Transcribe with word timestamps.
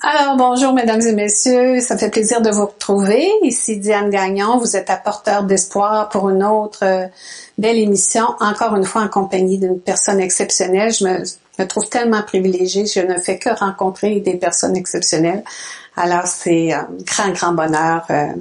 Alors, 0.00 0.36
bonjour, 0.36 0.72
mesdames 0.72 1.02
et 1.02 1.12
messieurs. 1.12 1.80
Ça 1.80 1.96
fait 1.96 2.10
plaisir 2.10 2.40
de 2.40 2.50
vous 2.50 2.66
retrouver. 2.66 3.30
Ici 3.42 3.76
Diane 3.76 4.10
Gagnon. 4.10 4.58
Vous 4.58 4.76
êtes 4.76 4.90
apporteur 4.90 5.44
d'espoir 5.44 6.08
pour 6.08 6.30
une 6.30 6.42
autre 6.42 6.84
euh, 6.84 7.06
belle 7.58 7.78
émission. 7.78 8.24
Encore 8.40 8.74
une 8.74 8.84
fois, 8.84 9.02
en 9.02 9.08
compagnie 9.08 9.58
d'une 9.58 9.78
personne 9.78 10.18
exceptionnelle. 10.18 10.92
Je 10.92 11.04
me, 11.04 11.66
trouve 11.66 11.88
tellement 11.88 12.22
privilégiée. 12.22 12.86
Je 12.86 13.00
ne 13.00 13.18
fais 13.18 13.38
que 13.38 13.50
rencontrer 13.50 14.18
des 14.20 14.34
personnes 14.34 14.76
exceptionnelles. 14.76 15.44
Alors, 15.94 16.26
c'est 16.26 16.72
un 16.72 16.88
grand, 17.06 17.30
grand 17.30 17.52
bonheur 17.52 18.04
euh, 18.10 18.32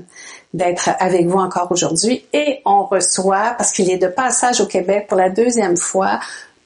d'être 0.54 0.90
avec 1.00 1.28
vous 1.28 1.38
encore 1.38 1.72
aujourd'hui. 1.72 2.26
Et 2.34 2.62
on 2.66 2.86
reçoit, 2.86 3.54
parce 3.58 3.72
qu'il 3.72 3.92
est 3.92 3.98
de 3.98 4.08
passage 4.08 4.62
au 4.62 4.66
Québec 4.66 5.06
pour 5.08 5.18
la 5.18 5.30
deuxième 5.30 5.78
fois, 5.78 6.20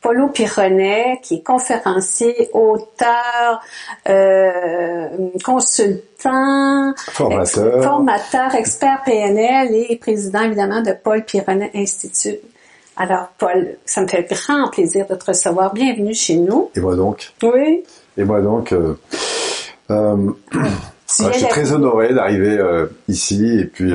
Paulo 0.06 0.28
Pironnet, 0.28 1.20
qui 1.24 1.38
est 1.38 1.42
conférencier, 1.44 2.52
auteur, 2.54 3.60
euh, 4.08 5.08
consultant, 5.44 6.94
formateur. 6.96 7.84
formateur, 7.84 8.54
expert 8.54 9.02
PNL 9.04 9.74
et 9.74 9.96
président 9.96 10.44
évidemment 10.44 10.84
de 10.84 10.92
Paul 10.92 11.26
Pironnet 11.26 11.72
Institute. 11.74 12.40
Alors, 12.96 13.30
Paul, 13.40 13.78
ça 13.84 14.02
me 14.04 14.08
fait 14.08 14.30
grand 14.30 14.70
plaisir 14.70 15.08
de 15.08 15.16
te 15.16 15.26
recevoir. 15.26 15.74
Bienvenue 15.74 16.14
chez 16.14 16.36
nous. 16.36 16.70
Et 16.76 16.82
moi 16.82 16.96
donc? 16.96 17.34
Oui. 17.42 17.84
Et 18.16 18.26
moi 18.26 18.42
donc. 18.42 18.74
Euh, 18.74 18.94
euh, 19.90 20.32
je 20.54 21.34
suis 21.34 21.48
très 21.48 21.72
honoré 21.72 22.14
d'arriver 22.14 22.64
ici 23.08 23.58
et 23.58 23.66
puis 23.66 23.92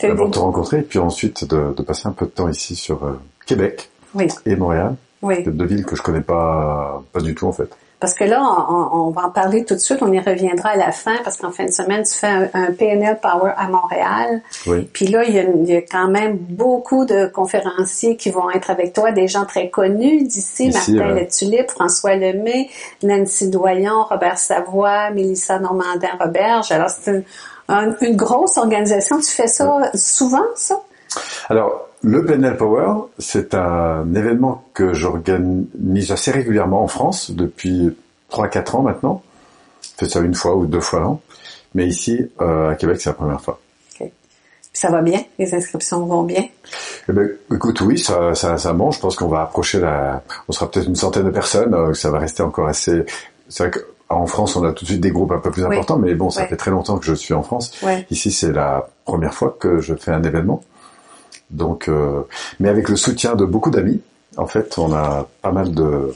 d'abord 0.00 0.30
te 0.30 0.38
rencontrer 0.38 0.78
et 0.78 0.82
puis 0.82 0.98
ensuite 0.98 1.44
de, 1.44 1.74
de, 1.74 1.82
passer 1.82 2.08
un 2.08 2.12
peu 2.12 2.24
de 2.24 2.30
temps 2.30 2.48
ici 2.48 2.74
sur 2.74 3.18
Québec 3.44 3.90
oui. 4.14 4.28
et 4.46 4.56
Montréal. 4.56 4.96
Oui. 5.22 5.42
Deux 5.44 5.64
villes 5.64 5.86
que 5.86 5.96
je 5.96 6.02
connais 6.02 6.20
pas, 6.20 7.02
pas 7.12 7.20
du 7.20 7.34
tout 7.34 7.46
en 7.46 7.52
fait. 7.52 7.70
Parce 8.02 8.14
que 8.14 8.24
là, 8.24 8.42
on, 8.42 8.98
on, 8.98 9.10
va 9.10 9.26
en 9.26 9.30
parler 9.30 9.64
tout 9.64 9.74
de 9.74 9.78
suite, 9.78 9.98
on 10.00 10.12
y 10.12 10.18
reviendra 10.18 10.70
à 10.70 10.76
la 10.76 10.90
fin, 10.90 11.14
parce 11.22 11.36
qu'en 11.36 11.52
fin 11.52 11.66
de 11.66 11.70
semaine, 11.70 12.02
tu 12.02 12.14
fais 12.14 12.26
un, 12.26 12.48
un, 12.52 12.72
PNL 12.72 13.20
Power 13.22 13.52
à 13.56 13.68
Montréal. 13.68 14.42
Oui. 14.66 14.90
Puis 14.92 15.06
là, 15.06 15.22
il 15.22 15.32
y, 15.32 15.38
a, 15.38 15.44
il 15.44 15.64
y, 15.66 15.76
a, 15.76 15.82
quand 15.82 16.08
même 16.08 16.36
beaucoup 16.36 17.04
de 17.04 17.26
conférenciers 17.26 18.16
qui 18.16 18.30
vont 18.30 18.50
être 18.50 18.70
avec 18.70 18.92
toi, 18.92 19.12
des 19.12 19.28
gens 19.28 19.44
très 19.44 19.70
connus 19.70 20.24
d'ici, 20.24 20.72
Martin 20.72 21.14
ouais. 21.14 21.28
Tulipe, 21.28 21.70
François 21.70 22.16
Lemay, 22.16 22.68
Nancy 23.04 23.48
Doyon, 23.48 24.02
Robert 24.10 24.38
Savoie, 24.38 25.10
Mélissa 25.10 25.60
Normandin-Roberge. 25.60 26.72
Alors, 26.72 26.90
c'est 26.90 27.12
une, 27.12 27.24
une, 27.68 27.96
une, 28.00 28.16
grosse 28.16 28.56
organisation. 28.56 29.20
Tu 29.20 29.30
fais 29.30 29.46
ça 29.46 29.76
oui. 29.76 29.86
souvent, 29.94 30.42
ça? 30.56 30.82
Alors, 31.48 31.88
le 32.02 32.24
PNL 32.24 32.56
Power, 32.56 33.04
c'est 33.18 33.54
un 33.54 34.12
événement 34.14 34.64
que 34.74 34.92
j'organise 34.92 36.10
assez 36.10 36.32
régulièrement 36.32 36.82
en 36.82 36.88
France 36.88 37.30
depuis 37.30 37.96
3-4 38.30 38.76
ans 38.76 38.82
maintenant. 38.82 39.22
Je 39.82 39.88
fais 39.96 40.08
ça 40.08 40.20
une 40.20 40.34
fois 40.34 40.56
ou 40.56 40.66
deux 40.66 40.80
fois 40.80 41.00
l'an. 41.00 41.20
Mais 41.74 41.86
ici, 41.86 42.28
euh, 42.40 42.70
à 42.70 42.74
Québec, 42.74 43.00
c'est 43.00 43.10
la 43.10 43.14
première 43.14 43.40
fois. 43.40 43.60
Okay. 43.94 44.12
Ça 44.72 44.90
va 44.90 45.00
bien? 45.00 45.20
Les 45.38 45.54
inscriptions 45.54 46.04
vont 46.04 46.24
bien? 46.24 46.44
Eh 47.08 47.12
ben, 47.12 47.30
Écoute, 47.54 47.80
oui, 47.82 47.98
ça, 47.98 48.34
ça, 48.34 48.58
ça 48.58 48.72
bon. 48.72 48.90
Je 48.90 49.00
pense 49.00 49.14
qu'on 49.16 49.28
va 49.28 49.42
approcher 49.42 49.80
la... 49.80 50.22
On 50.48 50.52
sera 50.52 50.70
peut-être 50.70 50.88
une 50.88 50.96
centaine 50.96 51.24
de 51.24 51.30
personnes. 51.30 51.74
Euh, 51.74 51.94
ça 51.94 52.10
va 52.10 52.18
rester 52.18 52.42
encore 52.42 52.66
assez... 52.66 53.04
C'est 53.48 53.68
vrai 53.68 53.80
qu'en 54.08 54.26
France, 54.26 54.56
on 54.56 54.64
a 54.64 54.72
tout 54.72 54.84
de 54.84 54.90
suite 54.90 55.00
des 55.00 55.10
groupes 55.10 55.32
un 55.32 55.38
peu 55.38 55.50
plus 55.50 55.64
importants. 55.64 55.98
Mais 55.98 56.14
bon, 56.14 56.30
ça 56.30 56.42
ouais. 56.42 56.48
fait 56.48 56.56
très 56.56 56.72
longtemps 56.72 56.98
que 56.98 57.06
je 57.06 57.14
suis 57.14 57.32
en 57.32 57.42
France. 57.42 57.72
Ouais. 57.82 58.06
Ici, 58.10 58.32
c'est 58.32 58.52
la 58.52 58.88
première 59.04 59.34
fois 59.34 59.56
que 59.58 59.78
je 59.78 59.94
fais 59.94 60.10
un 60.10 60.22
événement. 60.22 60.62
Donc, 61.52 61.88
euh, 61.88 62.22
mais 62.60 62.68
avec 62.68 62.88
le 62.88 62.96
soutien 62.96 63.34
de 63.34 63.44
beaucoup 63.44 63.70
d'amis, 63.70 64.00
en 64.36 64.46
fait, 64.46 64.78
on 64.78 64.92
a 64.92 65.28
pas 65.42 65.52
mal 65.52 65.72
de, 65.72 66.12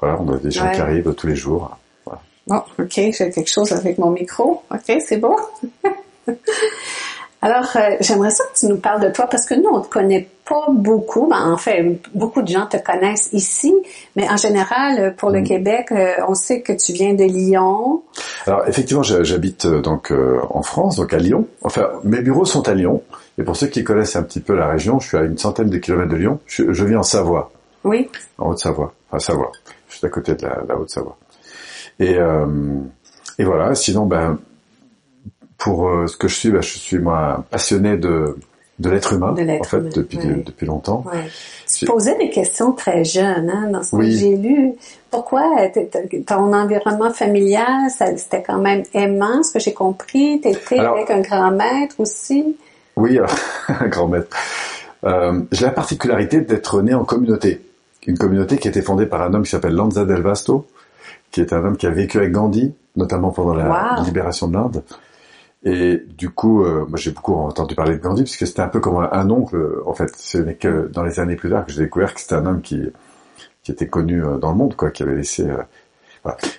voilà, 0.00 0.18
on 0.20 0.32
a 0.32 0.36
des 0.38 0.50
gens 0.50 0.66
ouais. 0.66 0.74
qui 0.74 0.80
arrivent 0.80 1.14
tous 1.14 1.26
les 1.26 1.36
jours. 1.36 1.76
Voilà. 2.04 2.20
Bon, 2.46 2.62
ok, 2.78 2.90
j'ai 2.90 3.12
quelque 3.12 3.50
chose 3.50 3.70
avec 3.72 3.98
mon 3.98 4.10
micro. 4.10 4.62
Ok, 4.70 4.98
c'est 5.06 5.18
bon. 5.18 5.36
Alors, 7.42 7.70
euh, 7.76 7.96
j'aimerais 8.00 8.30
ça 8.30 8.44
que 8.52 8.58
tu 8.58 8.66
nous 8.66 8.76
parles 8.76 9.00
de 9.00 9.08
toi 9.08 9.26
parce 9.26 9.46
que 9.46 9.54
nous, 9.54 9.70
on 9.70 9.80
te 9.80 9.88
connaît 9.88 10.28
pas 10.46 10.66
beaucoup. 10.68 11.26
Ben, 11.26 11.50
en 11.50 11.56
fait, 11.56 11.98
beaucoup 12.14 12.42
de 12.42 12.48
gens 12.48 12.66
te 12.66 12.76
connaissent 12.76 13.30
ici, 13.32 13.74
mais 14.14 14.28
en 14.28 14.36
général, 14.36 15.14
pour 15.16 15.30
le 15.30 15.40
mmh. 15.40 15.44
Québec, 15.44 15.86
euh, 15.92 16.12
on 16.28 16.34
sait 16.34 16.60
que 16.60 16.74
tu 16.74 16.92
viens 16.92 17.14
de 17.14 17.24
Lyon. 17.24 18.02
Alors, 18.46 18.68
effectivement, 18.68 19.02
j'habite 19.02 19.66
donc 19.66 20.12
euh, 20.12 20.40
en 20.50 20.62
France, 20.62 20.96
donc 20.96 21.14
à 21.14 21.18
Lyon. 21.18 21.46
Enfin, 21.62 21.88
mes 22.04 22.20
bureaux 22.20 22.44
sont 22.44 22.68
à 22.68 22.74
Lyon. 22.74 23.02
Et 23.40 23.42
pour 23.42 23.56
ceux 23.56 23.68
qui 23.68 23.82
connaissent 23.82 24.16
un 24.16 24.22
petit 24.22 24.40
peu 24.40 24.54
la 24.54 24.68
région, 24.68 25.00
je 25.00 25.08
suis 25.08 25.16
à 25.16 25.22
une 25.22 25.38
centaine 25.38 25.70
de 25.70 25.78
kilomètres 25.78 26.10
de 26.10 26.16
Lyon. 26.16 26.40
Je, 26.46 26.74
je 26.74 26.84
vis 26.84 26.96
en 26.96 27.02
Savoie. 27.02 27.50
Oui. 27.84 28.10
En 28.36 28.50
Haute-Savoie. 28.50 28.92
Enfin, 29.08 29.18
Savoie. 29.18 29.50
Je 29.88 29.96
suis 29.96 30.06
à 30.06 30.10
côté 30.10 30.34
de 30.34 30.42
la, 30.42 30.62
la 30.68 30.76
Haute-Savoie. 30.76 31.16
Et, 31.98 32.16
euh, 32.16 32.46
et 33.38 33.44
voilà. 33.44 33.74
Sinon, 33.74 34.04
ben, 34.04 34.38
pour 35.56 35.88
euh, 35.88 36.06
ce 36.06 36.18
que 36.18 36.28
je 36.28 36.34
suis, 36.34 36.50
ben, 36.50 36.60
je 36.60 36.78
suis 36.78 36.98
moi 36.98 37.42
passionné 37.50 37.96
de 37.96 38.36
de 38.78 38.88
l'être 38.88 39.12
humain, 39.12 39.32
en 39.32 39.62
fait, 39.62 39.76
humain, 39.76 39.90
depuis 39.94 40.18
oui. 40.18 40.42
depuis 40.44 40.66
longtemps. 40.66 41.04
Oui. 41.06 41.18
Tu 41.66 41.84
posais 41.84 42.16
des 42.16 42.30
questions 42.30 42.72
très 42.72 43.04
jeunes, 43.04 43.50
hein, 43.50 43.68
dans 43.70 43.82
ce 43.82 43.94
oui. 43.94 44.06
que 44.06 44.16
j'ai 44.16 44.36
lu. 44.36 44.72
Pourquoi 45.10 45.42
ton 46.26 46.52
environnement 46.54 47.12
familial, 47.12 47.90
c'était 48.16 48.42
quand 48.42 48.58
même 48.58 48.82
aimant, 48.94 49.42
ce 49.42 49.52
que 49.52 49.58
j'ai 49.58 49.74
compris? 49.74 50.40
T'étais 50.40 50.78
avec 50.78 51.10
un 51.10 51.20
grand 51.20 51.50
maître 51.50 51.96
aussi? 51.98 52.56
Oui, 53.00 53.18
un 53.68 53.88
grand 53.88 54.08
maître. 54.08 54.36
Euh, 55.04 55.40
j'ai 55.52 55.64
la 55.64 55.70
particularité 55.70 56.42
d'être 56.42 56.82
né 56.82 56.92
en 56.92 57.04
communauté. 57.04 57.64
Une 58.06 58.18
communauté 58.18 58.58
qui 58.58 58.68
a 58.68 58.70
été 58.70 58.82
fondée 58.82 59.06
par 59.06 59.22
un 59.22 59.32
homme 59.32 59.42
qui 59.42 59.50
s'appelle 59.50 59.74
Lanza 59.74 60.04
Del 60.04 60.20
Vasto, 60.20 60.66
qui 61.30 61.40
est 61.40 61.54
un 61.54 61.64
homme 61.64 61.78
qui 61.78 61.86
a 61.86 61.90
vécu 61.90 62.18
avec 62.18 62.32
Gandhi, 62.32 62.74
notamment 62.96 63.30
pendant 63.30 63.54
la 63.54 63.96
wow. 63.96 64.04
libération 64.04 64.48
de 64.48 64.54
l'Inde. 64.54 64.82
Et 65.64 66.02
du 66.18 66.28
coup, 66.28 66.62
euh, 66.62 66.84
moi 66.88 66.98
j'ai 66.98 67.12
beaucoup 67.12 67.34
entendu 67.34 67.74
parler 67.74 67.96
de 67.96 68.02
Gandhi, 68.02 68.22
puisque 68.22 68.46
c'était 68.46 68.60
un 68.60 68.68
peu 68.68 68.80
comme 68.80 68.98
un, 68.98 69.08
un 69.10 69.30
oncle, 69.30 69.80
en 69.86 69.94
fait. 69.94 70.14
Ce 70.16 70.36
n'est 70.36 70.56
que 70.56 70.90
dans 70.92 71.02
les 71.02 71.20
années 71.20 71.36
plus 71.36 71.48
tard 71.48 71.64
que 71.64 71.72
j'ai 71.72 71.82
découvert 71.82 72.12
que 72.12 72.20
c'était 72.20 72.34
un 72.34 72.44
homme 72.44 72.60
qui, 72.60 72.82
qui 73.62 73.72
était 73.72 73.88
connu 73.88 74.22
euh, 74.22 74.36
dans 74.36 74.50
le 74.50 74.56
monde, 74.56 74.76
quoi, 74.76 74.90
qui 74.90 75.02
avait 75.02 75.16
laissé... 75.16 75.48
Euh, 75.48 75.62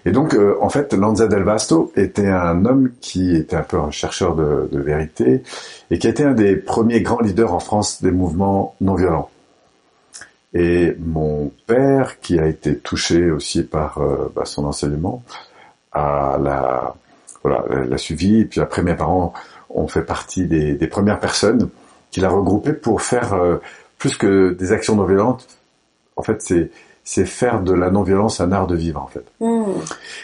Et 0.05 0.11
donc, 0.11 0.33
euh, 0.33 0.57
en 0.61 0.69
fait, 0.69 0.93
Lanza 0.93 1.27
Del 1.27 1.43
Vasto 1.43 1.91
était 1.95 2.27
un 2.27 2.65
homme 2.65 2.91
qui 2.99 3.35
était 3.35 3.55
un 3.55 3.63
peu 3.63 3.79
un 3.79 3.91
chercheur 3.91 4.35
de, 4.35 4.67
vérité 4.71 5.43
et 5.91 5.99
qui 5.99 6.07
était 6.07 6.23
un 6.23 6.33
des 6.33 6.55
premiers 6.55 7.01
grands 7.01 7.21
leaders 7.21 7.53
en 7.53 7.59
France 7.59 8.01
des 8.01 8.11
mouvements 8.11 8.75
non 8.81 8.95
violents. 8.95 9.29
Et 10.53 10.95
mon 10.99 11.51
père, 11.67 12.19
qui 12.19 12.39
a 12.39 12.47
été 12.47 12.75
touché 12.77 13.31
aussi 13.31 13.63
par 13.63 13.99
euh, 13.99 14.31
bah, 14.35 14.45
son 14.45 14.65
enseignement, 14.65 15.23
a 15.91 16.37
la 16.41 16.95
voilà 17.43 17.63
l'a 17.87 17.97
suivi. 17.97 18.41
Et 18.41 18.45
puis 18.45 18.61
après, 18.61 18.83
mes 18.83 18.95
parents 18.95 19.33
ont 19.69 19.87
fait 19.87 20.03
partie 20.03 20.45
des, 20.45 20.73
des 20.73 20.87
premières 20.87 21.19
personnes 21.19 21.69
qu'il 22.11 22.25
a 22.25 22.29
regroupées 22.29 22.73
pour 22.73 23.01
faire 23.01 23.33
euh, 23.33 23.57
plus 23.97 24.17
que 24.17 24.51
des 24.53 24.71
actions 24.71 24.95
non 24.95 25.05
violentes. 25.05 25.47
En 26.15 26.23
fait, 26.23 26.41
c'est 26.41 26.71
c'est 27.03 27.25
faire 27.25 27.61
de 27.61 27.73
la 27.73 27.89
non-violence 27.89 28.41
un 28.41 28.51
art 28.51 28.67
de 28.67 28.75
vivre 28.75 29.01
en 29.01 29.07
fait. 29.07 29.25
Mmh. 29.39 29.63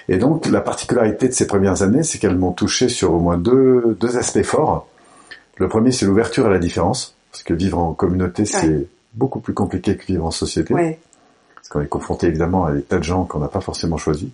Et 0.09 0.17
donc 0.17 0.45
la 0.47 0.61
particularité 0.61 1.27
de 1.27 1.33
ces 1.33 1.47
premières 1.47 1.81
années, 1.81 2.03
c'est 2.03 2.19
qu'elles 2.19 2.37
m'ont 2.37 2.51
touché 2.51 2.89
sur 2.89 3.13
au 3.13 3.19
moins 3.19 3.37
deux, 3.37 3.97
deux 3.99 4.17
aspects 4.17 4.43
forts. 4.43 4.87
Le 5.57 5.67
premier, 5.67 5.91
c'est 5.91 6.05
l'ouverture 6.05 6.45
à 6.45 6.49
la 6.49 6.59
différence, 6.59 7.15
parce 7.31 7.43
que 7.43 7.53
vivre 7.53 7.79
en 7.79 7.93
communauté, 7.93 8.43
ouais. 8.43 8.47
c'est 8.47 8.87
beaucoup 9.13 9.39
plus 9.39 9.53
compliqué 9.53 9.97
que 9.97 10.05
vivre 10.05 10.25
en 10.25 10.31
société. 10.31 10.73
Ouais. 10.73 10.99
Parce 11.55 11.69
qu'on 11.69 11.81
est 11.81 11.87
confronté 11.87 12.27
évidemment 12.27 12.65
à 12.65 12.71
des 12.71 12.83
tas 12.83 12.99
de 12.99 13.03
gens 13.03 13.25
qu'on 13.25 13.39
n'a 13.39 13.47
pas 13.47 13.61
forcément 13.61 13.97
choisis. 13.97 14.29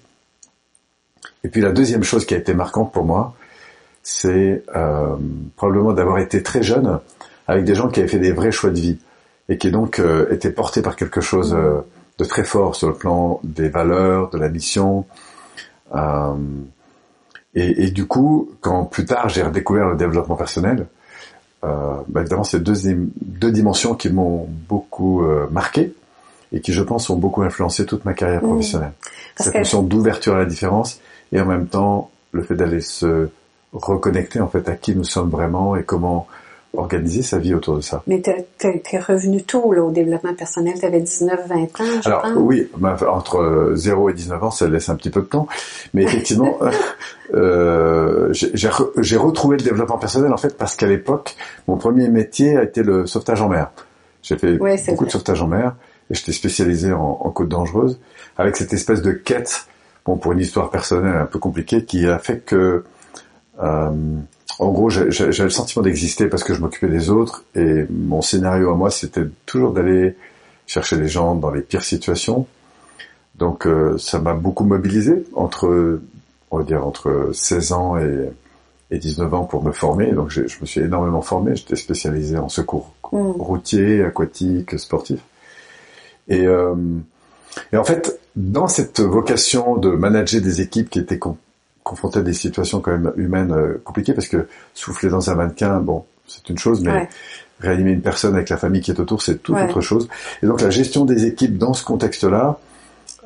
Et 1.43 1.49
puis 1.49 1.61
la 1.61 1.71
deuxième 1.71 2.03
chose 2.03 2.25
qui 2.25 2.33
a 2.33 2.37
été 2.37 2.53
marquante 2.53 2.91
pour 2.91 3.05
moi, 3.05 3.33
c'est 4.03 4.63
euh, 4.75 5.15
probablement 5.55 5.93
d'avoir 5.93 6.19
été 6.19 6.43
très 6.43 6.61
jeune 6.61 6.99
avec 7.47 7.63
des 7.63 7.75
gens 7.75 7.87
qui 7.87 8.01
avaient 8.01 8.09
fait 8.09 8.19
des 8.19 8.31
vrais 8.31 8.51
choix 8.51 8.69
de 8.69 8.79
vie 8.79 8.97
et 9.49 9.57
qui 9.57 9.71
donc 9.71 9.99
euh, 9.99 10.31
étaient 10.31 10.51
portés 10.51 10.81
par 10.81 10.95
quelque 10.95 11.21
chose 11.21 11.53
euh, 11.53 11.81
de 12.19 12.25
très 12.25 12.43
fort 12.43 12.75
sur 12.75 12.87
le 12.89 12.93
plan 12.93 13.39
des 13.43 13.69
valeurs, 13.69 14.29
de 14.29 14.37
la 14.37 14.49
mission. 14.49 15.05
Euh, 15.95 16.33
et, 17.55 17.85
et, 17.85 17.91
du 17.91 18.05
coup, 18.07 18.51
quand 18.61 18.85
plus 18.85 19.05
tard 19.05 19.29
j'ai 19.29 19.43
redécouvert 19.43 19.87
le 19.87 19.95
développement 19.95 20.35
personnel, 20.35 20.87
euh, 21.63 21.95
bah 22.07 22.21
évidemment 22.21 22.43
c'est 22.43 22.61
deux, 22.61 22.75
deux 23.21 23.51
dimensions 23.51 23.95
qui 23.95 24.09
m'ont 24.09 24.47
beaucoup 24.67 25.23
euh, 25.23 25.47
marqué 25.51 25.93
et 26.51 26.61
qui, 26.61 26.73
je 26.73 26.83
pense, 26.83 27.09
ont 27.09 27.15
beaucoup 27.15 27.41
influencé 27.41 27.85
toute 27.85 28.05
ma 28.05 28.13
carrière 28.13 28.41
professionnelle. 28.41 28.89
Mmh. 28.91 29.43
Cette 29.43 29.53
que... 29.53 29.57
notion 29.59 29.81
d'ouverture 29.81 30.35
à 30.35 30.39
la 30.39 30.45
différence 30.45 30.99
et 31.31 31.39
en 31.39 31.45
même 31.45 31.67
temps 31.67 32.11
le 32.31 32.43
fait 32.43 32.55
d'aller 32.55 32.81
se 32.81 33.29
reconnecter 33.71 34.39
en 34.39 34.47
fait 34.47 34.67
à 34.69 34.75
qui 34.75 34.95
nous 34.95 35.03
sommes 35.03 35.29
vraiment 35.29 35.75
et 35.75 35.83
comment 35.83 36.27
organiser 36.75 37.21
sa 37.21 37.37
vie 37.37 37.53
autour 37.53 37.75
de 37.75 37.81
ça. 37.81 38.03
Mais 38.07 38.21
t'es 38.21 38.99
revenu 38.99 39.43
tôt 39.43 39.73
là, 39.73 39.83
au 39.83 39.91
développement 39.91 40.33
personnel, 40.33 40.73
tu 40.79 40.85
avais 40.85 41.01
19-20 41.01 41.31
ans, 41.31 42.01
je 42.01 42.07
Alors 42.07 42.21
pense. 42.23 42.31
oui, 42.37 42.69
entre 43.07 43.71
0 43.75 44.09
et 44.09 44.13
19 44.13 44.43
ans, 44.43 44.51
ça 44.51 44.67
laisse 44.67 44.89
un 44.89 44.95
petit 44.95 45.09
peu 45.09 45.21
de 45.21 45.27
temps. 45.27 45.47
Mais 45.93 46.03
effectivement, 46.03 46.57
euh, 47.33 48.29
j'ai 48.31 48.69
re, 48.69 48.91
retrouvé 49.17 49.57
le 49.57 49.63
développement 49.63 49.97
personnel 49.97 50.33
en 50.33 50.37
fait 50.37 50.57
parce 50.57 50.75
qu'à 50.75 50.87
l'époque, 50.87 51.35
mon 51.67 51.77
premier 51.77 52.07
métier 52.09 52.57
a 52.57 52.63
été 52.63 52.81
le 52.83 53.05
sauvetage 53.05 53.41
en 53.41 53.49
mer. 53.49 53.71
J'ai 54.21 54.37
fait 54.37 54.57
ouais, 54.57 54.77
beaucoup 54.87 54.95
vrai. 54.97 55.05
de 55.05 55.11
sauvetage 55.11 55.41
en 55.41 55.47
mer 55.47 55.75
et 56.09 56.15
j'étais 56.15 56.31
spécialisé 56.31 56.91
en, 56.91 57.19
en 57.21 57.29
côte 57.29 57.49
dangereuse 57.49 57.99
avec 58.37 58.55
cette 58.55 58.73
espèce 58.73 59.01
de 59.01 59.11
quête 59.11 59.67
bon, 60.05 60.17
pour 60.17 60.31
une 60.31 60.39
histoire 60.39 60.69
personnelle 60.69 61.15
un 61.15 61.25
peu 61.25 61.39
compliquée, 61.39 61.85
qui 61.85 62.07
a 62.07 62.19
fait 62.19 62.39
que, 62.39 62.83
euh, 63.61 63.89
en 64.59 64.71
gros, 64.71 64.89
j'avais 64.89 65.43
le 65.43 65.49
sentiment 65.49 65.83
d'exister 65.83 66.27
parce 66.27 66.43
que 66.43 66.53
je 66.53 66.61
m'occupais 66.61 66.89
des 66.89 67.09
autres, 67.09 67.43
et 67.55 67.85
mon 67.89 68.21
scénario 68.21 68.71
à 68.71 68.75
moi, 68.75 68.91
c'était 68.91 69.25
toujours 69.45 69.71
d'aller 69.71 70.15
chercher 70.67 70.95
les 70.97 71.07
gens 71.07 71.35
dans 71.35 71.51
les 71.51 71.61
pires 71.61 71.83
situations. 71.83 72.47
Donc, 73.35 73.65
euh, 73.65 73.97
ça 73.97 74.19
m'a 74.19 74.33
beaucoup 74.33 74.63
mobilisé 74.63 75.25
entre, 75.33 75.99
on 76.51 76.57
va 76.57 76.63
dire, 76.63 76.85
entre 76.85 77.31
16 77.33 77.71
ans 77.71 77.97
et, 77.97 78.29
et 78.91 78.99
19 78.99 79.33
ans 79.33 79.43
pour 79.43 79.63
me 79.63 79.71
former. 79.71 80.11
Donc, 80.11 80.29
je 80.29 80.41
me 80.41 80.65
suis 80.65 80.81
énormément 80.81 81.21
formé. 81.21 81.55
J'étais 81.55 81.75
spécialisé 81.75 82.37
en 82.37 82.49
secours 82.49 82.93
mmh. 83.11 83.17
routier, 83.17 84.03
aquatique, 84.03 84.77
sportif. 84.79 85.19
Et, 86.27 86.45
euh, 86.45 86.75
et 87.71 87.77
en 87.77 87.83
fait, 87.83 88.19
dans 88.35 88.67
cette 88.67 89.01
vocation 89.01 89.77
de 89.77 89.89
manager 89.89 90.41
des 90.41 90.61
équipes 90.61 90.89
qui 90.89 90.99
étaient 90.99 91.19
confrontées 91.83 92.19
à 92.19 92.21
des 92.21 92.33
situations 92.33 92.79
quand 92.79 92.91
même 92.91 93.11
humaines 93.15 93.51
euh, 93.51 93.81
compliquées, 93.83 94.13
parce 94.13 94.27
que 94.27 94.47
souffler 94.73 95.09
dans 95.09 95.29
un 95.29 95.35
mannequin, 95.35 95.79
bon, 95.79 96.05
c'est 96.27 96.49
une 96.49 96.57
chose, 96.57 96.81
mais 96.81 97.07
réanimer 97.59 97.91
une 97.91 98.01
personne 98.01 98.35
avec 98.35 98.49
la 98.49 98.57
famille 98.57 98.81
qui 98.81 98.91
est 98.91 98.99
autour, 98.99 99.21
c'est 99.21 99.41
toute 99.41 99.57
autre 99.57 99.81
chose. 99.81 100.07
Et 100.41 100.47
donc 100.47 100.61
la 100.61 100.69
gestion 100.69 101.05
des 101.05 101.25
équipes 101.25 101.57
dans 101.57 101.73
ce 101.73 101.83
contexte-là 101.83 102.57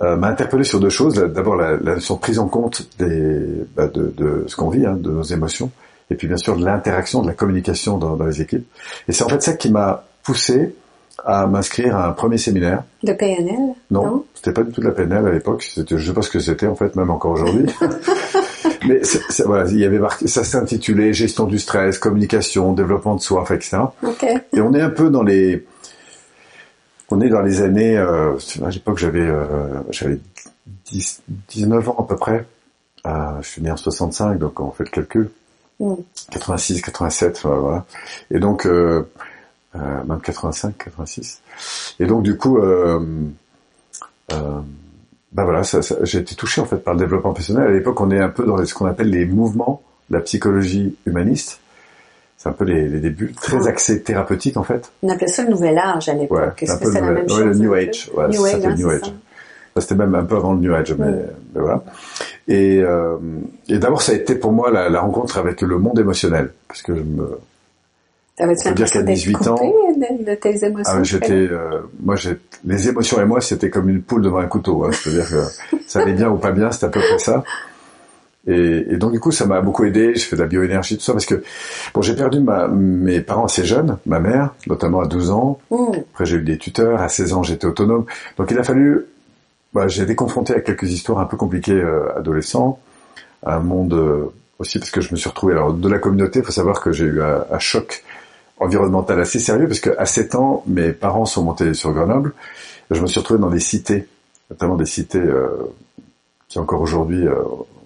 euh, 0.01 0.15
m'a 0.15 0.27
interpellé 0.27 0.63
sur 0.63 0.79
deux 0.79 0.89
choses. 0.89 1.15
D'abord 1.15 1.55
la, 1.55 1.71
la 1.77 1.95
notion 1.95 2.15
de 2.15 2.19
prise 2.19 2.39
en 2.39 2.47
compte 2.47 2.87
des, 2.99 3.65
bah, 3.75 3.87
de, 3.87 4.13
de, 4.15 4.43
ce 4.47 4.55
qu'on 4.55 4.69
vit, 4.69 4.85
hein, 4.85 4.95
de 4.95 5.09
nos 5.09 5.23
émotions, 5.23 5.71
et 6.11 6.15
puis 6.15 6.27
bien 6.27 6.37
sûr 6.37 6.55
de 6.55 6.63
l'interaction, 6.63 7.21
de 7.21 7.27
la 7.27 7.33
communication 7.33 7.97
dans, 7.97 8.15
dans 8.15 8.25
les 8.25 8.41
équipes. 8.41 8.67
Et 9.07 9.11
c'est 9.11 9.23
en 9.23 9.29
fait 9.29 9.41
ça 9.41 9.53
qui 9.53 9.71
m'a 9.71 10.05
poussé 10.23 10.75
à 11.25 11.47
m'inscrire 11.47 11.95
à 11.95 12.07
un 12.07 12.11
premier 12.11 12.37
séminaire. 12.37 12.83
De 13.03 13.13
PNL 13.13 13.73
Non, 13.89 14.25
c'était 14.35 14.53
pas 14.53 14.63
du 14.63 14.71
tout 14.71 14.81
de 14.81 14.85
la 14.85 14.91
PNL 14.91 15.25
à 15.25 15.31
l'époque. 15.31 15.63
C'était, 15.63 15.97
je 15.97 16.07
sais 16.07 16.13
pas 16.13 16.21
ce 16.21 16.29
que 16.29 16.39
c'était 16.39 16.67
en 16.67 16.75
fait, 16.75 16.95
même 16.95 17.09
encore 17.09 17.31
aujourd'hui. 17.31 17.65
Mais 18.87 19.01
voilà, 19.45 19.69
il 19.69 19.79
y 19.79 19.85
avait 19.85 19.99
marqué, 19.99 20.27
ça 20.27 20.43
s'intitulait 20.43 21.13
gestion 21.13 21.45
du 21.45 21.59
stress, 21.59 21.99
communication, 21.99 22.73
développement 22.73 23.15
de 23.15 23.21
soi, 23.21 23.45
etc. 23.51 23.77
Okay. 24.03 24.37
Et 24.53 24.61
on 24.61 24.73
est 24.73 24.81
un 24.81 24.89
peu 24.89 25.09
dans 25.09 25.23
les, 25.23 25.65
on 27.09 27.21
est 27.21 27.29
dans 27.29 27.41
les 27.41 27.61
années, 27.61 27.97
euh, 27.97 28.35
à 28.65 28.69
l'époque 28.69 28.97
j'avais, 28.97 29.21
euh, 29.21 29.79
j'avais 29.91 30.19
19 31.49 31.89
ans 31.89 31.95
à 31.99 32.03
peu 32.03 32.15
près. 32.15 32.45
Euh, 33.05 33.41
je 33.41 33.47
suis 33.47 33.61
né 33.61 33.71
en 33.71 33.77
65, 33.77 34.37
donc 34.37 34.59
on 34.59 34.71
fait 34.71 34.83
le 34.83 34.89
calcul. 34.89 35.29
86, 36.31 36.79
mm. 36.79 36.81
87, 36.81 37.41
voilà. 37.43 37.85
Et 38.31 38.39
donc, 38.39 38.65
euh, 38.65 39.07
euh, 39.75 40.03
même 40.03 40.21
85, 40.21 40.77
86. 40.77 41.41
Et 41.99 42.05
donc 42.05 42.23
du 42.23 42.37
coup, 42.37 42.57
euh, 42.57 42.99
ben 45.37 45.43
voilà, 45.43 45.63
ça, 45.63 45.83
ça, 45.83 45.97
j'ai 46.01 46.17
été 46.17 46.33
touché 46.33 46.61
en 46.61 46.65
fait 46.65 46.77
par 46.77 46.95
le 46.95 46.99
développement 46.99 47.31
personnel. 47.31 47.67
À 47.67 47.71
l'époque, 47.71 48.01
on 48.01 48.09
est 48.09 48.19
un 48.19 48.29
peu 48.29 48.43
dans 48.43 48.65
ce 48.65 48.73
qu'on 48.73 48.87
appelle 48.87 49.11
les 49.11 49.27
mouvements 49.27 49.83
de 50.09 50.15
la 50.15 50.21
psychologie 50.23 50.95
humaniste. 51.05 51.59
C'est 52.37 52.49
un 52.49 52.53
peu 52.53 52.65
les, 52.65 52.89
les 52.89 52.99
débuts, 52.99 53.33
très 53.33 53.67
ah. 53.67 53.69
axés 53.69 54.01
thérapeutiques 54.01 54.57
en 54.57 54.63
fait. 54.63 54.91
On 55.03 55.09
appelait 55.09 55.27
ça 55.27 55.43
le 55.43 55.51
nouvel 55.51 55.77
âge 55.77 56.09
à 56.09 56.15
l'époque. 56.15 56.39
Ouais, 56.39 56.53
Est-ce 56.59 56.79
que 56.79 56.91
c'est 56.91 57.01
la 57.01 57.11
même 57.11 57.29
chose 57.29 57.39
le 57.39 57.53
New 57.53 57.71
Age. 57.71 58.09
Ouais, 58.15 58.27
New 58.29 58.45
Age, 58.45 58.65
hein, 58.65 58.75
New 58.75 58.89
Age. 58.89 59.13
C'était 59.77 59.93
même 59.93 60.15
un 60.15 60.23
peu 60.23 60.37
avant 60.37 60.53
le 60.53 60.59
New 60.59 60.73
Age, 60.73 60.95
mais, 60.97 61.11
mais 61.53 61.61
voilà. 61.61 61.83
Et, 62.47 62.79
euh, 62.81 63.17
et 63.69 63.77
d'abord, 63.77 64.01
ça 64.01 64.13
a 64.13 64.15
été 64.15 64.33
pour 64.33 64.51
moi 64.51 64.71
la, 64.71 64.89
la, 64.89 65.01
rencontre 65.01 65.37
avec 65.37 65.61
le 65.61 65.77
monde 65.77 65.99
émotionnel, 65.99 66.51
parce 66.67 66.81
que 66.81 66.95
je 66.95 67.03
me, 67.03 67.39
T'avais-tu 68.37 68.71
dire 68.73 68.89
qu'à 68.89 69.01
18 69.01 69.47
ans, 69.47 69.55
de, 69.55 70.35
tes 70.35 70.63
émotions 70.63 70.93
ah, 70.95 71.03
j'étais, 71.03 71.33
euh, 71.33 71.81
moi, 71.99 72.15
j'ai, 72.15 72.37
les 72.65 72.87
émotions 72.87 73.19
et 73.19 73.25
moi, 73.25 73.41
c'était 73.41 73.71
comme 73.71 73.89
une 73.89 74.03
poule 74.03 74.21
devant 74.21 74.37
un 74.37 74.45
couteau. 74.45 74.83
Hein, 74.83 74.91
C'est-à-dire 74.91 75.27
que 75.27 75.77
ça 75.87 76.01
allait 76.01 76.13
bien 76.13 76.29
ou 76.29 76.37
pas 76.37 76.51
bien, 76.51 76.71
c'était 76.71 76.85
à 76.85 76.89
peu 76.89 76.99
près 76.99 77.17
ça. 77.17 77.43
Et, 78.45 78.85
et 78.91 78.97
donc 78.97 79.11
du 79.11 79.19
coup, 79.19 79.31
ça 79.31 79.47
m'a 79.47 79.59
beaucoup 79.59 79.85
aidé. 79.85 80.13
Je 80.13 80.23
fais 80.23 80.35
de 80.35 80.41
la 80.41 80.47
bioénergie, 80.47 80.97
tout 80.97 81.03
ça, 81.03 81.13
parce 81.13 81.25
que 81.25 81.43
bon, 81.95 82.03
j'ai 82.03 82.15
perdu 82.15 82.39
ma, 82.39 82.67
mes 82.67 83.21
parents 83.21 83.45
assez 83.45 83.65
jeunes, 83.65 83.97
ma 84.05 84.19
mère, 84.19 84.53
notamment 84.67 85.01
à 85.01 85.07
12 85.07 85.31
ans. 85.31 85.59
Mmh. 85.71 85.75
Après, 86.13 86.25
j'ai 86.27 86.37
eu 86.37 86.43
des 86.43 86.59
tuteurs. 86.59 87.01
À 87.01 87.09
16 87.09 87.33
ans, 87.33 87.41
j'étais 87.41 87.65
autonome. 87.65 88.05
Donc 88.37 88.51
il 88.51 88.59
a 88.59 88.63
fallu. 88.63 89.05
Bah, 89.73 89.87
j'ai 89.87 90.03
été 90.03 90.15
confronté 90.15 90.53
à 90.53 90.61
quelques 90.61 90.91
histoires 90.91 91.19
un 91.19 91.25
peu 91.25 91.37
compliquées 91.37 91.73
euh, 91.73 92.15
adolescent, 92.15 92.79
un 93.45 93.59
monde 93.59 93.93
euh, 93.93 94.31
aussi 94.59 94.79
parce 94.79 94.91
que 94.91 95.01
je 95.01 95.11
me 95.11 95.17
suis 95.17 95.27
retrouvé 95.27 95.53
alors 95.53 95.73
de 95.73 95.89
la 95.89 95.97
communauté. 95.97 96.39
Il 96.39 96.45
faut 96.45 96.51
savoir 96.51 96.79
que 96.79 96.91
j'ai 96.91 97.05
eu 97.05 97.21
un, 97.21 97.45
un 97.51 97.59
choc 97.59 98.03
environnemental 98.59 99.19
assez 99.19 99.39
sérieux 99.39 99.67
parce 99.67 99.79
qu'à 99.79 100.05
7 100.05 100.35
ans, 100.35 100.63
mes 100.67 100.91
parents 100.91 101.25
sont 101.25 101.43
montés 101.43 101.73
sur 101.73 101.93
Grenoble. 101.93 102.33
Je 102.91 103.01
me 103.01 103.07
suis 103.07 103.19
retrouvé 103.19 103.39
dans 103.39 103.49
des 103.49 103.59
cités, 103.59 104.07
notamment 104.49 104.75
des 104.75 104.85
cités 104.85 105.19
euh, 105.19 105.73
qui 106.47 106.59
encore 106.59 106.81
aujourd'hui, 106.81 107.27
euh, 107.27 107.35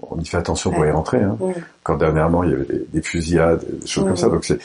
on 0.10 0.20
y 0.20 0.26
fait 0.26 0.38
attention 0.38 0.72
pour 0.72 0.86
y 0.86 0.92
rentrer. 0.92 1.22
Hein. 1.22 1.38
Quand 1.84 1.98
dernièrement, 1.98 2.44
il 2.44 2.52
y 2.52 2.54
avait 2.54 2.68
des, 2.92 3.02
fusillades, 3.02 3.64
des 3.82 3.88
choses 3.88 4.06
comme 4.06 4.18
ça. 4.18 4.30
Donc 4.30 4.46
c'est, 4.46 4.60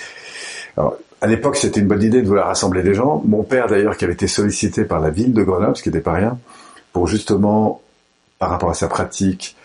alors, 0.76 0.97
à 1.20 1.26
l'époque, 1.26 1.56
c'était 1.56 1.81
une 1.81 1.87
bonne 1.87 2.03
idée 2.03 2.20
de 2.20 2.26
vouloir 2.26 2.49
rassembler 2.49 2.82
des 2.82 2.94
gens. 2.94 3.23
Mon 3.25 3.43
père, 3.43 3.67
d'ailleurs, 3.67 3.97
qui 3.97 4.05
avait 4.05 4.12
été 4.12 4.26
sollicité 4.26 4.85
par 4.85 5.00
la 5.00 5.11
ville 5.11 5.32
de 5.32 5.43
Grenoble, 5.43 5.76
ce 5.76 5.82
qui 5.82 5.88
n'était 5.88 6.00
pas 6.00 6.12
rien, 6.12 6.38
pour 6.93 7.06
justement, 7.06 7.81
par 8.38 8.50
rapport 8.50 8.70
à 8.70 8.75
sa 8.75 8.88
pratique, 8.88 9.56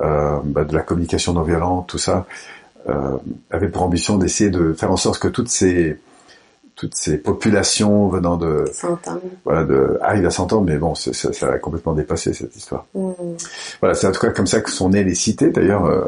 euh, 0.00 0.38
bah, 0.44 0.64
de 0.64 0.74
la 0.74 0.82
communication 0.82 1.34
non 1.34 1.42
violente, 1.42 1.86
tout 1.88 1.98
ça, 1.98 2.26
avait 3.50 3.68
pour 3.68 3.82
ambition 3.82 4.18
d'essayer 4.18 4.50
de 4.50 4.72
faire 4.72 4.90
en 4.90 4.96
sorte 4.96 5.18
que 5.18 5.28
toutes 5.28 5.48
ces 5.48 5.96
toutes 6.76 6.94
ces 6.94 7.18
populations 7.18 8.08
venant 8.08 8.36
de 8.36 8.64
voilà 9.44 9.64
de 9.64 9.98
arrivent 10.02 10.26
à 10.26 10.30
s'entendre 10.30 10.66
mais 10.66 10.76
bon 10.76 10.94
ça, 10.94 11.12
ça, 11.12 11.48
a 11.48 11.58
complètement 11.58 11.92
dépassé 11.92 12.32
cette 12.32 12.56
histoire 12.56 12.86
mm. 12.94 13.12
voilà 13.80 13.94
c'est 13.94 14.06
en 14.06 14.12
tout 14.12 14.20
cas 14.20 14.30
comme 14.30 14.46
ça 14.46 14.60
que 14.60 14.70
sont 14.70 14.88
nées 14.88 15.04
les 15.04 15.14
cités 15.14 15.50
d'ailleurs 15.50 15.84
euh, 15.84 16.04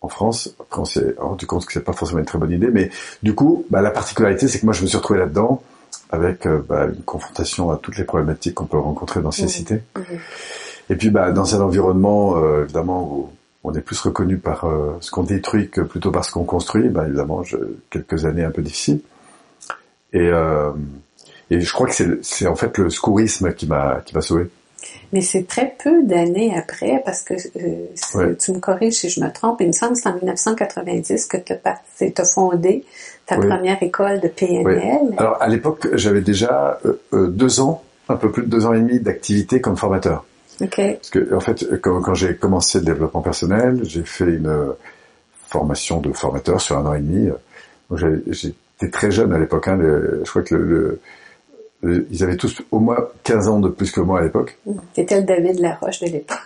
en 0.00 0.08
France 0.08 0.54
après 0.60 0.80
on 0.80 0.84
s'est 0.84 1.14
rendu 1.18 1.46
compte 1.46 1.64
que 1.64 1.72
c'est 1.72 1.84
pas 1.84 1.92
forcément 1.92 2.18
une 2.18 2.26
très 2.26 2.38
bonne 2.38 2.50
idée 2.50 2.70
mais 2.72 2.90
du 3.22 3.34
coup 3.34 3.64
bah, 3.70 3.82
la 3.82 3.90
particularité 3.90 4.48
c'est 4.48 4.58
que 4.58 4.64
moi 4.64 4.74
je 4.74 4.82
me 4.82 4.88
suis 4.88 4.96
retrouvé 4.96 5.20
là-dedans 5.20 5.62
avec 6.10 6.46
euh, 6.46 6.60
bah, 6.68 6.86
une 6.86 7.02
confrontation 7.02 7.70
à 7.70 7.76
toutes 7.76 7.98
les 7.98 8.04
problématiques 8.04 8.54
qu'on 8.54 8.66
peut 8.66 8.78
rencontrer 8.78 9.20
dans 9.20 9.30
ces 9.30 9.44
mm. 9.44 9.48
cités 9.48 9.82
mm. 9.96 10.00
et 10.90 10.96
puis 10.96 11.10
bah, 11.10 11.30
dans 11.30 11.54
un 11.54 11.60
environnement 11.60 12.36
euh, 12.36 12.64
évidemment 12.64 13.04
où 13.04 13.30
on 13.66 13.74
est 13.74 13.80
plus 13.80 14.00
reconnu 14.00 14.38
par 14.38 14.64
euh, 14.64 14.96
ce 15.00 15.10
qu'on 15.10 15.24
détruit 15.24 15.68
que 15.68 15.80
plutôt 15.80 16.12
par 16.12 16.24
ce 16.24 16.30
qu'on 16.30 16.44
construit. 16.44 16.88
Ben, 16.88 17.04
évidemment, 17.04 17.42
je, 17.42 17.56
quelques 17.90 18.24
années 18.24 18.44
un 18.44 18.52
peu 18.52 18.62
difficiles. 18.62 19.00
Et, 20.12 20.20
euh, 20.20 20.70
et 21.50 21.60
je 21.60 21.72
crois 21.72 21.88
que 21.88 22.20
c'est 22.22 22.46
en 22.46 22.54
fait 22.54 22.78
le 22.78 22.88
secourisme 22.90 23.52
qui 23.52 23.66
m'a 23.66 24.00
qui 24.06 24.14
m'a 24.14 24.20
sauvé. 24.22 24.46
Mais 25.12 25.20
c'est 25.20 25.48
très 25.48 25.74
peu 25.82 26.04
d'années 26.04 26.56
après, 26.56 27.02
parce 27.04 27.22
que 27.22 27.34
euh, 27.34 28.34
tu 28.38 28.52
me 28.52 28.60
corriges 28.60 28.94
si 28.94 29.08
je 29.08 29.20
me 29.20 29.32
trompe, 29.32 29.60
il 29.60 29.66
me 29.66 29.72
semble 29.72 29.94
que 29.94 30.00
c'est 30.00 30.08
en 30.08 30.14
1990 30.14 31.26
que 31.26 31.36
tu 31.38 31.52
as, 31.64 32.24
fondé 32.24 32.84
ta 33.26 33.36
première 33.36 33.82
école 33.82 34.20
de 34.20 34.28
PNL. 34.28 35.14
Alors 35.16 35.42
à 35.42 35.48
l'époque, 35.48 35.88
j'avais 35.94 36.20
déjà 36.20 36.78
deux 37.12 37.60
ans, 37.60 37.82
un 38.08 38.16
peu 38.16 38.30
plus 38.30 38.44
de 38.44 38.48
deux 38.48 38.64
ans 38.64 38.74
et 38.74 38.78
demi 38.78 39.00
d'activité 39.00 39.60
comme 39.60 39.76
formateur. 39.76 40.24
Parce 40.58 41.10
que 41.10 41.34
en 41.34 41.40
fait, 41.40 41.80
quand, 41.80 42.00
quand 42.00 42.14
j'ai 42.14 42.36
commencé 42.36 42.78
le 42.78 42.84
développement 42.84 43.20
personnel, 43.20 43.80
j'ai 43.84 44.02
fait 44.02 44.24
une 44.24 44.74
formation 45.48 46.00
de 46.00 46.12
formateur 46.12 46.60
sur 46.60 46.78
un 46.78 46.86
an 46.86 46.94
et 46.94 47.00
demi. 47.00 47.30
J'étais 47.92 48.90
très 48.90 49.10
jeune 49.10 49.32
à 49.32 49.38
l'époque. 49.38 49.68
Hein, 49.68 49.78
je 49.80 50.28
crois 50.28 50.42
que 50.42 50.54
le, 50.54 51.00
le, 51.82 52.06
ils 52.10 52.22
avaient 52.24 52.36
tous 52.36 52.62
au 52.70 52.78
moins 52.78 53.08
15 53.24 53.48
ans 53.48 53.60
de 53.60 53.68
plus 53.68 53.90
que 53.90 54.00
moi 54.00 54.20
à 54.20 54.22
l'époque. 54.22 54.58
C'était 54.94 55.20
le 55.20 55.26
David 55.26 55.60
Laroche 55.60 56.00
de 56.00 56.06
l'époque. 56.06 56.38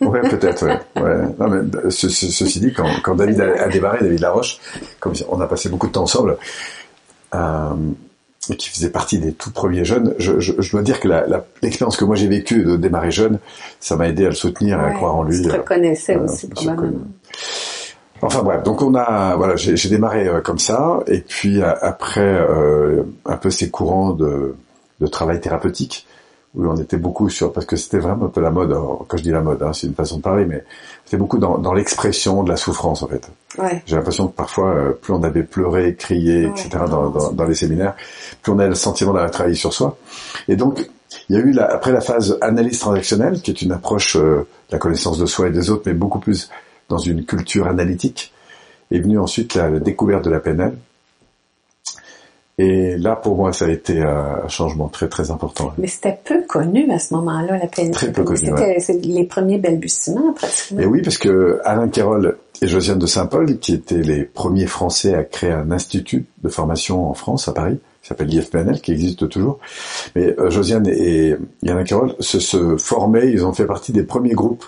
ouais, 0.00 0.20
peut-être. 0.28 0.66
Ouais. 0.66 1.02
ouais. 1.02 1.22
Non, 1.38 1.48
mais 1.48 1.90
ceci 1.90 2.60
dit, 2.60 2.72
quand, 2.72 2.88
quand 3.02 3.14
David 3.14 3.40
a, 3.40 3.64
a, 3.64 3.68
démarré, 3.68 3.98
David 4.00 4.20
Laroche, 4.20 4.58
comme 5.00 5.14
on 5.28 5.40
a 5.40 5.46
passé 5.46 5.68
beaucoup 5.68 5.88
de 5.88 5.92
temps 5.92 6.04
ensemble, 6.04 6.36
euh, 7.34 7.70
qui 8.54 8.68
faisait 8.70 8.90
partie 8.90 9.18
des 9.18 9.32
tout 9.32 9.50
premiers 9.50 9.84
jeunes, 9.84 10.14
je, 10.18 10.38
je, 10.40 10.52
je 10.58 10.70
dois 10.70 10.82
dire 10.82 11.00
que 11.00 11.08
l'expérience 11.62 11.96
que 11.96 12.04
moi 12.04 12.16
j'ai 12.16 12.28
vécue 12.28 12.64
de 12.64 12.76
démarrer 12.76 13.10
jeune, 13.10 13.38
ça 13.80 13.96
m'a 13.96 14.08
aidé 14.08 14.26
à 14.26 14.28
le 14.28 14.34
soutenir, 14.34 14.80
à 14.80 14.90
croire 14.92 15.16
en 15.16 15.24
lui. 15.24 15.42
Tu 15.42 15.48
te 15.48 15.56
reconnaissais 15.56 16.16
aussi 16.16 16.48
probablement. 16.48 17.00
Enfin 18.22 18.42
bref, 18.42 18.62
donc 18.62 18.82
on 18.82 18.94
a 18.94 19.36
voilà, 19.36 19.56
j'ai 19.56 19.88
démarré 19.88 20.26
euh, 20.26 20.40
comme 20.40 20.58
ça, 20.58 21.00
et 21.06 21.20
puis 21.20 21.60
euh, 21.60 21.74
après 21.82 22.20
euh, 22.20 23.02
un 23.26 23.36
peu 23.36 23.50
ces 23.50 23.70
courants 23.70 24.12
de, 24.12 24.54
de 25.00 25.06
travail 25.06 25.40
thérapeutique, 25.40 26.06
où 26.56 26.66
on 26.66 26.76
était 26.76 26.96
beaucoup 26.96 27.28
sur 27.28 27.52
parce 27.52 27.66
que 27.66 27.76
c'était 27.76 27.98
vraiment 27.98 28.26
un 28.26 28.30
peu 28.30 28.40
la 28.40 28.50
mode. 28.50 28.74
quand 29.06 29.16
je 29.16 29.22
dis 29.22 29.30
la 29.30 29.42
mode, 29.42 29.62
hein, 29.62 29.72
c'est 29.72 29.86
une 29.86 29.94
façon 29.94 30.16
de 30.16 30.22
parler, 30.22 30.46
mais 30.46 30.64
c'était 31.04 31.18
beaucoup 31.18 31.38
dans, 31.38 31.58
dans 31.58 31.74
l'expression 31.74 32.42
de 32.42 32.48
la 32.48 32.56
souffrance 32.56 33.02
en 33.02 33.08
fait. 33.08 33.28
Ouais. 33.58 33.82
J'ai 33.86 33.96
l'impression 33.96 34.26
que 34.28 34.34
parfois, 34.34 34.74
euh, 34.74 34.92
plus 34.92 35.12
on 35.12 35.22
avait 35.22 35.42
pleuré, 35.42 35.94
crié, 35.94 36.46
etc. 36.46 36.70
Dans, 36.88 37.10
dans, 37.10 37.32
dans, 37.32 37.44
les 37.44 37.54
séminaires, 37.54 37.94
plus 38.42 38.52
on 38.52 38.58
a 38.58 38.66
le 38.66 38.74
sentiment 38.74 39.12
d'avoir 39.12 39.30
travaillé 39.30 39.54
sur 39.54 39.72
soi. 39.72 39.98
Et 40.48 40.56
donc, 40.56 40.88
il 41.28 41.36
y 41.36 41.38
a 41.38 41.42
eu 41.42 41.52
la, 41.52 41.66
après 41.66 41.92
la 41.92 42.00
phase 42.00 42.38
analyse 42.40 42.78
transactionnelle, 42.78 43.40
qui 43.42 43.50
est 43.50 43.62
une 43.62 43.72
approche 43.72 44.16
euh, 44.16 44.46
de 44.70 44.72
la 44.72 44.78
connaissance 44.78 45.18
de 45.18 45.26
soi 45.26 45.48
et 45.48 45.50
des 45.50 45.70
autres, 45.70 45.82
mais 45.86 45.94
beaucoup 45.94 46.18
plus 46.18 46.50
dans 46.88 46.98
une 46.98 47.24
culture 47.24 47.66
analytique. 47.66 48.32
Est 48.92 49.00
venue 49.00 49.18
ensuite 49.18 49.54
la, 49.54 49.68
la 49.68 49.80
découverte 49.80 50.24
de 50.24 50.30
la 50.30 50.38
PNL. 50.38 50.76
Et 52.58 52.96
là, 52.96 53.16
pour 53.16 53.36
moi, 53.36 53.52
ça 53.52 53.66
a 53.66 53.68
été 53.68 54.00
un 54.00 54.48
changement 54.48 54.88
très 54.88 55.08
très 55.08 55.30
important. 55.30 55.74
Mais 55.76 55.88
c'était 55.88 56.18
peu 56.24 56.42
connu 56.48 56.90
à 56.90 56.98
ce 56.98 57.12
moment-là, 57.14 57.58
la 57.58 57.66
PNL. 57.66 57.92
Très 57.92 58.12
peu 58.12 58.24
connu. 58.24 58.38
C'était 58.38 58.98
les 59.02 59.24
premiers 59.24 59.58
balbutiements, 59.58 60.32
pratiquement. 60.32 60.80
Et 60.80 60.86
oui, 60.86 61.02
parce 61.02 61.18
que 61.18 61.60
Alain 61.64 61.88
Quérol 61.88 62.38
et 62.62 62.66
Josiane 62.66 62.98
de 62.98 63.04
Saint-Paul, 63.04 63.58
qui 63.58 63.74
étaient 63.74 64.00
les 64.00 64.24
premiers 64.24 64.66
Français 64.66 65.14
à 65.14 65.24
créer 65.24 65.52
un 65.52 65.70
institut 65.70 66.24
de 66.42 66.48
formation 66.48 67.10
en 67.10 67.12
France, 67.12 67.46
à 67.46 67.52
Paris, 67.52 67.78
qui 68.00 68.08
s'appelle 68.08 68.28
l'IFPNL, 68.28 68.80
qui 68.80 68.92
existe 68.92 69.28
toujours. 69.28 69.58
Mais 70.14 70.34
euh, 70.38 70.48
Josiane 70.48 70.86
et, 70.86 71.36
Alain 71.68 71.84
Quérol 71.84 72.14
se, 72.20 72.40
se 72.40 72.78
formaient, 72.78 73.30
ils 73.30 73.44
ont 73.44 73.52
fait 73.52 73.66
partie 73.66 73.92
des 73.92 74.04
premiers 74.04 74.32
groupes 74.32 74.64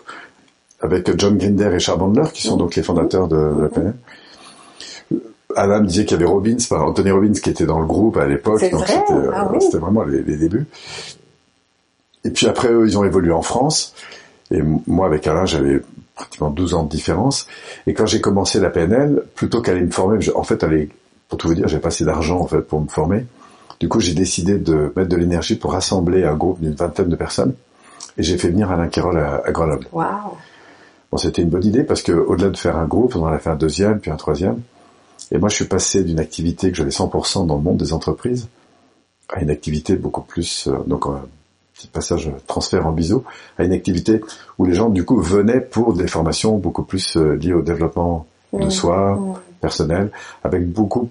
avec 0.80 1.18
John 1.18 1.38
Grinder 1.38 1.70
et 1.74 1.78
Charles 1.78 2.00
Bandler, 2.00 2.28
qui 2.34 2.42
sont 2.42 2.58
donc 2.58 2.76
les 2.76 2.82
fondateurs 2.82 3.28
de, 3.28 3.36
de 3.36 3.62
la 3.62 3.68
PNL. 3.70 3.94
Adam 5.56 5.80
disait 5.80 6.04
qu'il 6.04 6.18
y 6.18 6.22
avait 6.22 6.30
Robbins, 6.30 6.56
Anthony 6.70 7.10
Robbins 7.10 7.32
qui 7.32 7.50
était 7.50 7.66
dans 7.66 7.80
le 7.80 7.86
groupe 7.86 8.16
à 8.16 8.26
l'époque, 8.26 8.62
donc 8.70 8.88
euh, 8.90 9.30
ah 9.32 9.50
c'était 9.60 9.78
vraiment 9.78 10.04
les, 10.04 10.22
débuts. 10.22 10.66
Et 12.24 12.30
puis 12.30 12.46
après 12.46 12.68
eux, 12.68 12.86
ils 12.86 12.98
ont 12.98 13.04
évolué 13.04 13.32
en 13.32 13.42
France. 13.42 13.94
Et 14.50 14.60
moi, 14.86 15.06
avec 15.06 15.26
Alain, 15.26 15.46
j'avais 15.46 15.80
pratiquement 16.14 16.50
12 16.50 16.74
ans 16.74 16.82
de 16.84 16.90
différence. 16.90 17.46
Et 17.86 17.94
quand 17.94 18.06
j'ai 18.06 18.20
commencé 18.20 18.60
la 18.60 18.70
PNL, 18.70 19.22
plutôt 19.34 19.62
qu'aller 19.62 19.82
me 19.82 19.90
former, 19.90 20.18
en 20.34 20.42
fait, 20.42 20.62
aller, 20.64 20.90
pour 21.28 21.38
tout 21.38 21.48
vous 21.48 21.54
dire, 21.54 21.68
j'ai 21.68 21.78
pas 21.78 21.88
assez 21.88 22.04
d'argent 22.04 22.40
en 22.40 22.46
fait 22.46 22.60
pour 22.60 22.80
me 22.80 22.88
former. 22.88 23.24
Du 23.80 23.88
coup, 23.88 24.00
j'ai 24.00 24.14
décidé 24.14 24.58
de 24.58 24.92
mettre 24.96 25.08
de 25.08 25.16
l'énergie 25.16 25.56
pour 25.56 25.72
rassembler 25.72 26.24
un 26.24 26.34
groupe 26.34 26.60
d'une 26.60 26.74
vingtaine 26.74 27.08
de 27.08 27.16
personnes. 27.16 27.54
Et 28.18 28.22
j'ai 28.22 28.36
fait 28.36 28.48
venir 28.48 28.70
Alain 28.70 28.88
Quérol 28.88 29.18
à, 29.18 29.42
à 29.44 29.52
Grenoble. 29.52 29.86
Wow. 29.92 30.04
Bon, 31.10 31.16
c'était 31.16 31.40
une 31.40 31.48
bonne 31.48 31.64
idée 31.64 31.84
parce 31.84 32.02
que 32.02 32.12
au-delà 32.12 32.50
de 32.50 32.56
faire 32.56 32.76
un 32.76 32.86
groupe, 32.86 33.16
on 33.16 33.22
en 33.22 33.28
a 33.28 33.38
fait 33.38 33.50
un 33.50 33.56
deuxième, 33.56 34.00
puis 34.00 34.10
un 34.10 34.16
troisième. 34.16 34.60
Et 35.30 35.38
moi, 35.38 35.48
je 35.48 35.56
suis 35.56 35.66
passé 35.66 36.04
d'une 36.04 36.20
activité 36.20 36.70
que 36.70 36.76
j'avais 36.76 36.90
100% 36.90 37.46
dans 37.46 37.56
le 37.56 37.62
monde 37.62 37.76
des 37.76 37.92
entreprises 37.92 38.48
à 39.28 39.42
une 39.42 39.50
activité 39.50 39.96
beaucoup 39.96 40.22
plus, 40.22 40.68
euh, 40.68 40.78
donc 40.86 41.06
un 41.06 41.20
petit 41.74 41.86
passage 41.86 42.30
transfert 42.46 42.86
en 42.86 42.92
biseau, 42.92 43.24
à 43.58 43.64
une 43.64 43.72
activité 43.72 44.20
où 44.58 44.64
les 44.64 44.74
gens, 44.74 44.88
du 44.88 45.04
coup, 45.04 45.20
venaient 45.20 45.60
pour 45.60 45.92
des 45.92 46.08
formations 46.08 46.56
beaucoup 46.56 46.82
plus 46.82 47.16
euh, 47.16 47.34
liées 47.34 47.52
au 47.52 47.62
développement 47.62 48.26
de 48.52 48.64
mmh. 48.64 48.70
soi, 48.70 49.16
mmh. 49.16 49.34
personnel, 49.60 50.10
avec 50.44 50.66
beaucoup, 50.66 51.10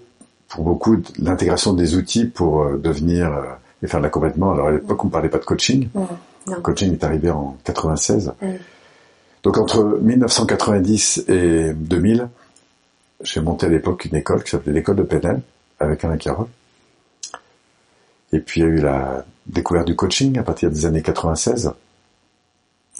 pour 0.49 0.63
beaucoup, 0.63 0.97
l'intégration 1.19 1.73
des 1.73 1.95
outils 1.95 2.25
pour 2.25 2.63
euh, 2.63 2.77
devenir 2.77 3.31
et 3.83 3.87
faire 3.87 3.99
de 3.99 4.05
l'accompagnement. 4.05 4.53
Alors 4.53 4.67
à 4.67 4.71
l'époque, 4.71 5.05
on 5.05 5.09
parlait 5.09 5.29
pas 5.29 5.37
de 5.37 5.45
coaching. 5.45 5.89
Mmh. 5.93 6.01
Le 6.47 6.61
coaching 6.61 6.93
est 6.93 7.03
arrivé 7.03 7.29
en 7.29 7.55
96. 7.65 8.33
Donc 9.43 9.57
entre 9.57 9.99
1990 10.01 11.25
et 11.27 11.73
2000, 11.73 12.29
j'ai 13.21 13.41
monté 13.41 13.65
à 13.65 13.69
l'époque 13.69 14.05
une 14.05 14.15
école 14.15 14.43
qui 14.43 14.51
s'appelait 14.51 14.73
l'école 14.73 14.97
de 14.97 15.03
PNL 15.03 15.41
avec 15.79 16.03
Alain 16.03 16.17
Carole. 16.17 16.47
Et 18.33 18.39
puis 18.39 18.61
il 18.61 18.63
y 18.63 18.67
a 18.67 18.69
eu 18.69 18.79
la 18.79 19.25
découverte 19.45 19.87
du 19.87 19.95
coaching 19.95 20.37
à 20.37 20.43
partir 20.43 20.69
des 20.69 20.85
années 20.85 21.01
96. 21.01 21.71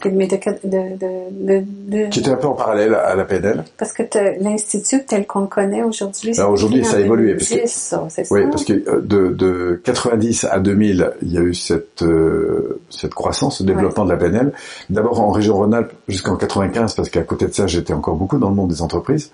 De, 0.04 0.10
de, 0.12 1.64
de, 1.72 2.10
qui 2.10 2.20
était 2.20 2.30
un 2.30 2.36
peu 2.36 2.46
en 2.46 2.54
parallèle 2.54 2.94
à 2.94 3.16
la 3.16 3.26
PNL. 3.26 3.64
Parce 3.80 3.94
que 3.94 4.04
l'institut 4.40 5.04
tel 5.06 5.26
qu'on 5.26 5.42
le 5.42 5.48
connaît 5.48 5.82
aujourd'hui, 5.82 6.40
aujourd'hui 6.40 6.86
ça 6.86 6.98
a 6.98 7.00
évolué. 7.00 7.34
Parce 7.34 7.50
que, 7.50 8.34
oui, 8.34 8.42
parce 8.52 8.64
que 8.64 8.74
euh, 8.74 9.02
de, 9.02 9.30
de 9.30 9.82
90 9.84 10.46
à 10.52 10.60
2000, 10.60 11.14
il 11.24 11.32
y 11.32 11.38
a 11.40 11.42
eu 11.42 11.56
cette 11.56 12.04
euh, 12.04 12.80
cette 12.92 13.16
croissance, 13.16 13.58
ce 13.58 13.64
développement 13.64 14.06
de 14.06 14.12
la 14.12 14.18
PNL. 14.18 14.54
D'abord 14.92 15.20
en 15.20 15.32
région 15.32 15.56
Rhône-Alpes 15.56 15.94
jusqu'en 16.08 16.36
95, 16.36 16.94
parce 16.94 17.10
qu'à 17.10 17.24
côté 17.24 17.48
de 17.48 17.54
ça, 17.54 17.66
j'étais 17.66 17.94
encore 17.94 18.18
beaucoup 18.18 18.38
dans 18.38 18.50
le 18.50 18.56
monde 18.56 18.70
des 18.70 18.84
entreprises. 18.84 19.32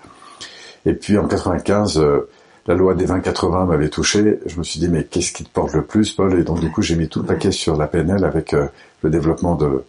Et 0.86 0.94
puis 0.94 1.18
en 1.18 1.26
95, 1.26 1.98
euh, 1.98 2.28
la 2.66 2.74
loi 2.74 2.94
des 2.94 3.06
20-80 3.06 3.66
m'avait 3.66 3.88
touché. 3.88 4.38
Je 4.46 4.58
me 4.58 4.62
suis 4.62 4.80
dit, 4.80 4.88
mais 4.88 5.04
qu'est-ce 5.04 5.32
qui 5.32 5.44
te 5.44 5.50
porte 5.50 5.74
le 5.74 5.82
plus, 5.82 6.12
Paul? 6.12 6.38
Et 6.38 6.44
donc 6.44 6.60
du 6.60 6.70
coup, 6.70 6.82
j'ai 6.82 6.96
mis 6.96 7.08
tout 7.08 7.20
le 7.20 7.26
paquet 7.26 7.50
sur 7.50 7.76
la 7.76 7.86
PNL 7.86 8.24
avec 8.24 8.54
euh, 8.54 8.66
le 9.02 9.10
développement 9.10 9.54
de, 9.54 9.84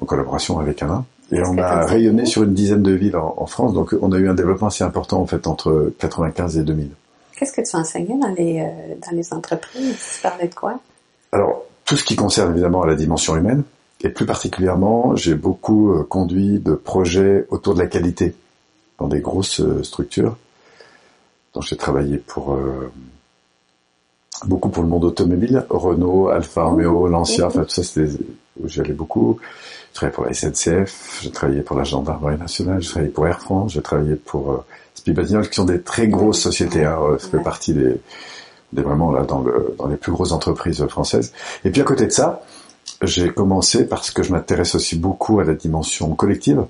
en 0.00 0.06
collaboration 0.06 0.58
avec 0.58 0.82
Alain. 0.82 1.04
Et 1.30 1.40
on 1.46 1.56
a 1.56 1.86
rayonné 1.86 2.26
sur 2.26 2.42
une 2.42 2.52
dizaine 2.52 2.82
de 2.82 2.92
villes 2.92 3.16
en, 3.16 3.46
France. 3.46 3.72
Donc 3.72 3.94
on 4.02 4.12
a 4.12 4.18
eu 4.18 4.28
un 4.28 4.34
développement 4.34 4.66
assez 4.66 4.84
important 4.84 5.18
en 5.18 5.26
fait 5.26 5.46
entre 5.46 5.90
95 5.98 6.58
et 6.58 6.62
2000. 6.62 6.90
Qu'est-ce 7.38 7.54
que 7.54 7.66
tu 7.66 7.74
enseignais 7.74 8.18
dans 8.18 8.34
les, 8.36 8.60
euh, 8.60 8.94
dans 9.10 9.16
les 9.16 9.32
entreprises? 9.32 9.96
Tu 10.16 10.22
parlais 10.22 10.48
de 10.48 10.54
quoi? 10.54 10.78
Alors, 11.32 11.64
tout 11.86 11.96
ce 11.96 12.04
qui 12.04 12.16
concerne 12.16 12.52
évidemment 12.52 12.84
la 12.84 12.94
dimension 12.94 13.34
humaine. 13.34 13.62
Et 14.02 14.10
plus 14.10 14.26
particulièrement, 14.26 15.16
j'ai 15.16 15.34
beaucoup 15.34 15.94
conduit 16.08 16.58
de 16.58 16.74
projets 16.74 17.46
autour 17.50 17.74
de 17.74 17.78
la 17.78 17.86
qualité 17.86 18.34
dans 18.98 19.08
des 19.08 19.20
grosses 19.20 19.60
euh, 19.60 19.82
structures. 19.82 20.36
Donc 21.54 21.64
j'ai 21.64 21.76
travaillé 21.76 22.18
pour 22.18 22.54
euh, 22.54 22.90
beaucoup 24.44 24.68
pour 24.70 24.82
le 24.82 24.88
monde 24.88 25.04
automobile, 25.04 25.64
Renault, 25.68 26.28
Alfa 26.28 26.64
Romeo, 26.64 27.08
Lancia, 27.08 27.46
enfin 27.46 27.64
tout 27.64 27.70
ça 27.70 27.82
c'était 27.82 28.08
où 28.60 28.68
j'y 28.68 28.80
allais 28.80 28.92
beaucoup. 28.92 29.38
Je 29.90 29.94
travaillais 29.94 30.14
pour 30.14 30.24
la 30.24 30.32
SNCF, 30.32 31.20
j'ai 31.22 31.30
travaillé 31.30 31.60
pour 31.60 31.76
la 31.76 31.84
gendarmerie 31.84 32.38
nationale, 32.38 32.80
j'ai 32.80 32.88
travaillé 32.88 33.10
pour 33.10 33.26
Air 33.26 33.40
France, 33.40 33.72
j'ai 33.72 33.82
travaillé 33.82 34.16
pour 34.16 34.52
euh, 34.52 34.64
qui 35.04 35.54
sont 35.54 35.64
des 35.64 35.82
très 35.82 36.08
grosses 36.08 36.40
sociétés. 36.40 36.84
Hein, 36.84 36.98
ça 37.18 37.28
fait 37.28 37.42
partie 37.42 37.74
des, 37.74 38.00
des 38.72 38.82
vraiment 38.82 39.10
là 39.10 39.22
dans, 39.22 39.42
le, 39.42 39.74
dans 39.78 39.86
les 39.86 39.96
plus 39.96 40.12
grosses 40.12 40.32
entreprises 40.32 40.86
françaises. 40.86 41.32
Et 41.64 41.70
puis 41.70 41.80
à 41.80 41.84
côté 41.84 42.06
de 42.06 42.12
ça, 42.12 42.42
j'ai 43.02 43.30
commencé 43.30 43.86
parce 43.86 44.10
que 44.10 44.22
je 44.22 44.32
m'intéresse 44.32 44.74
aussi 44.74 44.96
beaucoup 44.96 45.40
à 45.40 45.44
la 45.44 45.54
dimension 45.54 46.14
collective. 46.14 46.64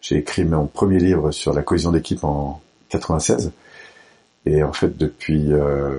J'ai 0.00 0.16
écrit 0.16 0.44
mon 0.44 0.66
premier 0.66 0.98
livre 0.98 1.30
sur 1.30 1.52
la 1.52 1.62
cohésion 1.62 1.90
d'équipe 1.90 2.24
en 2.24 2.60
96. 2.90 3.52
Et 4.46 4.62
en 4.62 4.72
fait, 4.72 4.96
depuis 4.96 5.52
euh, 5.52 5.98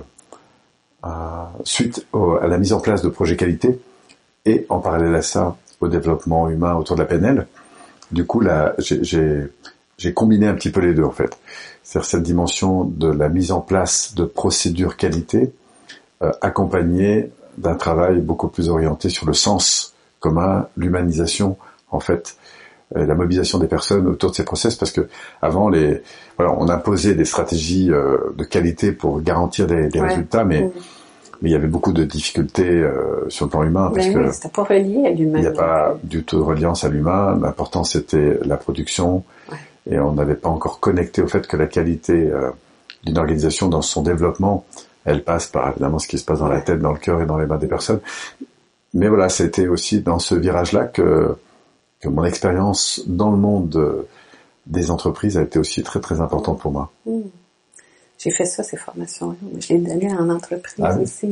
suite 1.64 2.06
à 2.14 2.46
la 2.46 2.58
mise 2.58 2.72
en 2.72 2.80
place 2.80 3.02
de 3.02 3.08
projets 3.08 3.36
qualité 3.36 3.78
et 4.46 4.66
en 4.68 4.80
parallèle 4.80 5.14
à 5.14 5.22
ça, 5.22 5.56
au 5.80 5.88
développement 5.88 6.48
humain 6.48 6.74
autour 6.74 6.96
de 6.96 7.02
la 7.02 7.06
PNL, 7.06 7.46
du 8.10 8.26
coup, 8.26 8.40
là, 8.40 8.74
j'ai 8.78 10.14
combiné 10.14 10.48
un 10.48 10.54
petit 10.54 10.70
peu 10.70 10.80
les 10.80 10.94
deux 10.94 11.04
en 11.04 11.12
fait. 11.12 11.38
C'est-à-dire 11.82 12.08
cette 12.08 12.22
dimension 12.22 12.84
de 12.84 13.08
la 13.08 13.28
mise 13.28 13.52
en 13.52 13.60
place 13.60 14.14
de 14.14 14.24
procédures 14.24 14.96
qualité 14.96 15.52
euh, 16.22 16.32
accompagnée 16.40 17.30
d'un 17.58 17.74
travail 17.74 18.20
beaucoup 18.20 18.48
plus 18.48 18.68
orienté 18.68 19.08
sur 19.08 19.26
le 19.26 19.32
sens 19.32 19.94
commun, 20.18 20.68
l'humanisation 20.76 21.56
en 21.90 22.00
fait 22.00 22.36
euh, 22.36 22.39
la 22.94 23.14
mobilisation 23.14 23.58
des 23.58 23.68
personnes 23.68 24.06
autour 24.08 24.30
de 24.30 24.34
ces 24.34 24.44
process 24.44 24.74
parce 24.74 24.90
que 24.90 25.08
avant 25.42 25.68
les 25.68 26.02
voilà 26.36 26.54
on 26.58 26.68
imposait 26.68 27.14
des 27.14 27.24
stratégies 27.24 27.90
euh, 27.90 28.18
de 28.36 28.44
qualité 28.44 28.92
pour 28.92 29.20
garantir 29.20 29.66
des, 29.66 29.88
des 29.88 30.00
résultats 30.00 30.44
mais 30.44 30.70
mais 31.42 31.48
il 31.48 31.52
y 31.52 31.56
avait 31.56 31.68
beaucoup 31.68 31.92
de 31.92 32.04
difficultés 32.04 32.68
euh, 32.68 33.28
sur 33.28 33.46
le 33.46 33.50
plan 33.50 33.62
humain 33.62 33.90
parce 33.94 34.08
que 34.08 34.30
c'était 34.30 34.50
pas 34.50 34.64
relié 34.64 35.06
à 35.06 35.10
l'humain. 35.10 35.38
Il 35.38 35.42
n'y 35.42 35.46
a 35.46 35.52
pas 35.52 35.96
du 36.04 36.22
tout 36.22 36.36
de 36.36 36.42
reliance 36.42 36.84
à 36.84 36.90
l'humain. 36.90 37.38
L'important 37.40 37.82
c'était 37.84 38.38
la 38.44 38.58
production 38.58 39.24
et 39.90 39.98
on 39.98 40.12
n'avait 40.12 40.34
pas 40.34 40.50
encore 40.50 40.80
connecté 40.80 41.22
au 41.22 41.28
fait 41.28 41.46
que 41.46 41.56
la 41.56 41.66
qualité 41.66 42.30
d'une 43.04 43.16
organisation 43.16 43.68
dans 43.68 43.80
son 43.80 44.02
développement, 44.02 44.66
elle 45.04 45.24
passe 45.24 45.46
par 45.46 45.70
évidemment 45.70 45.98
ce 45.98 46.08
qui 46.08 46.18
se 46.18 46.24
passe 46.24 46.40
dans 46.40 46.48
la 46.48 46.60
tête, 46.60 46.80
dans 46.80 46.92
le 46.92 46.98
cœur 46.98 47.22
et 47.22 47.26
dans 47.26 47.38
les 47.38 47.46
mains 47.46 47.56
des 47.56 47.66
personnes. 47.66 48.00
Mais 48.92 49.08
voilà, 49.08 49.28
c'était 49.28 49.68
aussi 49.68 50.00
dans 50.00 50.18
ce 50.18 50.34
virage-là 50.34 50.84
que 50.84 51.36
que 52.00 52.08
mon 52.08 52.24
expérience 52.24 53.02
dans 53.06 53.30
le 53.30 53.36
monde 53.36 54.06
des 54.66 54.90
entreprises 54.90 55.36
a 55.36 55.42
été 55.42 55.58
aussi 55.58 55.82
très 55.82 56.00
très 56.00 56.20
importante 56.20 56.60
pour 56.60 56.72
moi. 56.72 56.90
Hmm. 57.06 57.22
J'ai 58.22 58.30
fait 58.30 58.44
ça, 58.44 58.62
ces 58.62 58.76
formations-là. 58.76 59.34
Je 59.58 59.72
l'ai 59.72 59.78
donné 59.78 60.12
en 60.12 60.28
entreprise 60.28 60.74
ah 60.82 60.94
aussi. 61.00 61.26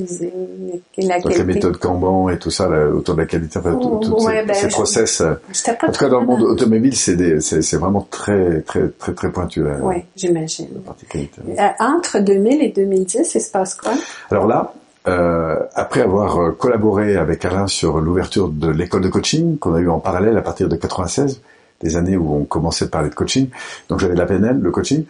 La 0.97 1.21
Donc 1.21 1.37
la 1.37 1.45
méthode 1.45 1.77
Kanban 1.77 2.31
et 2.31 2.39
tout 2.39 2.51
ça, 2.51 2.67
autour 2.67 3.15
de 3.15 3.21
la 3.21 3.27
qualité, 3.27 3.59
enfin, 3.59 3.75
tous 3.75 4.21
ces, 4.21 4.43
ben, 4.43 4.55
ces 4.55 4.69
process. 4.69 5.21
Euh, 5.21 5.35
en 5.83 5.93
tout 5.93 5.99
cas, 5.99 6.09
dans 6.09 6.21
le 6.21 6.27
monde 6.27 6.45
automobile, 6.45 6.97
c'est 6.97 7.41
c'est 7.41 7.77
vraiment 7.77 8.09
très 8.11 8.63
très 8.63 8.89
très 8.89 9.13
très 9.13 9.31
pointu. 9.31 9.63
Oui, 9.83 9.97
j'imagine. 10.17 10.69
Euh, 11.15 11.69
entre 11.79 12.21
2000 12.21 12.63
et 12.63 12.71
2010, 12.71 13.35
il 13.35 13.41
se 13.43 13.51
passe 13.51 13.75
quoi? 13.75 13.93
Alors 14.31 14.47
là, 14.47 14.73
euh, 15.09 15.57
après 15.75 16.03
avoir 16.03 16.39
euh, 16.39 16.51
collaboré 16.53 17.17
avec 17.17 17.45
Alain 17.45 17.67
sur 17.67 18.01
l'ouverture 18.01 18.49
de 18.49 18.69
l'école 18.69 19.01
de 19.01 19.09
coaching 19.09 19.59
qu'on 19.59 19.75
a 19.75 19.81
eu 19.81 19.89
en 19.89 20.01
parallèle 20.01 20.37
à 20.37 20.43
partir 20.43 20.69
de 20.69 20.77
96, 20.77 21.41
des 21.81 21.97
années 21.97 22.17
où 22.17 22.35
on 22.35 22.45
commençait 22.45 22.85
à 22.85 22.89
parler 22.89 23.09
de 23.09 23.15
coaching. 23.15 23.49
Donc 23.89 24.01
j'avais 24.01 24.15
la 24.15 24.27
PNL, 24.27 24.59
le 24.61 24.71
coaching. 24.71 25.05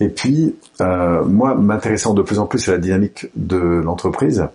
Et 0.00 0.08
puis, 0.08 0.56
euh, 0.80 1.22
moi, 1.24 1.54
m'intéressant 1.54 2.14
de 2.14 2.22
plus 2.22 2.38
en 2.38 2.46
plus 2.46 2.66
à 2.68 2.72
la 2.72 2.78
dynamique 2.78 3.26
de 3.36 3.58
l'entreprise, 3.58 4.46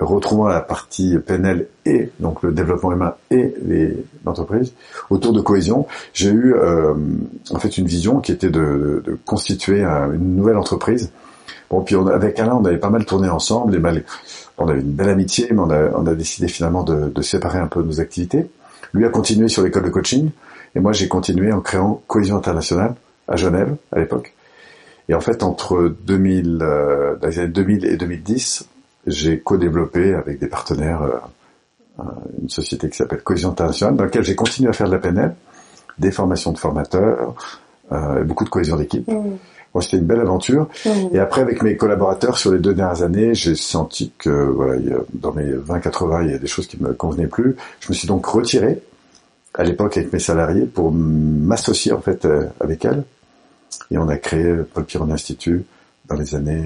retrouvant 0.00 0.48
la 0.48 0.60
partie 0.60 1.16
PNL 1.18 1.66
et 1.84 2.10
donc 2.20 2.42
le 2.42 2.52
développement 2.52 2.92
humain 2.92 3.14
et 3.30 3.52
l'entreprise 4.24 4.72
autour 5.10 5.32
de 5.32 5.40
cohésion, 5.40 5.86
j'ai 6.12 6.30
eu 6.30 6.54
euh, 6.54 6.94
en 7.50 7.58
fait 7.58 7.78
une 7.78 7.86
vision 7.86 8.20
qui 8.20 8.32
était 8.32 8.50
de, 8.50 9.02
de 9.04 9.18
constituer 9.24 9.82
une 9.82 10.36
nouvelle 10.36 10.56
entreprise 10.56 11.10
Bon, 11.70 11.82
puis 11.82 11.96
on, 11.96 12.06
avec 12.06 12.38
Alain, 12.38 12.54
on 12.54 12.64
avait 12.64 12.78
pas 12.78 12.90
mal 12.90 13.04
tourné 13.04 13.28
ensemble, 13.28 13.74
et 13.74 13.78
mal, 13.78 14.02
on 14.56 14.68
avait 14.68 14.80
une 14.80 14.92
belle 14.92 15.10
amitié, 15.10 15.48
mais 15.50 15.60
on 15.60 15.70
a, 15.70 15.90
on 15.94 16.06
a 16.06 16.14
décidé 16.14 16.48
finalement 16.48 16.82
de, 16.82 17.08
de, 17.08 17.22
séparer 17.22 17.58
un 17.58 17.66
peu 17.66 17.82
nos 17.82 18.00
activités. 18.00 18.46
Lui 18.94 19.04
a 19.04 19.10
continué 19.10 19.48
sur 19.48 19.62
l'école 19.62 19.84
de 19.84 19.90
coaching, 19.90 20.30
et 20.74 20.80
moi 20.80 20.92
j'ai 20.92 21.08
continué 21.08 21.52
en 21.52 21.60
créant 21.60 22.02
Cohésion 22.06 22.36
Internationale 22.36 22.94
à 23.28 23.36
Genève 23.36 23.76
à 23.92 23.98
l'époque. 23.98 24.34
Et 25.08 25.14
en 25.14 25.20
fait, 25.20 25.42
entre 25.42 25.94
2000, 26.02 26.58
euh, 26.60 27.16
les 27.22 27.38
années 27.38 27.48
2000 27.48 27.84
et 27.86 27.96
2010, 27.96 28.68
j'ai 29.06 29.40
co-développé 29.40 30.14
avec 30.14 30.38
des 30.38 30.48
partenaires 30.48 31.02
euh, 31.02 32.02
une 32.42 32.48
société 32.48 32.88
qui 32.90 32.96
s'appelle 32.96 33.22
Cohésion 33.22 33.50
Internationale, 33.50 33.96
dans 33.96 34.04
laquelle 34.04 34.24
j'ai 34.24 34.34
continué 34.34 34.68
à 34.68 34.72
faire 34.72 34.86
de 34.86 34.92
la 34.92 34.98
PNL, 34.98 35.34
des 35.98 36.12
formations 36.12 36.52
de 36.52 36.58
formateurs, 36.58 37.34
euh, 37.92 38.20
et 38.20 38.24
beaucoup 38.24 38.44
de 38.44 38.50
cohésion 38.50 38.76
d'équipe. 38.76 39.08
Mmh. 39.08 39.36
Bon, 39.74 39.80
c'était 39.80 39.98
une 39.98 40.04
belle 40.04 40.20
aventure. 40.20 40.68
Mmh. 40.84 40.90
Et 41.12 41.18
après, 41.18 41.42
avec 41.42 41.62
mes 41.62 41.76
collaborateurs 41.76 42.38
sur 42.38 42.52
les 42.52 42.58
deux 42.58 42.74
dernières 42.74 43.02
années, 43.02 43.34
j'ai 43.34 43.54
senti 43.54 44.12
que 44.18 44.30
voilà, 44.30 44.76
il 44.76 44.88
y 44.88 44.92
a, 44.92 44.98
dans 45.14 45.32
mes 45.32 45.50
20-80, 45.52 46.24
il 46.24 46.30
y 46.30 46.34
a 46.34 46.38
des 46.38 46.46
choses 46.46 46.66
qui 46.66 46.82
me 46.82 46.92
convenaient 46.94 47.26
plus. 47.26 47.56
Je 47.80 47.88
me 47.90 47.94
suis 47.94 48.08
donc 48.08 48.24
retiré 48.26 48.80
à 49.54 49.64
l'époque 49.64 49.96
avec 49.96 50.12
mes 50.12 50.18
salariés 50.18 50.64
pour 50.64 50.92
m'associer 50.92 51.92
en 51.92 52.00
fait 52.00 52.24
euh, 52.24 52.46
avec 52.60 52.84
elles. 52.84 53.04
Et 53.90 53.98
on 53.98 54.08
a 54.08 54.16
créé 54.16 54.54
Paul 54.72 54.84
Piron 54.84 55.10
Institut 55.10 55.64
dans 56.08 56.16
les 56.16 56.34
années 56.34 56.64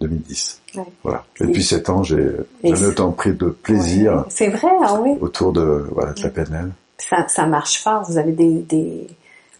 2010. 0.00 0.60
Ouais. 0.76 0.82
Voilà. 1.02 1.24
Et 1.40 1.46
depuis 1.46 1.62
sept 1.62 1.88
ans, 1.88 2.02
j'ai 2.02 2.26
jamais 2.62 2.86
autant 2.86 3.12
pris 3.12 3.32
de 3.32 3.48
plaisir. 3.48 4.14
Ouais. 4.14 4.22
C'est 4.28 4.48
vrai, 4.48 4.70
ah 4.82 4.98
oui. 5.00 5.16
Autour 5.20 5.52
de 5.52 5.86
voilà 5.92 6.12
de 6.12 6.22
la 6.22 6.28
PNL. 6.30 6.72
Ça, 6.98 7.26
ça 7.28 7.46
marche 7.46 7.82
fort. 7.82 8.04
Vous 8.08 8.18
avez 8.18 8.32
des, 8.32 8.60
des 8.62 9.06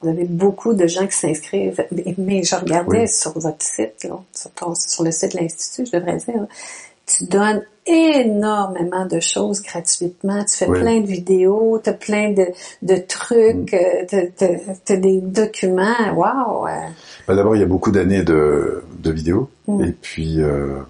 vous 0.04 0.11
avez 0.11 0.25
beaucoup 0.25 0.75
de 0.75 0.87
gens 0.87 1.06
qui 1.06 1.16
s'inscrivent. 1.16 1.84
Mais 2.18 2.42
je 2.42 2.54
regardais 2.54 3.02
oui. 3.02 3.08
sur 3.08 3.38
votre 3.38 3.64
site, 3.64 4.04
là, 4.04 4.20
sur, 4.32 4.50
ton, 4.52 4.75
sur 4.75 5.04
le 5.04 5.11
site 5.11 5.32
de 5.32 5.38
l'Institut, 5.38 5.90
je 5.90 5.99
devrais 5.99 6.16
dire, 6.18 6.46
tu 7.06 7.25
donnes 7.25 7.62
énormément 7.87 9.06
de 9.06 9.20
choses 9.20 9.62
gratuitement. 9.62 10.44
Tu 10.44 10.56
fais 10.56 10.68
oui. 10.68 10.80
plein 10.80 11.00
de 11.00 11.06
vidéos, 11.06 11.80
tu 11.82 11.90
as 11.90 11.94
plein 11.94 12.32
de, 12.32 12.46
de 12.82 12.96
trucs, 12.96 13.73
mm. 13.73 14.28
tu 14.87 14.92
as 14.92 14.96
des 14.96 15.20
documents. 15.20 16.14
Wow! 16.14 16.66
Bah 17.26 17.34
D'abord, 17.34 17.56
il 17.56 17.61
y 17.61 17.64
a 17.64 17.66
beaucoup 17.66 17.90
d'années 17.90 18.23
de, 18.23 18.84
de 18.99 19.11
vidéos. 19.11 19.49
Mm. 19.66 19.84
Et 19.84 19.92
puis, 19.92 20.40
euh, 20.40 20.80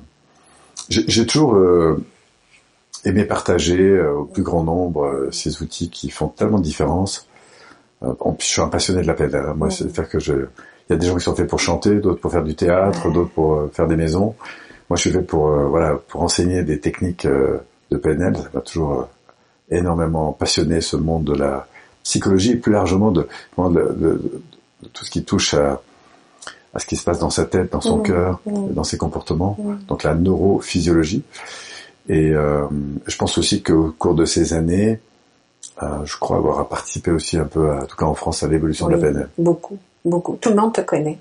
j'ai 0.89 1.27
toujours 1.27 1.55
euh, 1.55 2.05
aimé 3.05 3.25
partager 3.25 3.81
euh, 3.81 4.19
au 4.19 4.25
plus 4.25 4.43
grand 4.43 4.63
nombre 4.63 5.05
euh, 5.05 5.31
ces 5.31 5.63
outils 5.63 5.91
qui 5.91 6.11
font 6.11 6.29
tellement 6.29 6.59
de 6.59 6.65
différence. 6.65 7.29
Euh, 8.05 8.33
je 8.39 8.45
suis 8.45 8.61
un 8.61 8.69
passionné 8.69 9.03
de 9.03 9.07
la 9.07 9.15
peine. 9.15 9.35
Hein. 9.35 9.55
Moi, 9.57 9.71
c'est-à-dire 9.71 10.09
que 10.09 10.19
je... 10.19 10.33
Il 10.89 10.93
y 10.93 10.93
a 10.93 10.97
des 10.97 11.07
gens 11.07 11.17
qui 11.17 11.25
sont 11.25 11.35
faits 11.35 11.49
pour 11.49 11.61
chanter, 11.61 11.95
d'autres 11.95 12.21
pour 12.21 12.31
faire 12.31 12.45
du 12.45 12.55
théâtre, 12.55 13.11
d'autres 13.11 13.31
pour 13.31 13.55
euh, 13.55 13.71
faire 13.73 13.87
des 13.87 13.97
maisons. 13.97 14.35
Moi, 14.91 14.97
je 14.97 15.01
suis 15.01 15.11
fait 15.11 15.23
pour 15.23 15.49
euh, 15.49 15.65
voilà 15.67 15.95
pour 16.09 16.23
enseigner 16.23 16.63
des 16.63 16.79
techniques 16.79 17.27
de 17.27 17.97
PNL. 17.97 18.37
Ça 18.37 18.51
m'a 18.53 18.61
toujours 18.61 19.09
énormément 19.71 20.33
passionné 20.33 20.83
ce 20.83 20.97
monde 20.97 21.25
de 21.25 21.35
la 21.35 21.67
psychologie 22.03 22.53
et 22.53 22.57
plus 22.57 22.73
largement 22.73 23.11
de, 23.11 23.27
de, 23.57 23.65
de, 23.71 24.43
de 24.83 24.89
tout 24.93 25.07
ce 25.07 25.11
qui 25.11 25.25
touche 25.25 25.55
à, 25.55 25.81
à 26.75 26.79
ce 26.81 26.87
qui 26.87 26.97
se 26.97 27.05
passe 27.05 27.21
dans 27.21 27.31
sa 27.31 27.45
tête, 27.45 27.73
dans 27.73 27.81
son 27.81 27.99
mmh, 27.99 28.03
cœur, 28.03 28.41
mmh. 28.45 28.75
dans 28.75 28.85
ses 28.85 28.99
comportements, 28.99 29.57
mmh. 29.59 29.87
donc 29.89 30.03
la 30.03 30.15
neurophysiologie. 30.15 31.23
Et 32.09 32.31
euh, 32.31 32.67
je 33.07 33.17
pense 33.17 33.39
aussi 33.39 33.63
qu'au 33.63 33.95
cours 33.99 34.15
de 34.15 34.25
ces 34.25 34.53
années, 34.53 35.01
euh, 35.83 36.05
je 36.05 36.17
crois 36.19 36.37
avoir 36.37 36.67
participé 36.69 37.11
aussi 37.11 37.37
un 37.37 37.45
peu, 37.45 37.71
à, 37.71 37.83
en 37.83 37.87
tout 37.87 37.97
cas 37.97 38.07
en 38.07 38.15
France, 38.15 38.43
à 38.43 38.49
l'évolution 38.49 38.87
oui, 38.87 38.95
de 38.95 39.01
la 39.01 39.09
PNL. 39.09 39.29
Beaucoup, 39.39 39.79
beaucoup. 40.05 40.37
Tout 40.41 40.51
le 40.51 40.57
monde 40.57 40.73
te 40.73 40.81
connaît. 40.81 41.19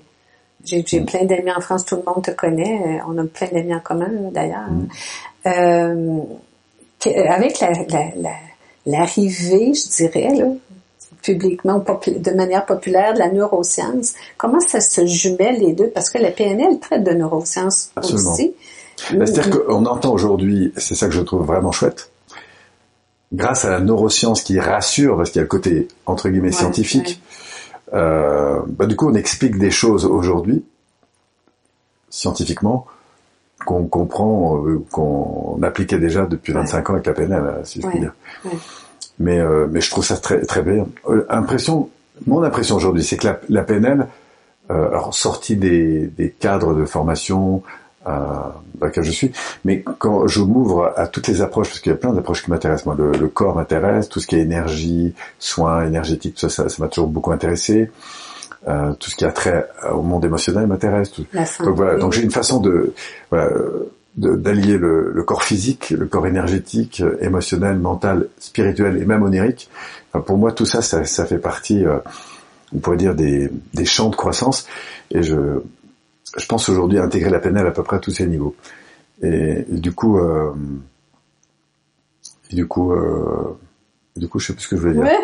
J'ai 0.64 0.82
plein 0.82 1.24
d'amis 1.24 1.52
en 1.52 1.60
France, 1.60 1.84
tout 1.84 1.96
le 1.96 2.02
monde 2.06 2.24
te 2.24 2.30
connaît. 2.30 3.00
On 3.06 3.18
a 3.18 3.24
plein 3.24 3.48
d'amis 3.52 3.74
en 3.74 3.80
commun 3.80 4.08
d'ailleurs. 4.32 4.68
Euh, 5.46 6.20
avec 7.28 7.60
l'arrivée, 7.60 8.14
la, 8.16 8.30
la, 8.86 9.04
je 9.06 9.96
dirais, 9.96 10.34
là, 10.34 10.46
publiquement 11.22 11.78
de 12.06 12.30
manière 12.30 12.64
populaire 12.64 13.14
de 13.14 13.18
la 13.18 13.30
neuroscience. 13.30 14.14
Comment 14.36 14.60
ça 14.60 14.80
se 14.80 15.04
jumelle 15.06 15.58
les 15.58 15.72
deux? 15.72 15.88
Parce 15.88 16.10
que 16.10 16.18
la 16.18 16.30
PNL 16.30 16.78
traite 16.78 17.04
de 17.04 17.12
neurosciences 17.12 17.90
aussi. 17.96 18.54
Ben, 19.12 19.26
c'est-à-dire 19.26 19.64
qu'on 19.66 19.84
entend 19.86 20.12
aujourd'hui, 20.12 20.72
c'est 20.76 20.94
ça 20.94 21.08
que 21.08 21.14
je 21.14 21.20
trouve 21.20 21.44
vraiment 21.44 21.72
chouette, 21.72 22.10
grâce 23.34 23.64
à 23.64 23.70
la 23.70 23.80
neuroscience 23.80 24.42
qui 24.42 24.58
rassure, 24.60 25.16
parce 25.16 25.30
qu'il 25.30 25.38
y 25.38 25.40
a 25.40 25.42
le 25.42 25.48
côté, 25.48 25.88
entre 26.06 26.28
guillemets, 26.28 26.48
ouais, 26.48 26.52
scientifique, 26.52 27.20
ouais. 27.92 28.00
Euh, 28.00 28.60
bah, 28.66 28.86
du 28.86 28.96
coup 28.96 29.08
on 29.08 29.14
explique 29.14 29.58
des 29.58 29.70
choses 29.70 30.04
aujourd'hui, 30.04 30.64
scientifiquement, 32.10 32.86
qu'on 33.64 33.86
comprend, 33.86 34.64
euh, 34.66 34.84
qu'on 34.90 35.58
appliquait 35.62 35.98
déjà 35.98 36.26
depuis 36.26 36.52
25 36.52 36.90
ans 36.90 36.92
avec 36.94 37.06
la 37.06 37.12
PNL, 37.12 37.60
si 37.64 37.80
je 37.80 37.86
puis 37.86 38.00
dire. 38.00 38.14
Mais, 39.18 39.38
euh, 39.38 39.66
mais 39.70 39.80
je 39.80 39.90
trouve 39.90 40.04
ça 40.04 40.16
très, 40.16 40.42
très 40.42 40.62
bien. 40.62 40.86
Euh, 41.08 41.24
impression, 41.28 41.88
mon 42.26 42.42
impression 42.42 42.76
aujourd'hui, 42.76 43.04
c'est 43.04 43.16
que 43.16 43.26
la, 43.26 43.40
la 43.48 43.62
PNL, 43.62 44.08
euh, 44.70 44.88
alors 44.88 45.14
sortie 45.14 45.56
des, 45.56 46.06
des 46.06 46.30
cadres 46.30 46.74
de 46.74 46.84
formation 46.84 47.62
euh, 48.06 48.10
dans 48.74 48.86
lesquels 48.86 49.04
je 49.04 49.10
suis, 49.10 49.32
mais 49.64 49.82
quand 49.98 50.26
je 50.26 50.40
m'ouvre 50.40 50.92
à 50.96 51.06
toutes 51.06 51.28
les 51.28 51.42
approches, 51.42 51.68
parce 51.68 51.80
qu'il 51.80 51.90
y 51.90 51.94
a 51.94 51.98
plein 51.98 52.12
d'approches 52.12 52.44
qui 52.44 52.50
m'intéressent, 52.50 52.86
moi, 52.86 52.96
le, 52.98 53.12
le 53.12 53.28
corps 53.28 53.54
m'intéresse, 53.54 54.08
tout 54.08 54.20
ce 54.20 54.26
qui 54.26 54.36
est 54.36 54.40
énergie, 54.40 55.14
soins 55.38 55.86
énergétiques, 55.86 56.34
tout 56.34 56.48
ça, 56.48 56.68
ça 56.68 56.82
m'a 56.82 56.88
toujours 56.88 57.08
beaucoup 57.08 57.32
intéressé. 57.32 57.90
Euh, 58.66 58.94
tout 58.94 59.10
ce 59.10 59.16
qui 59.16 59.26
a 59.26 59.32
trait 59.32 59.68
au 59.92 60.00
monde 60.00 60.24
émotionnel 60.24 60.66
m'intéresse. 60.66 61.12
Donc 61.60 61.76
voilà, 61.76 61.98
donc 61.98 62.14
j'ai 62.14 62.22
une 62.22 62.30
façon 62.30 62.60
de 62.60 62.94
voilà, 63.30 63.50
d'allier 64.16 64.78
le, 64.78 65.12
le, 65.12 65.22
corps 65.22 65.42
physique, 65.42 65.90
le 65.90 66.06
corps 66.06 66.26
énergétique, 66.26 67.02
émotionnel, 67.20 67.78
mental, 67.78 68.28
spirituel 68.38 68.96
et 68.96 69.04
même 69.04 69.22
onirique. 69.22 69.68
Enfin, 70.12 70.24
pour 70.24 70.38
moi, 70.38 70.52
tout 70.52 70.66
ça, 70.66 70.80
ça, 70.80 71.04
ça 71.04 71.26
fait 71.26 71.38
partie, 71.38 71.84
euh, 71.84 71.98
on 72.74 72.78
pourrait 72.78 72.96
dire, 72.96 73.14
des, 73.14 73.50
des, 73.74 73.84
champs 73.84 74.08
de 74.08 74.16
croissance. 74.16 74.66
Et 75.10 75.22
je, 75.22 75.34
je 76.36 76.46
pense 76.46 76.68
aujourd'hui 76.68 76.98
intégrer 76.98 77.30
la 77.30 77.38
PNL 77.38 77.66
à 77.66 77.70
peu 77.70 77.82
près 77.82 77.96
à 77.96 78.00
tous 78.00 78.10
ces 78.10 78.26
niveaux. 78.26 78.54
Et, 79.22 79.64
et 79.72 79.78
du 79.78 79.92
coup, 79.92 80.18
euh, 80.18 80.52
et 82.50 82.56
du 82.56 82.66
coup, 82.66 82.92
euh, 82.92 83.58
du 84.16 84.28
coup, 84.28 84.38
je 84.38 84.48
sais 84.48 84.52
plus 84.52 84.62
ce 84.62 84.68
que 84.68 84.76
je 84.76 84.80
voulais 84.80 84.94
dire. 84.94 85.02
Ouais, 85.02 85.18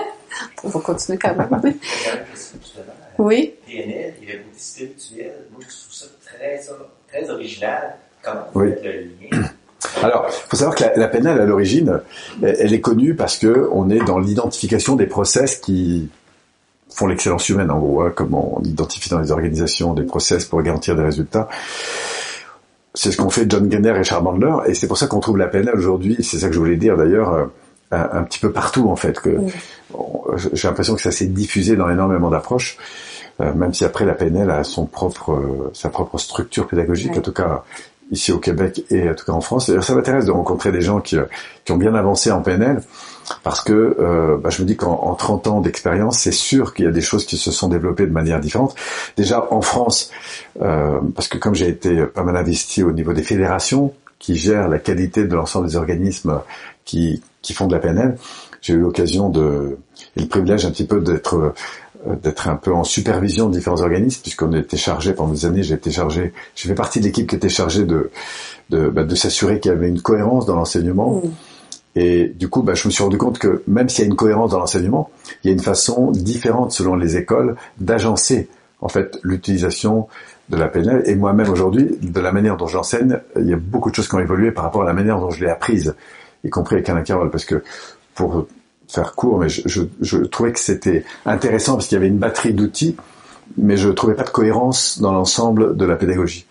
on 0.65 0.69
va 0.69 0.81
continuer 0.81 1.19
quand 1.19 1.35
même. 1.35 1.75
oui. 3.19 3.55
PNL 3.67 4.15
et 4.23 4.27
la 4.27 4.33
spirituelle, 4.57 5.47
moi, 5.53 5.61
je 5.61 5.67
trouve 5.67 5.93
ça 5.93 6.07
très, 6.25 6.61
très 7.09 7.31
original 7.31 7.97
Comment 8.23 8.47
oui. 8.55 8.71
Alors, 10.03 10.27
il 10.29 10.49
faut 10.49 10.57
savoir 10.57 10.77
que 10.77 10.85
la, 10.85 10.95
la 10.95 11.09
PNL 11.09 11.41
à 11.41 11.47
l'origine, 11.47 12.01
elle 12.43 12.73
est 12.73 12.81
connue 12.81 13.15
parce 13.15 13.39
que 13.39 13.69
on 13.73 13.89
est 13.89 14.05
dans 14.05 14.19
l'identification 14.19 14.95
des 14.95 15.07
process 15.07 15.57
qui 15.57 16.11
font 16.91 17.07
l'excellence 17.07 17.49
humaine 17.49 17.71
en 17.71 17.79
gros, 17.79 18.03
hein, 18.03 18.13
comme 18.15 18.35
on 18.35 18.61
identifie 18.63 19.11
dans 19.11 19.21
les 19.21 19.33
organisations 19.33 19.95
des 19.95 20.03
process 20.03 20.45
pour 20.45 20.63
garantir 20.63 20.97
des 20.97 21.03
résultats. 21.03 21.49
C'est 22.95 23.13
ce 23.13 23.17
qu'ont 23.17 23.31
fait 23.31 23.49
John 23.49 23.69
Gayner 23.69 23.95
et 23.99 24.05
Charles 24.05 24.25
Bandler, 24.25 24.55
et 24.67 24.75
c'est 24.75 24.89
pour 24.89 24.99
ça 24.99 25.07
qu'on 25.07 25.21
trouve 25.21 25.39
la 25.39 25.47
PNL 25.47 25.77
aujourd'hui, 25.77 26.17
c'est 26.21 26.39
ça 26.39 26.49
que 26.49 26.55
je 26.55 26.59
voulais 26.59 26.77
dire 26.77 26.97
d'ailleurs, 26.97 27.33
euh, 27.33 27.45
un, 27.93 28.19
un, 28.19 28.23
petit 28.25 28.41
peu 28.41 28.53
partout 28.53 28.89
en 28.89 28.97
fait. 28.97 29.21
que 29.21 29.31
oui. 29.31 29.53
J'ai 30.53 30.69
l'impression 30.69 30.95
que 30.95 31.03
ça 31.03 31.11
s'est 31.11 31.27
diffusé 31.27 31.77
dans 31.77 31.89
énormément 31.89 32.31
d'approches, 32.31 32.77
euh, 33.41 33.53
même 33.55 33.75
si 33.75 33.85
après 33.85 34.05
la 34.05 34.15
PNL 34.15 34.51
a 34.51 34.65
son 34.65 34.87
propre, 34.87 35.33
euh, 35.33 35.71
sa 35.73 35.89
propre 35.89 36.19
structure 36.19 36.67
pédagogique, 36.67 37.13
oui. 37.13 37.19
en 37.19 37.23
tout 37.23 37.33
cas 37.33 37.65
ici 38.11 38.33
au 38.33 38.39
Québec 38.39 38.85
et 38.91 39.09
en 39.09 39.15
tout 39.15 39.25
cas 39.25 39.33
en 39.33 39.41
France. 39.41 39.69
Et 39.69 39.81
ça 39.83 39.95
m'intéresse 39.95 40.27
de 40.27 40.33
rencontrer 40.33 40.73
des 40.73 40.81
gens 40.81 41.01
qui, 41.01 41.17
qui, 41.65 41.73
ont 41.73 41.77
bien 41.77 41.95
avancé 41.95 42.31
en 42.31 42.43
PNL 42.43 42.83
parce 43.43 43.61
que 43.63 43.73
euh, 43.73 44.37
bah, 44.37 44.51
je 44.51 44.63
me 44.63 44.67
dis 44.67 44.77
qu'en 44.77 45.15
30 45.15 45.47
ans 45.47 45.61
d'expérience, 45.61 46.19
c'est 46.19 46.33
sûr 46.33 46.75
qu'il 46.75 46.85
y 46.85 46.89
a 46.89 46.93
des 46.93 47.01
choses 47.01 47.27
qui 47.27 47.37
se 47.37 47.51
sont 47.51 47.69
développées 47.69 48.07
de 48.07 48.13
manière 48.13 48.41
différente. 48.41 48.75
Déjà 49.17 49.47
en 49.53 49.61
France, 49.61 50.11
euh, 50.61 50.99
parce 51.15 51.29
que 51.29 51.39
comme 51.39 51.55
j'ai 51.55 51.69
été 51.69 52.05
pas 52.07 52.23
mal 52.23 52.37
investi 52.37 52.83
au 52.83 52.93
niveau 52.93 53.13
des 53.13 53.23
fédérations 53.23 53.93
qui 54.19 54.37
gèrent 54.37 54.69
la 54.69 54.79
qualité 54.79 55.25
de 55.25 55.35
l'ensemble 55.35 55.69
des 55.69 55.77
organismes 55.77 56.41
qui, 56.85 57.23
qui 57.43 57.55
font 57.55 57.67
de 57.67 57.73
la 57.73 57.79
PNL, 57.79 58.19
j'ai 58.61 58.75
eu 58.75 58.79
l'occasion 58.79 59.31
de 59.31 59.79
et 60.17 60.21
le 60.21 60.27
privilège 60.27 60.67
un 60.67 60.71
petit 60.71 60.87
peu 60.87 61.01
d'être 61.01 61.37
euh, 62.07 62.15
d'être 62.23 62.49
un 62.49 62.57
peu 62.57 62.73
en 62.73 62.85
supervision 62.85 63.49
de 63.49 63.55
différents 63.55 63.83
organismes, 63.83 64.23
puisqu'on 64.23 64.53
était 64.55 64.79
chargé 64.79 65.13
pendant 65.13 65.33
des 65.33 65.45
années, 65.45 65.63
j'ai 65.63 65.75
été 65.75 65.91
chargé, 65.91 66.33
j'ai 66.55 66.69
fait 66.69 66.75
partie 66.75 67.01
de 67.01 67.05
l'équipe 67.05 67.29
qui 67.29 67.37
était 67.37 67.51
chargée 67.51 67.85
de 67.85 68.11
de, 68.71 68.89
bah, 68.89 69.05
de 69.05 69.15
s'assurer 69.15 69.61
qu'il 69.61 69.71
y 69.71 69.75
avait 69.75 69.89
une 69.89 70.01
cohérence 70.01 70.47
dans 70.47 70.55
l'enseignement. 70.55 71.17
Mmh. 71.17 71.31
Et 71.97 72.27
du 72.29 72.49
coup, 72.49 72.63
bah, 72.63 72.75
je 72.75 72.87
me 72.87 72.93
suis 72.93 73.03
rendu 73.03 73.19
compte 73.19 73.39
que 73.39 73.63
même 73.67 73.89
s'il 73.89 74.05
y 74.05 74.07
a 74.07 74.11
une 74.11 74.17
cohérence 74.17 74.53
dans 74.53 74.59
l'enseignement, 74.59 75.11
il 75.43 75.49
y 75.49 75.51
a 75.51 75.53
une 75.53 75.61
façon 75.61 76.11
différente 76.11 76.73
selon 76.73 76.95
les 76.95 77.17
écoles 77.17 77.57
d'agencer 77.79 78.49
en 78.81 78.89
fait 78.89 79.19
l'utilisation 79.23 80.09
de 80.49 80.57
la 80.57 80.69
PNL. 80.69 81.03
Et 81.07 81.15
moi-même 81.15 81.51
aujourd'hui, 81.51 81.99
de 82.01 82.21
la 82.21 82.33
manière 82.33 82.57
dont 82.57 82.67
j'enseigne, 82.67 83.19
il 83.37 83.49
y 83.49 83.53
a 83.53 83.57
beaucoup 83.57 83.91
de 83.91 83.95
choses 83.95 84.09
qui 84.09 84.15
ont 84.15 84.21
évolué 84.21 84.53
par 84.53 84.65
rapport 84.65 84.83
à 84.83 84.87
la 84.87 84.93
manière 84.93 85.19
dont 85.19 85.31
je 85.31 85.45
l'ai 85.45 85.51
apprise, 85.51 85.95
y 86.45 86.51
compris 86.51 86.77
avec 86.77 86.89
Alain 86.89 87.03
Carole, 87.03 87.31
parce 87.31 87.45
que 87.45 87.63
pour 88.15 88.47
faire 88.89 89.15
court, 89.15 89.39
mais 89.39 89.49
je, 89.49 90.17
trouvais 90.25 90.53
que 90.53 90.59
c'était 90.59 91.05
intéressant 91.25 91.75
parce 91.75 91.87
qu'il 91.87 91.97
y 91.97 91.99
avait 91.99 92.09
une 92.09 92.19
batterie 92.19 92.53
d'outils, 92.53 92.97
mais 93.57 93.77
je 93.77 93.89
trouvais 93.89 94.15
pas 94.15 94.25
de 94.25 94.31
cohérence 94.31 95.01
dans 95.01 95.13
l'ensemble 95.13 95.77
de 95.77 95.85
la 95.85 95.97
pédagogie. 95.97 96.47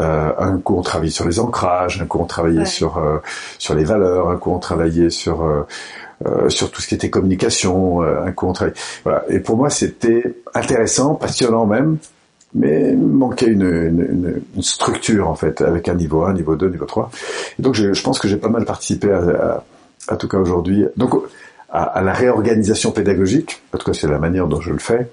Euh, 0.00 0.32
un 0.38 0.58
coup 0.58 0.76
on 0.78 0.82
travaillait 0.82 1.12
sur 1.12 1.26
les 1.26 1.38
ancrages, 1.40 2.00
un 2.00 2.06
coup 2.06 2.18
on 2.20 2.24
travaillait 2.24 2.60
ouais. 2.60 2.64
sur 2.64 2.98
euh, 2.98 3.18
sur 3.58 3.74
les 3.74 3.84
valeurs, 3.84 4.30
un 4.30 4.36
coup 4.36 4.50
on 4.50 4.58
travaillait 4.58 5.10
sur 5.10 5.42
euh, 5.42 6.48
sur 6.48 6.70
tout 6.70 6.80
ce 6.80 6.88
qui 6.88 6.94
était 6.94 7.10
communication, 7.10 8.02
un 8.02 8.32
coup 8.32 8.46
on 8.46 8.52
travaillait. 8.52 8.78
Voilà. 9.04 9.24
Et 9.28 9.40
pour 9.40 9.56
moi 9.56 9.68
c'était 9.68 10.34
intéressant, 10.54 11.14
passionnant 11.14 11.66
même, 11.66 11.98
mais 12.54 12.92
manquait 12.94 13.46
une, 13.46 13.62
une, 13.62 14.42
une, 14.54 14.62
structure 14.62 15.28
en 15.28 15.34
fait, 15.34 15.60
avec 15.60 15.88
un 15.88 15.94
niveau 15.94 16.24
1, 16.24 16.34
niveau 16.34 16.56
2, 16.56 16.68
niveau 16.70 16.84
3. 16.84 17.10
Et 17.58 17.62
donc 17.62 17.74
je, 17.74 17.92
je 17.92 18.02
pense 18.02 18.18
que 18.18 18.28
j'ai 18.28 18.36
pas 18.36 18.48
mal 18.48 18.64
participé 18.64 19.10
à, 19.10 19.18
à, 19.18 19.64
à 20.08 20.16
tout 20.16 20.28
cas 20.28 20.38
aujourd'hui. 20.38 20.86
Donc 20.96 21.14
à, 21.70 21.82
à, 21.82 22.02
la 22.02 22.12
réorganisation 22.12 22.90
pédagogique, 22.90 23.62
en 23.74 23.78
tout 23.78 23.90
cas 23.90 23.94
c'est 23.94 24.08
la 24.08 24.18
manière 24.18 24.46
dont 24.46 24.60
je 24.60 24.72
le 24.72 24.78
fais. 24.78 25.08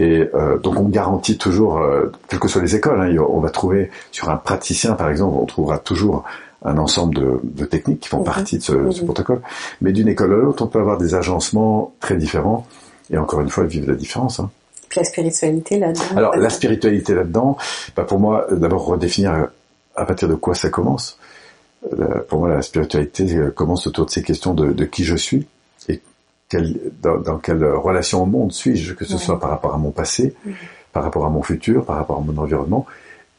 Et 0.00 0.30
euh, 0.34 0.56
donc 0.56 0.80
on 0.80 0.88
garantit 0.88 1.36
toujours, 1.36 1.76
euh, 1.76 2.10
quelles 2.26 2.40
que 2.40 2.48
soient 2.48 2.62
les 2.62 2.74
écoles, 2.74 3.02
hein, 3.02 3.14
on 3.28 3.38
va 3.40 3.50
trouver 3.50 3.90
sur 4.10 4.30
un 4.30 4.36
praticien 4.36 4.94
par 4.94 5.10
exemple, 5.10 5.36
on 5.38 5.44
trouvera 5.44 5.78
toujours 5.78 6.24
un 6.64 6.78
ensemble 6.78 7.14
de, 7.14 7.40
de 7.44 7.64
techniques 7.66 8.00
qui 8.00 8.08
font 8.08 8.22
partie 8.22 8.56
de 8.56 8.62
ce, 8.62 8.90
ce 8.92 9.04
protocole. 9.04 9.42
Mais 9.82 9.92
d'une 9.92 10.08
école 10.08 10.32
à 10.32 10.36
l'autre, 10.36 10.64
on 10.64 10.68
peut 10.68 10.78
avoir 10.78 10.96
des 10.96 11.14
agencements 11.14 11.92
très 12.00 12.16
différents. 12.16 12.66
Et 13.10 13.18
encore 13.18 13.42
une 13.42 13.50
fois, 13.50 13.64
vivre 13.64 13.88
la 13.88 13.94
différence. 13.94 14.40
Hein. 14.40 14.50
Puis 14.88 15.00
la 15.00 15.04
spiritualité 15.04 15.78
là-dedans. 15.78 16.16
Alors 16.16 16.36
la 16.36 16.50
spiritualité 16.50 17.14
là-dedans, 17.14 17.58
bah, 17.94 18.04
pour 18.04 18.20
moi, 18.20 18.46
d'abord 18.50 18.86
redéfinir 18.86 19.48
à 19.96 20.04
partir 20.06 20.28
de 20.28 20.34
quoi 20.34 20.54
ça 20.54 20.70
commence. 20.70 21.18
Pour 22.28 22.38
moi, 22.38 22.48
la 22.48 22.62
spiritualité 22.62 23.38
commence 23.54 23.86
autour 23.86 24.06
de 24.06 24.10
ces 24.10 24.22
questions 24.22 24.54
de, 24.54 24.72
de 24.72 24.84
qui 24.86 25.04
je 25.04 25.16
suis 25.16 25.46
et 25.88 26.00
dans, 27.02 27.18
dans, 27.18 27.38
quelle 27.38 27.64
relation 27.64 28.22
au 28.22 28.26
monde 28.26 28.52
suis-je, 28.52 28.94
que 28.94 29.04
ce 29.04 29.14
ouais. 29.14 29.18
soit 29.18 29.38
par 29.38 29.50
rapport 29.50 29.74
à 29.74 29.78
mon 29.78 29.90
passé, 29.90 30.34
mmh. 30.44 30.50
par 30.92 31.04
rapport 31.04 31.24
à 31.24 31.30
mon 31.30 31.42
futur, 31.42 31.84
par 31.84 31.96
rapport 31.96 32.18
à 32.18 32.20
mon 32.20 32.36
environnement, 32.38 32.86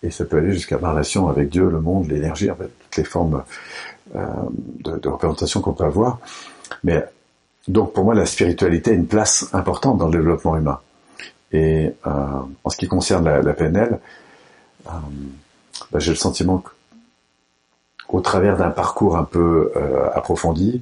et 0.04 0.10
ça 0.10 0.26
peut 0.26 0.38
aller 0.38 0.52
jusqu'à 0.52 0.78
ma 0.78 0.92
relation 0.92 1.28
avec 1.30 1.50
Dieu, 1.50 1.70
le 1.70 1.80
monde, 1.80 2.08
l'énergie, 2.08 2.50
en 2.50 2.56
fait, 2.56 2.70
toutes 2.80 2.98
les 2.98 3.04
formes 3.04 3.44
euh, 4.16 4.26
de, 4.84 4.98
de, 4.98 5.10
représentation 5.10 5.62
qu'on 5.62 5.74
peut 5.74 5.84
avoir. 5.84 6.20
Mais 6.84 7.04
donc 7.68 7.94
pour 7.94 8.04
moi, 8.04 8.16
la 8.16 8.26
spiritualité 8.26 8.92
a 8.92 8.94
une 8.94 9.08
place 9.08 9.50
importante 9.54 9.98
dans 9.98 10.08
le 10.08 10.18
développement 10.18 10.58
humain. 10.58 10.80
Et 11.52 11.94
euh, 12.08 12.10
en 12.64 12.70
ce 12.70 12.78
qui 12.78 12.88
concerne 12.88 13.26
la, 13.26 13.42
la 13.42 13.54
PNL, 13.54 14.00
euh, 14.88 14.90
bah, 15.92 16.00
j'ai 16.00 16.12
le 16.12 16.18
sentiment 16.18 16.64
qu'au 18.08 18.22
travers 18.22 18.58
d'un 18.58 18.72
parcours 18.72 19.18
un 19.18 19.24
peu 19.24 19.72
euh, 19.76 20.10
approfondi, 20.14 20.82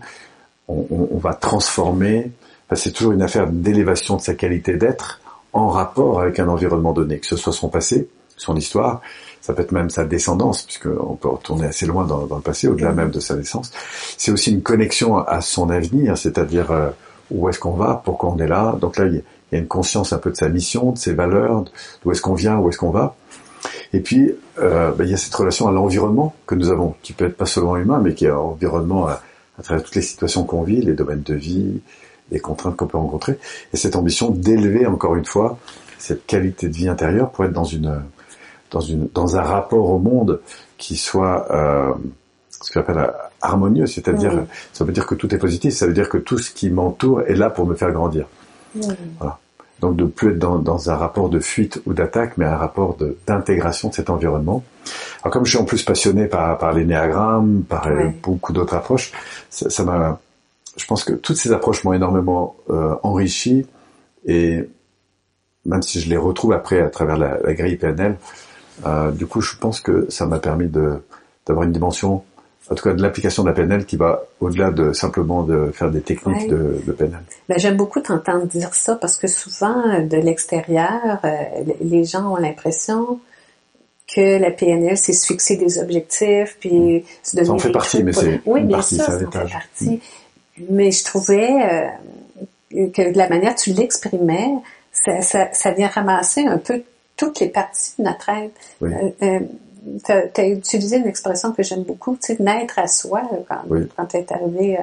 on, 0.70 1.18
va 1.18 1.34
transformer. 1.34 2.32
C'est 2.74 2.92
toujours 2.92 3.14
une 3.14 3.22
affaire 3.22 3.48
d'élévation 3.50 4.16
de 4.16 4.22
sa 4.22 4.36
qualité 4.36 4.74
d'être 4.74 5.20
en 5.54 5.70
rapport 5.70 6.22
avec 6.22 6.40
un 6.40 6.48
environnement 6.48 6.94
donné, 6.94 7.20
que 7.20 7.26
ce 7.26 7.36
soit 7.36 7.54
son 7.54 7.70
passé, 7.70 8.08
son 8.38 8.56
histoire, 8.56 9.02
ça 9.42 9.54
peut 9.54 9.64
être 9.64 9.72
même 9.72 9.90
sa 9.90 10.04
descendance, 10.04 10.64
puisqu'on 10.64 11.16
peut 11.16 11.30
retourner 11.30 11.68
assez 11.68 11.86
loin 11.86 12.06
dans, 12.06 12.28
le 12.30 12.42
passé, 12.42 12.68
au-delà 12.68 12.92
même 12.92 13.10
de 13.10 13.20
sa 13.20 13.36
naissance. 13.36 13.72
C'est 14.18 14.32
aussi 14.32 14.52
une 14.52 14.62
connexion 14.62 15.18
à 15.18 15.42
son 15.42 15.70
avenir, 15.70 16.18
c'est-à-dire 16.18 16.72
euh, 16.72 16.90
où 17.32 17.50
est-ce 17.50 17.60
qu'on 17.60 17.74
va, 17.74 18.02
pourquoi 18.06 18.30
on 18.30 18.38
est 18.38 18.48
là. 18.48 18.78
Donc 18.80 18.98
là, 18.98 19.08
il 19.08 19.24
y 19.52 19.56
a 19.56 19.58
une 19.58 19.68
conscience 19.68 20.14
un 20.14 20.20
peu 20.20 20.30
de 20.30 20.36
sa 20.36 20.50
mission, 20.50 20.92
de 20.92 20.98
ses 20.98 21.14
valeurs, 21.14 21.66
d'où 22.04 22.12
est-ce 22.12 22.22
qu'on 22.22 22.36
vient, 22.36 22.58
où 22.58 22.70
est-ce 22.70 22.78
qu'on 22.78 22.92
va. 22.92 23.16
Et 23.92 24.02
puis, 24.02 24.32
euh, 24.60 24.92
ben, 24.92 25.04
il 25.06 25.10
y 25.10 25.14
a 25.14 25.18
cette 25.18 25.34
relation 25.34 25.68
à 25.68 25.72
l'environnement 25.72 26.36
que 26.46 26.54
nous 26.54 26.70
avons, 26.70 26.94
qui 27.02 27.14
peut 27.14 27.26
être 27.26 27.36
pas 27.36 27.48
seulement 27.48 27.76
humain, 27.76 28.00
mais 28.04 28.14
qui 28.14 28.26
est 28.26 28.30
un 28.30 28.38
environnement 28.38 29.10
à, 29.60 29.64
travers 29.64 29.84
toutes 29.84 29.96
les 29.96 30.02
situations 30.02 30.44
qu'on 30.44 30.64
vit, 30.64 30.82
les 30.82 30.94
domaines 30.94 31.24
de 31.24 31.36
vie, 31.36 31.82
les 32.32 32.40
contraintes 32.40 32.76
qu'on 32.76 32.88
peut 32.88 32.98
rencontrer, 32.98 33.38
et 33.74 33.78
cette 33.78 33.96
ambition 33.96 34.30
d'élever 34.30 34.86
encore 34.86 35.16
une 35.16 35.26
fois 35.26 35.58
cette 35.98 36.26
qualité 36.26 36.70
de 36.70 36.74
vie 36.74 36.88
intérieure 36.88 37.32
pour 37.32 37.46
être 37.46 37.54
dans 37.54 37.66
une 37.66 38.02
dans, 38.72 38.82
une, 38.82 39.08
dans 39.14 39.36
un 39.36 39.42
rapport 39.42 39.90
au 39.90 39.98
monde 39.98 40.42
qui 40.78 40.96
soit 40.96 41.52
euh, 41.52 41.94
ce 42.50 42.72
qu'on 42.72 42.82
appelle 42.82 43.12
harmonieux, 43.42 43.88
c'est-à-dire, 43.88 44.46
ça 44.74 44.84
veut 44.84 44.92
dire 44.92 45.06
que 45.06 45.16
tout 45.16 45.34
est 45.34 45.38
positif, 45.38 45.74
ça 45.74 45.88
veut 45.88 45.94
dire 45.94 46.10
que 46.10 46.18
tout 46.18 46.38
ce 46.38 46.52
qui 46.52 46.70
m'entoure 46.70 47.22
est 47.22 47.36
là 47.36 47.50
pour 47.50 47.66
me 47.66 47.76
faire 47.76 47.92
grandir. 47.92 48.28
Voilà. 49.18 49.40
Donc 49.82 49.96
de 49.96 50.06
plus 50.06 50.32
être 50.32 50.40
dans, 50.40 50.60
dans, 50.60 50.90
un 50.90 50.96
rapport 50.96 51.30
de 51.30 51.40
fuite 51.40 51.82
ou 51.86 51.94
d'attaque, 51.94 52.38
mais 52.38 52.46
un 52.46 52.58
rapport 52.58 52.98
d'intégration 53.28 53.88
de, 53.88 53.94
de, 53.94 53.96
cet 53.96 54.10
environnement. 54.10 54.64
Alors 55.24 55.32
comme 55.32 55.46
je 55.46 55.52
suis 55.52 55.60
en 55.60 55.66
plus 55.66 55.84
passionné 55.84 56.28
par, 56.28 56.58
par 56.58 56.74
les 56.74 56.86
néagrammes, 56.86 57.64
par 57.64 57.88
euh, 57.88 58.08
oui. 58.08 58.12
beaucoup 58.22 58.52
d'autres 58.52 58.76
approches, 58.76 59.12
ça 59.50 59.84
m'a, 59.84 60.20
je 60.76 60.86
pense 60.86 61.04
que 61.04 61.14
toutes 61.14 61.38
ces 61.38 61.52
approches 61.52 61.84
m'ont 61.84 61.94
énormément 61.94 62.58
euh, 62.70 62.96
enrichi 63.04 63.66
et 64.26 64.68
même 65.66 65.82
si 65.82 66.02
je 66.02 66.10
les 66.10 66.18
retrouve 66.18 66.54
après 66.54 66.82
à 66.82 66.90
travers 66.90 67.18
la, 67.18 67.38
la 67.42 67.54
grille 67.54 67.78
PNL, 67.78 68.18
euh, 68.86 69.12
du 69.12 69.28
coup, 69.28 69.42
je 69.42 69.56
pense 69.58 69.82
que 69.82 70.06
ça 70.10 70.26
m'a 70.26 70.40
permis 70.40 70.68
de 70.68 71.02
d'avoir 71.46 71.66
une 71.66 71.72
dimension, 71.72 72.24
en 72.70 72.76
tout 72.76 72.84
cas 72.84 72.94
de 72.94 73.02
l'application 73.02 73.44
de 73.44 73.50
la 73.50 73.56
PNL 73.56 73.86
qui 73.86 73.98
va 73.98 74.24
au-delà 74.40 74.72
de 74.72 74.94
simplement 74.94 75.44
de 75.44 75.72
faire 75.72 75.90
des 75.90 76.02
techniques 76.02 76.44
ouais. 76.44 76.48
de, 76.48 76.82
de, 76.86 76.92
PNL. 76.92 77.22
Ben, 77.48 77.58
J'aime 77.58 77.78
beaucoup 77.78 78.00
t'entendre 78.00 78.46
dire 78.46 78.74
ça 78.74 78.96
parce 78.96 79.18
que 79.18 79.28
souvent, 79.28 80.02
de 80.02 80.18
l'extérieur, 80.18 81.20
euh, 81.24 81.30
les 81.82 82.04
gens 82.04 82.34
ont 82.34 82.38
l'impression 82.38 83.20
que 84.14 84.40
la 84.40 84.52
PNL, 84.52 84.98
c'est 84.98 85.14
se 85.14 85.26
fixer 85.28 85.56
des 85.56 85.80
objectifs, 85.80 86.58
puis 86.60 87.06
se 87.24 87.36
donner 87.36 87.48
Ça 87.48 87.54
en 87.54 87.60
fait 87.60 87.72
partie, 87.72 88.04
mais 88.04 88.14
c'est 88.14 88.42
Oui, 88.46 88.62
bien 88.62 88.78
partie, 88.78 88.96
sûr, 88.96 89.06
ça 89.06 89.16
en 89.16 89.20
fait 89.20 89.26
partie. 89.26 90.02
Mais 90.70 90.92
je 90.92 91.04
trouvais 91.04 91.50
euh, 91.52 92.88
que 92.92 93.12
de 93.12 93.18
la 93.18 93.30
manière 93.30 93.56
que 93.56 93.62
tu 93.62 93.72
l'exprimais, 93.72 94.52
ça, 94.92 95.22
ça, 95.22 95.50
ça 95.54 95.72
vient 95.72 95.88
ramasser 95.88 96.46
un 96.46 96.58
peu 96.58 96.82
toutes 97.18 97.40
les 97.40 97.50
parties 97.50 97.94
de 98.00 98.04
notre 98.04 98.30
être. 98.30 98.54
Oui. 98.82 98.92
Euh, 98.94 99.10
euh, 99.22 99.40
tu 100.06 100.12
as, 100.12 100.48
utilisé 100.48 100.98
une 100.98 101.08
expression 101.08 101.52
que 101.52 101.64
j'aime 101.64 101.84
beaucoup, 101.84 102.16
tu 102.16 102.36
sais, 102.36 102.42
naître 102.42 102.80
à 102.80 102.88
soi 102.88 103.22
quand, 103.48 103.62
oui. 103.70 103.88
quand 103.96 104.06
tu 104.06 104.18
es 104.18 104.34
arrivé 104.34 104.78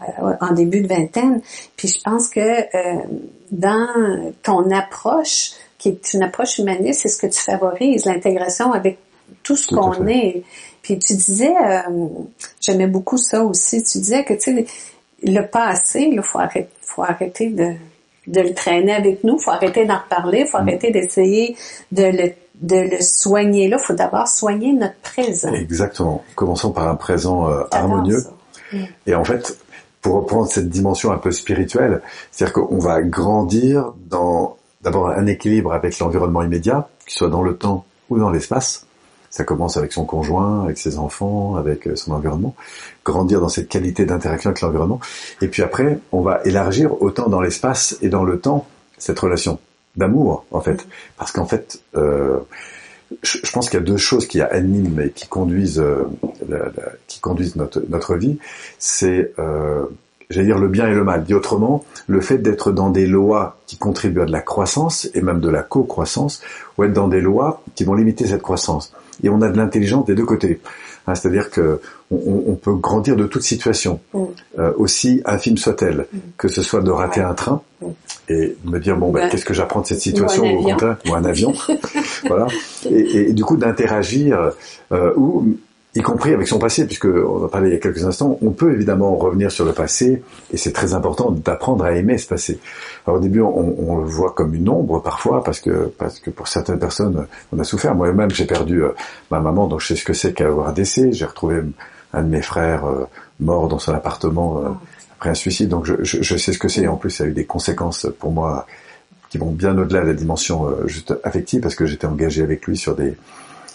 euh, 0.00 0.34
en 0.40 0.52
début 0.52 0.80
de 0.80 0.86
vingtaine. 0.88 1.40
Puis 1.76 1.88
je 1.88 2.00
pense 2.02 2.28
que 2.28 2.40
euh, 2.40 3.02
dans 3.50 4.32
ton 4.42 4.70
approche, 4.70 5.52
qui 5.76 5.88
est 5.88 6.14
une 6.14 6.22
approche 6.22 6.58
humaniste, 6.58 7.00
c'est 7.02 7.08
ce 7.08 7.18
que 7.18 7.26
tu 7.26 7.40
favorises, 7.40 8.04
l'intégration 8.04 8.72
avec 8.72 8.98
tout 9.42 9.56
ce 9.56 9.74
qu'on 9.74 10.06
est. 10.06 10.42
Puis 10.82 10.98
tu 10.98 11.14
disais, 11.14 11.54
euh, 11.54 12.06
j'aimais 12.60 12.86
beaucoup 12.86 13.18
ça 13.18 13.44
aussi, 13.44 13.82
tu 13.82 13.98
disais 13.98 14.24
que 14.24 14.34
tu 14.34 14.54
sais, 14.54 14.66
le 15.24 15.42
passé, 15.42 16.08
il 16.12 16.22
faut 16.22 16.38
arrêter, 16.38 16.68
faut 16.80 17.02
arrêter 17.02 17.50
de 17.50 17.74
de 18.28 18.42
le 18.42 18.54
traîner 18.54 18.92
avec 18.92 19.24
nous. 19.24 19.38
faut 19.38 19.50
arrêter 19.50 19.86
d'en 19.86 19.98
reparler. 19.98 20.46
faut 20.46 20.58
mm. 20.58 20.68
arrêter 20.68 20.90
d'essayer 20.90 21.56
de 21.92 22.04
le, 22.04 22.32
de 22.60 22.76
le 22.76 23.00
soigner 23.00 23.68
là. 23.68 23.78
faut 23.78 23.94
d'abord 23.94 24.28
soigner 24.28 24.72
notre 24.72 24.96
présent. 24.96 25.52
Exactement. 25.52 26.24
Commençons 26.34 26.72
par 26.72 26.88
un 26.88 26.96
présent 26.96 27.48
euh, 27.48 27.62
harmonieux. 27.70 28.22
Mm. 28.72 28.84
Et 29.06 29.14
en 29.14 29.24
fait, 29.24 29.58
pour 30.00 30.14
reprendre 30.14 30.48
cette 30.48 30.68
dimension 30.68 31.12
un 31.12 31.18
peu 31.18 31.30
spirituelle, 31.30 32.02
c'est-à-dire 32.30 32.54
qu'on 32.54 32.78
va 32.78 33.02
grandir 33.02 33.92
dans 34.08 34.56
d'abord 34.82 35.08
un 35.08 35.26
équilibre 35.26 35.72
avec 35.72 35.98
l'environnement 35.98 36.42
immédiat, 36.42 36.88
qu'il 37.04 37.14
soit 37.14 37.28
dans 37.28 37.42
le 37.42 37.56
temps 37.56 37.84
ou 38.10 38.18
dans 38.18 38.30
l'espace. 38.30 38.86
Ça 39.30 39.44
commence 39.44 39.76
avec 39.76 39.92
son 39.92 40.06
conjoint, 40.06 40.64
avec 40.64 40.78
ses 40.78 40.98
enfants, 40.98 41.56
avec 41.56 41.86
euh, 41.86 41.96
son 41.96 42.12
environnement. 42.12 42.54
Grandir 43.04 43.40
dans 43.40 43.48
cette 43.48 43.68
qualité 43.68 44.06
d'interaction 44.06 44.50
avec 44.50 44.62
l'environnement. 44.62 45.00
Et 45.42 45.48
puis 45.48 45.62
après, 45.62 45.98
on 46.12 46.22
va 46.22 46.40
élargir 46.44 47.02
autant 47.02 47.28
dans 47.28 47.40
l'espace 47.40 47.98
et 48.00 48.08
dans 48.08 48.24
le 48.24 48.40
temps 48.40 48.66
cette 48.96 49.18
relation 49.18 49.58
d'amour, 49.96 50.44
en 50.50 50.60
fait. 50.60 50.86
Parce 51.16 51.32
qu'en 51.32 51.46
fait, 51.46 51.80
euh, 51.96 52.38
je, 53.22 53.50
pense 53.52 53.68
qu'il 53.68 53.78
y 53.78 53.82
a 53.82 53.84
deux 53.84 53.96
choses 53.96 54.26
qui 54.26 54.40
animent 54.40 55.00
et 55.00 55.10
qui 55.10 55.26
conduisent, 55.26 55.80
euh, 55.80 56.04
qui 57.06 57.20
conduisent 57.20 57.56
notre, 57.56 57.82
notre 57.88 58.16
vie. 58.16 58.38
C'est, 58.78 59.32
euh, 59.38 59.84
j'allais 60.30 60.46
dire, 60.46 60.58
le 60.58 60.68
bien 60.68 60.88
et 60.88 60.94
le 60.94 61.04
mal. 61.04 61.24
Dit 61.24 61.34
autrement, 61.34 61.84
le 62.06 62.20
fait 62.20 62.38
d'être 62.38 62.72
dans 62.72 62.90
des 62.90 63.06
lois 63.06 63.58
qui 63.66 63.76
contribuent 63.76 64.22
à 64.22 64.26
de 64.26 64.32
la 64.32 64.42
croissance 64.42 65.08
et 65.14 65.22
même 65.22 65.40
de 65.40 65.48
la 65.48 65.62
co-croissance, 65.62 66.42
ou 66.76 66.84
être 66.84 66.92
dans 66.92 67.08
des 67.08 67.20
lois 67.20 67.62
qui 67.74 67.84
vont 67.84 67.94
limiter 67.94 68.26
cette 68.26 68.42
croissance 68.42 68.92
et 69.22 69.28
on 69.28 69.40
a 69.42 69.48
de 69.48 69.56
l'intelligence 69.56 70.06
des 70.06 70.14
deux 70.14 70.24
côtés. 70.24 70.60
Hein, 71.08 71.14
C'est-à-dire 71.14 71.50
que 71.50 71.80
on, 72.10 72.44
on, 72.48 72.54
peut 72.54 72.74
grandir 72.74 73.16
de 73.16 73.26
toute 73.26 73.42
situation, 73.42 74.00
mm. 74.12 74.24
euh, 74.58 74.72
aussi 74.76 75.22
infime 75.24 75.56
soit-elle, 75.56 76.06
mm. 76.12 76.18
que 76.36 76.48
ce 76.48 76.62
soit 76.62 76.82
de 76.82 76.90
rater 76.90 77.20
ouais. 77.20 77.26
un 77.26 77.34
train 77.34 77.62
mm. 77.80 77.86
et 78.28 78.56
me 78.64 78.78
dire 78.78 78.96
bon 78.96 79.10
ben 79.10 79.22
ouais. 79.22 79.28
qu'est-ce 79.30 79.46
que 79.46 79.54
j'apprends 79.54 79.80
de 79.80 79.86
cette 79.86 80.00
situation 80.00 80.44
ou 80.44 80.68
un 80.68 80.74
avion, 80.74 80.96
ou 81.08 81.14
un 81.14 81.24
avion 81.24 81.54
voilà, 82.26 82.46
et, 82.90 83.30
et, 83.30 83.32
du 83.32 83.42
coup 83.42 83.56
d'interagir 83.56 84.52
euh, 84.92 85.12
ou 85.16 85.56
y 85.94 86.02
compris 86.02 86.32
avec 86.32 86.46
son 86.46 86.58
passé, 86.58 86.86
puisque 86.86 87.06
on 87.06 87.44
a 87.44 87.48
parlé 87.48 87.70
il 87.70 87.72
y 87.72 87.76
a 87.76 87.80
quelques 87.80 88.04
instants, 88.04 88.38
on 88.42 88.50
peut 88.50 88.72
évidemment 88.72 89.16
revenir 89.16 89.50
sur 89.50 89.64
le 89.64 89.72
passé, 89.72 90.22
et 90.52 90.56
c'est 90.56 90.72
très 90.72 90.94
important 90.94 91.30
d'apprendre 91.30 91.84
à 91.84 91.92
aimer 91.92 92.18
ce 92.18 92.28
passé. 92.28 92.60
Alors 93.06 93.18
au 93.18 93.20
début, 93.20 93.40
on, 93.40 93.98
le 93.98 94.04
voit 94.04 94.32
comme 94.32 94.54
une 94.54 94.68
ombre 94.68 95.02
parfois, 95.02 95.42
parce 95.42 95.60
que 95.60 95.90
parce 95.98 96.20
que 96.20 96.30
pour 96.30 96.46
certaines 96.46 96.78
personnes, 96.78 97.26
on 97.52 97.58
a 97.58 97.64
souffert. 97.64 97.94
Moi-même, 97.94 98.30
j'ai 98.30 98.44
perdu 98.44 98.82
euh, 98.82 98.90
ma 99.30 99.40
maman, 99.40 99.66
donc 99.66 99.80
je 99.80 99.88
sais 99.88 99.96
ce 99.96 100.04
que 100.04 100.12
c'est 100.12 100.34
qu'avoir 100.34 100.68
un 100.68 100.72
décès. 100.72 101.12
J'ai 101.12 101.24
retrouvé 101.24 101.62
un 102.12 102.22
de 102.22 102.28
mes 102.28 102.42
frères 102.42 102.86
euh, 102.86 103.06
mort 103.40 103.68
dans 103.68 103.78
son 103.78 103.92
appartement 103.92 104.58
euh, 104.58 104.68
après 105.16 105.30
un 105.30 105.34
suicide, 105.34 105.70
donc 105.70 105.86
je, 105.86 105.94
je, 106.02 106.22
je 106.22 106.36
sais 106.36 106.52
ce 106.52 106.58
que 106.58 106.68
c'est. 106.68 106.82
Et 106.82 106.88
en 106.88 106.96
plus, 106.96 107.10
ça 107.10 107.24
a 107.24 107.26
eu 107.26 107.32
des 107.32 107.46
conséquences 107.46 108.06
pour 108.18 108.30
moi 108.30 108.66
qui 109.30 109.38
vont 109.38 109.50
bien 109.50 109.76
au-delà 109.76 110.02
de 110.02 110.06
la 110.06 110.14
dimension 110.14 110.68
juste 110.86 111.14
affective, 111.24 111.60
parce 111.60 111.74
que 111.74 111.84
j'étais 111.86 112.06
engagé 112.06 112.42
avec 112.42 112.66
lui 112.66 112.78
sur 112.78 112.94
des 112.94 113.14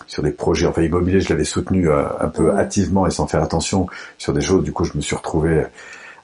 sur 0.07 0.23
des 0.23 0.31
projets, 0.31 0.67
enfin 0.67 0.81
immobiliers, 0.81 1.21
je 1.21 1.29
l'avais 1.29 1.43
soutenu 1.43 1.89
euh, 1.89 2.03
un 2.19 2.27
peu 2.27 2.51
hâtivement 2.51 3.07
et 3.07 3.11
sans 3.11 3.27
faire 3.27 3.43
attention 3.43 3.87
sur 4.17 4.33
des 4.33 4.41
choses. 4.41 4.63
Du 4.63 4.71
coup, 4.71 4.83
je 4.83 4.93
me 4.95 5.01
suis 5.01 5.15
retrouvé 5.15 5.65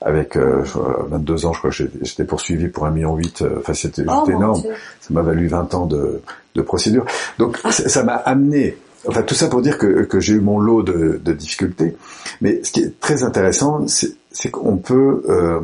avec 0.01 0.37
euh, 0.37 0.63
22 1.09 1.45
ans, 1.45 1.53
je 1.53 1.59
crois 1.59 1.71
que 1.71 1.75
j'étais 2.03 2.23
poursuivi 2.23 2.67
pour 2.69 2.85
un 2.85 2.91
million 2.91 3.15
huit. 3.17 3.41
euh, 3.41 3.55
Enfin, 3.59 3.73
c'était 3.73 4.03
Oh, 4.07 4.25
énorme. 4.29 4.61
Dieu. 4.61 4.71
Ça 5.01 5.13
m'a 5.13 5.21
valu 5.21 5.47
20 5.47 5.73
ans 5.75 5.85
de, 5.85 6.21
de 6.55 6.61
procédure. 6.61 7.05
Donc, 7.37 7.57
ça 7.69 7.89
ça 7.89 8.03
m'a 8.03 8.15
amené. 8.15 8.77
Enfin, 9.07 9.23
tout 9.23 9.33
ça 9.35 9.47
pour 9.47 9.61
dire 9.61 9.77
que, 9.77 10.03
que 10.03 10.19
j'ai 10.19 10.33
eu 10.33 10.39
mon 10.41 10.59
lot 10.59 10.83
de, 10.83 11.19
de 11.23 11.33
difficultés. 11.33 11.95
Mais 12.41 12.61
ce 12.63 12.71
qui 12.71 12.81
est 12.83 12.99
très 12.99 13.23
intéressant, 13.23 13.87
c'est 13.87 14.13
c'est 14.31 14.51
qu'on 14.51 14.77
peut 14.77 15.23
euh, 15.27 15.59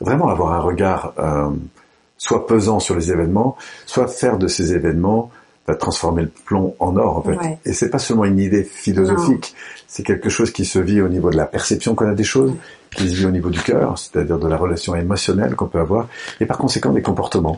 vraiment 0.00 0.28
avoir 0.28 0.52
un 0.54 0.60
regard 0.60 1.12
euh, 1.18 1.50
soit 2.16 2.46
pesant 2.46 2.80
sur 2.80 2.96
les 2.96 3.12
événements, 3.12 3.56
soit 3.86 4.08
faire 4.08 4.38
de 4.38 4.48
ces 4.48 4.72
événements 4.72 5.30
va 5.68 5.74
transformer 5.76 6.22
le 6.22 6.28
plomb 6.44 6.74
en 6.80 6.96
or 6.96 7.18
en 7.18 7.22
fait. 7.22 7.36
Ouais. 7.36 7.58
Et 7.64 7.72
c'est 7.72 7.90
pas 7.90 7.98
seulement 8.00 8.24
une 8.24 8.38
idée 8.38 8.64
philosophique, 8.64 9.54
c'est 9.86 10.02
quelque 10.02 10.28
chose 10.28 10.50
qui 10.50 10.64
se 10.64 10.78
vit 10.78 11.00
au 11.00 11.08
niveau 11.08 11.30
de 11.30 11.36
la 11.36 11.46
perception 11.46 11.94
qu'on 11.94 12.08
a 12.08 12.14
des 12.14 12.24
choses, 12.24 12.52
qui 12.90 13.08
se 13.08 13.14
vit 13.14 13.26
au 13.26 13.30
niveau 13.30 13.50
du 13.50 13.60
cœur, 13.60 13.96
c'est-à-dire 13.98 14.38
de 14.38 14.48
la 14.48 14.56
relation 14.56 14.94
émotionnelle 14.96 15.54
qu'on 15.54 15.66
peut 15.66 15.78
avoir, 15.80 16.08
et 16.40 16.46
par 16.46 16.58
conséquent 16.58 16.92
des 16.92 17.02
comportements. 17.02 17.56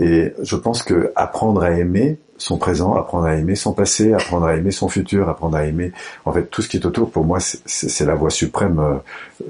Et 0.00 0.32
je 0.42 0.56
pense 0.56 0.82
que 0.82 1.12
apprendre 1.14 1.62
à 1.62 1.72
aimer 1.72 2.18
son 2.38 2.56
présent, 2.56 2.94
apprendre 2.94 3.26
à 3.26 3.36
aimer 3.36 3.54
son 3.54 3.72
passé, 3.72 4.14
apprendre 4.14 4.46
à 4.46 4.56
aimer 4.56 4.70
son 4.70 4.88
futur, 4.88 5.28
apprendre 5.28 5.56
à 5.56 5.66
aimer, 5.66 5.92
en 6.24 6.32
fait, 6.32 6.44
tout 6.50 6.62
ce 6.62 6.68
qui 6.68 6.78
est 6.78 6.86
autour, 6.86 7.10
pour 7.10 7.24
moi, 7.24 7.38
c'est- 7.40 8.04
la 8.04 8.14
voie 8.14 8.30
suprême 8.30 8.78
euh, 8.80 8.94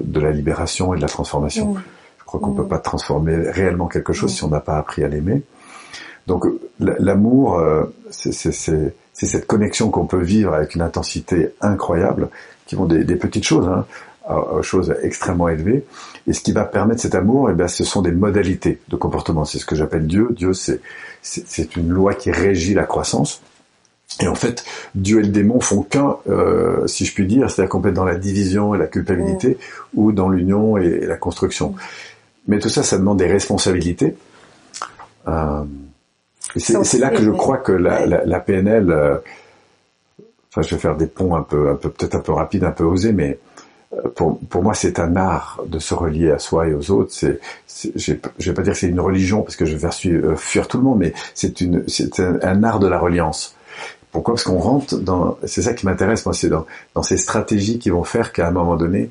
de 0.02 0.20
la 0.20 0.30
libération 0.32 0.92
et 0.92 0.96
de 0.96 1.02
la 1.02 1.08
transformation. 1.08 1.76
Je 2.18 2.24
crois 2.24 2.40
qu'on 2.40 2.50
Mm. 2.50 2.56
peut 2.56 2.66
pas 2.66 2.78
transformer 2.78 3.36
réellement 3.36 3.86
quelque 3.86 4.12
chose 4.12 4.34
si 4.34 4.42
on 4.44 4.48
n'a 4.48 4.60
pas 4.60 4.76
appris 4.76 5.04
à 5.04 5.08
l'aimer. 5.08 5.42
Donc, 6.26 6.44
l'amour, 6.78 7.58
euh, 7.58 7.84
c'est 8.10 8.32
cette 8.32 9.46
connexion 9.46 9.90
qu'on 9.90 10.06
peut 10.06 10.22
vivre 10.22 10.54
avec 10.54 10.74
une 10.74 10.82
intensité 10.82 11.50
incroyable, 11.60 12.28
qui 12.66 12.76
vont 12.76 12.86
des, 12.86 13.04
des 13.04 13.16
petites 13.16 13.44
choses, 13.44 13.66
hein, 13.68 13.84
à 14.26 14.62
choses 14.62 14.94
extrêmement 15.02 15.48
élevées. 15.48 15.84
Et 16.26 16.32
ce 16.32 16.40
qui 16.40 16.52
va 16.52 16.64
permettre 16.64 17.00
cet 17.00 17.14
amour, 17.14 17.50
eh 17.50 17.54
bien, 17.54 17.66
ce 17.66 17.84
sont 17.84 18.02
des 18.02 18.12
modalités 18.12 18.80
de 18.88 18.96
comportement. 18.96 19.44
C'est 19.44 19.58
ce 19.58 19.66
que 19.66 19.74
j'appelle 19.74 20.06
Dieu. 20.06 20.28
Dieu, 20.30 20.52
c'est 20.52 21.76
une 21.76 21.88
loi 21.88 22.14
qui 22.14 22.30
régit 22.30 22.74
la 22.74 22.84
croissance. 22.84 23.42
Et 24.20 24.28
en 24.28 24.34
fait, 24.34 24.64
Dieu 24.94 25.20
et 25.20 25.22
le 25.22 25.28
démon 25.28 25.58
font 25.58 25.82
qu'un, 25.82 26.16
euh, 26.28 26.86
si 26.86 27.04
je 27.06 27.14
puis 27.14 27.26
dire, 27.26 27.50
c'est-à-dire 27.50 27.70
qu'on 27.70 27.80
peut 27.80 27.88
être 27.88 27.94
dans 27.94 28.04
la 28.04 28.14
division 28.14 28.74
et 28.74 28.78
la 28.78 28.86
culpabilité, 28.86 29.58
ou 29.94 30.12
dans 30.12 30.28
l'union 30.28 30.76
et, 30.76 30.86
et 30.86 31.06
la 31.06 31.16
construction. 31.16 31.74
Mais 32.46 32.58
tout 32.58 32.68
ça, 32.68 32.82
ça 32.82 32.98
demande 32.98 33.18
des 33.18 33.26
responsabilités. 33.26 34.14
Euh, 35.28 35.62
c'est 36.56 36.98
là 36.98 37.10
que 37.10 37.22
je 37.22 37.30
crois 37.30 37.58
que 37.58 37.72
la, 37.72 38.00
Ouais. 38.00 38.06
la, 38.06 38.24
la 38.24 38.40
PNL, 38.40 38.90
euh, 38.90 39.16
enfin, 40.50 40.62
je 40.62 40.74
vais 40.74 40.80
faire 40.80 40.96
des 40.96 41.06
ponts 41.06 41.34
un 41.34 41.42
peu, 41.42 41.70
un 41.70 41.74
peu 41.76 41.90
peut-être 41.90 42.14
un 42.14 42.20
peu 42.20 42.32
rapides, 42.32 42.64
un 42.64 42.70
peu 42.72 42.84
osés, 42.84 43.12
mais 43.12 43.38
euh, 43.94 44.08
pour, 44.14 44.38
pour 44.38 44.62
moi, 44.62 44.74
c'est 44.74 44.98
un 44.98 45.16
art 45.16 45.60
de 45.66 45.78
se 45.78 45.94
relier 45.94 46.30
à 46.30 46.38
soi 46.38 46.68
et 46.68 46.74
aux 46.74 46.90
autres. 46.90 47.12
C'est, 47.12 47.40
je 47.96 48.12
vais 48.12 48.52
pas- 48.54 48.62
dire 48.62 48.72
que 48.72 48.78
c'est 48.78 48.88
une 48.88 49.00
religion 49.00 49.42
parce 49.42 49.56
que 49.56 49.64
je 49.66 49.74
vais 49.74 49.78
faire 49.80 49.92
suivre- 49.92 50.30
euh, 50.32 50.36
fuir 50.36 50.68
tout 50.68 50.78
le 50.78 50.84
monde, 50.84 50.98
mais 50.98 51.12
c'est 51.34 51.60
une, 51.60 51.84
c'est 51.88 52.20
un, 52.20 52.38
un 52.42 52.62
art 52.64 52.78
de 52.80 52.86
la 52.88 52.98
reliance. 52.98 53.54
Pourquoi? 54.10 54.34
Parce 54.34 54.44
qu'on 54.44 54.58
rentre 54.58 54.96
dans, 54.98 55.38
c'est 55.44 55.62
ça 55.62 55.72
qui 55.72 55.86
m'intéresse, 55.86 56.26
moi, 56.26 56.34
c'est 56.34 56.48
dans, 56.50 56.66
dans 56.94 57.02
ces 57.02 57.16
stratégies 57.16 57.78
qui 57.78 57.88
vont 57.90 58.04
faire 58.04 58.32
qu'à 58.32 58.48
un 58.48 58.50
moment 58.50 58.76
donné, 58.76 59.08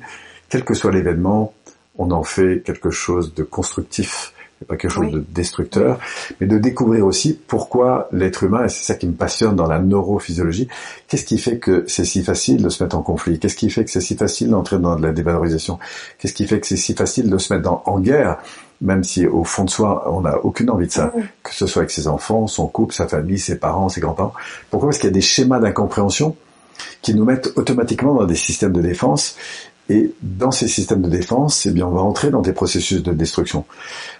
quel 0.48 0.64
que 0.64 0.74
soit 0.74 0.92
l'événement, 0.92 1.52
on 1.98 2.10
en 2.12 2.22
fait 2.22 2.62
quelque 2.64 2.90
chose 2.90 3.34
de 3.34 3.42
constructif, 3.42 4.32
et 4.62 4.64
pas 4.64 4.76
quelque 4.76 4.90
chose 4.92 5.06
Oui. 5.06 5.12
de 5.12 5.24
destructeur, 5.28 5.98
mais 6.40 6.46
de 6.46 6.58
découvrir 6.58 7.04
aussi 7.06 7.38
pourquoi 7.46 8.08
l'être 8.12 8.44
humain, 8.44 8.64
et 8.64 8.68
c'est 8.68 8.84
ça 8.84 8.94
qui 8.94 9.06
me 9.06 9.12
passionne 9.12 9.54
dans 9.56 9.66
la 9.66 9.78
neurophysiologie, 9.80 10.68
qu'est-ce 11.08 11.24
qui 11.24 11.38
fait 11.38 11.58
que 11.58 11.84
c'est 11.86 12.04
si 12.04 12.22
facile 12.22 12.62
de 12.62 12.68
se 12.68 12.82
mettre 12.82 12.96
en 12.96 13.02
conflit? 13.02 13.38
Qu'est-ce 13.38 13.56
qui 13.56 13.68
fait 13.70 13.84
que 13.84 13.90
c'est 13.90 14.00
si 14.00 14.16
facile 14.16 14.48
d'entrer 14.50 14.78
dans 14.78 14.96
de 14.96 15.02
la 15.02 15.12
dévalorisation? 15.12 15.78
Qu'est-ce 16.18 16.32
qui 16.34 16.46
fait 16.46 16.60
que 16.60 16.66
c'est 16.66 16.76
si 16.76 16.94
facile 16.94 17.28
de 17.28 17.38
se 17.38 17.52
mettre 17.52 17.64
dans- 17.64 17.82
en 17.86 18.00
guerre, 18.00 18.38
même 18.80 19.04
si 19.04 19.26
au 19.26 19.44
fond 19.44 19.64
de 19.64 19.70
soi, 19.70 20.10
on 20.12 20.22
n'a 20.22 20.38
aucune 20.44 20.70
envie 20.70 20.86
de 20.86 20.92
ça, 20.92 21.12
que 21.42 21.54
ce 21.54 21.66
soit 21.66 21.82
avec 21.82 21.90
ses 21.90 22.08
enfants, 22.08 22.46
son 22.46 22.66
couple, 22.66 22.94
sa 22.94 23.06
famille, 23.06 23.38
ses 23.38 23.56
parents, 23.58 23.88
ses 23.88 24.00
grands-parents. 24.00 24.32
Pourquoi? 24.70 24.88
Parce 24.88 24.98
qu'il 24.98 25.08
y 25.08 25.12
a 25.12 25.14
des 25.14 25.20
schémas 25.20 25.60
d'incompréhension 25.60 26.34
qui 27.00 27.14
nous 27.14 27.24
mettent 27.24 27.52
automatiquement 27.56 28.14
dans 28.14 28.24
des 28.24 28.34
systèmes 28.34 28.72
de 28.72 28.80
défense 28.80 29.36
et 29.92 30.14
dans 30.22 30.50
ces 30.50 30.68
systèmes 30.68 31.02
de 31.02 31.10
défense, 31.10 31.66
eh 31.66 31.70
bien, 31.70 31.86
on 31.86 31.90
va 31.90 32.00
entrer 32.00 32.30
dans 32.30 32.40
des 32.40 32.54
processus 32.54 33.02
de 33.02 33.12
destruction. 33.12 33.66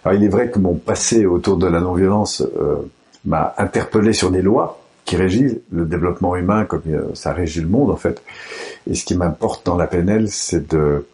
Alors, 0.04 0.18
il 0.18 0.24
est 0.24 0.28
vrai 0.28 0.50
que 0.50 0.58
mon 0.58 0.74
passé 0.74 1.24
autour 1.24 1.56
de 1.56 1.66
la 1.66 1.80
non-violence 1.80 2.42
euh, 2.42 2.76
m'a 3.24 3.54
interpellé 3.56 4.12
sur 4.12 4.30
des 4.30 4.42
lois 4.42 4.80
qui 5.06 5.16
régissent 5.16 5.56
le 5.70 5.86
développement 5.86 6.36
humain 6.36 6.66
comme 6.66 6.82
euh, 6.88 7.14
ça 7.14 7.32
régit 7.32 7.62
le 7.62 7.68
monde, 7.68 7.90
en 7.90 7.96
fait. 7.96 8.22
Et 8.86 8.94
ce 8.94 9.04
qui 9.06 9.16
m'importe 9.16 9.64
dans 9.64 9.76
la 9.76 9.86
PNL, 9.86 10.28
c'est 10.28 10.70
de, 10.70 11.06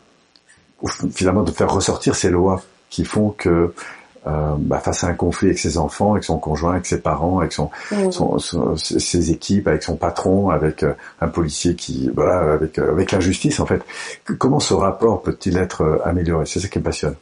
finalement, 1.12 1.44
de 1.44 1.53
faire 1.53 1.73
ressortir 1.73 2.16
ces 2.16 2.31
lois 2.31 2.61
qui 2.90 3.05
font 3.05 3.31
que, 3.31 3.73
euh, 4.26 4.54
bah, 4.59 4.78
face 4.78 5.04
à 5.04 5.09
un 5.09 5.14
conflit 5.14 5.48
avec 5.48 5.59
ses 5.59 5.78
enfants, 5.78 6.12
avec 6.12 6.24
son 6.24 6.38
conjoint, 6.38 6.72
avec 6.72 6.87
ses 6.87 7.00
parents, 7.00 7.38
avec 7.38 7.52
son, 7.52 7.70
son- 8.11 8.38
son- 8.38 8.76
ses 8.76 9.31
équipes, 9.31 9.68
avec 9.68 9.83
son 9.83 9.96
patron, 9.96 10.50
avec 10.50 10.83
euh, 10.83 10.92
un 11.20 11.28
policier 11.28 11.74
qui, 11.74 12.11
voilà, 12.14 12.52
avec, 12.54 12.78
euh, 12.78 12.90
avec 12.92 13.12
l'injustice 13.12 13.61
en 13.61 13.66
fait. 13.66 13.83
Comment 14.38 14.61
ce 14.61 14.74
rapport 14.74 15.22
peut-il 15.22 15.57
être 15.57 15.83
euh, 15.83 15.98
amélioré? 16.04 16.44
C'est 16.46 16.61
ça 16.61 16.68
qui 16.68 16.78
me 16.78 16.85
passionne. 16.85 17.14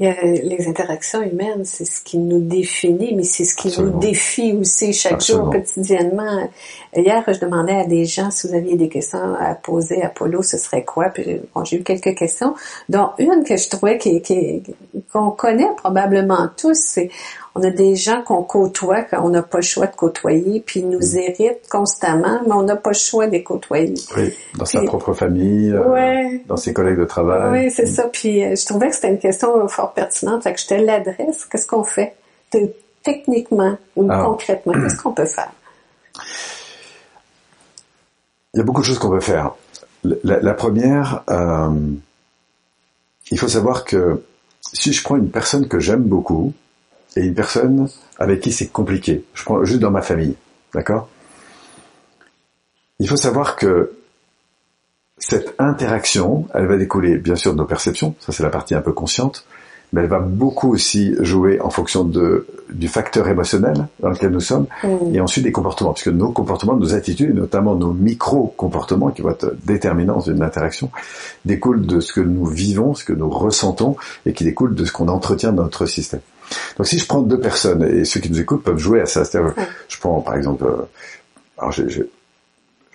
A 0.00 0.24
les 0.24 0.66
interactions 0.66 1.22
humaines, 1.22 1.64
c'est 1.64 1.84
ce 1.84 2.00
qui 2.00 2.18
nous 2.18 2.40
définit, 2.40 3.14
mais 3.14 3.22
c'est 3.22 3.44
ce 3.44 3.54
qui 3.54 3.68
Absolument. 3.68 3.92
nous 3.94 4.00
défie 4.00 4.52
aussi 4.52 4.92
chaque 4.92 5.12
Absolument. 5.12 5.44
jour, 5.44 5.52
quotidiennement. 5.52 6.50
Hier, 6.96 7.22
je 7.28 7.38
demandais 7.38 7.76
à 7.76 7.84
des 7.84 8.04
gens 8.04 8.30
si 8.32 8.48
vous 8.48 8.54
aviez 8.54 8.76
des 8.76 8.88
questions 8.88 9.36
à 9.38 9.54
poser 9.54 10.02
à 10.02 10.08
Polo, 10.08 10.42
ce 10.42 10.58
serait 10.58 10.82
quoi? 10.84 11.10
Puis 11.10 11.40
bon, 11.54 11.64
j'ai 11.64 11.76
eu 11.76 11.84
quelques 11.84 12.16
questions, 12.16 12.54
dont 12.88 13.10
une 13.18 13.44
que 13.44 13.56
je 13.56 13.68
trouvais 13.68 13.96
qui- 13.98 14.20
qu'on 15.12 15.30
connaît 15.30 15.70
probablement 15.76 16.48
tous, 16.56 16.76
c'est 16.76 17.08
on 17.56 17.62
a 17.62 17.70
des 17.70 17.94
gens 17.94 18.22
qu'on 18.22 18.42
côtoie 18.42 19.02
quand 19.02 19.22
on 19.24 19.28
n'a 19.28 19.42
pas 19.42 19.58
le 19.58 19.62
choix 19.62 19.86
de 19.86 19.94
côtoyer, 19.94 20.60
puis 20.64 20.80
ils 20.80 20.86
Mm. 20.86 20.90
nous 20.90 21.16
irritent 21.16 21.68
constamment, 21.70 22.40
mais 22.46 22.52
on 22.52 22.62
n'a 22.64 22.74
pas 22.76 22.90
le 22.90 22.96
choix 22.96 23.26
de 23.26 23.32
les 23.32 23.44
côtoyer. 23.44 23.94
Oui, 24.16 24.32
dans 24.58 24.64
sa 24.64 24.82
propre 24.82 25.12
famille, 25.12 25.70
euh, 25.70 25.88
Ouais. 25.88 26.42
dans 26.46 26.56
ses 26.56 26.72
collègues 26.72 26.98
de 26.98 27.04
travail. 27.04 27.50
Oui, 27.66 27.70
c'est 27.70 27.86
ça. 27.86 28.08
Puis 28.12 28.44
euh, 28.44 28.56
je 28.56 28.66
trouvais 28.66 28.88
que 28.88 28.94
c'était 28.96 29.10
une 29.10 29.18
question 29.18 29.68
fort 29.68 29.92
pertinente. 29.92 30.42
Fait 30.42 30.52
que 30.54 30.60
je 30.60 30.66
te 30.66 30.74
l'adresse. 30.74 31.44
Qu'est-ce 31.44 31.66
qu'on 31.66 31.84
fait? 31.84 32.14
Te- 32.50 32.58
techniquement 33.04 33.76
ou 33.96 34.10
Alors. 34.10 34.30
concrètement 34.30 34.72
Qu'est-ce 34.72 35.00
qu'on 35.02 35.12
peut 35.12 35.26
faire? 35.26 35.52
Il 38.54 38.58
y 38.58 38.60
a 38.60 38.64
beaucoup 38.64 38.80
de 38.80 38.86
choses 38.86 38.98
qu'on 38.98 39.10
peut 39.10 39.20
faire. 39.20 39.52
La, 40.04 40.38
la 40.40 40.54
première, 40.54 41.22
euh, 41.30 41.70
il 43.30 43.38
faut 43.38 43.48
savoir 43.48 43.84
que 43.84 44.22
si 44.72 44.92
je 44.92 45.02
prends 45.02 45.16
une 45.16 45.30
personne 45.30 45.66
que 45.68 45.80
j'aime 45.80 46.02
beaucoup 46.02 46.52
et 47.16 47.20
une 47.20 47.34
personne 47.34 47.88
avec 48.18 48.40
qui 48.40 48.52
c'est 48.52 48.68
compliqué, 48.68 49.24
je 49.34 49.44
prends 49.44 49.64
juste 49.64 49.80
dans 49.80 49.90
ma 49.90 50.02
famille, 50.02 50.34
d'accord? 50.74 51.08
Il 53.00 53.08
faut 53.08 53.16
savoir 53.16 53.56
que 53.56 53.92
cette 55.18 55.54
interaction, 55.58 56.46
elle 56.54 56.66
va 56.66 56.76
découler 56.76 57.16
bien 57.18 57.36
sûr 57.36 57.52
de 57.52 57.58
nos 57.58 57.64
perceptions, 57.64 58.14
ça 58.20 58.32
c'est 58.32 58.42
la 58.42 58.50
partie 58.50 58.74
un 58.74 58.80
peu 58.80 58.92
consciente, 58.92 59.46
mais 59.92 60.00
elle 60.00 60.08
va 60.08 60.18
beaucoup 60.18 60.72
aussi 60.72 61.14
jouer 61.20 61.60
en 61.60 61.70
fonction 61.70 62.02
de, 62.02 62.48
du 62.72 62.88
facteur 62.88 63.28
émotionnel 63.28 63.86
dans 64.00 64.08
lequel 64.08 64.30
nous 64.30 64.40
sommes, 64.40 64.66
Mm. 64.82 65.14
et 65.14 65.20
ensuite 65.20 65.44
des 65.44 65.52
comportements, 65.52 65.92
puisque 65.92 66.08
nos 66.08 66.32
comportements, 66.32 66.76
nos 66.76 66.94
attitudes, 66.94 67.30
et 67.30 67.34
notamment 67.34 67.76
nos 67.76 67.92
micro-comportements 67.92 69.10
qui 69.10 69.22
vont 69.22 69.30
être 69.30 69.54
déterminants 69.64 70.14
dans 70.16 70.20
une 70.20 70.42
interaction, 70.42 70.90
découlent 71.44 71.86
de 71.86 72.00
ce 72.00 72.12
que 72.12 72.20
nous 72.20 72.46
vivons, 72.46 72.94
ce 72.94 73.04
que 73.04 73.12
nous 73.12 73.30
ressentons, 73.30 73.96
et 74.26 74.32
qui 74.32 74.42
découlent 74.44 74.74
de 74.74 74.84
ce 74.84 74.90
qu'on 74.90 75.08
entretient 75.08 75.52
dans 75.52 75.62
notre 75.62 75.86
système. 75.86 76.20
Donc 76.76 76.86
si 76.86 76.98
je 76.98 77.06
prends 77.06 77.22
deux 77.22 77.40
personnes, 77.40 77.82
et 77.82 78.04
ceux 78.04 78.20
qui 78.20 78.30
nous 78.30 78.40
écoutent 78.40 78.62
peuvent 78.64 78.78
jouer 78.78 79.00
à 79.00 79.06
ça, 79.06 79.24
c'est-à-dire, 79.24 79.52
Ouais. 79.56 79.64
je 79.88 79.98
prends 79.98 80.20
par 80.20 80.34
exemple, 80.36 80.64
euh, 80.64 80.82
alors 81.58 81.72
j'ai- 81.72 81.88
je 81.88 82.02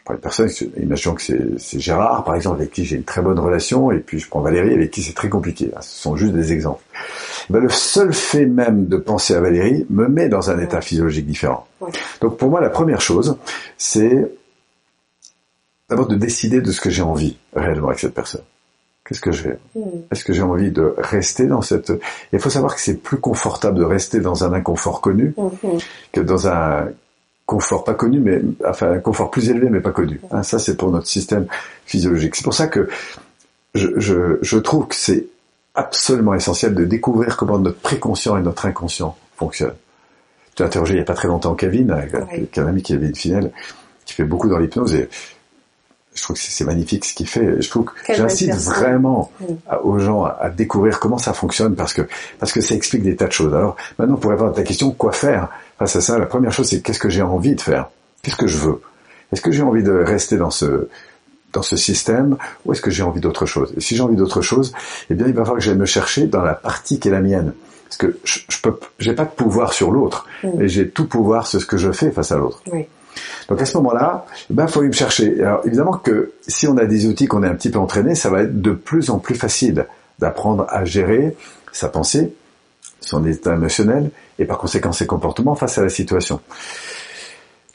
prends 0.05 0.13
une 0.15 0.19
personne, 0.19 0.49
imaginons 0.81 1.15
que 1.15 1.21
c'est 1.57 1.79
Gérard, 1.79 2.23
par 2.23 2.35
exemple, 2.35 2.61
avec 2.61 2.71
qui 2.71 2.83
j'ai 2.85 2.95
une 2.95 3.03
très 3.03 3.21
bonne 3.21 3.39
relation, 3.39 3.91
et 3.91 3.99
puis 3.99 4.19
je 4.19 4.27
prends 4.27 4.41
Valérie, 4.41 4.73
avec 4.73 4.91
qui 4.91 5.03
c'est 5.03 5.13
très 5.13 5.29
compliqué. 5.29 5.69
Ce 5.81 6.01
sont 6.01 6.15
juste 6.15 6.33
des 6.33 6.51
exemples. 6.51 6.81
Ben, 7.49 7.59
le 7.59 7.69
seul 7.69 8.13
fait 8.13 8.45
même 8.45 8.87
de 8.87 8.97
penser 8.97 9.33
à 9.35 9.39
Valérie 9.41 9.85
me 9.89 10.07
met 10.07 10.27
dans 10.29 10.49
un 10.51 10.59
état 10.59 10.81
physiologique 10.81 11.25
différent. 11.27 11.67
Ouais. 11.81 11.91
Donc 12.21 12.37
pour 12.37 12.49
moi, 12.49 12.59
la 12.61 12.69
première 12.69 13.01
chose, 13.01 13.37
c'est 13.77 14.31
d'abord 15.89 16.07
de 16.07 16.15
décider 16.15 16.61
de 16.61 16.71
ce 16.71 16.81
que 16.81 16.89
j'ai 16.89 17.01
envie 17.01 17.37
réellement 17.55 17.87
avec 17.87 17.99
cette 17.99 18.13
personne. 18.13 18.41
Qu'est-ce 19.09 19.21
que 19.21 19.31
je 19.31 19.43
vais 19.49 19.57
Mm. 19.75 19.79
Est-ce 20.11 20.23
que 20.23 20.31
j'ai 20.33 20.43
envie 20.43 20.71
de 20.71 20.93
rester 20.97 21.47
dans 21.47 21.61
cette... 21.63 21.91
Il 22.31 22.39
faut 22.39 22.49
savoir 22.51 22.75
que 22.75 22.81
c'est 22.81 22.93
plus 22.95 23.17
confortable 23.17 23.77
de 23.79 23.83
rester 23.83 24.19
dans 24.19 24.43
un 24.43 24.53
inconfort 24.53 25.01
connu 25.01 25.33
Mhm. 25.35 25.79
que 26.13 26.21
dans 26.21 26.47
un 26.47 26.87
confort 27.47 27.83
pas 27.83 27.95
connu, 27.95 28.19
mais 28.19 28.39
enfin 28.67 28.91
un 28.91 28.99
confort 28.99 29.31
plus 29.31 29.49
élevé 29.49 29.69
mais 29.71 29.79
pas 29.81 29.91
connu. 29.91 30.21
Hein, 30.31 30.43
ça 30.43 30.59
c'est 30.59 30.77
pour 30.77 30.91
notre 30.91 31.07
système 31.07 31.47
physiologique. 31.87 32.35
C'est 32.35 32.43
pour 32.43 32.53
ça 32.53 32.67
que 32.67 32.87
je, 33.73 33.87
je, 33.97 34.37
je 34.43 34.57
trouve 34.59 34.87
que 34.87 34.95
c'est 34.95 35.25
absolument 35.73 36.35
essentiel 36.35 36.75
de 36.75 36.85
découvrir 36.85 37.35
comment 37.37 37.57
notre 37.57 37.79
préconscient 37.79 38.37
et 38.37 38.41
notre 38.43 38.67
inconscient 38.67 39.17
fonctionnent. 39.37 39.73
Tu 40.55 40.61
as 40.61 40.67
interrogé 40.67 40.93
il 40.93 40.97
n'y 40.97 41.01
a 41.01 41.05
pas 41.05 41.13
très 41.15 41.27
longtemps 41.27 41.55
Kevin, 41.55 41.89
avec, 41.91 42.13
Oui. 42.13 42.19
avec 42.33 42.57
un 42.59 42.67
ami 42.67 42.83
qui 42.83 42.93
avait 42.93 43.07
une 43.07 43.15
finale, 43.15 43.51
qui 44.05 44.13
fait 44.13 44.23
beaucoup 44.25 44.49
dans 44.49 44.57
l'hypnose 44.59 44.93
et 44.93 45.09
je 46.19 46.23
trouve 46.23 46.35
que 46.35 46.41
c'est 46.43 46.65
magnifique 46.65 47.05
ce 47.05 47.13
qu'il 47.15 47.27
fait. 47.27 47.61
Je 47.61 47.69
trouve 47.69 47.85
que 47.85 47.91
j'incite 48.17 48.49
vraiment 48.75 49.31
à- 49.67 49.81
aux 49.83 49.97
gens 49.99 50.23
à, 50.25 50.37
à 50.41 50.49
découvrir 50.49 50.99
comment 50.99 51.17
ça 51.17 51.33
fonctionne 51.33 51.75
parce 51.75 51.93
que 51.93 52.01
parce 52.39 52.51
que 52.51 52.61
ça 52.61 52.75
explique 52.75 53.03
des 53.03 53.15
tas 53.15 53.27
de 53.27 53.31
choses. 53.31 53.53
Alors 53.55 53.75
maintenant 53.97 54.17
pour 54.17 54.31
répondre 54.31 54.51
à 54.51 54.53
ta 54.53 54.63
question, 54.63 54.91
quoi 54.91 55.11
faire 55.11 55.47
face 55.79 55.95
à 55.95 56.01
ça 56.01 56.19
La 56.19 56.25
première 56.25 56.51
chose 56.51 56.67
c'est 56.69 56.81
qu'est-ce 56.81 56.99
que 56.99 57.09
j'ai 57.09 57.21
envie 57.21 57.55
de 57.55 57.61
faire? 57.61 57.89
Qu'est-ce 58.21 58.35
que 58.35 58.47
je 58.47 58.57
veux? 58.57 58.81
Est-ce 59.31 59.41
que 59.41 59.51
j'ai 59.51 59.63
envie 59.63 59.83
de 59.83 59.91
rester 59.91 60.37
dans 60.37 60.51
ce 60.51 60.87
dans 61.53 61.61
ce 61.63 61.75
système 61.77 62.37
ou 62.65 62.73
est-ce 62.73 62.81
que 62.81 62.91
j'ai 62.91 63.01
envie 63.03 63.21
d'autre 63.21 63.45
chose? 63.47 63.73
Et 63.77 63.81
si 63.81 63.95
j'ai 63.95 64.03
envie 64.03 64.15
d'autre 64.15 64.41
chose, 64.41 64.71
eh 65.09 65.13
bien 65.15 65.25
il 65.27 65.33
va 65.33 65.41
falloir 65.43 65.57
que 65.57 65.63
j'aille 65.63 65.77
me 65.77 65.85
chercher 65.85 66.27
dans 66.27 66.43
la 66.43 66.53
partie 66.53 66.99
qui 66.99 67.07
est 67.07 67.11
la 67.11 67.21
mienne. 67.21 67.53
Parce 67.85 67.97
que 67.97 68.19
je, 68.23 68.39
je 68.47 68.61
peux, 68.61 68.77
j'ai 68.99 69.13
pas 69.13 69.25
de 69.25 69.31
pouvoir 69.31 69.73
sur 69.73 69.89
l'autre, 69.89 70.27
et 70.59 70.67
j'ai 70.67 70.87
tout 70.87 71.07
pouvoir 71.07 71.47
sur 71.47 71.59
ce 71.59 71.65
que 71.65 71.77
je 71.77 71.91
fais 71.91 72.11
face 72.11 72.31
à 72.31 72.37
l'autre. 72.37 72.61
Oui. 72.71 72.85
Donc 73.49 73.61
à 73.61 73.65
ce 73.65 73.75
moment-là, 73.77 74.25
ben 74.49 74.67
faut 74.67 74.83
y 74.83 74.87
me 74.87 74.91
chercher. 74.91 75.41
Alors 75.41 75.61
évidemment 75.65 75.93
que 75.93 76.33
si 76.47 76.67
on 76.67 76.77
a 76.77 76.85
des 76.85 77.07
outils 77.07 77.27
qu'on 77.27 77.43
est 77.43 77.47
un 77.47 77.55
petit 77.55 77.71
peu 77.71 77.79
entraîné, 77.79 78.15
ça 78.15 78.29
va 78.29 78.43
être 78.43 78.61
de 78.61 78.71
plus 78.71 79.09
en 79.09 79.19
plus 79.19 79.35
facile 79.35 79.85
d'apprendre 80.19 80.65
à 80.69 80.85
gérer 80.85 81.35
sa 81.71 81.89
pensée, 81.89 82.33
son 83.01 83.25
état 83.25 83.53
émotionnel 83.53 84.11
et 84.37 84.45
par 84.45 84.57
conséquent 84.57 84.91
ses 84.91 85.07
comportements 85.07 85.55
face 85.55 85.77
à 85.77 85.81
la 85.81 85.89
situation. 85.89 86.39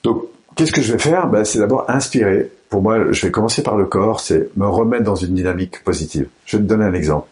Donc 0.03 0.25
qu'est-ce 0.55 0.73
que 0.73 0.83
je 0.83 0.92
vais 0.92 0.99
faire? 0.99 1.27
Ben, 1.29 1.44
C'est 1.44 1.59
d'abord 1.59 1.85
inspirer. 1.88 2.51
Pour 2.68 2.83
moi, 2.83 3.12
je 3.12 3.27
vais 3.27 3.31
commencer 3.31 3.62
par 3.62 3.77
le 3.77 3.85
corps, 3.85 4.20
c'est 4.20 4.49
me 4.57 4.66
remettre 4.66 5.05
dans 5.05 5.14
une 5.14 5.35
dynamique 5.35 5.83
positive. 5.85 6.29
Je 6.44 6.57
vais 6.57 6.62
te 6.62 6.68
donner 6.68 6.85
un 6.85 6.94
exemple. 6.94 7.29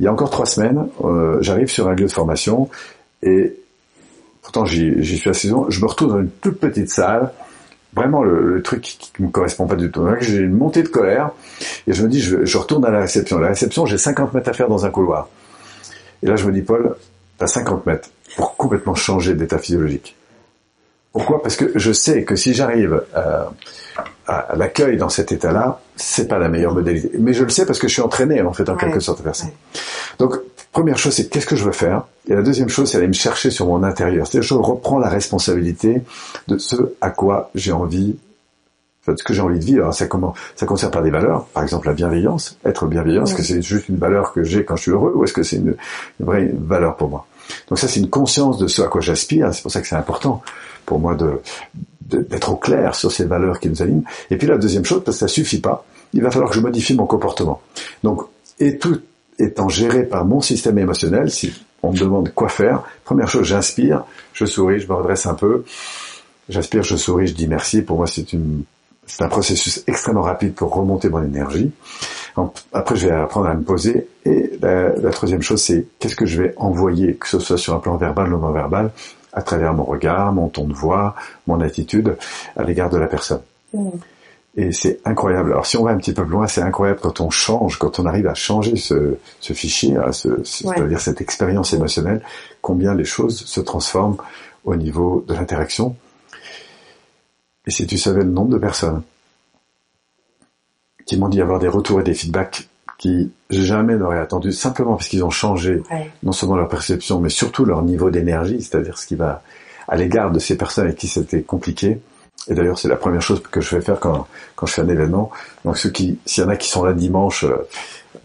Il 0.00 0.04
y 0.04 0.08
a 0.08 0.12
encore 0.12 0.30
trois 0.30 0.46
semaines, 0.46 0.88
euh, 1.04 1.38
j'arrive 1.42 1.68
sur 1.68 1.88
un 1.88 1.94
lieu 1.94 2.06
de 2.06 2.12
formation 2.12 2.70
et 3.22 3.56
pourtant 4.40 4.64
j'y 4.64 5.18
suis 5.18 5.28
assis, 5.28 5.52
je 5.68 5.80
me 5.80 5.86
retrouve 5.86 6.08
dans 6.08 6.20
une 6.20 6.30
toute 6.30 6.58
petite 6.58 6.88
salle 6.88 7.32
vraiment 7.96 8.22
le, 8.22 8.54
le 8.54 8.62
truc 8.62 8.82
qui, 8.82 8.98
qui 8.98 9.22
me 9.22 9.28
correspond 9.30 9.66
pas 9.66 9.74
du 9.76 9.90
tout. 9.90 10.06
J'ai 10.20 10.36
une 10.38 10.52
montée 10.56 10.82
de 10.82 10.88
colère 10.88 11.30
et 11.86 11.92
je 11.92 12.02
me 12.04 12.08
dis, 12.08 12.20
je, 12.20 12.44
je 12.44 12.58
retourne 12.58 12.84
à 12.84 12.90
la 12.90 13.00
réception. 13.00 13.38
La 13.38 13.48
réception, 13.48 13.86
j'ai 13.86 13.98
50 13.98 14.34
mètres 14.34 14.48
à 14.48 14.52
faire 14.52 14.68
dans 14.68 14.84
un 14.84 14.90
couloir. 14.90 15.28
Et 16.22 16.26
là, 16.26 16.36
je 16.36 16.46
me 16.46 16.52
dis, 16.52 16.62
Paul, 16.62 16.94
t'as 17.38 17.46
50 17.46 17.86
mètres 17.86 18.10
pour 18.36 18.56
complètement 18.56 18.94
changer 18.94 19.34
d'état 19.34 19.58
physiologique. 19.58 20.14
Pourquoi? 21.12 21.42
Parce 21.42 21.56
que 21.56 21.72
je 21.78 21.92
sais 21.92 22.24
que 22.24 22.36
si 22.36 22.52
j'arrive 22.52 23.02
euh, 23.16 23.44
à, 24.26 24.34
à 24.36 24.56
l'accueil 24.56 24.98
dans 24.98 25.08
cet 25.08 25.32
état-là, 25.32 25.80
c'est 25.96 26.28
pas 26.28 26.38
la 26.38 26.50
meilleure 26.50 26.74
modalité. 26.74 27.10
Mais 27.18 27.32
je 27.32 27.42
le 27.42 27.48
sais 27.48 27.64
parce 27.64 27.78
que 27.78 27.88
je 27.88 27.94
suis 27.94 28.02
entraîné 28.02 28.42
en 28.42 28.52
fait 28.52 28.68
en 28.68 28.74
Ouais. 28.74 28.80
quelque 28.80 29.00
sorte 29.00 29.20
à 29.20 29.22
faire 29.22 29.34
ça. 29.36 29.46
Donc 30.18 30.34
première 30.76 30.98
chose, 30.98 31.14
c'est 31.14 31.30
qu'est-ce 31.30 31.46
que 31.46 31.56
je 31.56 31.64
veux 31.64 31.72
faire? 31.72 32.04
Et 32.28 32.34
la 32.34 32.42
deuxième 32.42 32.68
chose, 32.68 32.90
c'est 32.90 32.98
aller 32.98 33.08
me 33.08 33.14
chercher 33.14 33.50
sur 33.50 33.66
mon 33.66 33.82
intérieur. 33.82 34.26
C'est-à-dire, 34.26 34.46
je 34.46 34.54
reprends 34.54 34.98
la 34.98 35.08
responsabilité 35.08 36.02
de 36.48 36.58
ce 36.58 36.76
à 37.00 37.08
quoi 37.10 37.50
j'ai 37.54 37.72
envie, 37.72 38.16
enfin, 39.00 39.14
de 39.14 39.18
ce 39.18 39.24
que 39.24 39.32
j'ai 39.32 39.40
envie 39.40 39.58
de 39.58 39.64
vivre. 39.64 39.82
Alors, 39.84 39.94
ça, 39.94 40.06
comment, 40.06 40.34
ça 40.54 40.66
concerne 40.66 40.92
par 40.92 41.02
des 41.02 41.10
valeurs, 41.10 41.46
par 41.46 41.62
exemple 41.62 41.86
la 41.86 41.94
bienveillance. 41.94 42.58
Être 42.66 42.86
bienveillant, 42.86 43.24
est-ce 43.24 43.34
que 43.34 43.42
c'est 43.42 43.62
juste 43.62 43.88
une 43.88 43.96
valeur 43.96 44.34
que 44.34 44.42
j'ai 44.42 44.64
quand 44.66 44.76
je 44.76 44.82
suis 44.82 44.90
heureux, 44.90 45.12
ou 45.14 45.24
est-ce 45.24 45.32
que 45.32 45.42
c'est 45.42 45.56
une, 45.56 45.76
une 46.20 46.26
vraie 46.26 46.50
valeur 46.52 46.96
pour 46.96 47.08
moi? 47.08 47.26
Donc 47.68 47.78
ça, 47.78 47.88
c'est 47.88 48.00
une 48.00 48.10
conscience 48.10 48.58
de 48.58 48.66
ce 48.66 48.82
à 48.82 48.88
quoi 48.88 49.00
j'aspire. 49.00 49.54
C'est 49.54 49.62
pour 49.62 49.70
ça 49.72 49.80
que 49.80 49.86
c'est 49.88 49.96
important 49.96 50.42
pour 50.84 50.98
moi 51.00 51.14
de 51.14 51.40
de- 52.10 52.20
d'être 52.20 52.52
au 52.52 52.56
clair 52.56 52.94
sur 52.94 53.10
ces 53.10 53.24
valeurs 53.24 53.58
qui 53.60 53.68
nous 53.70 53.80
animent. 53.82 54.04
Et 54.30 54.36
puis 54.36 54.46
la 54.46 54.58
deuxième 54.58 54.84
chose, 54.84 55.02
parce 55.04 55.16
que 55.16 55.20
ça 55.20 55.28
suffit 55.28 55.60
pas, 55.60 55.84
il 56.12 56.22
va 56.22 56.30
falloir 56.30 56.50
que 56.50 56.56
je 56.56 56.60
modifie 56.60 56.94
mon 56.94 57.06
comportement. 57.06 57.60
Donc, 58.04 58.22
et 58.60 58.76
tout 58.78 59.00
étant 59.38 59.68
géré 59.68 60.04
par 60.04 60.24
mon 60.24 60.40
système 60.40 60.78
émotionnel, 60.78 61.30
si 61.30 61.52
on 61.82 61.92
me 61.92 61.98
demande 61.98 62.32
quoi 62.34 62.48
faire, 62.48 62.82
première 63.04 63.28
chose, 63.28 63.46
j'inspire, 63.46 64.04
je 64.32 64.44
souris, 64.44 64.80
je 64.80 64.88
me 64.88 64.94
redresse 64.94 65.26
un 65.26 65.34
peu, 65.34 65.64
j'inspire, 66.48 66.82
je 66.82 66.96
souris, 66.96 67.28
je 67.28 67.34
dis 67.34 67.48
merci. 67.48 67.82
Pour 67.82 67.98
moi, 67.98 68.06
c'est 68.06 68.26
un 69.22 69.28
processus 69.28 69.84
extrêmement 69.86 70.22
rapide 70.22 70.54
pour 70.54 70.74
remonter 70.74 71.08
mon 71.08 71.22
énergie. 71.22 71.70
Après, 72.72 72.96
je 72.96 73.08
vais 73.08 73.14
apprendre 73.14 73.46
à 73.46 73.54
me 73.54 73.62
poser. 73.62 74.08
Et 74.24 74.58
la, 74.60 75.10
troisième 75.10 75.42
chose, 75.42 75.62
c'est 75.62 75.86
qu'est-ce 75.98 76.16
que 76.16 76.26
je 76.26 76.42
vais 76.42 76.54
envoyer, 76.56 77.14
que 77.14 77.28
ce 77.28 77.38
soit 77.38 77.56
sur 77.56 77.74
un 77.74 77.78
plan 77.78 77.96
verbal 77.96 78.32
ou 78.32 78.38
non 78.38 78.52
verbal, 78.52 78.90
à 79.32 79.42
travers 79.42 79.74
mon 79.74 79.84
regard, 79.84 80.32
mon 80.32 80.48
ton 80.48 80.66
de 80.66 80.74
voix, 80.74 81.14
mon 81.46 81.60
attitude 81.60 82.16
à 82.56 82.64
l'égard 82.64 82.90
de 82.90 82.98
la 82.98 83.06
personne. 83.06 83.40
Mm. 83.72 83.90
Et 84.58 84.72
c'est 84.72 85.00
incroyable. 85.04 85.52
Alors 85.52 85.66
si 85.66 85.76
on 85.76 85.84
va 85.84 85.90
un 85.90 85.98
petit 85.98 86.14
peu 86.14 86.22
plus 86.22 86.32
loin, 86.32 86.46
c'est 86.46 86.62
incroyable 86.62 86.98
quand 87.02 87.20
on 87.20 87.28
change, 87.28 87.78
quand 87.78 87.98
on 87.98 88.06
arrive 88.06 88.26
à 88.26 88.32
changer 88.34 88.76
ce, 88.76 89.16
ce 89.40 89.52
fichier, 89.52 89.96
à 89.98 90.12
ce, 90.12 90.42
ce- 90.44 90.66
Ouais. 90.66 90.74
c'est-à-dire 90.76 91.00
cette 91.00 91.20
expérience 91.20 91.74
émotionnelle, 91.74 92.22
combien 92.62 92.94
les 92.94 93.04
choses 93.04 93.36
se 93.44 93.60
transforment 93.60 94.16
au 94.64 94.74
niveau 94.74 95.24
de 95.28 95.34
l'interaction. 95.34 95.94
Et 97.66 97.70
si 97.70 97.86
tu 97.86 97.98
savais 97.98 98.22
le 98.22 98.30
nombre 98.30 98.50
de 98.52 98.58
personnes 98.58 99.02
qui 101.04 101.18
m'ont 101.18 101.28
dit 101.28 101.40
avoir 101.40 101.58
des 101.58 101.68
retours 101.68 102.00
et 102.00 102.04
des 102.04 102.14
feedbacks 102.14 102.68
qui 102.98 103.30
jamais 103.50 103.96
n'auraient 103.96 104.18
attendu, 104.18 104.52
simplement 104.52 104.94
parce 104.96 105.08
qu'ils 105.08 105.22
ont 105.24 105.30
changé 105.30 105.82
Ouais. 105.90 106.10
non 106.22 106.32
seulement 106.32 106.56
leur 106.56 106.68
perception, 106.68 107.20
mais 107.20 107.28
surtout 107.28 107.64
leur 107.66 107.82
niveau 107.82 108.10
d'énergie, 108.10 108.62
c'est-à-dire 108.62 108.96
ce 108.98 109.06
qui 109.06 109.16
va 109.16 109.42
à 109.86 109.96
l'égard 109.96 110.30
de 110.32 110.38
ces 110.38 110.56
personnes 110.56 110.86
avec 110.86 110.96
qui 110.96 111.06
c'était 111.08 111.42
compliqué. 111.42 112.00
Et 112.48 112.54
d'ailleurs, 112.54 112.78
c'est 112.78 112.88
la 112.88 112.96
première 112.96 113.22
chose 113.22 113.42
que 113.50 113.60
je 113.60 113.74
vais 113.76 113.82
faire 113.82 113.98
quand, 113.98 114.26
quand 114.54 114.66
je 114.66 114.74
fais 114.74 114.82
un 114.82 114.88
événement. 114.88 115.30
Donc, 115.64 115.76
ceux 115.78 115.90
qui, 115.90 116.18
s'il 116.26 116.44
y 116.44 116.46
en 116.46 116.50
a 116.50 116.56
qui 116.56 116.68
sont 116.68 116.84
là 116.84 116.92
dimanche, 116.92 117.44
euh, 117.44 117.56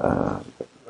euh, 0.04 0.10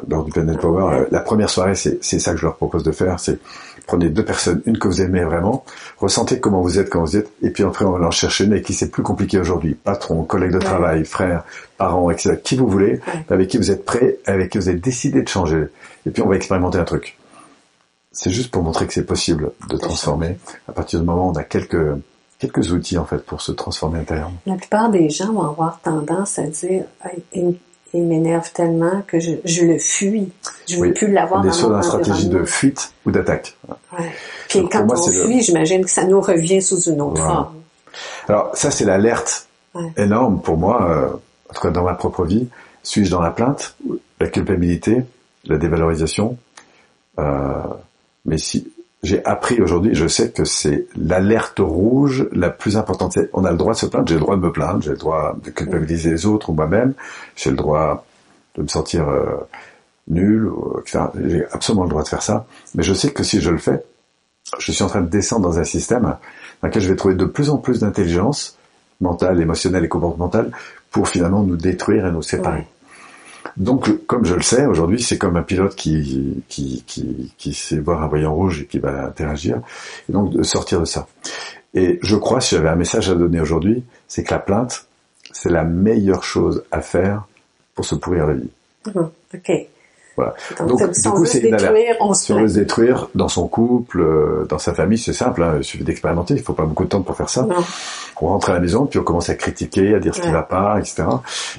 lors 0.10 0.24
du 0.26 0.32
Planet 0.32 0.60
Power, 0.60 0.96
euh, 0.96 1.06
la 1.12 1.20
première 1.22 1.50
soirée, 1.50 1.76
c'est, 1.76 2.02
ça 2.02 2.32
que 2.34 2.38
je 2.38 2.46
leur 2.46 2.56
propose 2.56 2.84
de 2.84 2.92
faire, 2.92 3.20
c'est 3.20 3.40
prenez 3.88 4.10
deux 4.10 4.26
personnes, 4.26 4.62
une 4.66 4.78
que 4.78 4.88
vous 4.88 5.02
aimez 5.02 5.24
vraiment, 5.24 5.64
ressentez 5.98 6.40
comment 6.40 6.62
vous 6.62 6.80
êtes 6.80 6.90
quand 6.90 7.02
vous 7.02 7.18
êtes, 7.18 7.30
et 7.42 7.50
puis 7.52 7.64
après, 7.64 7.86
on 7.86 7.92
va 7.92 8.06
en 8.06 8.12
chercher 8.12 8.46
une 8.46 8.54
avec 8.54 8.66
qui 8.66 8.74
c'est 8.74 8.90
plus 8.90 9.04
compliqué 9.04 9.40
aujourd'hui. 9.40 9.76
Patron, 9.76 10.24
collègue 10.24 10.52
de 10.52 10.58
Ouais. 10.58 10.64
travail, 10.64 11.06
frère, 11.06 11.44
parents, 11.78 12.10
etc. 12.10 12.38
Qui 12.44 12.56
vous 12.56 12.68
voulez, 12.68 12.94
Ouais. 13.08 13.26
avec 13.30 13.48
qui 13.50 13.58
vous 13.58 13.70
êtes 13.72 13.86
prêt, 13.86 14.18
avec 14.26 14.52
qui 14.52 14.58
vous 14.58 14.70
avez 14.70 14.78
décidé 14.80 15.22
de 15.22 15.28
changer. 15.28 15.68
Et 16.06 16.10
puis, 16.12 16.22
on 16.22 16.28
va 16.28 16.36
expérimenter 16.36 16.78
un 16.80 16.84
truc. 16.84 17.18
C'est 18.12 18.30
juste 18.32 18.52
pour 18.52 18.62
montrer 18.64 18.88
que 18.88 18.94
c'est 18.94 19.06
possible 19.06 19.52
de 19.70 19.78
transformer. 19.78 20.38
À 20.68 20.74
partir 20.74 21.00
du 21.00 21.06
moment 21.06 21.28
où 21.28 21.32
on 21.32 21.36
a 21.36 21.44
quelques, 21.44 21.78
quelques 22.42 22.72
outils, 22.74 22.98
en 22.98 23.06
fait, 23.06 23.20
pour 23.26 23.40
se 23.42 23.52
transformer 23.54 24.00
intérieurement. 24.00 24.38
La 24.46 24.56
plupart 24.56 24.90
des 24.90 25.10
gens 25.10 25.32
vont 25.32 25.44
avoir 25.50 25.80
tendance 25.82 26.38
à 26.40 26.44
dire 26.48 26.84
Hey, 27.06 27.24
il, 27.34 27.56
il 27.94 28.04
m'énerve 28.04 28.52
tellement 28.52 29.04
que 29.08 29.20
je, 29.20 29.34
je 29.46 29.64
le 29.66 29.78
fuis. 29.78 30.32
Je 30.68 30.76
veux 30.76 30.82
Oui. 30.88 30.92
plus 30.94 31.12
l'avoir 31.12 31.46
On 31.46 31.50
est 31.50 31.62
dans 31.62 31.70
la 31.70 31.82
stratégie 31.84 32.28
de 32.30 32.44
fuite 32.44 32.94
ou 33.06 33.12
d'attaque. 33.12 33.56
Ouais. 33.70 34.10
Puis 34.50 34.60
Donc, 34.62 34.72
quand 34.72 34.86
moi, 34.86 34.96
on 34.98 35.02
c'est 35.02 35.18
le- 35.18 35.26
fuit, 35.26 35.42
j'imagine 35.44 35.84
que 35.86 35.92
ça 35.92 36.04
nous 36.06 36.20
revient 36.20 36.62
sous 36.62 36.82
une 36.90 37.00
autre 37.02 37.22
Voilà. 37.22 37.34
forme. 37.34 37.56
Alors 38.28 38.52
ça, 38.56 38.72
c'est 38.72 38.86
l'alerte 38.86 39.48
Ouais. 39.76 39.92
énorme 39.98 40.42
pour 40.42 40.58
moi, 40.58 40.90
euh, 40.90 41.08
en 41.50 41.54
tout 41.54 41.62
cas 41.62 41.70
dans 41.70 41.84
ma 41.84 41.94
propre 41.94 42.26
vie. 42.26 42.48
Suis-je 42.84 43.12
dans 43.12 43.22
la 43.22 43.32
plainte, 43.32 43.76
la 44.20 44.28
culpabilité, 44.28 45.04
la 45.46 45.58
dévalorisation? 45.58 46.38
Euh, 47.20 47.52
Mais 48.26 48.38
si 48.38 48.72
j'ai 49.04 49.26
appris 49.26 49.60
aujourd'hui, 49.62 49.96
je 49.96 50.08
sais 50.08 50.30
que 50.30 50.46
c'est 50.46 50.86
l'alerte 50.96 51.60
rouge 51.60 52.28
la 52.32 52.52
plus 52.52 52.78
importante. 52.78 53.18
On 53.34 53.46
a 53.46 53.52
le 53.52 53.58
droit 53.58 53.74
de 53.74 53.80
se 53.80 53.88
plaindre, 53.88 54.08
j'ai 54.08 54.16
le 54.16 54.20
droit 54.20 54.36
de 54.36 54.42
me 54.42 54.52
plaindre, 54.52 54.82
j'ai 54.84 54.92
le 54.92 54.98
droit 54.98 55.36
de 55.44 55.50
culpabiliser 55.50 56.12
les 56.12 56.26
autres 56.28 56.52
ou 56.52 56.54
moi-même, 56.54 56.94
j'ai 57.36 57.50
le 57.50 57.56
droit 57.56 58.06
de 58.56 58.62
me 58.62 58.68
sentir 58.68 59.10
euh, 59.10 59.38
nul. 60.08 60.52
J'ai 60.86 61.46
absolument 61.52 61.86
le 61.86 61.90
droit 61.90 62.04
de 62.04 62.08
faire 62.08 62.22
ça. 62.22 62.46
Mais 62.76 62.84
je 62.84 62.94
sais 62.94 63.12
que 63.12 63.24
si 63.24 63.42
je 63.42 63.50
le 63.50 63.58
fais, 63.58 63.84
je 64.60 64.72
suis 64.72 64.84
en 64.84 64.88
train 64.88 65.02
de 65.02 65.10
descendre 65.10 65.50
dans 65.50 65.58
un 65.58 65.64
système 65.64 66.04
dans 66.62 66.68
lequel 66.68 66.82
je 66.82 66.90
vais 66.90 66.96
trouver 66.96 67.16
de 67.16 67.26
plus 67.26 67.50
en 67.50 67.58
plus 67.58 67.80
d'intelligence 67.80 68.58
mentale, 69.00 69.42
émotionnelle 69.42 69.84
et 69.84 69.90
comportementale 69.90 70.52
pour 70.92 71.08
finalement 71.08 71.42
nous 71.42 71.58
détruire 71.58 72.06
et 72.06 72.12
nous 72.12 72.22
séparer. 72.22 72.68
Donc, 73.58 74.06
comme 74.06 74.26
je 74.26 74.36
le 74.36 74.42
sais, 74.42 74.66
aujourd'hui, 74.66 75.02
c'est 75.02 75.18
comme 75.18 75.36
un 75.36 75.44
pilote 75.44 75.76
qui, 75.76 76.44
qui, 76.48 76.84
qui, 76.86 77.34
qui 77.38 77.54
sait 77.54 77.80
voir 77.80 78.04
un 78.04 78.08
voyant 78.08 78.34
rouge 78.34 78.62
et 78.62 78.66
qui 78.66 78.80
va 78.80 79.06
interagir, 79.06 79.62
et 80.10 80.14
donc 80.14 80.32
de 80.32 80.44
sortir 80.44 80.80
de 80.80 80.86
ça. 80.86 81.08
Et 81.74 82.00
je 82.02 82.16
crois, 82.16 82.42
si 82.42 82.56
j'avais 82.56 82.70
un 82.70 82.76
message 82.76 83.10
à 83.10 83.16
donner 83.16 83.40
aujourd'hui, 83.40 83.84
c'est 84.08 84.24
que 84.24 84.32
la 84.32 84.40
plainte, 84.40 84.86
c'est 85.32 85.50
la 85.50 85.64
meilleure 85.64 86.24
chose 86.24 86.64
à 86.72 86.82
faire 86.82 87.24
pour 87.76 87.86
se 87.86 87.96
pourrir 87.96 88.28
la 88.28 88.34
vie. 88.34 88.50
Mhm. 88.88 89.10
OK. 89.34 89.52
Voilà. 90.18 90.34
Donc, 90.60 90.78
du 90.78 91.08
on 91.08 91.12
coup, 91.12 91.26
c'est 91.26 91.40
se 91.40 91.46
une 91.48 91.54
alerte. 91.54 91.98
on 92.02 92.14
se 92.14 92.26
Si 92.26 92.34
on 92.34 92.42
veut 92.42 92.48
se 92.50 92.56
détruire 92.56 93.08
dans 93.16 93.30
son 93.30 93.48
couple, 93.48 94.02
euh, 94.02 94.46
dans 94.50 94.60
sa 94.60 94.74
famille, 94.74 94.98
c'est 94.98 95.14
simple, 95.14 95.42
hein, 95.42 95.56
il 95.58 95.64
suffit 95.64 95.84
d'expérimenter, 95.84 96.34
il 96.34 96.42
faut 96.44 96.54
pas 96.54 96.66
beaucoup 96.66 96.84
de 96.84 96.90
temps 96.90 97.02
pour 97.02 97.16
faire 97.16 97.30
ça. 97.30 97.44
Non. 97.44 97.56
On 98.22 98.28
rentre 98.28 98.50
à 98.50 98.54
la 98.54 98.60
maison, 98.60 98.86
puis 98.86 99.00
on 99.00 99.04
commence 99.04 99.30
à 99.30 99.36
critiquer, 99.36 99.96
à 99.96 100.00
dire 100.00 100.14
ce 100.14 100.22
qui 100.22 100.30
va 100.32 100.44
pas, 100.44 100.78
etc. 100.80 101.04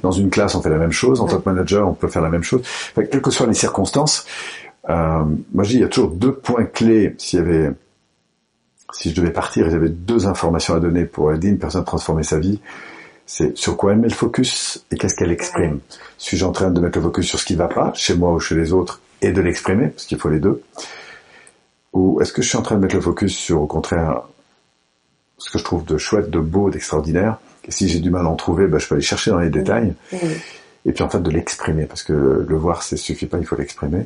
Dans 0.02 0.12
une 0.12 0.28
classe, 0.30 0.54
on 0.54 0.62
fait 0.62 0.68
la 0.70 0.76
même 0.78 0.92
chose. 0.92 1.20
En 1.20 1.24
Ouais. 1.24 1.30
tant 1.32 1.40
que 1.40 1.48
manager, 1.48 1.88
on 1.88 1.94
peut 1.94 2.08
faire 2.08 2.22
la 2.22 2.28
même 2.28 2.42
chose. 2.44 2.60
Enfin, 2.92 3.04
quelles 3.06 3.22
que 3.22 3.30
soient 3.30 3.46
les 3.46 3.54
circonstances, 3.54 4.26
euh, 4.88 5.22
moi 5.54 5.64
je 5.64 5.70
dis, 5.70 5.74
il 5.76 5.80
y 5.80 5.84
a 5.84 5.88
toujours 5.88 6.10
deux 6.10 6.32
points 6.34 6.64
clés. 6.66 7.14
S'il 7.18 7.38
y 7.38 7.42
avait, 7.42 7.70
si 8.92 9.10
je 9.10 9.16
devais 9.16 9.32
partir, 9.32 9.70
j'avais 9.70 9.88
deux 9.88 10.26
informations 10.26 10.74
à 10.74 10.80
donner 10.80 11.04
pour 11.06 11.32
aider 11.32 11.48
une 11.48 11.58
personne 11.58 11.80
à 11.80 11.84
transformer 11.84 12.22
sa 12.22 12.38
vie. 12.38 12.60
C'est 13.26 13.56
sur 13.56 13.76
quoi 13.76 13.92
elle 13.92 13.98
met 13.98 14.08
le 14.08 14.14
focus 14.14 14.84
et 14.90 14.96
qu'est-ce 14.96 15.14
qu'elle 15.14 15.30
exprime. 15.30 15.80
Suis-je 16.18 16.44
en 16.44 16.52
train 16.52 16.70
de 16.70 16.80
mettre 16.80 16.98
le 16.98 17.04
focus 17.04 17.26
sur 17.26 17.38
ce 17.38 17.44
qui 17.44 17.54
va 17.54 17.68
pas, 17.68 17.92
chez 17.94 18.14
moi 18.14 18.32
ou 18.32 18.40
chez 18.40 18.54
les 18.54 18.72
autres, 18.72 19.00
et 19.22 19.32
de 19.32 19.40
l'exprimer, 19.40 19.88
parce 19.88 20.06
qu'il 20.06 20.18
faut 20.18 20.28
les 20.28 20.40
deux 20.40 20.62
Ou 21.92 22.20
est-ce 22.20 22.32
que 22.32 22.42
je 22.42 22.48
suis 22.48 22.58
en 22.58 22.62
train 22.62 22.74
de 22.76 22.80
mettre 22.80 22.94
le 22.94 23.00
focus 23.00 23.36
sur, 23.36 23.62
au 23.62 23.66
contraire, 23.66 24.22
ce 25.42 25.50
que 25.50 25.58
je 25.58 25.64
trouve 25.64 25.84
de 25.84 25.98
chouette, 25.98 26.30
de 26.30 26.38
beau, 26.38 26.70
d'extraordinaire. 26.70 27.38
Et 27.66 27.70
si 27.70 27.88
j'ai 27.88 27.98
du 27.98 28.10
mal 28.10 28.26
à 28.26 28.28
en 28.28 28.36
trouver, 28.36 28.66
bah, 28.66 28.78
je 28.78 28.86
peux 28.86 28.94
aller 28.94 29.02
chercher 29.02 29.30
dans 29.30 29.38
les 29.38 29.50
détails. 29.50 29.94
Et 30.84 30.92
puis 30.92 31.02
en 31.02 31.08
fait 31.08 31.20
de 31.20 31.30
l'exprimer, 31.30 31.86
parce 31.86 32.02
que 32.02 32.12
le 32.12 32.56
voir, 32.56 32.82
ça 32.82 32.96
suffit 32.96 33.26
pas, 33.26 33.38
il 33.38 33.46
faut 33.46 33.56
l'exprimer, 33.56 34.04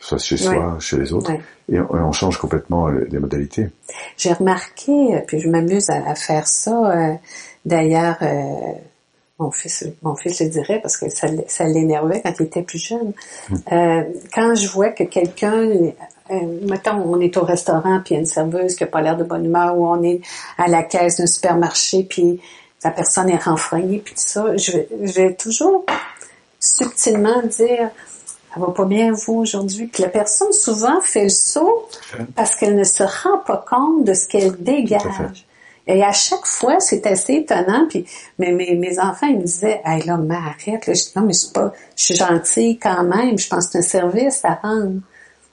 soit 0.00 0.18
chez 0.18 0.36
soi, 0.36 0.76
chez 0.80 0.96
les 0.96 1.12
autres. 1.12 1.30
Ouais. 1.32 1.40
Et 1.70 1.78
on, 1.80 2.12
change 2.12 2.38
complètement 2.38 2.88
les 2.88 3.18
modalités. 3.18 3.68
J'ai 4.16 4.32
remarqué, 4.32 4.92
euh, 5.14 5.20
puis 5.26 5.38
je 5.38 5.48
m'amuse 5.48 5.90
à, 5.90 6.10
à 6.10 6.14
faire 6.14 6.48
ça. 6.48 6.90
euh, 6.90 7.14
D'ailleurs, 7.64 8.16
euh, 8.22 8.72
mon 9.38 9.50
fils, 9.50 9.86
mon 10.02 10.16
fils 10.16 10.40
le 10.40 10.48
dirait 10.48 10.80
parce 10.80 10.96
que 10.96 11.08
ça, 11.10 11.28
ça 11.46 11.64
l'énervait 11.64 12.22
quand 12.22 12.32
il 12.40 12.46
était 12.46 12.62
plus 12.62 12.78
jeune. 12.78 13.12
Euh, 13.70 14.02
quand 14.34 14.54
je 14.54 14.68
vois 14.68 14.88
que 14.88 15.04
quelqu'un, 15.04 15.68
euh, 16.30 16.34
mettons, 16.62 17.02
on 17.04 17.20
est 17.20 17.36
au 17.36 17.42
restaurant 17.42 18.00
puis 18.04 18.14
il 18.14 18.14
y 18.14 18.16
a 18.16 18.20
une 18.20 18.26
serveuse 18.26 18.74
qui 18.74 18.84
a 18.84 18.86
pas 18.86 19.00
l'air 19.02 19.16
de 19.16 19.24
bonne 19.24 19.44
humeur, 19.44 19.76
ou 19.78 19.86
on 19.86 20.02
est 20.02 20.20
à 20.56 20.68
la 20.68 20.82
caisse 20.82 21.18
d'un 21.18 21.26
supermarché 21.26 22.04
puis 22.04 22.40
la 22.82 22.90
personne 22.90 23.28
est 23.28 23.42
renfrognée 23.42 23.98
puis 24.04 24.14
tout 24.14 24.22
ça, 24.24 24.56
je 24.56 24.72
vais, 24.72 24.88
je 25.02 25.12
vais 25.12 25.34
toujours 25.34 25.84
subtilement 26.58 27.42
dire 27.42 27.90
ça 28.54 28.60
va 28.60 28.68
pas 28.72 28.84
bien 28.84 29.12
vous 29.12 29.34
aujourd'hui. 29.34 29.86
Puis 29.86 30.02
la 30.02 30.08
personne 30.08 30.52
souvent 30.52 31.00
fait 31.00 31.24
le 31.24 31.28
saut 31.28 31.88
parce 32.34 32.56
qu'elle 32.56 32.76
ne 32.76 32.84
se 32.84 33.02
rend 33.02 33.38
pas 33.46 33.64
compte 33.68 34.04
de 34.04 34.14
ce 34.14 34.26
qu'elle 34.28 34.52
dégage. 34.56 35.44
Et 35.86 36.02
à 36.02 36.12
chaque 36.12 36.44
fois, 36.44 36.80
c'est 36.80 37.06
assez 37.06 37.34
étonnant. 37.34 37.86
Puis, 37.88 38.04
mais 38.38 38.52
mes, 38.52 38.74
mes 38.74 38.98
enfants, 38.98 39.26
ils 39.26 39.38
me 39.38 39.44
disaient, 39.44 39.80
hey 39.86 40.02
là, 40.04 40.18
mais 40.18 40.34
arrête. 40.34 40.86
Là. 40.86 40.92
Je 40.92 41.00
dis, 41.02 41.12
non, 41.16 41.22
mais 41.22 41.32
c'est 41.32 41.52
pas, 41.54 41.72
je 41.96 42.04
suis 42.04 42.14
gentille 42.14 42.78
quand 42.78 43.04
même. 43.04 43.38
Je 43.38 43.48
pense 43.48 43.66
que 43.68 43.72
c'est 43.72 43.78
un 43.78 43.82
service 44.10 44.44
à 44.44 44.54
rendre. 44.62 45.00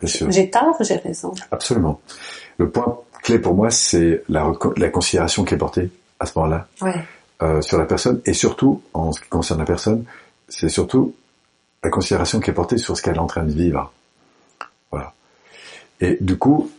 Bien 0.02 0.10
sûr. 0.10 0.30
J'ai 0.32 0.50
tort, 0.50 0.76
j'ai 0.82 0.96
raison? 0.98 1.34
Absolument. 1.52 2.02
Le 2.58 2.70
point 2.70 2.98
clé 3.24 3.40
pour 3.40 3.54
moi, 3.54 3.72
c'est 3.72 4.24
la 4.28 4.52
considération 4.92 5.46
qui 5.46 5.54
est 5.54 5.58
portée 5.58 5.90
à 6.20 6.26
ce 6.26 6.34
moment-là 6.38 6.68
Ouais. 6.82 6.94
euh, 7.42 7.62
sur 7.62 7.78
la 7.78 7.86
personne 7.86 8.20
et 8.26 8.34
surtout, 8.34 8.82
en 8.94 9.14
ce 9.14 9.22
qui 9.22 9.30
concerne 9.30 9.60
la 9.60 9.66
personne, 9.66 10.04
c'est 10.50 10.70
surtout 10.70 11.14
la 11.86 11.92
considération 11.92 12.40
qui 12.40 12.50
est 12.50 12.54
portée 12.54 12.78
sur 12.78 12.98
ce 12.98 13.02
qu'elle 13.04 13.16
est 13.16 13.20
en 13.20 13.28
train 13.28 13.44
de 13.44 13.52
vivre. 13.52 13.92
Voilà. 14.92 15.14
Et 16.02 16.18
du 16.20 16.38
coup, 16.38 16.70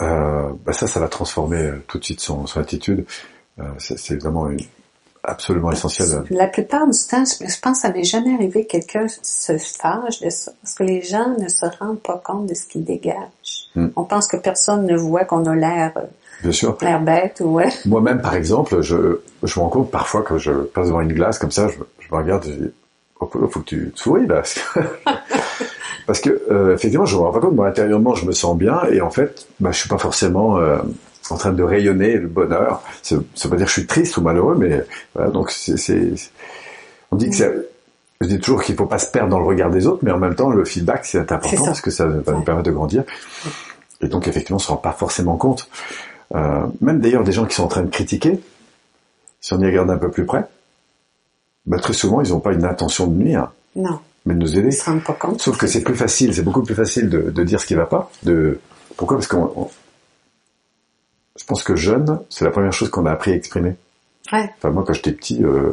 euh, 0.00 0.50
bah 0.64 0.72
ça, 0.72 0.86
ça 0.86 1.00
va 1.00 1.08
transformer 1.08 1.62
euh, 1.62 1.82
tout 1.88 1.98
de 1.98 2.04
suite 2.04 2.20
son, 2.20 2.46
son 2.46 2.60
attitude. 2.60 3.04
Euh, 3.58 3.64
c'est 3.78 4.16
vraiment 4.22 4.48
une- 4.50 4.60
absolument 5.24 5.70
essentiel. 5.72 6.08
La 6.30 6.48
plupart 6.48 6.86
du 6.88 6.98
temps, 7.08 7.24
je 7.24 7.60
pense 7.60 7.76
que 7.76 7.78
ça 7.82 7.90
m'est 7.92 8.04
jamais 8.04 8.34
arrivé 8.34 8.66
que 8.66 8.72
quelqu'un 8.72 9.06
se 9.08 9.56
fâche 9.56 10.20
de 10.20 10.30
ça. 10.30 10.52
Parce 10.62 10.74
que 10.74 10.82
les 10.82 11.00
gens 11.00 11.28
ne 11.38 11.48
se 11.48 11.64
rendent 11.78 12.00
pas 12.02 12.20
compte 12.24 12.46
de 12.46 12.54
ce 12.54 12.66
qu'ils 12.66 12.84
dégagent. 12.84 13.68
Mm. 13.74 13.86
On 13.96 14.04
pense 14.04 14.26
que 14.26 14.36
personne 14.36 14.84
ne 14.84 14.96
voit 14.96 15.24
qu'on 15.24 15.44
a 15.46 15.54
l'air, 15.54 15.92
euh, 15.96 16.50
l'air 16.82 17.00
bête 17.00 17.40
ou 17.40 17.52
ouais. 17.52 17.68
Moi-même, 17.86 18.20
par 18.20 18.34
exemple, 18.34 18.80
je, 18.82 19.20
je 19.44 19.58
me 19.58 19.64
rends 19.64 19.70
compte 19.70 19.90
parfois 19.90 20.22
quand 20.22 20.38
je 20.38 20.52
passe 20.52 20.88
devant 20.88 21.00
une 21.00 21.12
glace 21.12 21.38
comme 21.38 21.52
ça, 21.52 21.68
je, 21.68 21.74
je 22.00 22.08
me 22.14 22.18
regarde 22.20 22.44
et 22.46 22.52
je 22.52 22.58
dis, 22.58 22.72
oh, 23.22 23.48
faut 23.48 23.60
que 23.60 23.64
tu 23.64 23.90
te 23.90 23.98
souris 23.98 24.26
là. 24.26 24.42
Parce 26.06 26.20
que 26.20 26.42
euh, 26.50 26.74
effectivement, 26.74 27.06
je 27.06 27.16
me 27.16 27.22
rends 27.22 27.32
pas 27.32 27.40
compte, 27.40 27.54
moi 27.54 27.68
intérieurement, 27.68 28.14
je 28.14 28.26
me 28.26 28.32
sens 28.32 28.56
bien 28.56 28.82
et 28.90 29.00
en 29.00 29.10
fait, 29.10 29.46
bah, 29.60 29.70
je 29.72 29.78
suis 29.78 29.88
pas 29.88 29.98
forcément 29.98 30.58
euh, 30.58 30.78
en 31.30 31.36
train 31.36 31.52
de 31.52 31.62
rayonner 31.62 32.16
le 32.16 32.26
bonheur. 32.26 32.82
Ça 33.02 33.16
ça 33.34 33.48
veut 33.48 33.50
pas 33.50 33.56
dire 33.56 33.66
que 33.66 33.72
je 33.72 33.80
suis 33.80 33.86
triste 33.86 34.16
ou 34.16 34.22
malheureux, 34.22 34.56
mais 34.58 34.84
voilà, 35.14 35.30
donc 35.30 35.50
c'est, 35.50 35.76
on 37.10 37.16
dit 37.16 37.30
que 37.30 37.36
c'est, 37.36 37.54
je 38.20 38.26
dis 38.26 38.40
toujours 38.40 38.62
qu'il 38.62 38.74
faut 38.74 38.86
pas 38.86 38.98
se 38.98 39.10
perdre 39.10 39.30
dans 39.30 39.38
le 39.38 39.46
regard 39.46 39.70
des 39.70 39.86
autres, 39.86 40.00
mais 40.02 40.10
en 40.10 40.18
même 40.18 40.34
temps, 40.34 40.50
le 40.50 40.64
feedback 40.64 41.04
c'est 41.04 41.32
important 41.32 41.64
ça. 41.64 41.66
parce 41.66 41.80
que 41.80 41.90
ça 41.90 42.06
va 42.06 42.32
nous 42.32 42.42
permettre 42.42 42.66
de 42.66 42.72
grandir. 42.72 43.04
Et 44.00 44.08
donc 44.08 44.26
effectivement, 44.26 44.56
on 44.56 44.60
se 44.60 44.68
rend 44.68 44.76
pas 44.76 44.92
forcément 44.92 45.36
compte. 45.36 45.68
Euh, 46.34 46.66
même 46.80 47.00
d'ailleurs 47.00 47.24
des 47.24 47.32
gens 47.32 47.46
qui 47.46 47.54
sont 47.54 47.64
en 47.64 47.68
train 47.68 47.82
de 47.82 47.90
critiquer, 47.90 48.40
si 49.40 49.52
on 49.52 49.60
y 49.60 49.66
regarde 49.66 49.90
un 49.90 49.98
peu 49.98 50.10
plus 50.10 50.24
près, 50.24 50.44
bah, 51.66 51.78
très 51.78 51.92
souvent 51.92 52.20
ils 52.20 52.30
n'ont 52.30 52.40
pas 52.40 52.52
une 52.52 52.64
intention 52.64 53.06
de 53.06 53.14
nuire, 53.14 53.50
Non, 53.76 54.00
mais 54.26 54.34
de 54.34 54.38
nous 54.40 54.58
aider. 54.58 54.68
ils 54.68 54.72
se 54.72 54.84
rendent 54.84 55.04
pas 55.04 55.12
compte. 55.14 55.40
Sauf 55.40 55.56
que 55.58 55.66
c'est 55.66 55.82
plus 55.82 55.94
facile, 55.96 56.34
c'est 56.34 56.42
beaucoup 56.42 56.62
plus 56.62 56.74
facile 56.74 57.08
de, 57.08 57.30
de 57.30 57.44
dire 57.44 57.60
ce 57.60 57.66
qui 57.66 57.74
va 57.74 57.86
pas. 57.86 58.10
De 58.24 58.58
pourquoi? 58.96 59.16
Parce 59.18 59.32
on- 59.34 59.70
je 61.38 61.44
pense 61.44 61.62
que 61.64 61.76
jeune, 61.76 62.20
c'est 62.28 62.44
la 62.44 62.50
première 62.50 62.72
chose 62.72 62.90
qu'on 62.90 63.06
a 63.06 63.10
appris 63.12 63.32
à 63.32 63.34
exprimer. 63.36 63.74
Ouais. 64.32 64.50
Enfin 64.58 64.70
moi, 64.70 64.84
quand 64.86 64.92
j'étais 64.92 65.12
petit, 65.12 65.42
euh, 65.44 65.72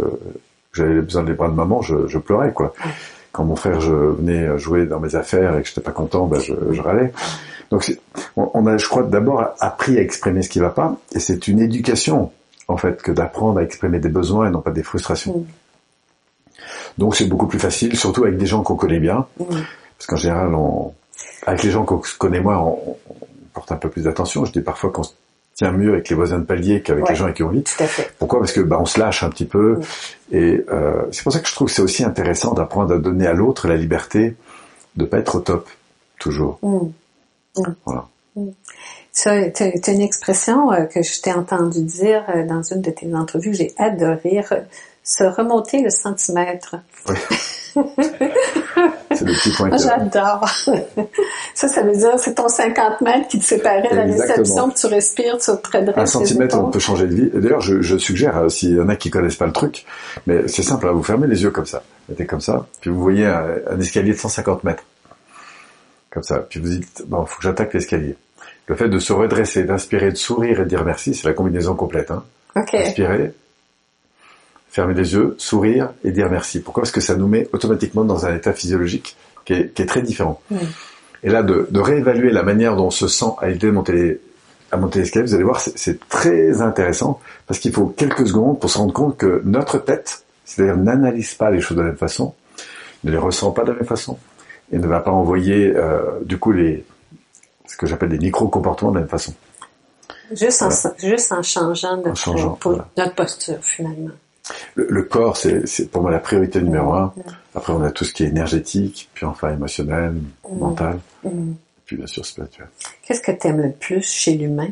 j'avais 0.73 1.01
besoin 1.01 1.23
des 1.23 1.33
bras 1.33 1.49
de 1.49 1.53
maman, 1.53 1.81
je, 1.81 2.07
je 2.07 2.17
pleurais 2.17 2.53
quoi. 2.53 2.73
Ouais. 2.85 2.91
Quand 3.31 3.43
mon 3.43 3.55
frère 3.55 3.79
je 3.79 3.93
venait 3.93 4.57
jouer 4.57 4.85
dans 4.85 4.99
mes 4.99 5.15
affaires 5.15 5.55
et 5.57 5.61
que 5.61 5.67
j'étais 5.67 5.81
pas 5.81 5.91
content, 5.91 6.25
ben 6.27 6.39
je, 6.39 6.53
je 6.71 6.81
râlais. 6.81 7.11
Donc 7.69 7.95
on, 8.35 8.49
on 8.55 8.65
a, 8.65 8.77
je 8.77 8.87
crois, 8.87 9.03
d'abord 9.03 9.49
appris 9.59 9.97
à 9.97 10.01
exprimer 10.01 10.41
ce 10.41 10.49
qui 10.49 10.59
va 10.59 10.69
pas, 10.71 10.97
et 11.13 11.19
c'est 11.19 11.47
une 11.47 11.59
éducation 11.59 12.31
en 12.67 12.77
fait 12.77 13.01
que 13.01 13.11
d'apprendre 13.11 13.59
à 13.59 13.63
exprimer 13.63 13.99
des 13.99 14.09
besoins 14.09 14.47
et 14.47 14.51
non 14.51 14.61
pas 14.61 14.71
des 14.71 14.81
frustrations. 14.83 15.39
Mm. 15.39 15.45
Donc 16.97 17.15
c'est 17.15 17.25
beaucoup 17.25 17.47
plus 17.47 17.59
facile, 17.59 17.97
surtout 17.97 18.23
avec 18.23 18.37
des 18.37 18.45
gens 18.45 18.61
qu'on 18.63 18.75
connaît 18.75 18.99
bien. 18.99 19.25
Parce 19.37 20.07
qu'en 20.07 20.15
général, 20.15 20.53
on, 20.55 20.93
avec 21.45 21.63
les 21.63 21.71
gens 21.71 21.83
qu'on 21.85 22.01
connaît 22.17 22.39
moins, 22.39 22.57
on, 22.59 22.97
on 23.09 23.15
porte 23.53 23.71
un 23.71 23.75
peu 23.77 23.89
plus 23.89 24.03
d'attention. 24.03 24.45
Je 24.45 24.51
dis 24.51 24.61
parfois 24.61 24.89
qu'on 24.91 25.03
se 25.03 25.11
tient 25.55 25.71
mieux 25.71 25.91
avec 25.93 26.07
les 26.09 26.15
voisins 26.15 26.39
de 26.39 26.45
palier 26.45 26.81
qu'avec 26.81 27.03
Ouais. 27.03 27.09
les 27.11 27.15
gens 27.17 27.25
avec 27.25 27.35
qui 27.37 27.43
on 27.43 27.49
vit. 27.49 27.63
Tout 27.63 27.83
à 27.83 27.87
fait. 27.87 28.09
Pourquoi? 28.17 28.39
Parce 28.39 28.53
que 28.53 28.61
bah, 28.61 28.77
on 28.79 28.85
se 28.85 28.99
lâche 28.99 29.23
un 29.23 29.29
petit 29.29 29.45
peu. 29.45 29.79
Et 30.31 30.63
euh, 30.71 31.03
c'est 31.11 31.23
pour 31.23 31.33
ça 31.33 31.39
que 31.39 31.47
je 31.49 31.53
trouve 31.55 31.67
que 31.67 31.73
c'est 31.73 31.81
aussi 31.81 32.03
intéressant 32.05 32.53
d'apprendre 32.53 32.93
à 32.93 32.97
donner 32.97 33.27
à 33.27 33.33
l'autre 33.33 33.67
la 33.67 33.75
liberté 33.75 34.35
de 34.95 35.05
pas 35.05 35.17
être 35.19 35.35
au 35.35 35.39
top, 35.41 35.67
toujours. 36.19 36.59
Voilà. 37.85 38.07
Ça, 39.11 39.49
t'as 39.51 39.91
une 39.91 40.01
expression 40.01 40.71
euh, 40.71 40.85
que 40.85 41.01
je 41.01 41.19
t'ai 41.21 41.33
entendu 41.33 41.81
dire 41.81 42.23
euh, 42.33 42.45
dans 42.47 42.61
une 42.61 42.81
de 42.81 42.91
tes 42.91 43.13
entrevues 43.13 43.51
que 43.51 43.57
j'ai 43.57 43.73
adoré, 43.77 44.41
se 45.09 45.23
remonter 45.23 45.81
le 45.81 45.89
centimètre. 45.89 46.75
C'est 47.73 49.25
le 49.25 49.33
petit 49.33 49.51
point. 49.51 49.69
Moi, 49.69 49.77
que- 49.77 49.83
j'adore. 49.83 50.47
ça, 51.53 51.67
ça 51.67 51.81
veut 51.83 51.95
dire 51.95 52.17
c'est 52.17 52.35
ton 52.35 52.47
50 52.47 53.01
mètres 53.01 53.27
qui 53.27 53.39
te 53.39 53.45
séparait 53.45 53.89
de 53.89 53.95
la 53.95 54.03
réception, 54.03 54.69
puis 54.69 54.79
tu 54.79 54.87
respires, 54.87 55.37
tu 55.37 55.45
te 55.51 55.77
redresses 55.77 55.97
Un 55.97 56.05
centimètre, 56.05 56.59
on 56.59 56.69
peut 56.71 56.79
changer 56.79 57.07
de 57.07 57.13
vie. 57.15 57.29
D'ailleurs, 57.33 57.61
je, 57.61 57.81
je 57.81 57.97
suggère, 57.97 58.37
euh, 58.37 58.49
s'il 58.49 58.75
y 58.75 58.79
en 58.79 58.89
a 58.89 58.95
qui 58.95 59.09
connaissent 59.09 59.35
pas 59.35 59.45
le 59.45 59.51
truc, 59.53 59.85
mais 60.27 60.47
c'est 60.47 60.63
simple, 60.63 60.87
hein, 60.87 60.91
vous 60.91 61.03
fermez 61.03 61.27
les 61.27 61.43
yeux 61.43 61.51
comme 61.51 61.65
ça, 61.65 61.83
mettez 62.07 62.25
comme 62.25 62.41
ça, 62.41 62.65
puis 62.81 62.89
vous 62.89 62.99
voyez 62.99 63.25
un, 63.25 63.45
un 63.71 63.79
escalier 63.79 64.13
de 64.13 64.17
150 64.17 64.63
mètres, 64.63 64.83
comme 66.11 66.23
ça, 66.23 66.39
puis 66.39 66.59
vous 66.59 66.69
dites, 66.69 67.03
bon, 67.07 67.25
faut 67.25 67.37
que 67.37 67.43
j'attaque 67.43 67.73
l'escalier. 67.73 68.15
Le 68.67 68.75
fait 68.75 68.89
de 68.89 68.99
se 68.99 69.13
redresser, 69.13 69.63
d'inspirer, 69.63 70.11
de 70.11 70.17
sourire 70.17 70.59
et 70.59 70.63
de 70.63 70.69
dire 70.69 70.83
merci, 70.85 71.13
c'est 71.15 71.27
la 71.27 71.33
combinaison 71.33 71.75
complète. 71.75 72.11
Hein. 72.11 72.23
OK. 72.55 72.73
Inspirer, 72.75 73.33
fermer 74.69 74.93
les 74.93 75.13
yeux, 75.13 75.35
sourire 75.37 75.89
et 76.03 76.11
dire 76.11 76.29
merci. 76.29 76.59
Pourquoi? 76.61 76.83
Parce 76.83 76.91
que 76.91 77.01
ça 77.01 77.15
nous 77.15 77.27
met 77.27 77.47
automatiquement 77.53 78.03
dans 78.05 78.25
un 78.25 78.35
état 78.35 78.53
physiologique 78.53 79.15
qui 79.45 79.53
est, 79.53 79.73
qui 79.73 79.81
est 79.81 79.85
très 79.85 80.01
différent. 80.01 80.41
Mm. 80.51 80.57
Et 81.23 81.29
là, 81.29 81.43
de, 81.43 81.67
de 81.69 81.79
réévaluer 81.79 82.31
la 82.31 82.43
manière 82.43 82.75
dont 82.75 82.87
on 82.87 82.91
se 82.91 83.07
sent 83.07 83.25
à 83.39 83.49
l'idée 83.49 83.67
de 83.67 83.71
monter 83.71 83.91
les, 83.93 84.21
à 84.71 84.77
monter 84.77 84.99
l'escalier, 84.99 85.25
vous 85.25 85.33
allez 85.33 85.43
voir, 85.43 85.59
c'est- 85.59 85.99
très 86.07 86.61
intéressant 86.61 87.19
parce 87.47 87.59
qu'il 87.59 87.73
faut 87.73 87.87
quelques 87.87 88.27
secondes 88.27 88.59
pour 88.59 88.69
se 88.69 88.77
rendre 88.77 88.93
compte 88.93 89.17
que 89.17 89.41
notre 89.43 89.79
tête, 89.79 90.23
c'est-à-dire 90.45 90.77
n'analyse 90.77 91.33
pas 91.33 91.49
les 91.51 91.59
choses 91.61 91.75
de 91.77 91.81
la 91.81 91.89
même 91.89 91.97
façon, 91.97 92.33
ne 93.03 93.11
les 93.11 93.17
ressent 93.17 93.51
pas 93.51 93.63
de 93.63 93.71
la 93.71 93.75
même 93.77 93.85
façon 93.87 94.17
et 94.71 94.77
ne 94.77 94.87
va 94.87 94.99
pas 94.99 95.11
envoyer 95.11 95.73
euh, 95.75 96.01
du 96.23 96.37
coup 96.37 96.51
les 96.51 96.85
ce 97.67 97.75
que 97.77 97.85
j'appelle 97.87 98.09
des 98.09 98.17
micro-comportements 98.19 98.91
de 98.91 98.95
la 98.95 99.01
même 99.01 99.09
façon. 99.09 99.33
Juste, 100.31 100.61
en, 100.61 100.69
juste 100.99 101.31
en 101.31 101.41
changeant, 101.43 101.97
notre, 101.97 102.09
En 102.11 102.15
changeant, 102.15 102.51
po- 102.51 102.69
voilà. 102.71 102.87
notre 102.97 103.15
posture, 103.15 103.57
finalement. 103.61 104.11
Le, 104.75 104.87
le 104.89 105.03
corps, 105.03 105.37
c'est 105.37 105.91
pour 105.91 106.01
moi 106.01 106.11
la 106.11 106.19
priorité 106.19 106.61
numéro 106.61 106.93
un. 106.93 107.13
Après, 107.55 107.73
on 107.73 107.81
a 107.83 107.91
tout 107.91 108.05
ce 108.05 108.13
qui 108.13 108.23
est 108.23 108.27
énergétique, 108.27 109.09
puis 109.13 109.25
enfin 109.25 109.53
émotionnel, 109.53 110.13
mental, 110.51 110.99
Mm. 111.23 111.53
puis 111.85 111.97
bien 111.97 112.07
sûr 112.07 112.25
spirituel. 112.25 112.67
Qu'est-ce 113.03 113.21
que 113.21 113.31
tu 113.31 113.47
aimes 113.47 113.61
le 113.61 113.71
plus 113.71 114.01
chez 114.01 114.33
l'humain? 114.35 114.69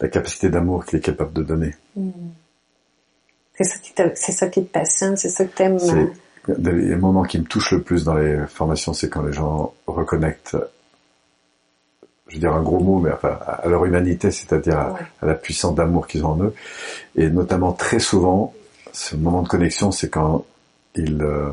La 0.00 0.08
capacité 0.08 0.48
d'amour 0.50 0.84
qu'il 0.84 0.98
est 0.98 1.02
capable 1.02 1.32
de 1.32 1.42
donner. 1.42 1.74
C'est 3.54 3.64
ça 3.64 3.78
qui 3.78 3.94
te, 3.94 4.02
c'est 4.14 4.32
ça 4.32 4.48
qui 4.48 4.62
te 4.64 4.70
passionne, 4.72 5.16
c'est 5.16 5.30
ça 5.30 5.44
que 5.46 5.54
t'aimes. 5.56 5.76
euh, 5.76 6.06
C'est 6.48 6.58
les 6.72 6.96
moments 6.96 7.22
qui 7.22 7.38
me 7.38 7.44
touchent 7.44 7.72
le 7.72 7.82
plus 7.82 8.04
dans 8.04 8.14
les 8.14 8.46
formations, 8.48 8.92
c'est 8.92 9.08
quand 9.08 9.22
les 9.22 9.32
gens 9.32 9.72
reconnectent, 9.86 10.56
je 12.28 12.34
veux 12.34 12.40
dire 12.40 12.52
un 12.52 12.62
gros 12.62 12.80
mot, 12.80 12.98
mais 12.98 13.12
enfin 13.12 13.38
à 13.46 13.68
leur 13.68 13.84
humanité, 13.84 14.30
c'est-à-dire 14.30 14.78
à, 14.78 14.92
Ouais. 14.92 15.00
à 15.22 15.26
la 15.26 15.34
puissance 15.34 15.74
d'amour 15.74 16.06
qu'ils 16.06 16.24
ont 16.24 16.30
en 16.32 16.42
eux, 16.42 16.54
et 17.16 17.28
notamment 17.30 17.72
très 17.72 17.98
souvent, 17.98 18.52
ce 18.92 19.14
moment 19.16 19.42
de 19.42 19.48
connexion, 19.48 19.92
c'est 19.92 20.08
quand 20.08 20.44
ils 20.94 21.22
euh, 21.22 21.50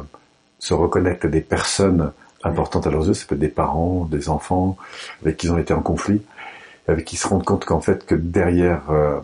se 0.59 0.73
reconnectent 0.73 1.25
à 1.25 1.27
des 1.27 1.41
personnes 1.41 2.11
importantes 2.43 2.87
à 2.87 2.89
leurs 2.89 3.05
yeux, 3.07 3.13
ça 3.13 3.25
peut 3.27 3.35
être 3.35 3.41
des 3.41 3.47
parents, 3.49 4.05
des 4.05 4.29
enfants, 4.29 4.77
avec 5.21 5.37
qui 5.37 5.47
ils 5.47 5.51
ont 5.51 5.57
été 5.57 5.73
en 5.73 5.81
conflit, 5.81 6.21
avec 6.87 7.05
qui 7.05 7.15
ils 7.15 7.19
se 7.19 7.27
rendent 7.27 7.45
compte 7.45 7.65
qu'en 7.65 7.81
fait 7.81 8.05
que 8.05 8.15
derrière 8.15 8.89
euh, 8.89 9.19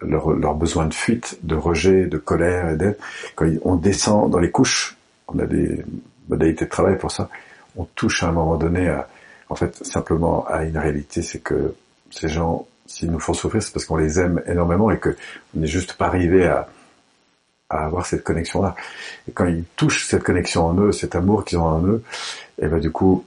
leur, 0.00 0.30
leur 0.30 0.54
besoin 0.54 0.86
de 0.86 0.94
fuite, 0.94 1.38
de 1.42 1.54
rejet, 1.54 2.06
de 2.06 2.18
colère 2.18 2.70
et 2.70 2.76
d'aide, 2.76 2.98
quand 3.34 3.46
on 3.64 3.76
descend 3.76 4.30
dans 4.30 4.38
les 4.38 4.50
couches, 4.50 4.96
on 5.28 5.38
a 5.38 5.46
des 5.46 5.84
modalités 6.28 6.64
de 6.64 6.70
travail 6.70 6.96
pour 6.98 7.10
ça, 7.10 7.28
on 7.76 7.84
touche 7.84 8.22
à 8.22 8.28
un 8.28 8.32
moment 8.32 8.56
donné 8.56 8.88
à, 8.88 9.08
en 9.48 9.54
fait, 9.54 9.84
simplement 9.84 10.46
à 10.46 10.64
une 10.64 10.78
réalité, 10.78 11.22
c'est 11.22 11.40
que 11.40 11.74
ces 12.10 12.28
gens 12.28 12.66
s'ils 12.88 13.10
nous 13.10 13.20
font 13.20 13.34
souffrir, 13.34 13.62
c'est 13.62 13.72
parce 13.72 13.84
qu'on 13.84 13.96
les 13.96 14.18
aime 14.18 14.42
énormément 14.46 14.90
et 14.90 14.98
que 14.98 15.14
on 15.54 15.60
n'est 15.60 15.66
juste 15.66 15.92
pas 15.92 16.06
arrivé 16.06 16.46
à, 16.46 16.68
à 17.68 17.84
avoir 17.84 18.06
cette 18.06 18.24
connexion-là. 18.24 18.74
Et 19.28 19.32
quand 19.32 19.46
ils 19.46 19.64
touchent 19.76 20.06
cette 20.06 20.22
connexion 20.22 20.66
en 20.66 20.74
eux, 20.80 20.90
cet 20.90 21.14
amour 21.14 21.44
qu'ils 21.44 21.58
ont 21.58 21.66
en 21.66 21.86
eux, 21.86 22.02
et 22.60 22.66
ben 22.66 22.80
du 22.80 22.90
coup, 22.90 23.24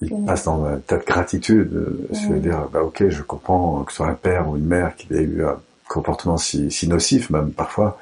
ils 0.00 0.24
passent 0.24 0.44
dans 0.44 0.64
un 0.64 0.78
tas 0.78 0.96
de 0.96 1.04
gratitude, 1.04 2.08
c'est-à-dire, 2.12 2.66
bah 2.72 2.82
ok, 2.82 3.08
je 3.08 3.22
comprends 3.22 3.84
que 3.84 3.92
ce 3.92 3.98
soit 3.98 4.08
un 4.08 4.14
père 4.14 4.48
ou 4.48 4.56
une 4.56 4.66
mère 4.66 4.96
qui 4.96 5.12
ait 5.12 5.22
eu 5.22 5.44
un 5.44 5.60
comportement 5.86 6.36
si, 6.36 6.70
si 6.70 6.88
nocif, 6.88 7.30
même 7.30 7.52
parfois, 7.52 7.98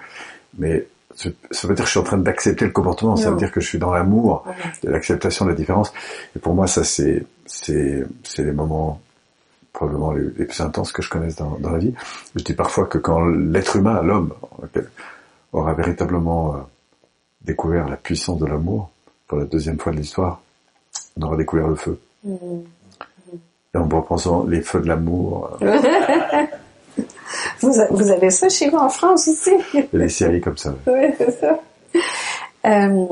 mais 0.58 0.86
ça 1.14 1.68
veut 1.68 1.74
dire 1.74 1.84
que 1.84 1.88
je 1.88 1.90
suis 1.90 2.00
en 2.00 2.04
train 2.04 2.16
d'accepter 2.16 2.64
le 2.64 2.70
comportement, 2.70 3.16
ça 3.16 3.30
veut 3.30 3.36
dire 3.36 3.52
que 3.52 3.60
je 3.60 3.66
suis 3.66 3.78
dans 3.78 3.92
l'amour, 3.92 4.44
de 4.82 4.88
l'acceptation 4.88 5.44
de 5.44 5.50
la 5.50 5.56
différence. 5.56 5.92
Et 6.34 6.38
pour 6.38 6.54
moi, 6.54 6.66
ça, 6.66 6.84
c'est, 6.84 7.24
c'est, 7.52 8.04
c'est 8.24 8.42
les 8.44 8.52
moments 8.52 9.00
probablement 9.72 10.12
les, 10.12 10.24
les 10.38 10.44
plus 10.44 10.60
intenses 10.60 10.92
que 10.92 11.02
je 11.02 11.08
connaisse 11.10 11.36
dans, 11.36 11.56
dans 11.58 11.70
la 11.70 11.78
vie. 11.78 11.94
Je 12.36 12.42
dis 12.42 12.52
parfois 12.54 12.86
que 12.86 12.98
quand 12.98 13.24
l'être 13.24 13.76
humain, 13.76 14.02
l'homme, 14.02 14.32
aura 15.52 15.74
véritablement 15.74 16.54
euh, 16.54 16.58
découvert 17.42 17.88
la 17.88 17.96
puissance 17.96 18.38
de 18.38 18.46
l'amour, 18.46 18.90
pour 19.26 19.38
la 19.38 19.44
deuxième 19.46 19.78
fois 19.78 19.92
de 19.92 19.96
l'histoire, 19.98 20.42
on 21.16 21.22
aura 21.22 21.36
découvert 21.36 21.68
le 21.68 21.74
feu. 21.74 21.98
Mhm. 22.24 22.64
Et 23.74 23.78
en 23.78 23.88
repensant 23.88 24.44
les 24.44 24.60
feux 24.60 24.80
de 24.80 24.88
l'amour, 24.88 25.56
euh, 25.62 25.78
Vous, 27.60 27.80
a- 27.80 27.86
vous 27.90 28.10
avez 28.10 28.28
ça 28.30 28.48
chez 28.50 28.68
vous 28.68 28.76
en 28.76 28.90
France 28.90 29.26
aussi? 29.28 29.52
les 29.94 30.08
séries 30.10 30.40
comme 30.42 30.58
ça. 30.58 30.74
Oui, 30.86 31.06
c'est 31.16 31.30
ça. 31.40 31.58
Euh, 32.66 33.06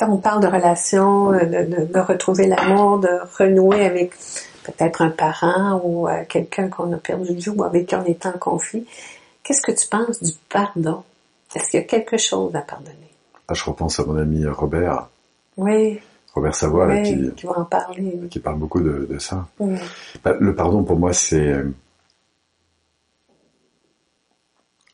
on 0.00 0.16
parle 0.18 0.42
de 0.42 0.46
relations, 0.48 1.32
euh, 1.32 1.44
de, 1.44 1.76
de- 1.86 1.92
de 1.92 1.98
retrouver 2.00 2.46
l'amour, 2.46 2.98
de 2.98 3.08
renouer 3.38 3.84
avec 3.84 4.12
peut-être 4.64 5.02
un 5.02 5.10
parent 5.10 5.80
ou 5.84 6.08
euh, 6.08 6.24
quelqu'un 6.28 6.68
qu'on 6.68 6.92
a 6.92 6.96
perdu 6.98 7.34
de 7.34 7.40
vue 7.40 7.50
ou 7.50 7.64
avec 7.64 7.86
qui 7.86 7.94
on 7.96 8.04
est 8.04 8.24
en 8.26 8.32
conflit. 8.32 8.86
Qu'est-ce 9.42 9.62
que 9.62 9.72
tu 9.72 9.86
penses 9.88 10.22
du 10.22 10.32
pardon? 10.48 11.02
Est-ce 11.54 11.70
qu'il 11.70 11.80
y 11.80 11.82
a 11.82 11.86
quelque 11.86 12.16
chose 12.16 12.54
à 12.54 12.60
pardonner? 12.60 12.96
Ah, 13.48 13.54
je 13.54 13.64
repense 13.64 13.98
à 14.00 14.04
mon 14.04 14.16
ami 14.16 14.46
Robert, 14.46 15.08
Oui, 15.56 16.00
Robert 16.34 16.54
Savoie, 16.54 16.86
là, 16.86 16.94
oui, 16.94 17.02
qui, 17.02 17.34
qui 17.34 17.46
va 17.46 17.58
en 17.58 17.64
parler. 17.64 18.20
qui 18.30 18.38
parle 18.38 18.56
beaucoup 18.58 18.80
de, 18.80 19.06
de 19.10 19.18
ça. 19.18 19.46
Bah, 20.24 20.34
le 20.38 20.54
pardon, 20.54 20.82
pour 20.84 20.96
moi, 20.98 21.12
c'est... 21.12 21.48
euh, 21.48 21.70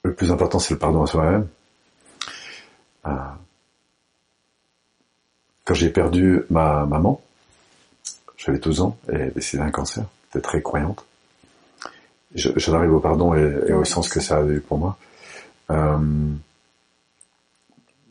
Le 0.02 0.14
plus 0.14 0.32
important, 0.32 0.58
c'est 0.58 0.74
le 0.74 0.78
pardon 0.80 1.02
à 1.02 1.06
soi-même. 1.06 1.46
Quand 5.68 5.74
j'ai 5.74 5.90
perdu 5.90 6.40
ma 6.48 6.86
maman, 6.86 7.20
j'avais 8.38 8.56
12 8.58 8.80
ans, 8.80 8.96
et 9.12 9.16
elle 9.16 9.20
est 9.28 9.34
décédée 9.34 9.62
d'un 9.62 9.70
cancer, 9.70 10.02
j'étais 10.32 10.40
très 10.42 10.62
croyante. 10.62 11.04
Je- 12.34 12.48
J'en 12.56 12.72
arrive 12.72 12.94
au 12.94 13.00
pardon 13.00 13.34
et, 13.34 13.54
et 13.66 13.72
au 13.74 13.84
sens 13.84 14.08
que 14.08 14.18
ça 14.18 14.38
a 14.38 14.46
eu 14.46 14.60
pour 14.60 14.78
moi. 14.78 14.96
Euh, 15.70 15.98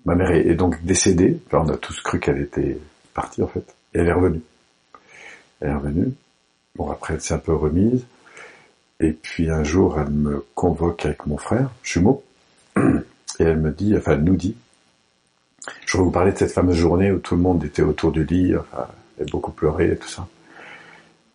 ma 0.06 0.14
mère 0.14 0.30
est, 0.30 0.46
est 0.46 0.54
donc 0.54 0.84
décédée, 0.86 1.40
Enfin, 1.48 1.64
on 1.66 1.70
a 1.74 1.78
tous 1.78 2.00
cru 2.02 2.20
qu'elle 2.20 2.40
était 2.40 2.78
partie 3.16 3.42
en 3.42 3.48
fait, 3.48 3.66
et 3.96 4.00
elle 4.02 4.08
est 4.10 4.14
revenue. 4.14 4.42
Elle 5.60 5.70
est 5.70 5.74
revenue, 5.74 6.14
Bon, 6.76 6.92
après, 6.92 7.16
elle 7.16 7.22
s'est 7.22 7.34
un 7.34 7.40
peu 7.40 7.56
remise. 7.56 8.06
Et 9.00 9.14
puis 9.14 9.50
un 9.50 9.64
jour, 9.64 10.00
elle 10.00 10.12
me 10.12 10.46
convoque 10.54 11.08
avec 11.08 11.26
mon 11.26 11.38
frère, 11.38 11.72
jumeau, 11.82 12.24
et 12.78 12.82
elle 13.40 13.58
me 13.58 13.72
dit, 13.72 13.98
enfin, 13.98 14.12
elle 14.12 14.24
nous 14.24 14.36
dit, 14.36 14.56
je 15.86 15.98
vais 15.98 16.04
vous 16.04 16.12
parler 16.12 16.32
de 16.32 16.38
cette 16.38 16.52
fameuse 16.52 16.76
journée 16.76 17.12
où 17.12 17.20
tout 17.20 17.36
le 17.36 17.42
monde 17.42 17.64
était 17.64 17.82
autour 17.82 18.12
du 18.12 18.24
lit, 18.26 18.56
enfin, 18.56 18.88
elle 19.18 19.28
a 19.28 19.32
beaucoup 19.32 19.52
pleuré 19.52 19.92
et 19.92 19.96
tout 19.96 20.08
ça. 20.08 20.28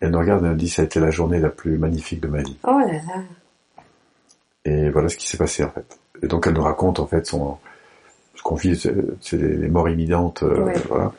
Elle 0.01 0.11
nous 0.11 0.19
regarde 0.19 0.43
et 0.45 0.47
elle 0.47 0.53
nous 0.53 0.59
dit, 0.59 0.69
ça 0.69 0.83
a 0.83 0.85
été 0.85 1.01
la 1.01 1.11
journée 1.11 1.39
la 1.39 1.49
plus 1.49 1.79
magnifique 1.79 2.21
de 2.21 2.29
ma 2.29 2.43
vie. 2.43 2.57
Oh 2.65 2.79
là 2.79 2.93
là. 2.93 3.23
Et 4.65 4.91
voilà 4.91 5.09
ce 5.09 5.17
qui 5.17 5.29
s'est 5.29 5.39
passé, 5.39 5.65
en 5.65 5.71
fait. 5.71 5.99
Et 6.23 6.27
donc, 6.27 6.47
elle 6.47 6.55
nous 6.55 6.63
raconte, 6.63 7.01
en 7.01 7.07
fait, 7.07 7.27
son, 7.27 7.59
ce 8.37 8.43
qu'on 8.43 8.55
vit, 8.55 8.77
c'est 9.21 9.37
les, 9.37 9.69
morts 9.69 9.89
imminentes, 9.89 10.43
euh, 10.43 10.73
voilà. 10.89 11.13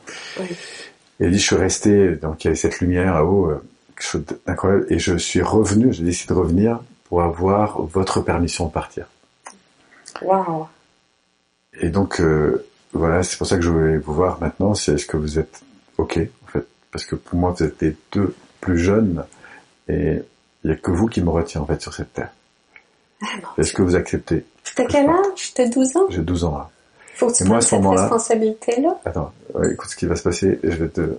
Et 1.20 1.26
elle 1.26 1.32
dit, 1.32 1.40
je 1.40 1.46
suis 1.46 1.56
resté, 1.56 2.16
donc 2.16 2.44
il 2.44 2.48
y 2.48 2.50
avait 2.50 2.58
cette 2.58 2.80
lumière 2.80 3.14
là-haut, 3.14 3.50
euh, 3.50 3.64
quelque 3.96 4.06
chose 4.06 4.24
d'incroyable, 4.46 4.86
et 4.90 5.00
je 5.00 5.18
suis 5.18 5.42
revenu, 5.42 5.94
j'ai 5.94 6.04
décidé 6.04 6.34
de 6.34 6.40
revenir 6.40 6.82
pour 7.06 7.22
avoir 7.22 7.82
votre 7.82 8.22
permission 8.22 8.68
de 8.68 8.72
partir. 8.72 9.08
Wow. 10.22 10.68
Et 11.80 11.90
donc, 11.90 12.20
euh, 12.20 12.66
voilà, 12.94 13.24
c'est 13.24 13.38
pour 13.38 13.48
ça 13.48 13.56
que 13.56 13.62
je 13.62 13.70
voulais 13.70 13.98
vous 13.98 14.14
voir 14.14 14.40
maintenant, 14.40 14.74
c'est 14.74 14.94
est-ce 14.94 15.06
que 15.06 15.18
vous 15.18 15.40
êtes 15.40 15.62
OK, 15.98 16.18
en 16.18 16.52
fait? 16.52 16.66
Parce 16.92 17.06
que 17.06 17.16
pour 17.16 17.40
moi, 17.40 17.54
vous 17.58 17.64
êtes 17.64 17.82
les 17.82 17.96
deux 18.12 18.36
plus 18.62 18.78
jeunes, 18.78 19.26
et 19.88 20.22
il 20.64 20.70
n'y 20.70 20.72
a 20.72 20.76
que 20.76 20.92
vous 20.92 21.08
qui 21.08 21.22
me 21.22 21.30
retient, 21.30 21.62
en 21.62 21.66
fait, 21.66 21.82
sur 21.82 21.94
cette 21.94 22.14
terre. 22.14 22.32
Ah, 23.22 23.28
Est-ce 23.58 23.74
que 23.74 23.82
vous 23.82 23.96
acceptez? 23.96 24.46
T'as 24.76 24.86
quel 24.86 25.10
âge? 25.10 25.54
T'as 25.56 25.68
12 25.68 25.98
ans? 25.98 26.08
J'ai 26.10 26.22
12 26.22 26.44
ans, 26.46 26.58
là. 26.58 26.70
Faut 27.16 27.28
que 27.28 27.34
tu 27.36 27.44
Et 27.44 27.46
moi, 27.46 27.58
à 27.58 27.60
prennes 27.60 27.82
ce 27.84 27.90
cette 27.90 28.00
responsabilité-là. 28.00 29.00
Attends, 29.06 29.32
écoute 29.72 29.90
ce 29.90 29.96
qui 29.96 30.06
va 30.06 30.16
se 30.16 30.24
passer. 30.24 30.60
Je 30.64 30.70
vais 30.70 30.90
te. 30.90 31.18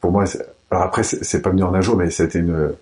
Pour 0.00 0.10
moi, 0.10 0.24
alors 0.70 0.84
après, 0.84 1.04
c'est 1.04 1.40
pas 1.40 1.50
venu 1.50 1.62
en 1.62 1.72
un 1.74 1.80
jour, 1.80 1.96
mais 1.96 2.10
c'était 2.10 2.40
une. 2.40 2.74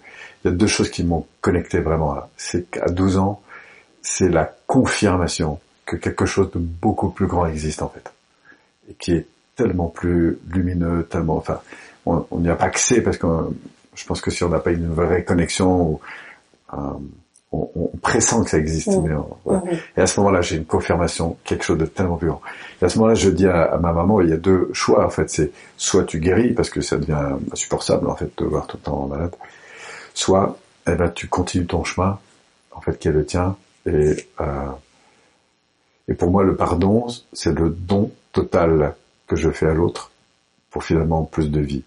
Il 0.45 0.51
y 0.51 0.55
a 0.55 0.57
deux 0.57 0.67
choses 0.67 0.91
qui 0.91 1.05
m'ont 1.05 1.27
connecté 1.41 1.81
vraiment 1.81 2.15
là. 2.15 2.29
C'est 2.37 2.71
qu'à 2.71 2.87
12 2.87 3.19
ans, 3.19 3.43
c'est 4.03 4.29
la 4.29 4.51
confirmation 4.67 5.59
que 5.87 5.97
quelque 5.97 6.27
chose 6.27 6.51
de 6.53 6.59
beaucoup 6.59 7.11
plus 7.11 7.27
grand 7.27 7.47
existe 7.47 7.83
en 7.83 7.89
fait, 7.89 8.11
qui 8.99 9.13
est 9.13 9.27
tellement 9.57 9.89
plus 9.89 10.39
lumineux, 10.51 11.07
tellement. 11.11 11.37
Enfin, 11.37 11.61
on 12.07 12.25
n'y 12.39 12.49
a 12.49 12.57
pas 12.57 12.65
accès 12.67 13.01
parce 13.01 13.17
que 13.19 13.27
euh, 13.27 13.43
je 13.95 14.05
pense 14.07 14.21
que 14.21 14.31
si 14.31 14.43
on 14.45 14.49
n'a 14.49 14.59
pas 14.59 14.73
une 14.73 14.89
vraie 14.93 15.25
connexion, 15.25 15.83
ou, 15.83 16.01
euh, 16.73 16.77
on, 17.53 17.71
on 17.77 17.97
pressent 17.99 18.43
que 18.43 18.51
ça 18.51 18.59
existe. 18.59 18.89
Mm. 18.89 19.03
Mais 19.07 19.15
on- 19.15 19.37
voilà. 19.45 19.61
Mhm. 19.61 19.79
Et 19.97 20.01
à 20.01 20.07
ce 20.07 20.19
moment-là, 20.21 20.41
j'ai 20.41 20.57
une 20.57 20.65
confirmation, 20.67 21.37
quelque 21.45 21.65
chose 21.65 21.79
de 21.79 21.87
tellement 21.87 22.17
plus 22.17 22.29
grand. 22.29 22.43
Et 22.83 22.85
à 22.85 22.89
ce 22.89 22.99
moment-là, 22.99 23.15
je 23.15 23.31
dis 23.31 23.47
à, 23.47 23.63
à 23.63 23.79
ma 23.79 23.93
maman, 23.93 24.21
il 24.21 24.31
y 24.31 24.33
a 24.33 24.37
deux 24.37 24.69
choix 24.73 25.07
en 25.07 25.11
fait. 25.11 25.31
C'est 25.31 25.53
soit 25.77 26.05
tu 26.05 26.19
guéris 26.19 26.53
parce 26.53 26.69
que 26.69 26.81
ça 26.81 26.97
devient 26.97 27.37
insupportable 27.53 28.09
en 28.11 28.17
fait 28.17 28.31
de 28.37 28.45
voir 28.45 28.67
tout 28.67 28.77
le 28.77 28.83
temps 28.83 29.07
malade, 29.07 29.35
soit 30.15 30.59
eh 30.89 30.97
ben 30.97 31.09
tu 31.11 31.29
continues 31.29 31.67
ton 31.67 31.85
chemin 31.85 32.19
en 32.73 32.81
fait 32.81 32.99
qui 32.99 33.09
est 33.09 33.13
le 33.13 33.25
tien. 33.25 33.57
Et 33.87 34.17
euh, 34.41 34.67
et 36.09 36.15
pour 36.15 36.31
moi, 36.31 36.43
le 36.45 36.57
pardon, 36.57 37.07
c'est 37.33 37.53
le 37.59 37.71
don 37.71 38.11
total 38.35 38.95
que 39.27 39.37
je 39.37 39.51
fais 39.51 39.67
à 39.67 39.73
l'autre 39.73 40.11
pour 40.71 40.85
finalement 40.85 41.25
plus 41.25 41.51
de 41.51 41.61
vie. 41.61 41.85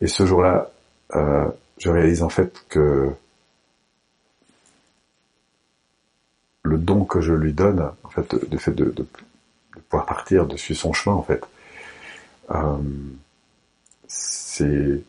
Et 0.00 0.06
ce 0.06 0.24
jour-là, 0.24 0.70
euh, 1.14 1.46
je 1.78 1.90
réalise 1.90 2.22
en 2.22 2.30
fait 2.30 2.64
que 2.68 3.10
le 6.62 6.78
don 6.78 7.04
que 7.04 7.20
je 7.20 7.34
lui 7.34 7.52
donne, 7.52 7.90
en 8.02 8.08
fait, 8.08 8.34
du 8.48 8.58
fait 8.58 8.72
de, 8.72 8.86
de, 8.86 9.06
pouvoir 9.88 10.06
partir, 10.06 10.46
de 10.46 10.56
suivre 10.56 10.80
son 10.80 10.92
chemin, 10.92 11.16
en 11.16 11.22
fait, 11.22 11.44
euh, 12.50 12.78
c'est 14.08 15.02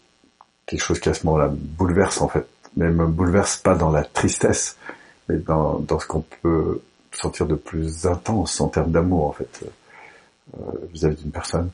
quelque 0.65 0.83
chose 0.83 0.99
qui 0.99 1.09
à 1.09 1.13
ce 1.13 1.25
moment-là 1.25 1.47
me 1.47 1.55
bouleverse, 1.55 2.19
en 2.21 2.27
fait. 2.27 2.45
Mais 2.75 2.89
me 2.89 3.07
bouleverse 3.07 3.57
pas 3.57 3.75
dans 3.75 3.89
la 3.89 4.03
tristesse, 4.03 4.75
mais 5.29 5.37
dans, 5.37 5.79
dans 5.79 5.99
ce 5.99 6.07
qu'on 6.07 6.25
peut 6.41 6.81
sentir 7.13 7.45
de 7.45 7.55
plus 7.55 8.05
intense 8.05 8.59
en 8.59 8.67
termes 8.67 8.91
d'amour, 8.91 9.27
en 9.27 9.31
fait, 9.31 9.63
vis-à-vis 10.91 11.21
d'une 11.21 11.31
personne. 11.31 11.69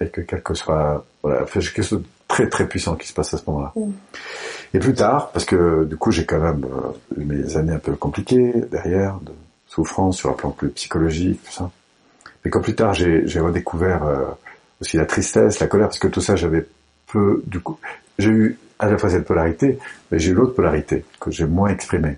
Et 0.00 0.08
que 0.08 0.22
quel 0.22 0.42
que 0.42 0.54
soit, 0.54 1.04
voilà, 1.22 1.42
enfin, 1.42 1.60
j'ai 1.60 1.72
quelque 1.72 1.84
chose 1.84 2.00
de 2.00 2.06
très 2.30 2.48
très 2.48 2.66
puissant 2.66 2.94
qui 2.94 3.08
se 3.08 3.12
passe 3.12 3.34
à 3.34 3.38
ce 3.38 3.42
moment-là. 3.48 3.72
Et 4.72 4.78
plus 4.78 4.94
tard, 4.94 5.30
parce 5.32 5.44
que 5.44 5.84
du 5.84 5.96
coup 5.96 6.10
j'ai 6.10 6.24
quand 6.24 6.38
même 6.38 6.64
euh, 6.64 7.20
eu 7.20 7.24
mes 7.24 7.56
années 7.56 7.72
un 7.72 7.78
peu 7.78 7.92
compliquées 7.96 8.52
derrière, 8.70 9.18
de 9.20 9.32
souffrance 9.66 10.18
sur 10.18 10.30
un 10.30 10.34
plan 10.34 10.50
plus 10.50 10.70
psychologique, 10.70 11.40
tout 11.44 11.52
ça. 11.52 11.70
Et 12.44 12.50
quand 12.50 12.60
plus 12.60 12.74
tard 12.74 12.94
j'ai 12.94 13.26
j'ai 13.26 13.40
redécouvert 13.40 14.04
euh, 14.04 14.26
aussi 14.80 14.96
la 14.96 15.06
tristesse, 15.06 15.58
la 15.58 15.66
colère, 15.66 15.88
parce 15.88 15.98
que 15.98 16.08
tout 16.08 16.20
ça 16.20 16.36
j'avais 16.36 16.66
peu, 17.08 17.42
du 17.46 17.58
coup, 17.60 17.78
j'ai 18.18 18.30
eu 18.30 18.58
à 18.78 18.88
la 18.88 18.96
fois 18.96 19.10
cette 19.10 19.26
polarité, 19.26 19.78
mais 20.10 20.18
j'ai 20.18 20.30
eu 20.30 20.34
l'autre 20.34 20.54
polarité 20.54 21.04
que 21.18 21.30
j'ai 21.30 21.46
moins 21.46 21.68
exprimée. 21.68 22.16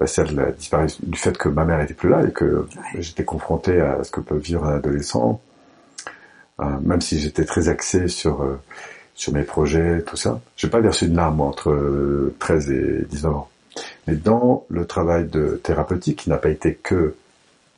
Bah, 0.00 0.06
celle 0.06 0.28
de 0.28 0.40
la 0.40 0.50
disparition, 0.50 0.98
du 1.06 1.18
fait 1.18 1.36
que 1.36 1.50
ma 1.50 1.66
mère 1.66 1.82
était 1.82 1.92
plus 1.92 2.08
là 2.08 2.24
et 2.26 2.32
que 2.32 2.66
j'étais 2.98 3.24
confronté 3.24 3.82
à 3.82 4.02
ce 4.02 4.10
que 4.10 4.20
peut 4.20 4.38
vivre 4.38 4.64
un 4.64 4.76
adolescent, 4.76 5.42
euh, 6.60 6.64
même 6.82 7.02
si 7.02 7.20
j'étais 7.20 7.44
très 7.44 7.68
axé 7.68 8.08
sur 8.08 8.42
euh, 8.42 8.58
sur 9.14 9.34
mes 9.34 9.42
projets, 9.42 10.00
tout 10.00 10.16
ça. 10.16 10.40
J'ai 10.56 10.68
pas 10.68 10.80
versé 10.80 11.06
une 11.06 11.16
larme 11.16 11.36
moi, 11.36 11.48
entre 11.48 11.70
euh, 11.70 12.34
13 12.38 12.70
et 12.70 13.06
19 13.10 13.34
ans. 13.34 13.50
Mais 14.06 14.14
dans 14.14 14.64
le 14.70 14.86
travail 14.86 15.26
de 15.26 15.60
thérapeutique, 15.62 16.20
qui 16.20 16.30
n'a 16.30 16.38
pas 16.38 16.48
été 16.48 16.74
que 16.74 17.14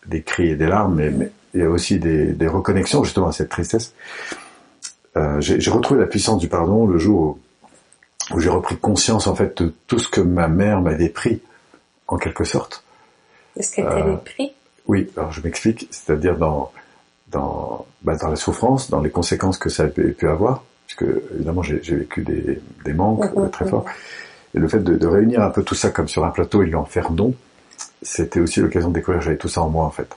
des 0.06 0.22
cris 0.22 0.50
et 0.50 0.56
des 0.56 0.68
larmes, 0.68 0.94
mais, 0.94 1.10
mais 1.10 1.32
il 1.54 1.60
y 1.60 1.64
a 1.64 1.70
aussi 1.70 1.98
des, 1.98 2.26
des 2.26 2.46
reconnexions 2.46 3.02
justement 3.02 3.26
à 3.26 3.32
cette 3.32 3.48
tristesse. 3.48 3.94
Euh, 5.16 5.40
j'ai 5.40 5.60
j'ai 5.60 5.70
retrouvé 5.72 5.98
la 5.98 6.06
puissance 6.06 6.38
du 6.38 6.46
pardon 6.46 6.86
le 6.86 6.98
jour 6.98 7.38
où, 8.30 8.36
où 8.36 8.38
j'ai 8.40 8.48
repris 8.48 8.76
conscience 8.76 9.26
en 9.26 9.34
fait 9.34 9.60
de 9.60 9.74
tout 9.88 9.98
ce 9.98 10.08
que 10.08 10.20
ma 10.20 10.46
mère 10.46 10.80
m'avait 10.80 11.08
pris, 11.08 11.42
en 12.12 12.18
quelque 12.18 12.44
sorte. 12.44 12.84
Est-ce 13.56 13.70
que 13.76 13.82
Euh, 13.82 13.90
t'avais 13.90 14.16
pris? 14.30 14.52
Oui, 14.86 15.10
alors 15.16 15.32
je 15.32 15.40
m'explique, 15.42 15.88
c'est-à-dire 15.90 16.36
dans 16.36 16.70
dans 17.30 17.86
bah, 18.02 18.16
dans 18.16 18.28
la 18.28 18.36
souffrance, 18.36 18.90
dans 18.90 19.00
les 19.00 19.10
conséquences 19.10 19.56
que 19.58 19.70
ça 19.70 19.84
a 19.84 19.86
pu, 19.88 20.28
avoir, 20.28 20.64
puisque 20.86 21.06
évidemment 21.34 21.62
j'ai 21.62 21.78
vécu 21.96 22.22
des, 22.22 22.60
des 22.84 22.92
manques 22.92 23.24
Mhm, 23.34 23.44
euh, 23.44 23.48
très 23.48 23.64
mhm. 23.64 23.70
forts, 23.70 23.86
Et 24.54 24.58
le 24.58 24.68
fait 24.68 24.80
de, 24.80 24.94
de, 24.96 25.06
réunir 25.06 25.40
un 25.40 25.50
peu 25.50 25.62
tout 25.62 25.74
ça 25.74 25.88
comme 25.90 26.08
sur 26.08 26.24
un 26.24 26.30
plateau 26.30 26.62
et 26.62 26.66
lui 26.66 26.74
en 26.74 26.84
faire 26.84 27.10
don, 27.10 27.34
c'était 28.02 28.40
aussi 28.40 28.60
l'occasion 28.60 28.90
de 28.90 28.94
découvrir 28.94 29.20
que 29.20 29.24
j'avais 29.24 29.38
tout 29.38 29.48
ça 29.48 29.62
en 29.62 29.70
moi 29.70 29.86
en 29.86 29.90
fait. 29.90 30.10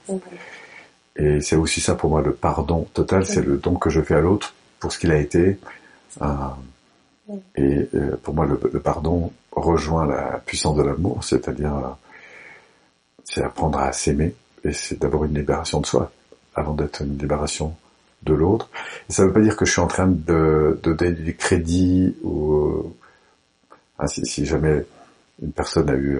Et 1.16 1.40
c'est 1.40 1.56
aussi 1.56 1.80
ça 1.80 1.96
pour 1.96 2.10
moi 2.10 2.22
le 2.22 2.34
pardon 2.34 2.86
total, 2.94 3.26
c'est 3.26 3.46
le 3.46 3.56
don 3.58 3.76
que 3.76 3.90
je 3.90 4.02
fais 4.02 4.16
à 4.16 4.20
l'autre 4.28 4.54
pour 4.80 4.92
ce 4.92 5.00
qu'il 5.00 5.12
a 5.12 5.18
été. 5.18 5.58
Euh, 6.22 6.28
et 7.56 7.88
euh, 7.96 8.18
pour 8.22 8.34
moi, 8.36 8.46
le, 8.46 8.60
le, 8.72 8.80
pardon 8.80 9.32
rejoint 9.56 10.06
la 10.06 10.40
puissance 10.46 10.76
de 10.76 10.84
l'amour, 10.84 11.24
c'est-à-dire 11.24 11.76
euh, 11.76 11.90
c'est 13.24 13.44
apprendre 13.44 13.80
à 13.80 13.92
s'aimer 13.92 14.36
et 14.64 14.74
c'est 14.74 15.00
d'abord 15.00 15.26
une 15.26 15.36
libération 15.36 15.80
de 15.82 15.86
soi 15.86 16.12
avant 16.54 16.74
d'être 16.74 17.02
une 17.02 17.18
libération 17.18 17.76
de 18.24 18.34
l'autre. 18.34 18.70
Et 19.10 19.14
ça 19.14 19.24
ne 19.24 19.28
veut 19.28 19.34
pas 19.34 19.42
dire 19.42 19.56
que 19.56 19.66
je 19.66 19.72
suis 19.72 19.82
en 19.82 19.88
train 19.88 20.08
de, 20.08 20.80
donner 20.84 21.12
du 21.12 21.36
crédit 21.36 22.16
ou 22.24 22.94
hein, 24.00 24.08
si, 24.08 24.46
jamais 24.46 24.86
une 25.42 25.52
personne 25.52 25.90
a 25.90 25.96
eu 25.96 26.20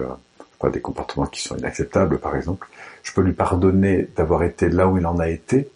pas, 0.58 0.70
des 0.70 0.80
comportements 0.80 1.26
qui 1.26 1.42
sont 1.42 1.56
inacceptables, 1.56 2.18
par 2.18 2.36
exemple, 2.36 2.68
je 3.02 3.12
peux 3.12 3.22
lui 3.22 3.32
pardonner 3.32 4.08
d'avoir 4.16 4.42
été 4.42 4.68
là 4.68 4.88
où 4.88 4.98
il 4.98 5.06
en 5.06 5.18
a 5.18 5.28
été, 5.28 5.68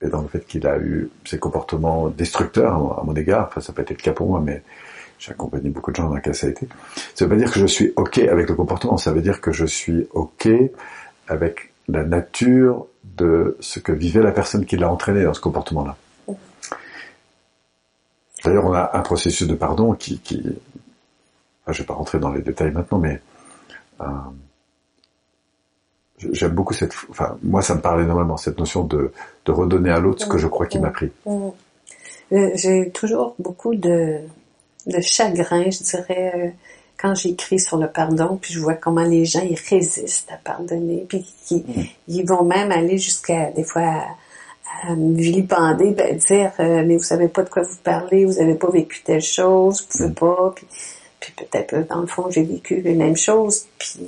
et 0.00 0.08
dans 0.08 0.22
le 0.22 0.28
fait 0.28 0.46
qu'il 0.46 0.66
a 0.66 0.78
eu 0.78 1.10
ces 1.24 1.38
comportements 1.38 2.08
destructeurs 2.08 2.98
à 2.98 3.02
mon 3.04 3.14
égard, 3.14 3.48
enfin 3.48 3.60
ça 3.60 3.72
peut 3.72 3.82
être 3.82 3.90
le 3.90 3.96
cas 3.96 4.12
pour 4.12 4.28
moi, 4.28 4.40
mais 4.44 4.62
j'ai 5.18 5.32
accompagné 5.32 5.70
beaucoup 5.70 5.90
de 5.90 5.96
gens 5.96 6.08
dans 6.08 6.16
lequel 6.16 6.34
ça 6.34 6.46
a 6.46 6.50
été. 6.50 6.68
Ça 7.14 7.24
veut 7.24 7.30
pas 7.30 7.36
dire 7.36 7.50
que 7.50 7.58
je 7.58 7.66
suis 7.66 7.92
ok 7.96 8.18
avec 8.18 8.48
le 8.48 8.54
comportement, 8.54 8.96
ça 8.96 9.12
veut 9.12 9.20
dire 9.20 9.40
que 9.40 9.52
je 9.52 9.66
suis 9.66 10.06
ok 10.12 10.48
avec 11.26 11.72
la 11.88 12.04
nature 12.04 12.86
de 13.16 13.56
ce 13.60 13.80
que 13.80 13.92
vivait 13.92 14.22
la 14.22 14.32
personne 14.32 14.64
qui 14.64 14.76
l'a 14.76 14.90
entraîné 14.90 15.24
dans 15.24 15.34
ce 15.34 15.40
comportement-là. 15.40 15.96
D'ailleurs, 18.44 18.66
on 18.66 18.72
a 18.72 18.96
un 18.96 19.00
processus 19.00 19.48
de 19.48 19.54
pardon 19.54 19.94
qui, 19.94 20.20
qui 20.20 20.40
enfin, 21.62 21.72
je 21.72 21.78
vais 21.78 21.86
pas 21.86 21.94
rentrer 21.94 22.20
dans 22.20 22.30
les 22.30 22.40
détails 22.40 22.70
maintenant, 22.70 22.98
mais 22.98 23.20
euh, 24.00 24.04
j'aime 26.18 26.52
beaucoup 26.52 26.74
cette, 26.74 26.94
enfin, 27.10 27.36
moi 27.42 27.62
ça 27.62 27.74
me 27.74 27.80
parle 27.80 28.02
énormément, 28.02 28.36
cette 28.36 28.58
notion 28.58 28.84
de, 28.84 29.12
de 29.44 29.52
redonner 29.52 29.90
à 29.90 29.98
l'autre 29.98 30.24
ce 30.24 30.28
que 30.28 30.38
je 30.38 30.46
crois 30.46 30.66
qu'il 30.66 30.80
m'a 30.80 30.90
pris. 30.90 31.10
Mm, 31.26 31.32
mm. 31.32 31.52
Euh, 32.30 32.50
j'ai 32.54 32.90
toujours 32.90 33.34
beaucoup 33.38 33.74
de, 33.74 34.20
de 34.86 35.00
chagrin, 35.00 35.70
je 35.70 35.82
dirais, 35.82 36.32
euh, 36.34 36.48
quand 36.98 37.14
j'écris 37.14 37.60
sur 37.60 37.76
le 37.78 37.88
pardon, 37.88 38.38
puis 38.40 38.52
je 38.52 38.60
vois 38.60 38.74
comment 38.74 39.04
les 39.04 39.24
gens 39.24 39.42
ils 39.42 39.58
résistent 39.70 40.30
à 40.32 40.36
pardonner, 40.36 41.06
puis 41.08 41.24
ils, 41.50 41.58
mm. 41.58 41.86
ils 42.08 42.26
vont 42.26 42.44
même 42.44 42.72
aller 42.72 42.98
jusqu'à 42.98 43.50
des 43.50 43.64
fois 43.64 44.04
à, 44.84 44.94
me 44.94 45.16
vilipender, 45.16 45.90
ben, 45.90 46.16
dire 46.16 46.52
mais 46.58 46.96
vous 46.96 47.02
savez 47.02 47.28
pas 47.28 47.42
de 47.42 47.48
quoi 47.48 47.62
vous 47.62 47.78
parlez, 47.82 48.24
vous 48.24 48.38
avez 48.38 48.54
pas 48.54 48.70
vécu 48.70 49.02
telle 49.02 49.22
chose, 49.22 49.80
vous 49.82 49.98
pouvez 49.98 50.14
pas, 50.14 50.52
puis, 50.54 50.66
puis 51.18 51.32
peut-être 51.32 51.88
dans 51.88 52.00
le 52.00 52.06
fond 52.06 52.30
j'ai 52.30 52.44
vécu 52.44 52.80
les 52.82 52.94
mêmes 52.94 53.16
choses, 53.16 53.66
puis 53.78 53.98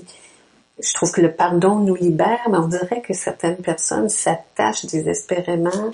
je 0.83 0.95
trouve 0.95 1.11
que 1.11 1.21
le 1.21 1.33
pardon 1.33 1.77
nous 1.77 1.95
libère, 1.95 2.47
mais 2.51 2.59
on 2.59 2.69
dirait 2.69 3.01
que 3.01 3.15
certaines 3.15 3.57
personnes 3.57 4.09
s'attachent 4.09 4.87
désespérément 4.87 5.91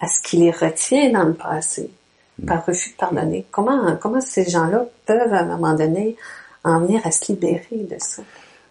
à 0.00 0.06
ce 0.06 0.20
qui 0.22 0.38
les 0.38 0.50
retient 0.50 1.10
dans 1.10 1.24
le 1.24 1.34
passé, 1.34 1.82
mm. 1.82 1.99
Par 2.46 2.64
refus 2.66 2.90
de 2.90 2.96
pardonner. 2.96 3.46
Comment, 3.50 3.96
comment 3.96 4.20
ces 4.20 4.48
gens-là 4.48 4.84
peuvent, 5.06 5.32
à 5.32 5.40
un 5.40 5.56
moment 5.56 5.74
donné, 5.74 6.16
en 6.64 6.80
venir 6.80 7.00
à 7.04 7.10
se 7.10 7.32
libérer 7.32 7.86
de 7.90 7.96
ça? 7.98 8.22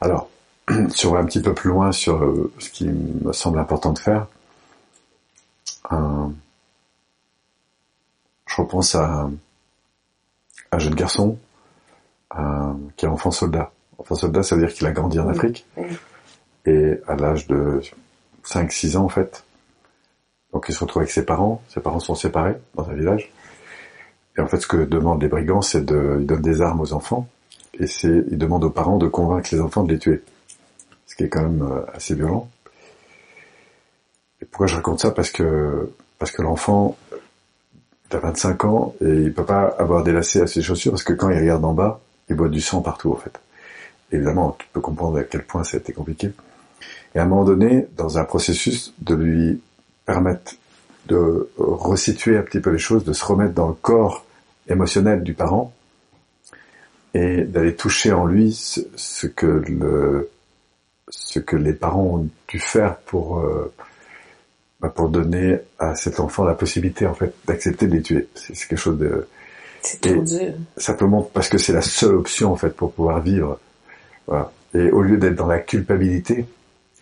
Alors, 0.01 0.29
si 0.89 1.05
on 1.05 1.13
va 1.13 1.19
un 1.19 1.25
petit 1.25 1.41
peu 1.41 1.53
plus 1.53 1.69
loin 1.69 1.91
sur 1.91 2.23
euh, 2.23 2.51
ce 2.59 2.69
qui 2.69 2.87
me 2.87 3.31
semble 3.33 3.59
important 3.59 3.93
de 3.93 3.99
faire, 3.99 4.27
euh, 5.91 6.27
je 8.45 8.61
repense 8.61 8.95
à 8.95 9.29
un 10.71 10.79
jeune 10.79 10.95
garçon 10.95 11.37
euh, 12.37 12.73
qui 12.95 13.05
est 13.05 13.09
enfant 13.09 13.31
soldat 13.31 13.71
Enfin, 13.99 14.15
soldat, 14.15 14.43
ça 14.43 14.55
veut 14.55 14.65
dire 14.65 14.73
qu'il 14.73 14.87
a 14.87 14.91
grandi 14.91 15.19
en 15.19 15.27
Afrique. 15.27 15.67
Et 16.65 16.93
à 17.07 17.15
l'âge 17.15 17.47
de 17.47 17.81
5-6 18.45 18.97
ans, 18.97 19.03
en 19.03 19.09
fait, 19.09 19.43
donc 20.53 20.65
il 20.69 20.73
se 20.73 20.79
retrouve 20.79 21.01
avec 21.01 21.11
ses 21.11 21.25
parents. 21.25 21.61
Ses 21.67 21.81
parents 21.81 21.99
sont 21.99 22.15
séparés 22.15 22.55
dans 22.75 22.89
un 22.89 22.93
village. 22.93 23.31
Et 24.39 24.41
en 24.41 24.47
fait, 24.47 24.59
ce 24.59 24.67
que 24.67 24.77
demandent 24.77 25.21
les 25.21 25.27
brigands, 25.27 25.61
c'est 25.61 25.85
de, 25.85 26.17
ils 26.19 26.25
donnent 26.25 26.41
des 26.41 26.61
armes 26.61 26.81
aux 26.81 26.93
enfants. 26.93 27.27
Et 27.77 27.85
c'est, 27.85 28.23
ils 28.31 28.37
demandent 28.37 28.63
aux 28.63 28.71
parents 28.71 28.97
de 28.97 29.07
convaincre 29.07 29.49
les 29.51 29.61
enfants 29.61 29.83
de 29.83 29.93
les 29.93 29.99
tuer. 29.99 30.23
Ce 31.05 31.15
qui 31.15 31.23
est 31.23 31.29
quand 31.29 31.43
même 31.43 31.61
euh, 31.61 31.81
assez 31.93 32.15
violent. 32.15 32.49
Et 34.41 34.45
pourquoi 34.45 34.65
je 34.65 34.75
raconte 34.75 35.01
ça? 35.01 35.11
Parce 35.11 35.29
que, 35.29 35.91
parce 36.17 36.31
que 36.31 36.41
l'enfant, 36.41 36.97
il 38.09 38.15
a 38.15 38.19
25 38.19 38.65
ans 38.65 38.95
et 39.01 39.09
il 39.09 39.33
peut 39.33 39.45
pas 39.45 39.75
avoir 39.77 40.03
des 40.03 40.11
lacets 40.11 40.41
à 40.41 40.47
ses 40.47 40.63
chaussures 40.63 40.93
parce 40.93 41.03
que 41.03 41.13
quand 41.13 41.29
il 41.29 41.37
regarde 41.37 41.63
en 41.63 41.73
bas, 41.73 41.99
il 42.29 42.35
voit 42.35 42.49
du 42.49 42.61
sang 42.61 42.81
partout, 42.81 43.11
en 43.11 43.17
fait 43.17 43.39
évidemment, 44.11 44.55
tu 44.57 44.67
peux 44.73 44.81
comprendre 44.81 45.17
à 45.17 45.23
quel 45.23 45.43
point 45.43 45.63
ça 45.63 45.77
a 45.77 45.79
été 45.79 45.93
compliqué. 45.93 46.31
Et 47.15 47.19
à 47.19 47.23
un 47.23 47.25
moment 47.25 47.43
donné, 47.43 47.87
dans 47.97 48.17
un 48.17 48.23
processus 48.23 48.93
de 48.99 49.15
lui 49.15 49.61
permettre 50.05 50.53
de 51.07 51.49
resituer 51.57 52.37
un 52.37 52.41
petit 52.41 52.59
peu 52.59 52.69
les 52.69 52.79
choses, 52.79 53.03
de 53.03 53.13
se 53.13 53.25
remettre 53.25 53.53
dans 53.53 53.67
le 53.67 53.73
corps 53.73 54.25
émotionnel 54.69 55.23
du 55.23 55.33
parent 55.33 55.73
et 57.13 57.43
d'aller 57.43 57.75
toucher 57.75 58.11
en 58.11 58.25
lui 58.25 58.53
ce, 58.53 59.27
que 59.27 59.45
le 59.45 60.29
ce 61.09 61.39
que 61.39 61.55
les 61.55 61.73
parents 61.73 62.03
ont 62.03 62.29
dû 62.47 62.59
faire 62.59 62.97
pour 62.97 63.39
euh, 63.39 63.73
bah 64.79 64.89
pour 64.89 65.09
donner 65.09 65.57
à 65.79 65.95
cet 65.95 66.19
enfant 66.19 66.43
la 66.43 66.53
possibilité 66.53 67.07
en 67.07 67.15
fait 67.15 67.33
d'accepter 67.47 67.87
de 67.87 67.95
les 67.95 68.01
tuer. 68.01 68.27
C'est 68.35 68.53
quelque 68.67 68.77
chose 68.77 68.99
de 68.99 69.27
c'est 69.81 70.01
trop 70.01 70.21
dur. 70.23 70.53
Simplement 70.77 71.23
parce 71.23 71.49
que 71.49 71.57
c'est 71.57 71.73
la 71.73 71.81
seule 71.81 72.15
option 72.15 72.51
en 72.51 72.55
fait 72.55 72.75
pour 72.75 72.93
pouvoir 72.93 73.21
vivre 73.21 73.59
et 74.73 74.91
au 74.91 75.01
lieu 75.01 75.17
d'être 75.17 75.35
dans 75.35 75.47
la 75.47 75.59
culpabilité, 75.59 76.45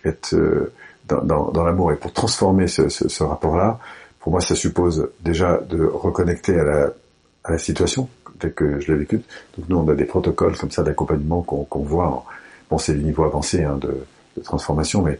être 0.05 0.33
euh, 0.33 0.73
dans, 1.07 1.21
dans, 1.21 1.51
dans 1.51 1.63
l'amour. 1.63 1.91
Et 1.91 1.95
pour 1.95 2.13
transformer 2.13 2.67
ce, 2.67 2.89
ce, 2.89 3.09
ce 3.09 3.23
rapport-là, 3.23 3.79
pour 4.19 4.31
moi, 4.31 4.41
ça 4.41 4.55
suppose 4.55 5.09
déjà 5.21 5.59
de 5.69 5.83
reconnecter 5.83 6.57
à 6.59 6.63
la, 6.63 6.93
à 7.47 7.53
la 7.53 7.57
situation 7.57 8.09
telle 8.39 8.53
que 8.53 8.79
je 8.79 8.91
l'ai 8.91 8.99
vécue. 8.99 9.21
Donc 9.57 9.69
nous, 9.69 9.77
on 9.77 9.87
a 9.89 9.95
des 9.95 10.05
protocoles 10.05 10.55
comme 10.57 10.69
ça 10.69 10.83
d'accompagnement 10.83 11.41
qu'on 11.41 11.79
voit. 11.79 12.23
bon, 12.69 12.77
c'est 12.77 12.93
des 12.93 13.03
niveaux 13.03 13.23
avancés 13.23 13.63
hein, 13.63 13.77
de, 13.81 14.05
de, 14.35 14.41
transformation, 14.43 15.01
mais 15.01 15.17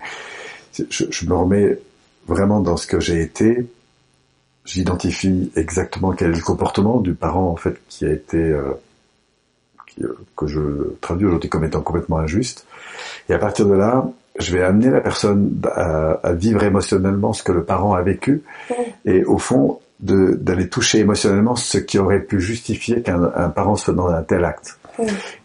je, 0.73 1.05
je, 1.09 1.25
me 1.25 1.33
remets 1.33 1.79
vraiment 2.27 2.59
dans 2.59 2.77
ce 2.77 2.85
que 2.85 2.99
j'ai 2.99 3.21
été. 3.21 3.65
J'identifie 4.65 5.51
exactement 5.55 6.11
quel 6.11 6.31
est 6.31 6.35
le 6.35 6.41
comportement 6.41 6.99
du 6.99 7.13
parent 7.13 7.49
en 7.49 7.55
fait 7.55 7.79
qui 7.87 8.05
a 8.05 8.11
été 8.11 8.37
euh, 8.37 8.73
que 10.35 10.45
je 10.45 10.61
traduis 11.01 11.25
aujourd'hui 11.25 11.49
comme 11.49 11.63
étant 11.63 11.81
complètement 11.81 12.19
injuste. 12.19 12.67
Et 13.29 13.33
à 13.33 13.39
partir 13.39 13.65
de 13.65 13.73
là, 13.73 14.05
je 14.37 14.53
vais 14.53 14.61
amener 14.61 14.89
la 14.89 15.01
personne 15.01 15.59
à, 15.73 16.33
vivre 16.33 16.63
émotionnellement 16.63 17.33
ce 17.33 17.43
que 17.43 17.51
le 17.51 17.63
parent 17.63 17.93
a 17.93 18.01
vécu, 18.01 18.43
et 19.05 19.23
au 19.23 19.37
fond, 19.37 19.79
d'aller 19.99 20.69
toucher 20.69 20.99
émotionnellement 20.99 21.55
ce 21.55 21.77
qui 21.77 21.97
aurait 21.97 22.21
pu 22.21 22.39
justifier 22.39 23.01
qu'un 23.01 23.49
parent 23.49 23.75
se 23.75 23.91
dans 23.91 24.07
un 24.07 24.21
tel 24.21 24.45
acte. 24.45 24.79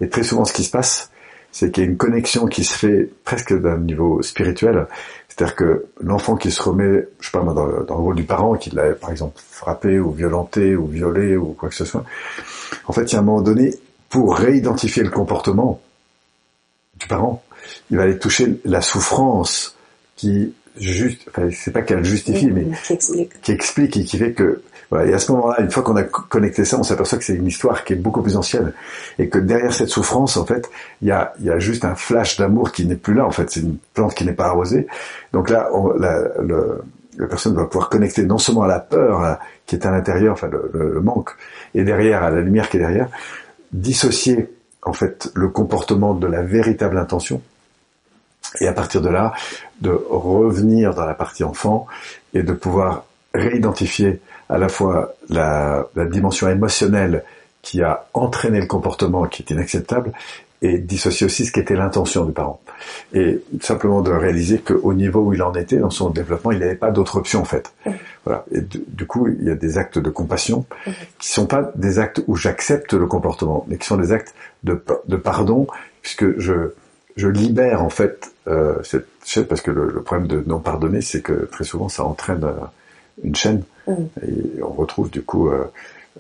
Et 0.01 0.09
très 0.09 0.23
souvent, 0.23 0.45
ce 0.45 0.53
qui 0.53 0.65
se 0.65 0.71
passe, 0.71 1.11
c'est 1.53 1.71
qu'il 1.71 1.85
y 1.85 1.87
a 1.87 1.91
une 1.91 1.97
connexion 1.97 2.47
qui 2.47 2.65
se 2.65 2.75
fait 2.75 3.11
presque 3.25 3.59
d'un 3.59 3.79
niveau 3.79 4.23
spirituel. 4.23 4.87
C'est-à-dire 5.29 5.57
que 5.57 5.87
l'enfant 6.01 6.37
qui 6.37 6.51
se 6.51 6.63
remet, 6.63 7.09
je 7.21 7.27
sais 7.27 7.33
pas 7.33 7.43
moi, 7.43 7.55
dans 7.55 7.67
le, 7.67 7.85
dans 7.85 7.97
le 7.97 8.03
rôle 8.03 8.17
du 8.17 8.25
parent, 8.25 8.55
qui 8.55 8.71
l'a 8.71 8.93
par 8.93 9.11
exemple 9.11 9.41
frappé 9.51 9.99
ou 9.99 10.11
violenté 10.11 10.77
ou 10.77 10.87
violé 10.87 11.37
ou 11.37 11.55
quoi 11.59 11.69
que 11.69 11.75
ce 11.75 11.85
soit, 11.85 12.05
en 12.87 12.93
fait, 12.93 13.05
il 13.05 13.13
y 13.13 13.17
a 13.17 13.21
un 13.21 13.23
moment 13.23 13.43
donné, 13.43 13.75
pour 14.09 14.37
réidentifier 14.37 15.03
le 15.03 15.11
comportement 15.11 15.81
du 16.99 17.07
parent. 17.07 17.43
Il 17.91 17.97
va 17.97 18.03
aller 18.03 18.19
toucher 18.19 18.61
la 18.65 18.83
souffrance 18.83 19.77
qui 20.17 20.55
juste, 20.77 21.29
enfin, 21.29 21.49
c'est 21.53 21.73
pas 21.73 21.83
qu'elle 21.83 22.05
justifie, 22.05 22.51
mais 22.51 22.67
qui 22.85 22.93
explique. 22.93 23.41
qui 23.41 23.53
explique 23.53 23.97
et 23.97 24.05
qui 24.05 24.19
fait 24.19 24.33
que, 24.33 24.63
voilà. 24.91 25.11
Et 25.11 25.15
à 25.15 25.19
ce 25.19 25.33
moment-là, 25.33 25.61
une 25.61 25.71
fois 25.71 25.83
qu'on 25.83 25.97
a 25.97 26.03
connecté 26.03 26.65
ça, 26.65 26.79
on 26.79 26.83
s'aperçoit 26.83 27.19
que 27.19 27.25
c'est 27.25 27.35
une 27.35 27.47
histoire 27.47 27.85
qui 27.85 27.95
est 27.95 27.97
beaucoup 27.97 28.23
plus 28.23 28.37
ancienne 28.37 28.73
et 29.19 29.29
que 29.29 29.39
derrière 29.39 29.73
cette 29.73 29.89
souffrance, 29.89 30.37
en 30.37 30.45
fait, 30.45 30.69
il 31.01 31.09
y 31.09 31.11
a, 31.11 31.33
il 31.41 31.47
y 31.47 31.51
a 31.51 31.59
juste 31.59 31.85
un 31.85 31.95
flash 31.95 32.37
d'amour 32.37 32.73
qui 32.73 32.87
n'est 32.87 32.97
plus 32.97 33.15
là. 33.15 33.27
En 33.27 33.31
fait, 33.31 33.51
c'est 33.51 33.61
une 33.61 33.79
plante 33.95 34.15
qui 34.15 34.25
n'est 34.25 34.35
pas 34.35 34.47
arrosée. 34.47 34.87
Donc 35.33 35.49
là, 35.49 35.71
on, 35.73 35.93
la, 35.95 36.29
le, 36.43 36.83
la 37.19 37.27
personne 37.27 37.55
va 37.55 37.65
pouvoir 37.65 37.89
connecter 37.89 38.25
non 38.25 38.39
seulement 38.39 38.63
à 38.63 38.69
la 38.69 38.81
peur 38.81 39.39
qui 39.67 39.77
est 39.77 39.87
à 39.87 39.91
l'intérieur, 39.91 40.33
enfin 40.33 40.49
le, 40.49 40.71
le, 40.73 41.01
manque, 41.01 41.31
et 41.75 41.85
derrière 41.85 42.23
à 42.23 42.31
la 42.31 42.41
lumière 42.41 42.69
qui 42.69 42.77
est 42.77 42.81
derrière, 42.81 43.09
dissocier 43.73 44.51
en 44.83 44.93
fait 44.93 45.31
le 45.35 45.49
comportement 45.49 46.15
de 46.15 46.27
la 46.27 46.43
véritable 46.43 46.99
intention 46.99 47.41
et 48.61 48.69
à 48.69 48.73
partir 48.73 49.01
de 49.01 49.09
là 49.09 49.33
de 49.81 49.91
revenir 49.91 50.95
dans 50.95 51.05
la 51.05 51.15
partie 51.15 51.45
enfant 51.45 51.87
et 52.35 52.43
de 52.43 52.53
pouvoir 52.53 53.05
réidentifier 53.35 54.21
à 54.49 54.59
la 54.59 54.69
fois 54.69 55.15
la, 55.29 55.87
dimension 56.11 56.49
émotionnelle 56.49 57.25
qui 57.63 57.83
a 57.83 58.07
entraîné 58.13 58.61
le 58.61 58.67
comportement 58.67 59.25
qui 59.27 59.43
est 59.43 59.51
inacceptable 59.51 60.13
et 60.61 60.79
dissocier 60.79 61.27
aussi 61.27 61.45
ce 61.45 61.53
qu'était 61.53 61.75
l'intention 61.75 62.25
du 62.25 62.33
parent. 62.33 62.61
Et 63.15 63.43
simplement 63.61 64.01
de 64.01 64.13
réaliser 64.13 64.59
qu'au 64.59 64.95
niveau 64.95 65.21
où 65.21 65.35
il 65.35 65.43
en 65.43 65.53
était 65.55 65.79
dans 65.79 65.91
son 65.91 66.11
développement, 66.11 66.53
il 66.53 66.59
n'avait 66.59 66.77
pas 66.77 66.93
d'autre 66.93 67.17
option 67.17 67.41
en 67.41 67.45
fait. 67.45 67.73
Voilà. 68.25 68.45
Et 68.53 68.61
du, 68.61 69.07
coup, 69.07 69.27
il 69.27 69.45
y 69.45 69.51
a 69.51 69.57
des 69.57 69.79
actes 69.79 69.99
de 69.99 70.11
compassion 70.11 70.65
qui 71.19 71.31
sont 71.31 71.47
pas 71.47 71.73
des 71.75 71.99
actes 71.99 72.23
où 72.29 72.37
j'accepte 72.37 72.93
le 72.93 73.07
comportement, 73.07 73.65
mais 73.67 73.77
qui 73.77 73.87
sont 73.87 73.97
des 73.97 74.13
actes 74.13 74.35
de, 74.63 74.81
de 75.09 75.17
pardon, 75.17 75.67
puisque 76.03 76.39
je 76.39 76.73
je 77.17 77.29
libère 77.29 77.83
en 77.83 77.91
fait 77.91 78.32
euh, 78.49 78.83
cette 78.83 79.07
chaîne 79.25 79.45
parce 79.45 79.61
que 79.61 79.71
le, 79.71 79.91
le 79.91 80.03
problème 80.03 80.27
de 80.27 80.43
non 80.47 80.59
pardonner, 80.59 81.01
c'est 81.01 81.21
que 81.21 81.47
très 81.51 81.65
souvent 81.65 81.89
ça 81.89 82.05
entraîne 82.05 82.45
euh, 82.45 82.67
une 83.23 83.35
chaîne 83.35 83.63
et 83.89 84.63
on 84.63 84.73
retrouve 84.73 85.11
du 85.11 85.23
coup 85.23 85.49
euh, 85.49 85.65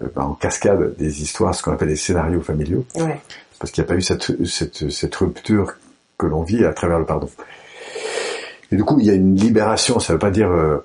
euh, 0.02 0.06
ben, 0.14 0.22
en 0.22 0.34
cascade 0.34 0.96
des 0.96 1.22
histoires, 1.22 1.54
ce 1.54 1.62
qu'on 1.62 1.72
appelle 1.72 1.88
des 1.88 1.96
scénarios 1.96 2.40
familiaux. 2.40 2.84
Ouais. 2.94 3.20
parce 3.58 3.70
qu'il 3.70 3.82
n'y 3.82 3.88
a 3.88 3.92
pas 3.92 3.96
eu 3.96 4.02
cette, 4.02 4.44
cette, 4.46 4.90
cette 4.90 5.14
rupture 5.14 5.74
que 6.18 6.26
l'on 6.26 6.42
vit 6.42 6.64
à 6.64 6.72
travers 6.72 6.98
le 6.98 7.04
pardon. 7.04 7.30
Et 8.70 8.76
du 8.76 8.84
coup, 8.84 8.98
il 9.00 9.06
y 9.06 9.10
a 9.10 9.14
une 9.14 9.36
libération, 9.36 10.00
ça 10.00 10.12
ne 10.12 10.16
veut 10.16 10.20
pas 10.20 10.30
dire 10.30 10.50
euh, 10.50 10.78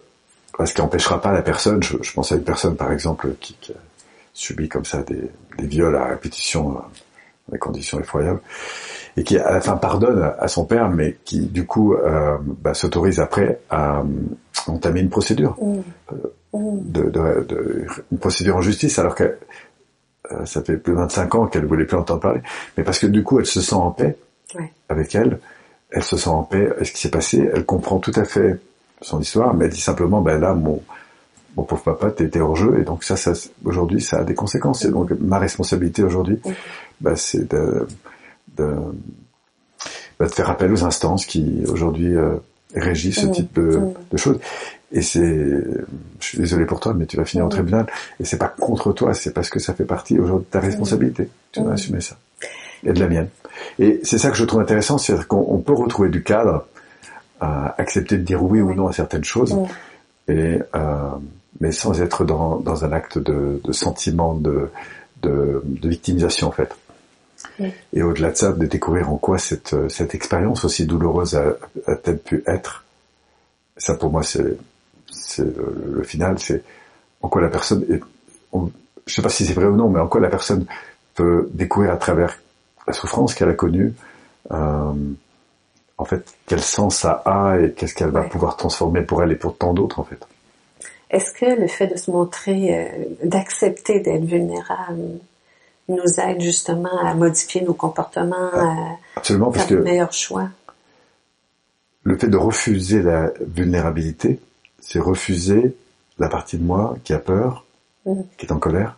ce 0.65 0.73
qui 0.73 0.81
n'empêchera 0.81 1.21
pas 1.21 1.31
la 1.31 1.41
personne, 1.41 1.81
je, 1.81 1.97
je, 2.01 2.13
pense 2.13 2.31
à 2.31 2.35
une 2.35 2.43
personne 2.43 2.75
par 2.75 2.91
exemple 2.91 3.29
qui, 3.39 3.55
qui 3.61 3.71
a 3.71 3.75
subi 4.33 4.67
comme 4.67 4.85
ça 4.85 5.03
des, 5.03 5.31
des 5.57 5.67
viols 5.67 5.95
à 5.95 6.05
répétition, 6.05 6.71
dans 6.71 6.83
des 7.51 7.59
conditions 7.59 7.99
effroyables, 7.99 8.41
et 9.17 9.23
qui 9.23 9.37
à 9.37 9.51
la 9.51 9.59
fin 9.61 9.75
pardonne 9.77 10.31
à 10.39 10.47
son 10.47 10.63
père, 10.65 10.89
mais 10.89 11.17
qui 11.25 11.41
du 11.41 11.65
coup 11.65 11.93
euh, 11.95 12.37
bah, 12.61 12.73
s'autorise 12.73 13.19
après 13.19 13.59
à, 13.69 14.03
entamer 14.67 15.01
une 15.01 15.09
procédure, 15.09 15.57
de, 16.53 17.01
de, 17.09 17.45
de- 17.47 17.85
une 18.11 18.17
procédure 18.19 18.55
en 18.57 18.61
justice, 18.61 18.97
alors 18.99 19.15
que 19.15 19.23
euh, 20.31 20.45
ça 20.45 20.61
fait 20.63 20.77
plus 20.77 20.93
de 20.93 20.97
25 20.97 21.35
ans 21.35 21.47
qu'elle 21.47 21.65
voulait 21.65 21.85
plus 21.85 21.97
entendre 21.97 22.19
parler, 22.21 22.41
mais 22.77 22.83
parce 22.83 22.99
que 22.99 23.07
du 23.07 23.23
coup 23.23 23.39
elle 23.39 23.45
se 23.45 23.61
sent 23.61 23.75
en 23.75 23.91
paix 23.91 24.15
Ouais. 24.55 24.71
avec 24.87 25.13
elle, 25.13 25.39
elle 25.91 26.03
se 26.03 26.15
sent 26.15 26.29
en 26.29 26.43
paix 26.43 26.69
avec 26.71 26.87
ce 26.87 26.93
qui 26.93 27.01
s'est 27.01 27.09
passé, 27.11 27.49
elle 27.53 27.65
comprend 27.65 27.97
tout 27.99 28.13
à 28.15 28.23
fait 28.23 28.59
son 29.01 29.19
histoire, 29.19 29.53
mais 29.53 29.65
elle 29.65 29.71
dit 29.71 29.81
simplement, 29.81 30.21
ben 30.21 30.39
là, 30.39 30.53
mon, 30.53 30.81
mon 31.57 31.63
pauvre 31.63 31.83
papa, 31.83 32.11
t'étais 32.11 32.39
hors 32.39 32.55
jeu, 32.55 32.77
et 32.79 32.83
donc 32.83 33.03
ça, 33.03 33.17
ça 33.17 33.33
aujourd'hui, 33.65 33.99
ça 34.01 34.19
a 34.19 34.23
des 34.23 34.35
conséquences. 34.35 34.85
Et 34.85 34.89
donc 34.89 35.11
ma 35.19 35.37
responsabilité 35.37 36.01
aujourd'hui, 36.01 36.39
ben, 37.01 37.15
c'est 37.17 37.51
de, 37.51 37.87
de, 38.57 38.67
ben, 40.19 40.27
de 40.27 40.31
faire 40.31 40.49
appel 40.49 40.71
aux 40.71 40.83
instances 40.83 41.25
qui 41.25 41.63
aujourd'hui 41.67 42.15
euh, 42.15 42.35
régissent 42.75 43.21
ce 43.21 43.27
type 43.27 43.53
de, 43.53 43.79
de 44.11 44.17
choses. 44.17 44.39
Et 44.91 45.01
c'est, 45.01 45.19
je 46.19 46.25
suis 46.25 46.37
désolé 46.37 46.65
pour 46.65 46.79
toi, 46.79 46.93
mais 46.93 47.05
tu 47.05 47.17
vas 47.17 47.25
finir 47.25 47.45
au 47.45 47.49
tribunal. 47.49 47.87
Et 48.19 48.25
c'est 48.25 48.37
pas 48.37 48.47
contre 48.47 48.93
toi, 48.93 49.13
c'est 49.13 49.33
parce 49.33 49.49
que 49.49 49.59
ça 49.59 49.73
fait 49.73 49.85
partie 49.85 50.17
aujourd'hui 50.19 50.45
de 50.45 50.51
ta 50.51 50.59
responsabilité. 50.59 51.29
Tu 51.51 51.61
dois 51.61 51.73
assumer 51.73 52.01
ça. 52.01 52.15
Et 52.83 52.93
de 52.93 52.99
la 52.99 53.07
mienne. 53.07 53.27
Et 53.79 53.99
c'est 54.03 54.17
ça 54.17 54.29
que 54.29 54.37
je 54.37 54.45
trouve 54.45 54.61
intéressant, 54.61 54.97
c'est 54.97 55.27
qu'on 55.27 55.45
on 55.49 55.57
peut 55.57 55.73
retrouver 55.73 56.09
du 56.09 56.23
cadre, 56.23 56.67
à 57.39 57.75
accepter 57.79 58.17
de 58.17 58.23
dire 58.23 58.41
oui 58.43 58.61
ou 58.61 58.73
non 58.73 58.87
à 58.87 58.93
certaines 58.93 59.23
choses, 59.23 59.55
et 60.27 60.59
euh, 60.75 61.09
mais 61.59 61.71
sans 61.71 62.01
être 62.01 62.23
dans, 62.25 62.57
dans 62.57 62.85
un 62.85 62.91
acte 62.91 63.17
de, 63.17 63.61
de 63.63 63.71
sentiment 63.71 64.33
de, 64.35 64.69
de, 65.21 65.61
de 65.65 65.89
victimisation 65.89 66.47
en 66.47 66.51
fait. 66.51 66.75
Oui. 67.59 67.71
Et 67.93 68.03
au-delà 68.03 68.31
de 68.31 68.35
ça, 68.37 68.51
de 68.51 68.65
découvrir 68.65 69.09
en 69.11 69.17
quoi 69.17 69.37
cette, 69.37 69.75
cette 69.89 70.13
expérience 70.15 70.63
aussi 70.65 70.85
douloureuse 70.85 71.35
a- 71.35 71.55
a-t-elle 71.87 72.19
pu 72.19 72.43
être. 72.47 72.83
Ça 73.77 73.95
pour 73.95 74.11
moi 74.11 74.23
c'est 74.23 74.57
c'est 75.11 75.43
le, 75.43 75.93
le 75.95 76.03
final, 76.03 76.37
c'est 76.39 76.63
en 77.21 77.29
quoi 77.29 77.41
la 77.41 77.49
personne 77.49 77.85
est, 77.89 78.01
on- 78.51 78.71
je 79.05 79.13
sais 79.13 79.21
pas 79.21 79.29
si 79.29 79.45
c'est 79.45 79.53
vrai 79.53 79.65
ou 79.65 79.75
non, 79.75 79.89
mais 79.89 79.99
en 79.99 80.07
quoi 80.07 80.19
la 80.21 80.29
personne 80.29 80.65
peut 81.15 81.49
découvrir 81.53 81.91
à 81.93 81.97
travers 81.97 82.37
la 82.87 82.93
souffrance 82.93 83.33
qu'elle 83.33 83.49
a 83.49 83.53
connue, 83.53 83.93
euh, 84.51 84.91
en 85.97 86.05
fait, 86.05 86.25
quel 86.45 86.61
sens 86.61 86.97
ça 86.97 87.23
a 87.25 87.57
et 87.59 87.71
qu'est-ce 87.73 87.95
qu'elle 87.95 88.09
va 88.11 88.21
Ouais. 88.21 88.29
pouvoir 88.29 88.55
transformer 88.57 89.01
pour 89.01 89.23
elle 89.23 89.31
et 89.31 89.35
pour 89.35 89.57
tant 89.57 89.73
d'autres 89.73 89.99
en 89.99 90.03
fait. 90.03 90.19
Est-ce 91.09 91.31
que 91.33 91.59
le 91.59 91.67
fait 91.67 91.87
de 91.87 91.95
se 91.97 92.11
montrer, 92.11 92.77
euh, 92.77 93.05
d'accepter 93.23 94.01
d'être 94.01 94.25
vulnérable, 94.25 95.19
nous 95.87 96.19
aide 96.19 96.41
justement 96.41 96.97
à 97.01 97.13
modifier 97.13 97.61
nos 97.61 97.73
comportements, 97.73 98.51
à 98.53 98.97
Absolument, 99.15 99.51
parce 99.51 99.65
faire 99.67 99.77
de 99.77 99.83
que 99.83 99.87
meilleurs 99.89 100.13
choix? 100.13 100.49
le 102.03 102.17
fait 102.17 102.27
de 102.29 102.37
refuser 102.37 103.01
la 103.01 103.31
vulnérabilité, 103.41 104.39
c'est 104.79 104.99
refuser 104.99 105.75
la 106.19 106.29
partie 106.29 106.57
de 106.57 106.63
moi 106.63 106.95
qui 107.03 107.13
a 107.13 107.19
peur, 107.19 107.65
Mhm. 108.05 108.23
qui 108.37 108.45
est 108.45 108.51
en 108.53 108.59
colère, 108.59 108.97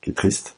qui 0.00 0.10
est 0.10 0.14
triste. 0.14 0.56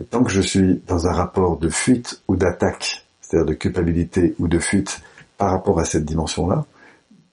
Et 0.00 0.02
tant 0.04 0.24
que 0.24 0.30
je 0.30 0.40
suis 0.40 0.82
dans 0.88 1.06
un 1.06 1.12
rapport 1.12 1.56
de 1.56 1.68
fuite 1.68 2.20
ou 2.26 2.34
d'attaque, 2.34 3.04
c'est-à-dire 3.20 3.46
de 3.46 3.54
culpabilité 3.54 4.34
ou 4.40 4.48
de 4.48 4.58
fuite 4.58 5.00
par 5.38 5.50
rapport 5.52 5.78
à 5.78 5.84
cette 5.84 6.04
dimension-là, 6.04 6.64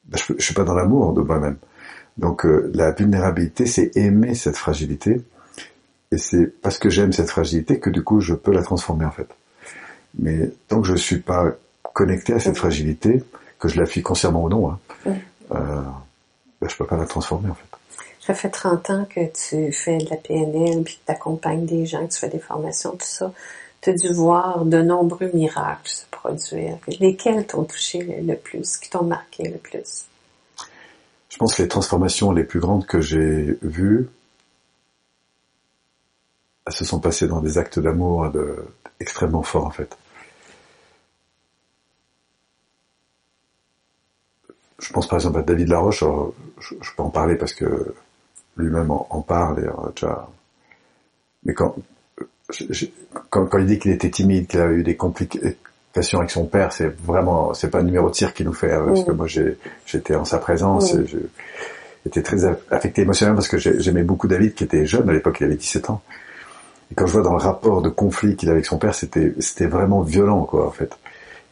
ben, 0.05 0.18
je, 0.18 0.34
je 0.38 0.43
suis 0.45 0.53
pas 0.53 0.64
dans 0.64 0.76
l'amour 0.76 1.14
de 1.14 1.22
moi-même. 1.22 1.57
Donc 2.18 2.45
euh, 2.45 2.70
la 2.76 2.91
vulnérabilité, 2.91 3.66
c'est 3.66 3.97
aimer 3.97 4.36
cette 4.36 4.57
fragilité, 4.57 5.22
et 6.12 6.18
c'est 6.18 6.47
parce 6.62 6.78
que 6.78 6.89
j'aime 6.89 7.14
cette 7.14 7.30
fragilité 7.30 7.80
que 7.80 7.89
du 7.89 8.03
coup 8.03 8.20
je 8.20 8.34
peux 8.34 8.51
la 8.51 8.64
transformer 8.64 9.05
en 9.05 9.12
fait. 9.12 9.28
Mais 10.20 10.51
tant 10.68 10.82
que 10.82 10.88
je 10.88 10.95
suis 10.95 11.20
pas 11.20 11.51
connecté 11.93 12.34
à 12.34 12.39
cette 12.39 12.57
fragilité, 12.57 13.24
que 13.59 13.68
je 13.68 13.80
la 13.80 13.86
fuis 13.86 14.01
consciemment 14.01 14.43
ou 14.43 14.49
non, 14.49 14.72
hein, 14.72 14.80
euh, 15.07 15.82
ben, 16.62 16.70
je 16.70 16.76
peux 16.76 16.86
pas 16.86 16.97
la 16.97 17.05
transformer 17.05 17.49
en 17.49 17.55
fait. 17.55 17.72
Ça 18.20 18.36
fait 18.36 18.49
30 18.49 18.89
ans 18.91 19.07
que 19.09 19.22
tu 19.32 19.72
fais 19.72 19.97
de 19.97 20.09
la 20.09 20.16
PNL, 20.16 20.84
puis 20.84 20.95
que 20.95 21.05
tu 21.05 21.12
accompagnes 21.12 21.66
des 21.66 21.86
gens, 21.88 22.05
que 22.05 22.14
tu 22.14 22.20
fais 22.20 22.30
des 22.30 22.39
formations, 22.39 22.91
tout 22.91 22.99
ça. 23.01 23.34
Tu 23.82 23.89
as 23.89 23.93
dû 23.93 24.14
voir 24.14 24.64
de 24.64 24.80
nombreux 24.82 25.32
miracles 25.34 25.89
se 25.89 26.05
produire. 26.12 26.78
Lesquels 26.99 27.47
t'ont 27.47 27.64
touché 27.64 28.22
le, 28.24 28.36
plus, 28.36 28.78
qui 28.78 28.91
t'ont 28.91 29.03
marqué 29.03 29.49
le 29.49 29.57
plus? 29.57 30.05
Je 31.30 31.38
pense 31.38 31.55
que 31.55 31.64
les 31.64 31.68
transformations 31.68 32.32
les 32.32 32.43
plus 32.43 32.59
grandes 32.59 32.86
que 32.86 33.01
j'ai 33.01 33.57
vues, 33.64 34.07
se 36.70 36.86
sont 36.86 36.99
passées 36.99 37.28
dans 37.28 37.41
des 37.41 37.57
actes 37.57 37.80
d'amour 37.80 38.30
de, 38.30 38.55
extrêmement 38.99 39.41
forts 39.43 39.66
en 39.66 39.72
fait. 39.72 39.97
Je 44.80 44.91
pense 44.93 45.07
par 45.07 45.18
exemple 45.20 45.39
à 45.39 45.41
David 45.43 45.68
Laroche, 45.70 46.03
alors, 46.03 46.34
je, 46.59 46.74
je 46.82 46.89
peux 46.95 47.03
en 47.03 47.09
parler 47.09 47.36
parce 47.36 47.53
que 47.53 47.93
lui-même 48.57 48.89
en, 48.91 49.07
en 49.09 49.22
parle 49.22 49.59
et 49.59 49.68
euh, 49.68 49.72
déjà. 49.95 50.28
Mais 51.43 51.53
quand, 51.53 51.76
il 53.59 53.66
dit 53.66 53.80
qu'il 53.80 53.91
était 53.91 54.09
timide, 54.09 54.47
qu'il 54.47 54.59
a 54.59 54.68
eu 54.72 54.84
des 54.84 54.95
complications 54.95 56.20
avec 56.20 56.32
son 56.32 56.45
père, 56.45 56.74
c'est 56.74 56.88
vraiment, 57.03 57.53
c'est 57.53 57.70
pas 57.70 57.80
un 57.80 57.84
numéro 57.84 58.09
de 58.09 58.14
tir 58.14 58.34
qui 58.34 58.43
nous 58.43 58.53
fait, 58.53 58.72
euh, 58.72 58.86
parce 58.88 59.03
que 59.03 59.12
moi 59.12 59.28
j'ai, 59.28 59.57
j'étais 59.86 60.16
en 60.16 60.26
sa 60.26 60.38
présence, 60.39 60.93
et 60.93 61.05
j'étais 62.05 62.22
très 62.24 62.45
aff- 62.45 62.57
affecté 62.72 63.03
émotionnellement 63.03 63.38
parce 63.38 63.47
que 63.47 63.57
j'ai- 63.57 63.80
j'aimais 63.80 64.03
beaucoup 64.03 64.28
David 64.28 64.53
qui 64.55 64.64
était 64.64 64.86
jeune 64.86 65.09
à 65.09 65.14
l'époque, 65.14 65.38
il 65.41 65.45
avait 65.45 65.55
17 65.55 65.89
ans. 65.89 66.01
Et 66.92 66.96
quand 66.96 67.08
je 67.08 67.14
vois 67.14 67.22
dans 67.22 67.34
le 67.34 67.42
rapport 67.42 67.82
de 67.82 67.89
conflit 67.89 68.36
qu'il 68.36 68.50
a 68.50 68.52
avec 68.52 68.66
son 68.66 68.78
père, 68.78 68.94
c'était, 68.94 69.34
c'était 69.39 69.68
vraiment 69.68 70.02
violent, 70.02 70.44
quoi, 70.44 70.68
en 70.68 70.72
fait. 70.72 70.92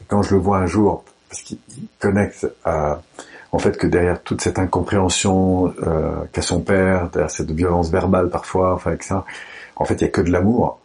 Et 0.02 0.06
quand 0.08 0.22
je 0.22 0.36
le 0.36 0.42
vois 0.42 0.58
un 0.58 0.66
jour, 0.66 1.04
parce 1.30 1.42
qu'il 1.42 1.58
il 1.78 1.88
connecte 2.00 2.48
à, 2.66 3.02
en 3.52 3.60
fait, 3.60 3.78
que 3.78 3.88
derrière 3.88 4.22
toute 4.22 4.42
cette 4.42 4.60
incompréhension 4.60 5.74
euh, 5.84 6.12
qu'a 6.34 6.42
son 6.42 6.60
père, 6.60 7.10
derrière 7.10 7.32
cette 7.32 7.52
violence 7.52 7.90
verbale 7.90 8.30
parfois, 8.30 8.74
enfin, 8.74 8.92
avec 8.92 9.04
ça, 9.04 9.26
en 9.76 9.86
fait, 9.86 9.96
il 9.96 10.02
y 10.02 10.08
a 10.08 10.10
que 10.10 10.22
de 10.22 10.32
l'amour. 10.32 10.80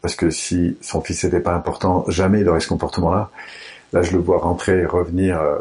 Parce 0.00 0.16
que 0.16 0.30
si 0.30 0.76
son 0.80 1.00
fils 1.00 1.22
n'était 1.24 1.40
pas 1.40 1.54
important, 1.54 2.04
jamais 2.08 2.40
il 2.40 2.48
aurait 2.48 2.60
ce 2.60 2.68
comportement-là. 2.68 3.30
Là, 3.92 4.02
je 4.02 4.12
le 4.12 4.18
vois 4.18 4.38
rentrer 4.38 4.84
revenir, 4.86 5.40
euh, 5.40 5.58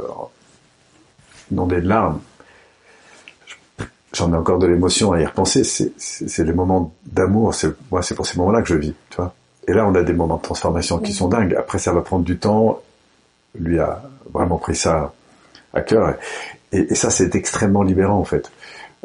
inondé 1.51 1.81
de 1.81 1.87
larmes. 1.87 2.21
J'en 4.13 4.33
ai 4.33 4.35
encore 4.35 4.59
de 4.59 4.67
l'émotion 4.67 5.13
à 5.13 5.21
y 5.21 5.25
repenser. 5.25 5.63
C'est, 5.63 6.43
les 6.43 6.53
moments 6.53 6.93
d'amour. 7.05 7.53
C'est, 7.53 7.69
moi, 7.91 8.01
c'est 8.01 8.15
pour 8.15 8.25
ces 8.25 8.37
moments-là 8.37 8.61
que 8.61 8.67
je 8.67 8.75
vis, 8.75 8.93
tu 9.09 9.17
vois. 9.17 9.33
Et 9.67 9.73
là, 9.73 9.85
on 9.87 9.95
a 9.95 10.03
des 10.03 10.13
moments 10.13 10.37
de 10.37 10.41
transformation 10.41 10.97
qui 10.97 11.13
sont 11.13 11.27
dingues. 11.29 11.55
Après, 11.57 11.77
ça 11.79 11.93
va 11.93 12.01
prendre 12.01 12.25
du 12.25 12.37
temps. 12.37 12.79
Lui 13.57 13.79
a 13.79 14.01
vraiment 14.33 14.57
pris 14.57 14.75
ça 14.75 15.13
à 15.73 15.81
cœur. 15.81 16.15
Et, 16.73 16.91
et 16.91 16.95
ça, 16.95 17.09
c'est 17.09 17.35
extrêmement 17.35 17.83
libérant, 17.83 18.17
en 18.17 18.25
fait. 18.25 18.51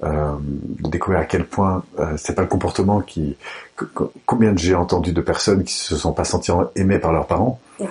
Euh, 0.02 0.32
de 0.40 0.90
découvrir 0.90 1.20
à 1.20 1.24
quel 1.24 1.46
point 1.46 1.82
euh, 1.98 2.14
c'est 2.18 2.34
pas 2.34 2.42
le 2.42 2.48
comportement 2.48 3.00
qui 3.00 3.34
que- 3.76 3.86
que- 3.86 4.04
combien 4.26 4.54
j'ai 4.54 4.74
entendu 4.74 5.14
de 5.14 5.20
personnes 5.22 5.64
qui 5.64 5.72
se 5.72 5.96
sont 5.96 6.12
pas 6.12 6.24
senties 6.24 6.52
aimées 6.74 6.98
par 6.98 7.14
leurs 7.14 7.26
parents 7.26 7.59
Ouais. 7.80 7.86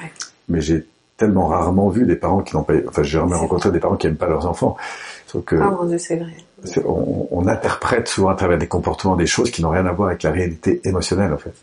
mais 0.47 0.61
j'ai 0.61 0.85
tellement 1.17 1.47
rarement 1.47 1.89
vu 1.89 2.05
des 2.05 2.15
parents 2.15 2.41
qui 2.43 2.55
n'ont 2.55 2.61
pas 2.61 2.75
enfin 2.87 3.01
j'ai 3.01 3.17
jamais 3.17 3.33
rencontré 3.35 3.71
des 3.71 3.79
parents 3.79 3.95
qui 3.95 4.05
aiment 4.05 4.17
pas 4.17 4.27
leurs 4.27 4.45
enfants 4.45 4.77
sauf 5.25 5.43
que 5.45 5.55
Ah 5.55 5.71
mon 5.71 5.85
Dieu, 5.85 5.97
c'est 5.97 6.17
vrai. 6.17 6.35
On, 6.85 7.27
on 7.31 7.47
interprète 7.47 8.07
souvent 8.07 8.29
à 8.29 8.35
travers 8.35 8.57
des 8.57 8.67
comportements 8.67 9.15
des 9.15 9.27
choses 9.27 9.51
qui 9.51 9.61
n'ont 9.61 9.69
rien 9.69 9.85
à 9.85 9.91
voir 9.91 10.09
avec 10.09 10.23
la 10.23 10.31
réalité 10.31 10.81
émotionnelle 10.83 11.33
en 11.33 11.37
fait 11.37 11.53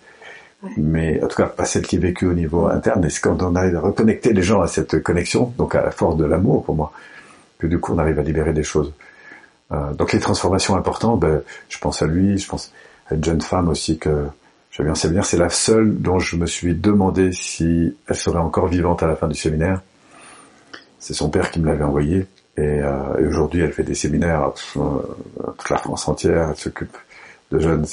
Ouais. 0.65 0.71
mais 0.77 1.21
en 1.25 1.27
tout 1.27 1.35
cas 1.37 1.47
pas 1.47 1.65
celle 1.65 1.83
qui 1.83 1.97
est 1.97 1.99
vécue 1.99 2.27
au 2.29 2.35
niveau 2.35 2.69
interne 2.69 3.05
et 3.05 3.11
c'est 3.11 3.21
quand 3.21 3.43
on 3.43 3.57
arrive 3.57 3.75
à 3.75 3.81
reconnecter 3.81 4.33
les 4.33 4.43
gens 4.43 4.61
à 4.61 4.69
cette 4.69 5.03
connexion 5.03 5.53
donc 5.59 5.75
à 5.75 5.83
la 5.83 5.91
force 5.91 6.17
de 6.17 6.25
l'amour 6.25 6.63
pour 6.65 6.77
moi 6.77 6.93
que 7.59 7.67
du 7.67 7.81
coup 7.81 7.95
on 7.95 7.99
arrive 7.99 8.21
à 8.21 8.23
libérer 8.23 8.53
des 8.53 8.63
choses 8.63 8.93
Euh, 9.73 9.93
donc 9.95 10.13
les 10.13 10.21
transformations 10.21 10.77
importantes 10.77 11.19
ben, 11.19 11.43
je 11.69 11.79
pense 11.79 12.01
à 12.03 12.07
lui 12.07 12.39
je 12.39 12.47
pense 12.47 12.73
à 13.09 13.15
une 13.17 13.25
jeune 13.25 13.41
femme 13.41 13.69
aussi 13.71 13.99
que 13.99 14.29
J'avais 14.71 14.91
un 14.91 14.95
séminaire, 14.95 15.25
c'est 15.27 15.37
la 15.37 15.51
seule 15.51 16.01
dont 16.01 16.19
je 16.19 16.37
me 16.37 16.47
suis 16.47 16.75
demandé 16.75 17.33
si 17.33 17.95
elle 18.09 18.17
serait 18.17 18.39
encore 18.39 18.69
vivante 18.69 19.03
à 19.03 19.07
la 19.07 19.17
fin 19.17 19.29
du 19.29 19.35
séminaire. 19.35 19.83
C'est 20.99 21.13
son 21.15 21.29
père 21.29 21.51
qui 21.51 21.61
me 21.61 21.67
l'avait 21.67 21.85
envoyé. 21.85 22.27
Et, 22.57 22.61
euh, 22.83 23.19
et 23.19 23.27
aujourd'hui, 23.27 23.63
elle 23.63 23.73
fait 23.73 23.83
des 23.83 23.95
séminaires 23.95 24.53
euh, 24.77 24.81
toute 25.59 25.71
la 25.71 25.79
France 25.79 26.07
entière. 26.09 26.51
Elle 26.51 26.57
s'occupe 26.57 26.97
de 27.51 27.59
jeunes. 27.59 27.87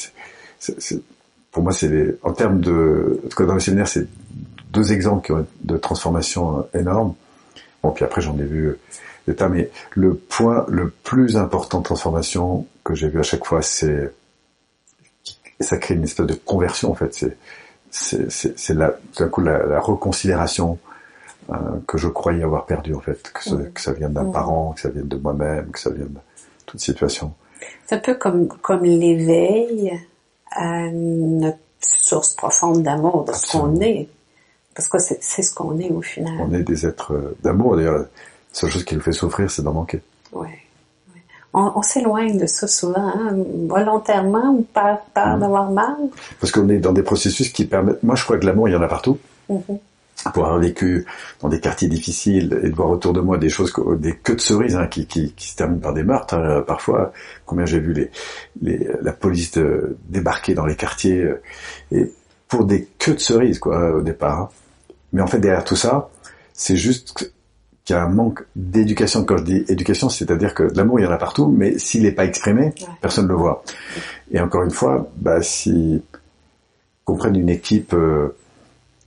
Pour 1.52 1.64
moi, 1.64 1.72
c'est 1.72 1.88
les- 1.88 2.16
en 2.24 2.34
termes 2.34 2.60
de, 2.60 3.22
en 3.26 3.30
tout 3.30 3.38
cas 3.38 3.46
dans 3.46 3.54
le 3.54 3.60
séminaire, 3.60 3.88
c'est 3.88 4.08
deux 4.72 4.92
exemples 4.92 5.26
qui 5.26 5.32
ont 5.32 5.46
de 5.64 5.78
transformation 5.78 6.60
euh, 6.76 6.80
énorme. 6.80 7.16
Bon, 7.82 7.92
puis 7.92 8.04
après, 8.06 8.22
j'en 8.22 8.38
ai 8.38 8.44
vu 8.44 8.76
des 9.28 9.36
tas, 9.36 9.48
mais 9.50 9.70
le 9.92 10.14
point 10.16 10.66
le 10.68 10.90
plus 10.90 11.38
important 11.38 11.80
de 11.80 11.84
transformation 11.86 12.68
que 12.84 12.94
j'ai 12.96 13.08
vu 13.08 13.20
à 13.20 13.24
chaque 13.24 13.46
fois, 13.46 13.62
c'est 13.62 14.12
ça 15.62 15.78
crée 15.78 15.96
une 15.96 16.04
espèce 16.04 16.26
de 16.26 16.34
conversion 16.34 16.92
en 16.92 16.96
fait. 16.96 17.14
C'est 17.14 17.38
c'est 17.92 18.30
c'est 18.58 18.74
la 18.74 18.90
tout 18.90 19.24
d'un 19.24 19.30
coup 19.30 19.42
la 19.42 19.80
reconsidération 19.80 20.78
euh, 21.52 21.56
que 21.88 21.98
je 21.98 22.08
croyais 22.08 22.44
avoir 22.44 22.66
perdu 22.66 22.94
en 22.94 23.00
fait, 23.00 23.32
que, 23.34 23.44
ça- 23.44 23.56
que 23.74 23.82
ça 23.82 23.94
vienne 23.94 24.14
d'un 24.14 24.26
parent, 24.32 24.74
que 24.74 24.82
ça 24.82 24.90
vienne 24.90 25.08
de 25.08 25.18
moi-même, 25.18 25.72
que 25.72 25.80
ça 25.80 25.90
vienne 25.90 26.08
de 26.14 26.20
toute 26.66 26.80
situation. 26.80 27.34
C'est 27.88 27.96
un 27.96 28.00
peu 28.00 28.14
comme, 28.16 28.48
comme 28.48 28.84
l'éveil 28.84 30.00
à 30.52 30.90
notre 30.92 31.58
source 31.82 32.34
profonde 32.36 32.84
d'amour, 32.84 33.26
de 33.26 33.34
ce 33.34 33.52
qu'on 33.52 33.66
Absolument. 33.72 33.82
est. 33.82 34.10
Parce 34.76 34.88
que 34.88 35.00
c'est 35.00 35.18
c'est 35.22 35.42
ce 35.42 35.54
qu'on 35.54 35.78
est 35.80 35.90
au 35.90 36.02
final. 36.02 36.34
On 36.40 36.54
est 36.54 36.64
des 36.64 36.86
êtres 36.86 37.14
euh, 37.14 37.36
d'amour. 37.44 37.76
D'ailleurs, 37.76 37.98
la 38.00 38.06
seule 38.54 38.70
chose 38.70 38.86
qui 38.86 38.96
nous 38.96 39.02
fait 39.02 39.12
souffrir, 39.12 39.50
c'est 39.52 39.62
d'en 39.64 39.74
manquer. 39.74 40.02
Ouais. 40.32 40.48
On, 41.54 41.72
on 41.76 41.82
s'éloigne 41.82 42.38
de 42.38 42.46
ça 42.46 42.68
souvent, 42.68 43.08
hein, 43.08 43.36
volontairement 43.68 44.52
ou 44.52 44.62
par 44.62 45.00
peur 45.16 45.34
Mhm. 45.36 45.40
d'avoir 45.40 45.72
mal? 45.72 45.96
Parce 46.40 46.52
qu'on 46.52 46.70
est 46.70 46.78
dans 46.78 46.94
des 46.94 47.02
processus 47.04 47.50
qui 47.50 47.66
permettent. 47.66 48.04
Moi, 48.04 48.16
je 48.16 48.24
crois 48.24 48.38
que 48.38 48.46
l'amour, 48.46 48.70
il 48.70 48.74
y 48.74 48.76
en 48.76 48.82
a 48.82 48.88
partout. 48.88 49.18
Mhm. 49.50 49.62
Pour 50.34 50.46
avoir 50.46 50.60
vécu 50.60 51.06
dans 51.42 51.50
des 51.50 51.60
quartiers 51.60 51.88
difficiles 51.88 52.60
et 52.64 52.70
de 52.70 52.76
voir 52.76 52.90
autour 52.90 53.14
de 53.14 53.22
moi 53.22 53.38
des 53.38 53.50
choses, 53.50 53.74
des 54.00 54.16
queues 54.16 54.36
de 54.36 54.42
cerises 54.42 54.76
hein, 54.76 54.88
qui, 54.88 55.06
qui, 55.06 55.34
qui 55.34 55.50
se 55.50 55.56
terminent 55.56 55.80
par 55.82 55.94
des 55.94 56.04
meurtres. 56.04 56.34
hein, 56.36 56.64
parfois, 56.66 57.14
combien 57.46 57.66
j'ai 57.66 57.80
vu 57.80 57.94
les, 57.94 58.10
les, 58.62 58.88
la 59.02 59.14
police 59.14 59.52
de- 59.52 59.98
débarquer 60.10 60.54
dans 60.54 60.66
les 60.66 60.76
quartiers 60.76 61.22
euh, 61.24 61.42
et 61.92 62.12
pour 62.48 62.66
des 62.66 62.88
queues 62.98 63.14
de 63.16 63.20
cerises 63.20 63.60
quoi 63.60 63.96
au 63.96 64.02
départ. 64.02 64.40
hein. 64.40 64.50
Mais 65.14 65.22
en 65.22 65.28
fait, 65.28 65.40
derrière 65.40 65.64
tout 65.64 65.76
ça, 65.76 66.10
c'est 66.54 66.76
juste 66.78 67.32
qu'il 67.86 67.96
y 67.96 68.00
a 68.00 68.04
un 68.04 68.10
manque 68.10 68.44
d'éducation. 68.56 69.24
Quand 69.24 69.38
je 69.38 69.44
dis 69.44 69.66
éducation, 69.70 70.10
c'est-à-dire 70.10 70.54
que 70.54 70.64
l'amour, 70.76 71.00
il 71.00 71.04
y 71.04 71.08
en 71.08 71.12
a 71.12 71.18
partout, 71.18 71.48
mais 71.48 71.80
s'il 71.80 72.04
n'est 72.04 72.12
pas 72.12 72.26
exprimé, 72.26 72.66
Ouais. 72.66 72.74
personne 73.02 73.26
ne 73.26 73.30
le 73.30 73.36
voit. 73.36 73.64
Et 74.32 74.40
encore 74.40 74.64
une 74.64 74.70
fois, 74.72 75.08
bah, 75.16 75.42
si 75.42 76.02
qu'on 77.06 77.16
prenne 77.18 77.36
une 77.38 77.50
équipe, 77.50 77.94
euh, 77.94 78.36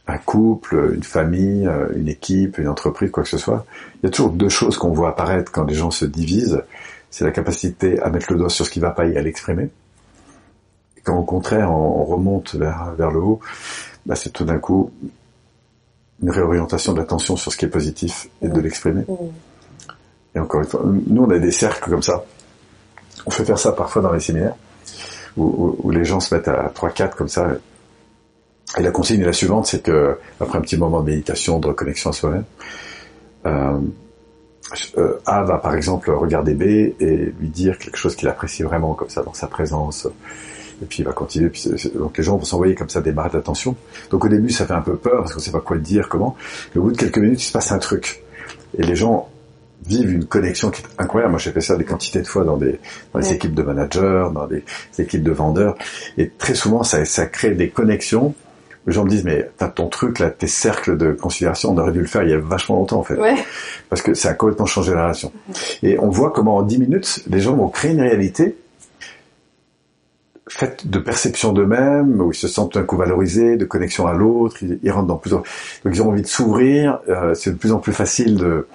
un 0.09 0.19
couple, 0.19 0.93
une 0.95 1.03
famille, 1.05 1.67
euh, 1.67 1.89
une 1.95 2.09
équipe, 2.09 2.59
une 2.59 2.69
entreprise, 2.69 3.11
quoi 3.11 3.23
que 3.23 3.29
ce 3.29 3.39
soit, 3.39 3.65
il 4.03 4.07
y 4.07 4.09
a 4.09 4.11
toujours 4.11 4.33
deux 4.33 4.49
choses 4.49 4.77
qu'on 4.77 4.91
voit 4.93 5.11
apparaître 5.11 5.53
quand 5.53 5.65
les 5.65 5.75
gens 5.75 5.91
se 5.91 6.05
divisent. 6.05 6.63
C'est 7.11 7.25
la 7.25 7.31
capacité 7.31 8.01
à 8.01 8.11
mettre 8.11 8.33
le 8.33 8.39
doigt 8.39 8.49
sur 8.51 8.65
ce 8.67 8.71
qui 8.71 8.81
va 8.81 8.91
pas 8.91 9.07
et 9.07 9.17
à 9.17 9.23
l'exprimer. 9.23 9.69
Quand 11.05 11.17
au 11.19 11.23
contraire 11.25 11.71
on, 11.71 12.01
on 12.01 12.05
remonte 12.05 12.55
vers, 12.55 12.93
vers 12.97 13.11
le 13.11 13.21
haut, 13.21 13.41
bah, 14.07 14.15
c'est 14.17 14.31
tout 14.31 14.45
d'un 14.45 14.59
coup 14.59 14.91
une 16.23 16.31
réorientation 16.31 16.93
de 16.93 16.99
l'attention 16.99 17.37
sur 17.37 17.53
ce 17.53 17.57
qui 17.57 17.65
est 17.65 17.69
positif 17.69 18.29
et 18.41 18.49
de 18.49 18.61
l'exprimer. 18.61 19.03
Mhm. 19.09 19.17
Et 20.35 20.39
encore 20.39 20.61
une 20.63 20.67
fois, 20.69 20.83
nous 20.85 21.23
on 21.23 21.31
a 21.31 21.39
des 21.39 21.51
cercles 21.53 21.91
comme 21.91 22.03
ça. 22.03 22.25
On 23.27 23.31
fait 23.31 23.45
faire 23.45 23.59
ça 23.59 23.73
parfois 23.73 24.03
dans 24.03 24.13
les 24.13 24.21
séminaires, 24.21 24.55
où, 25.37 25.45
où- 25.45 25.77
où 25.85 25.91
les 25.91 26.05
gens 26.05 26.21
se 26.21 26.35
mettent 26.35 26.49
à 26.49 26.71
3-4 26.75 27.15
comme 27.17 27.29
ça. 27.29 27.49
Et 28.79 28.83
la 28.83 28.91
consigne 28.91 29.21
est 29.21 29.27
la 29.27 29.33
suivante, 29.33 29.67
c'est 29.67 29.83
que 29.83 30.17
après 30.41 30.59
un 30.59 30.63
petit 30.63 30.77
moment 30.79 31.01
de 31.03 31.11
méditation, 31.11 31.59
de 31.59 31.67
reconnexion 31.69 32.11
à 32.11 32.13
soi-même, 32.13 32.45
euh, 33.47 33.79
euh, 34.97 35.19
A 35.27 35.43
va 35.43 35.59
par 35.59 35.75
exemple 35.75 36.11
regarder 36.11 36.55
B 36.55 36.63
et 36.63 37.33
lui 37.39 37.49
dire 37.49 37.77
quelque 37.79 37.97
chose 37.99 38.17
qu'il 38.17 38.29
apprécie 38.29 38.63
vraiment 38.63 38.95
comme 38.95 39.11
ça 39.11 39.23
dans 39.23 39.35
sa 39.35 39.47
présence. 39.47 40.09
Et 40.81 40.87
puis 40.87 41.01
il 41.01 41.05
va 41.05 41.13
continuer. 41.13 41.51
Puis 41.51 41.71
donc 41.95 42.17
les 42.17 42.25
gens 42.25 42.37
vont 42.39 42.45
s'envoyer 42.45 42.75
comme 42.75 42.89
ça 42.89 43.01
des 43.03 43.13
barres 43.13 43.31
d'attention. 43.31 43.77
Donc 44.11 44.25
au 44.25 44.29
début 44.29 44.51
ça 44.51 44.65
fait 44.67 44.73
un 44.73 44.81
peu 44.81 44.97
peur 44.97 45.19
parce 45.19 45.35
qu'on 45.35 45.41
sait 45.41 45.53
pas 45.53 45.61
quoi 45.61 45.77
dire, 45.77 46.09
comment. 46.09 46.35
Mais 46.75 46.81
au 46.81 46.85
bout 46.85 46.93
de 46.93 46.97
quelques 46.97 47.19
minutes 47.19 47.43
il 47.43 47.47
se 47.47 47.53
passe 47.53 47.71
un 47.73 47.79
truc. 47.79 48.23
Et 48.79 48.83
les 48.83 48.97
gens 48.97 49.29
vivent 49.85 50.13
une 50.13 50.25
connexion 50.25 50.71
qui 50.71 50.81
est 50.83 50.87
incroyable. 51.03 51.33
Moi 51.33 51.39
j'ai 51.41 51.53
fait 51.53 51.61
ça 51.61 51.77
des 51.77 51.85
quantités 51.85 52.23
de 52.23 52.27
fois 52.27 52.45
dans 52.45 52.57
des 52.57 52.79
dans 53.13 53.19
les 53.21 53.29
Ouais. 53.29 53.35
équipes 53.35 53.55
de 53.55 53.63
managers, 53.63 54.29
dans 54.33 54.47
des, 54.47 54.65
des 54.97 55.05
équipes 55.05 55.23
de 55.25 55.33
vendeurs. 55.33 55.77
Et 56.17 56.31
très 56.31 56.55
souvent 56.55 56.83
ça, 56.85 57.05
ça 57.05 57.27
crée 57.27 57.51
des 57.51 57.69
connexions. 57.69 58.35
Les 58.87 58.93
gens 58.93 59.05
me 59.05 59.09
disent 59.11 59.25
mais 59.25 59.49
t'as 59.59 59.69
ton 59.69 59.89
truc 59.89 60.19
là, 60.19 60.31
tes 60.31 60.47
cercles 60.49 60.97
de 60.97 61.13
considération, 61.13 61.71
on 61.73 61.79
aurait 61.79 61.93
dû 61.93 62.01
le 62.01 62.07
faire 62.07 62.23
il 62.25 62.31
y 62.31 62.33
a 62.33 62.39
vachement 62.39 62.77
longtemps 62.77 62.99
en 62.99 63.05
fait 63.05 63.15
Ouais. 63.17 63.37
parce 63.89 64.03
que 64.03 64.15
ça 64.15 64.31
a 64.31 64.35
complètement 64.35 64.67
changé 64.67 64.93
la 64.93 65.03
relation. 65.05 65.33
Et 65.83 65.99
on 66.01 66.09
voit 66.09 66.31
comment 66.33 66.57
en 66.57 66.63
10 66.63 66.79
minutes, 66.79 67.23
les 67.29 67.39
gens 67.41 67.55
vont 67.55 67.69
créer 67.69 67.93
une 67.93 68.01
réalité 68.01 68.57
faite 70.49 70.89
de 70.89 70.99
perception 70.99 71.53
d'eux-mêmes, 71.53 72.21
où 72.21 72.33
ils 72.33 72.37
se 72.37 72.49
sentent 72.49 72.73
tout 72.73 72.79
d'un 72.79 72.85
coup 72.85 72.97
valorisés, 72.97 73.57
de 73.57 73.65
connexion 73.65 74.07
à 74.07 74.13
l'autre, 74.13 74.57
ils, 74.63 74.79
ils 74.83 74.91
rentrent 74.91 75.07
dans 75.07 75.17
plus 75.17 75.33
en... 75.33 75.39
Donc 75.85 75.95
ils 75.95 76.03
ont 76.03 76.09
envie 76.09 76.23
de 76.23 76.27
s'ouvrir, 76.27 76.99
euh, 77.09 77.35
c'est 77.35 77.53
de 77.53 77.57
plus 77.57 77.73
en 77.73 77.79
plus 77.79 77.93
facile 77.93 78.37
de 78.37 78.67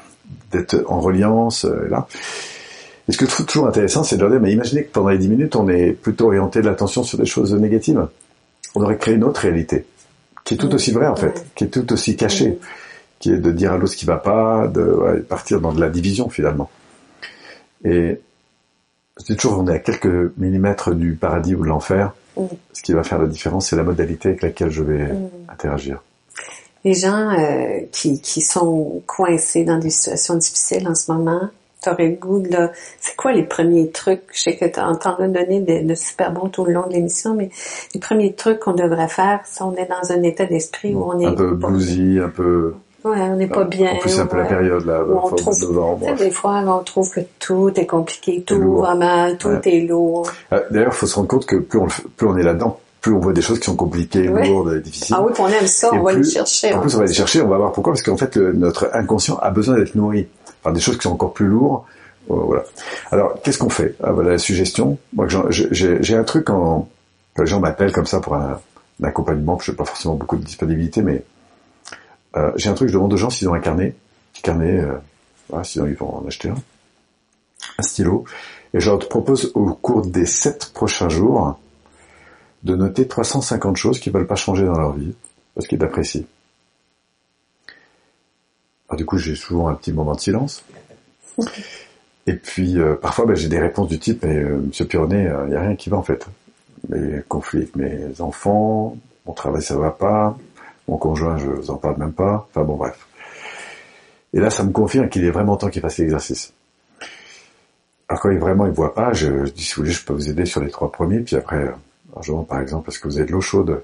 d'être 0.52 0.84
en 0.88 1.00
reliance, 1.02 1.66
euh, 1.66 1.88
là. 1.90 2.08
Et 3.08 3.12
ce 3.12 3.18
que 3.18 3.26
je 3.26 3.32
trouve 3.32 3.46
toujours 3.46 3.68
intéressant, 3.68 4.04
c'est 4.04 4.16
de 4.18 4.22
leur 4.22 4.32
dire, 4.32 4.40
mais 4.42 4.52
imaginez 4.52 4.84
que 4.84 4.92
pendant 4.92 5.10
les 5.10 5.18
10 5.18 5.28
minutes, 5.30 5.56
on 5.56 5.68
est 5.70 5.92
plutôt 5.92 6.26
orienté 6.28 6.62
de 6.62 6.66
l'attention 6.66 7.04
sur 7.04 7.18
des 7.18 7.26
choses 7.26 7.54
négatives. 7.54 8.06
On 8.76 8.82
aurait 8.82 8.98
créé 8.98 9.16
une 9.16 9.24
autre 9.24 9.42
réalité, 9.42 9.86
qui 10.48 10.54
est 10.54 10.58
tout 10.58 10.74
aussi 10.74 10.92
vraie 10.92 11.08
en 11.08 11.16
fait, 11.18 11.46
qui 11.56 11.66
est 11.66 11.68
tout 11.68 11.92
aussi 11.92 12.16
cachée 12.16 12.52
Mhm. 12.52 12.58
qui 13.20 13.34
est 13.34 13.38
de 13.38 13.52
dire 13.52 13.74
à 13.74 13.78
l'autre 13.78 13.92
ce 13.94 13.98
qui 13.98 14.06
va 14.06 14.18
pas, 14.18 14.68
de 14.68 14.82
ouais, 14.82 15.20
partir 15.22 15.60
dans 15.60 15.74
de 15.74 15.82
la 15.82 15.90
division 15.90 16.30
finalement. 16.30 16.70
Et 17.84 18.20
je 19.20 19.26
dis 19.26 19.36
toujours, 19.36 19.60
on 19.60 19.68
est 19.68 19.74
à 19.74 19.80
quelques 19.80 20.32
millimètres 20.38 20.94
du 20.94 21.16
paradis 21.16 21.56
ou 21.56 21.64
de 21.64 21.68
l'enfer. 21.68 22.14
Mhm. 22.38 22.48
Ce 22.74 22.82
qui 22.84 22.94
va 22.94 23.04
faire 23.04 23.20
la 23.20 23.28
différence, 23.28 23.70
c'est 23.70 23.76
la 23.76 23.84
modalité 23.84 24.30
avec 24.30 24.42
laquelle 24.44 24.70
je 24.70 24.84
vais 24.84 25.12
Mhm. 25.12 25.30
interagir. 25.50 26.02
Les 26.86 26.94
gens 26.94 27.32
euh, 27.38 27.82
qui, 27.92 28.22
qui 28.22 28.40
sont 28.42 29.02
coincés 29.06 29.66
dans 29.66 29.80
des 29.80 29.90
situations 29.90 30.36
difficiles 30.36 30.88
en 30.88 30.96
ce 30.96 31.12
moment, 31.12 31.50
t'aurais 31.82 32.08
le 32.10 32.16
goût 32.16 32.40
de... 32.40 32.50
là, 32.52 32.72
C'est 33.00 33.16
quoi 33.16 33.32
les 33.34 33.44
premiers 33.44 33.90
trucs? 33.92 34.22
Je 34.34 34.42
sais 34.42 34.56
que 34.58 34.66
t'en 34.66 34.94
as 34.94 35.28
donné 35.28 35.62
de, 35.62 35.88
de 35.88 35.96
super 35.96 36.32
bons 36.32 36.50
tout 36.50 36.66
le 36.66 36.74
long 36.74 36.88
de 36.88 36.94
l'émission, 36.94 37.34
mais 37.36 37.50
les 37.94 38.00
premiers 38.00 38.34
trucs 38.34 38.60
qu'on 38.60 38.74
devrait 38.74 39.08
faire, 39.08 39.42
si 39.46 39.62
on 39.62 39.76
est 39.76 39.88
dans 39.88 40.12
un 40.12 40.22
état 40.24 40.46
d'esprit 40.46 40.94
où 40.96 41.04
on 41.04 41.20
est... 41.20 41.26
un 41.26 41.34
peu 41.34 41.52
bluesy, 41.52 42.20
un 42.24 42.30
peu... 42.30 42.74
Ouais, 43.06 43.22
on 43.22 43.36
n'est 43.38 43.48
pas 43.48 43.64
bien. 43.64 43.92
En 43.94 43.98
plus, 44.00 44.10
c'est 44.10 44.20
un 44.22 44.26
peu 44.26 44.38
la 44.38 44.46
période 44.46 44.86
là, 44.86 45.02
Où 45.06 45.18
on 45.24 45.30
trouve- 45.30 45.62
novembre. 45.62 46.14
Des 46.18 46.32
fois, 46.32 46.62
on 46.68 46.84
trouve 46.84 47.10
que 47.12 47.22
tout 47.40 47.72
est 47.80 47.86
compliqué, 47.86 48.42
tout 48.46 48.80
va 48.82 48.96
mal, 48.96 49.38
tout 49.38 49.48
Ouais. 49.48 49.62
est 49.66 49.88
lourd. 49.88 50.28
Ah, 50.52 50.60
D'ailleurs, 50.72 50.92
il 50.92 50.96
faut 50.96 51.06
se 51.06 51.16
rendre 51.16 51.28
compte 51.30 51.46
que 51.46 51.56
plus 51.58 51.80
on, 51.80 51.88
plus 52.18 52.40
est 52.42 52.44
là-dedans, 52.44 52.80
plus 53.00 53.14
on 53.14 53.20
voit 53.20 53.32
des 53.32 53.42
choses 53.42 53.60
qui 53.60 53.66
sont 53.66 53.78
compliquées, 53.78 54.28
Ouais. 54.28 54.50
lourdes, 54.50 54.82
difficiles. 54.82 55.16
Ah 55.18 55.22
oui, 55.24 55.32
puis 55.34 55.42
on 55.42 55.48
aime 55.48 55.68
ça, 55.68 55.92
Et 55.94 55.98
on 56.00 56.04
va 56.04 56.14
les 56.14 56.24
chercher. 56.24 56.74
En 56.74 56.78
hein. 56.78 56.82
plus, 56.82 56.96
on 56.96 57.00
va 57.00 57.06
les 57.06 57.14
chercher, 57.14 57.42
on 57.44 57.48
va 57.48 57.58
voir 57.58 57.72
pourquoi, 57.72 57.94
parce 57.94 58.02
qu'en 58.02 58.18
fait, 58.18 58.36
le- 58.36 58.52
notre 58.52 58.90
inconscient 58.94 59.38
a 59.38 59.52
besoin 59.52 59.76
d'être 59.78 59.96
nourri. 59.96 60.28
Enfin, 60.68 60.74
des 60.74 60.82
choses 60.82 60.98
qui 60.98 61.04
sont 61.04 61.14
encore 61.14 61.34
plus 61.34 61.46
lourdes. 61.46 61.84
Euh, 62.30 62.36
voilà. 62.36 62.64
Alors, 63.12 63.42
qu'est-ce 63.42 63.58
qu'on 63.58 63.70
fait? 63.70 63.96
Ah, 64.04 64.12
Voilà 64.12 64.32
la 64.32 64.38
suggestion. 64.38 64.98
Moi, 65.14 65.28
j'ai 65.30 66.16
un 66.16 66.24
truc 66.26 66.50
en... 66.50 66.90
quand 67.34 67.44
Les 67.44 67.48
gens 67.48 67.62
m'appellent 67.62 67.94
comme 67.94 68.06
ça 68.06 68.20
pour 68.20 68.36
un, 68.36 68.60
accompagnement, 69.02 69.58
je 69.60 69.72
n'ai 69.72 69.78
pas 69.78 69.86
forcément 69.86 70.16
beaucoup 70.16 70.36
de 70.36 70.44
disponibilité, 70.44 71.02
mais 71.02 71.24
euh, 72.36 72.52
j'ai 72.58 72.70
un 72.70 72.74
truc, 72.74 72.90
je 72.90 72.94
demande 72.96 73.14
aux 73.14 73.18
gens 73.18 73.30
s'ils 73.30 73.48
ont 73.48 73.54
un 73.54 73.60
carnet, 73.60 73.96
petit 74.34 74.42
carnet, 74.42 74.80
euh, 74.80 74.96
voilà, 75.48 75.64
sinon 75.64 75.86
ils 75.86 75.96
vont 75.96 76.18
en 76.18 76.28
acheter 76.28 76.50
un, 76.50 76.56
un 77.78 77.84
stylo, 77.84 78.26
et 78.74 78.80
je 78.80 78.90
leur 78.90 79.00
propose 79.08 79.52
au 79.54 79.68
cours 79.74 80.06
des 80.06 80.26
sept 80.26 80.72
prochains 80.74 81.10
jours 81.10 81.60
de 82.64 82.76
noter 82.76 83.08
350 83.08 83.78
choses 83.78 84.00
qu'ils 84.00 84.12
veulent 84.12 84.28
pas 84.28 84.36
changer 84.36 84.66
dans 84.66 84.78
leur 84.78 84.94
vie, 84.94 85.14
parce 85.54 85.68
qu'ils 85.68 85.82
apprécient. 85.82 86.24
Du 88.96 89.06
coup, 89.06 89.18
j'ai 89.18 89.36
souvent 89.36 89.68
un 89.68 89.76
petit 89.76 89.92
moment 89.92 90.16
de 90.16 90.20
silence. 90.20 90.64
Et 92.26 92.34
puis, 92.34 92.80
euh, 92.80 92.96
parfois, 92.96 93.26
ben, 93.26 93.36
j'ai 93.36 93.48
des 93.48 93.60
réponses 93.60 93.90
du 93.90 94.00
type, 94.00 94.24
mais 94.24 94.36
euh, 94.36 94.58
Monsieur 94.58 94.86
Pironnet, 94.86 95.30
il 95.46 95.50
n'y 95.50 95.56
a 95.56 95.62
rien 95.62 95.76
qui 95.76 95.90
va 95.90 95.98
en 95.98 96.04
fait. 96.04 96.26
Mes 96.90 97.22
conflits 97.28 97.60
avec 97.60 97.76
mes 97.76 98.22
enfants, 98.22 98.98
mon 99.26 99.34
travail, 99.34 99.62
ça 99.62 99.76
va 99.78 99.92
pas, 99.92 100.38
mon 100.88 100.98
conjoint, 100.98 101.38
je 101.38 101.48
vous 101.48 101.72
en 101.72 101.76
parle 101.76 101.98
même 101.98 102.14
pas. 102.14 102.48
Enfin 102.50 102.64
bon, 102.64 102.76
bref. 102.76 103.08
Et 104.34 104.40
là, 104.40 104.50
ça 104.50 104.64
me 104.64 104.72
confirme 104.72 105.10
qu'il 105.10 105.26
est 105.26 105.32
vraiment 105.32 105.58
temps 105.58 105.70
qu'il 105.70 105.82
fasse 105.82 105.98
l'exercice. 105.98 106.54
Alors 108.10 108.22
quand 108.22 108.30
il 108.30 108.40
vraiment 108.40 108.66
il 108.66 108.72
voit 108.72 108.94
pas, 108.94 109.12
je, 109.14 109.48
dis 109.50 109.64
si 109.64 109.76
vous 109.76 109.82
voulez, 109.82 109.92
je 109.92 110.06
peux 110.06 110.14
vous 110.14 110.30
aider 110.30 110.46
sur 110.46 110.62
les 110.62 110.70
trois 110.70 110.92
premiers, 110.92 111.20
puis 111.20 111.36
après, 111.36 111.58
euh, 111.58 111.72
alors, 112.12 112.24
je 112.24 112.32
demande 112.32 112.48
par 112.48 112.62
exemple, 112.62 112.90
est-ce 112.90 113.00
que 113.00 113.08
vous 113.08 113.18
avez 113.18 113.28
de 113.28 113.32
l'eau 113.34 113.42
chaude 113.42 113.82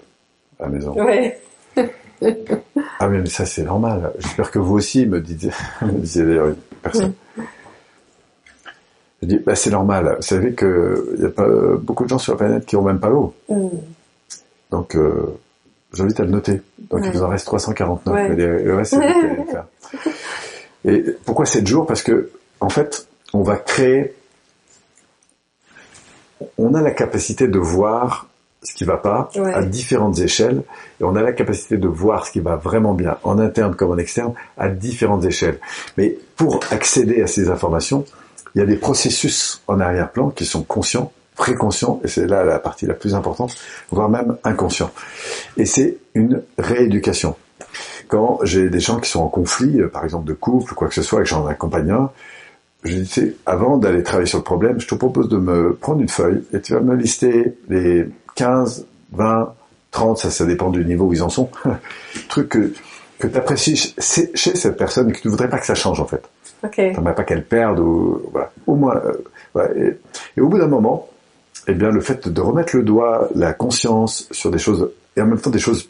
à 0.60 0.64
la 0.64 0.70
maison? 0.70 0.94
Ouais. 0.94 1.40
Ah 3.00 3.08
mais, 3.08 3.26
ça 3.28 3.46
c'est 3.46 3.64
normal. 3.64 4.14
J'espère 4.20 4.52
que 4.52 4.60
vous 4.60 4.76
aussi, 4.76 5.06
me 5.06 5.20
dit- 5.22 5.50
me 5.82 5.92
disait 5.92 6.26
d'ailleurs 6.26 6.48
une 6.48 6.56
personne. 6.82 7.14
Je 9.22 9.28
dis, 9.28 9.38
bah 9.40 9.56
c'est 9.56 9.70
normal. 9.70 10.16
Vous 10.18 10.22
savez 10.22 10.54
que 10.54 11.14
il 11.18 11.24
y 11.24 11.26
a 11.26 11.30
pas 11.30 11.48
beaucoup 11.78 12.04
de 12.04 12.10
gens 12.10 12.18
sur 12.18 12.34
la 12.34 12.38
planète 12.38 12.66
qui 12.66 12.76
ont 12.76 12.82
même 12.82 13.00
pas 13.00 13.10
l'eau. 13.10 13.34
Mm. 13.50 13.68
Donc, 14.72 14.96
euh, 14.96 15.38
j'invite 15.94 16.20
à 16.20 16.24
le 16.24 16.32
noter. 16.32 16.62
Donc, 16.90 17.02
il 17.06 17.12
vous 17.12 17.24
en 17.24 17.30
reste 17.30 17.46
349, 17.46 18.14
Ouais. 18.16 18.30
mais 18.30 18.36
les- 18.36 18.64
le 18.64 18.76
reste, 18.76 18.92
c'est 18.92 18.98
vous 19.08 19.14
qui 19.14 19.26
allez 19.26 19.36
le 19.38 19.46
faire. 19.46 19.66
Et 20.86 21.04
pourquoi 21.26 21.46
7 21.46 21.66
jours? 21.66 21.86
Parce 21.86 22.02
que, 22.04 22.32
en 22.60 22.70
fait, 22.70 23.08
on 23.34 23.44
va 23.44 23.56
créer... 23.58 24.14
On 26.58 26.74
a 26.74 26.82
la 26.82 26.92
capacité 26.92 27.48
de 27.48 27.58
voir 27.60 28.28
ce 28.64 28.74
qui 28.74 28.84
va 28.86 28.98
pas 28.98 29.30
Ouais. 29.36 29.54
à 29.54 29.62
différentes 29.64 30.20
échelles 30.20 30.64
et 31.00 31.04
on 31.04 31.16
a 31.16 31.22
la 31.22 31.32
capacité 31.34 31.78
de 31.78 31.88
voir 31.88 32.26
ce 32.26 32.32
qui 32.32 32.40
va 32.40 32.56
vraiment 32.56 32.94
bien 32.94 33.18
en 33.24 33.38
interne 33.40 33.76
comme 33.76 33.92
en 33.92 33.98
externe 33.98 34.34
à 34.58 34.70
différentes 34.70 35.26
échelles. 35.26 35.60
Mais 35.98 36.18
pour 36.36 36.60
accéder 36.72 37.22
à 37.22 37.28
ces 37.28 37.50
informations, 37.50 38.06
il 38.56 38.60
y 38.60 38.62
a 38.62 38.66
des 38.66 38.78
processus 38.78 39.62
en 39.68 39.80
arrière-plan 39.80 40.30
qui 40.30 40.46
sont 40.46 40.64
conscients, 40.64 41.12
préconscients, 41.36 42.00
et 42.04 42.08
c'est 42.08 42.28
là 42.28 42.44
la 42.44 42.60
partie 42.60 42.86
la 42.86 42.94
plus 42.94 43.16
importante, 43.16 43.56
voire 43.92 44.10
même 44.10 44.38
inconscients. 44.44 44.92
Et 45.58 45.66
c'est 45.66 45.98
une 46.14 46.44
rééducation. 46.60 47.36
Quand 48.08 48.40
j'ai 48.44 48.70
des 48.70 48.80
gens 48.80 49.00
qui 49.00 49.10
sont 49.10 49.22
en 49.22 49.28
conflit, 49.30 49.82
euh, 49.82 49.88
par 49.88 50.04
exemple 50.04 50.26
de 50.28 50.34
couple, 50.34 50.74
quoi 50.76 50.88
que 50.88 50.94
ce 50.94 51.02
soit, 51.02 51.22
et 51.22 51.24
que 51.24 51.30
j'en 51.30 51.48
accompagne 51.48 51.90
un, 51.92 52.12
je 52.84 52.98
dis, 52.98 53.08
tu 53.08 53.22
sais, 53.22 53.36
avant 53.46 53.78
d'aller 53.78 54.04
travailler 54.04 54.28
sur 54.28 54.38
le 54.40 54.44
problème, 54.44 54.80
je 54.80 54.88
te 54.88 54.94
propose 54.96 55.30
de 55.30 55.38
me 55.38 55.74
prendre 55.74 56.02
une 56.02 56.10
feuille 56.10 56.44
et 56.54 56.60
tu 56.62 56.74
vas 56.74 56.82
me 56.82 56.96
lister 56.96 57.56
les 57.70 58.06
15, 58.36 58.86
20, 59.12 59.54
30, 59.92 60.18
ça, 60.18 60.32
ça 60.32 60.46
dépend 60.46 60.70
du 60.70 60.84
niveau 60.86 61.06
où 61.06 61.14
ils 61.14 61.22
en 61.24 61.30
sont, 61.30 61.50
trucs 62.30 62.50
que, 62.50 62.74
que 63.20 63.28
tu 63.28 63.38
apprécies 63.38 63.76
chez, 64.00 64.32
chez 64.34 64.56
cette 64.56 64.78
personne 64.78 65.10
et 65.10 65.14
que 65.14 65.20
tu 65.20 65.28
ne 65.28 65.32
voudrais 65.32 65.50
pas 65.50 65.60
que 65.60 65.66
ça 65.66 65.76
change 65.76 66.00
en 66.00 66.06
fait. 66.06 66.24
OK. 66.64 66.76
T'aimerais 66.76 67.16
pas 67.16 67.24
qu'elle 67.24 67.44
perde 67.46 67.80
ou 67.80 68.22
voilà. 68.32 68.52
Au 68.68 68.76
moins, 68.76 68.96
euh, 68.98 69.12
voilà. 69.54 69.70
et, 69.76 69.98
et 70.38 70.42
au 70.42 70.48
bout 70.48 70.58
d'un 70.58 70.68
moment, 70.68 71.10
eh 71.68 71.74
bien, 71.74 71.90
le 71.92 72.02
fait 72.02 72.28
de 72.28 72.42
remettre 72.42 72.76
le 72.76 72.84
doigt, 72.84 73.30
la 73.36 73.54
conscience 73.54 74.28
sur 74.32 74.50
des 74.52 74.58
choses 74.60 74.90
et 75.16 75.22
en 75.22 75.26
même 75.28 75.40
temps 75.40 75.50
des 75.52 75.60
choses 75.60 75.90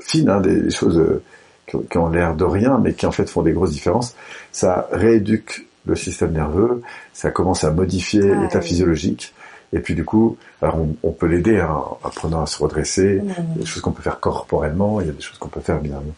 fines, 0.00 0.28
hein, 0.28 0.40
des, 0.40 0.60
des 0.60 0.70
choses 0.70 0.98
euh, 0.98 1.22
qui, 1.66 1.76
qui 1.90 1.98
ont 1.98 2.08
l'air 2.08 2.34
de 2.36 2.44
rien, 2.44 2.78
mais 2.82 2.94
qui 2.94 3.04
en 3.06 3.12
fait 3.12 3.28
font 3.28 3.42
des 3.42 3.52
grosses 3.52 3.72
différences, 3.72 4.14
ça 4.52 4.88
rééduque 4.92 5.66
le 5.86 5.96
système 5.96 6.32
nerveux, 6.32 6.82
ça 7.12 7.30
commence 7.30 7.64
à 7.64 7.70
modifier 7.70 8.22
Ah, 8.30 8.42
l'état 8.42 8.60
oui. 8.60 8.66
physiologique. 8.66 9.34
Et 9.74 9.80
puis 9.80 9.94
du 9.94 10.04
coup, 10.04 10.38
alors 10.62 10.78
on, 10.78 10.96
on 11.02 11.10
peut 11.10 11.26
l'aider 11.26 11.58
hein, 11.58 11.68
en 11.68 11.98
apprenant 12.08 12.42
à 12.42 12.46
se 12.46 12.62
redresser. 12.62 13.16
Mmh. 13.16 13.24
Il 13.24 13.28
y 13.28 13.58
a 13.58 13.60
des 13.60 13.66
choses 13.66 13.82
qu'on 13.82 13.92
peut 13.92 14.02
faire 14.02 14.20
corporellement, 14.20 15.00
il 15.00 15.08
y 15.08 15.10
a 15.10 15.12
des 15.12 15.20
choses 15.20 15.38
qu'on 15.38 15.48
peut 15.48 15.60
faire 15.60 15.76
évidemment 15.76 16.14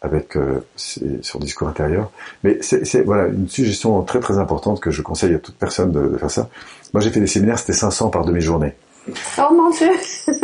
avec 0.00 0.36
euh, 0.36 0.60
son 0.76 1.38
discours 1.38 1.66
intérieur. 1.66 2.10
Mais 2.44 2.58
c'est 2.60 2.84
c'est, 2.84 3.02
voilà 3.02 3.26
une 3.26 3.48
suggestion 3.48 4.00
très 4.02 4.20
très 4.20 4.38
importante 4.38 4.80
que 4.80 4.90
je 4.90 5.02
conseille 5.02 5.34
à 5.34 5.38
toute 5.38 5.56
personne 5.56 5.92
de, 5.92 6.08
de 6.08 6.16
faire 6.18 6.30
ça. 6.30 6.48
Moi 6.92 7.02
j'ai 7.02 7.10
fait 7.10 7.20
des 7.20 7.26
séminaires, 7.26 7.58
c'était 7.58 7.72
500 7.72 8.10
par 8.10 8.24
demi-journée. 8.24 8.74
Oh 9.38 9.52
mon 9.52 9.70
Dieu! 9.70 9.90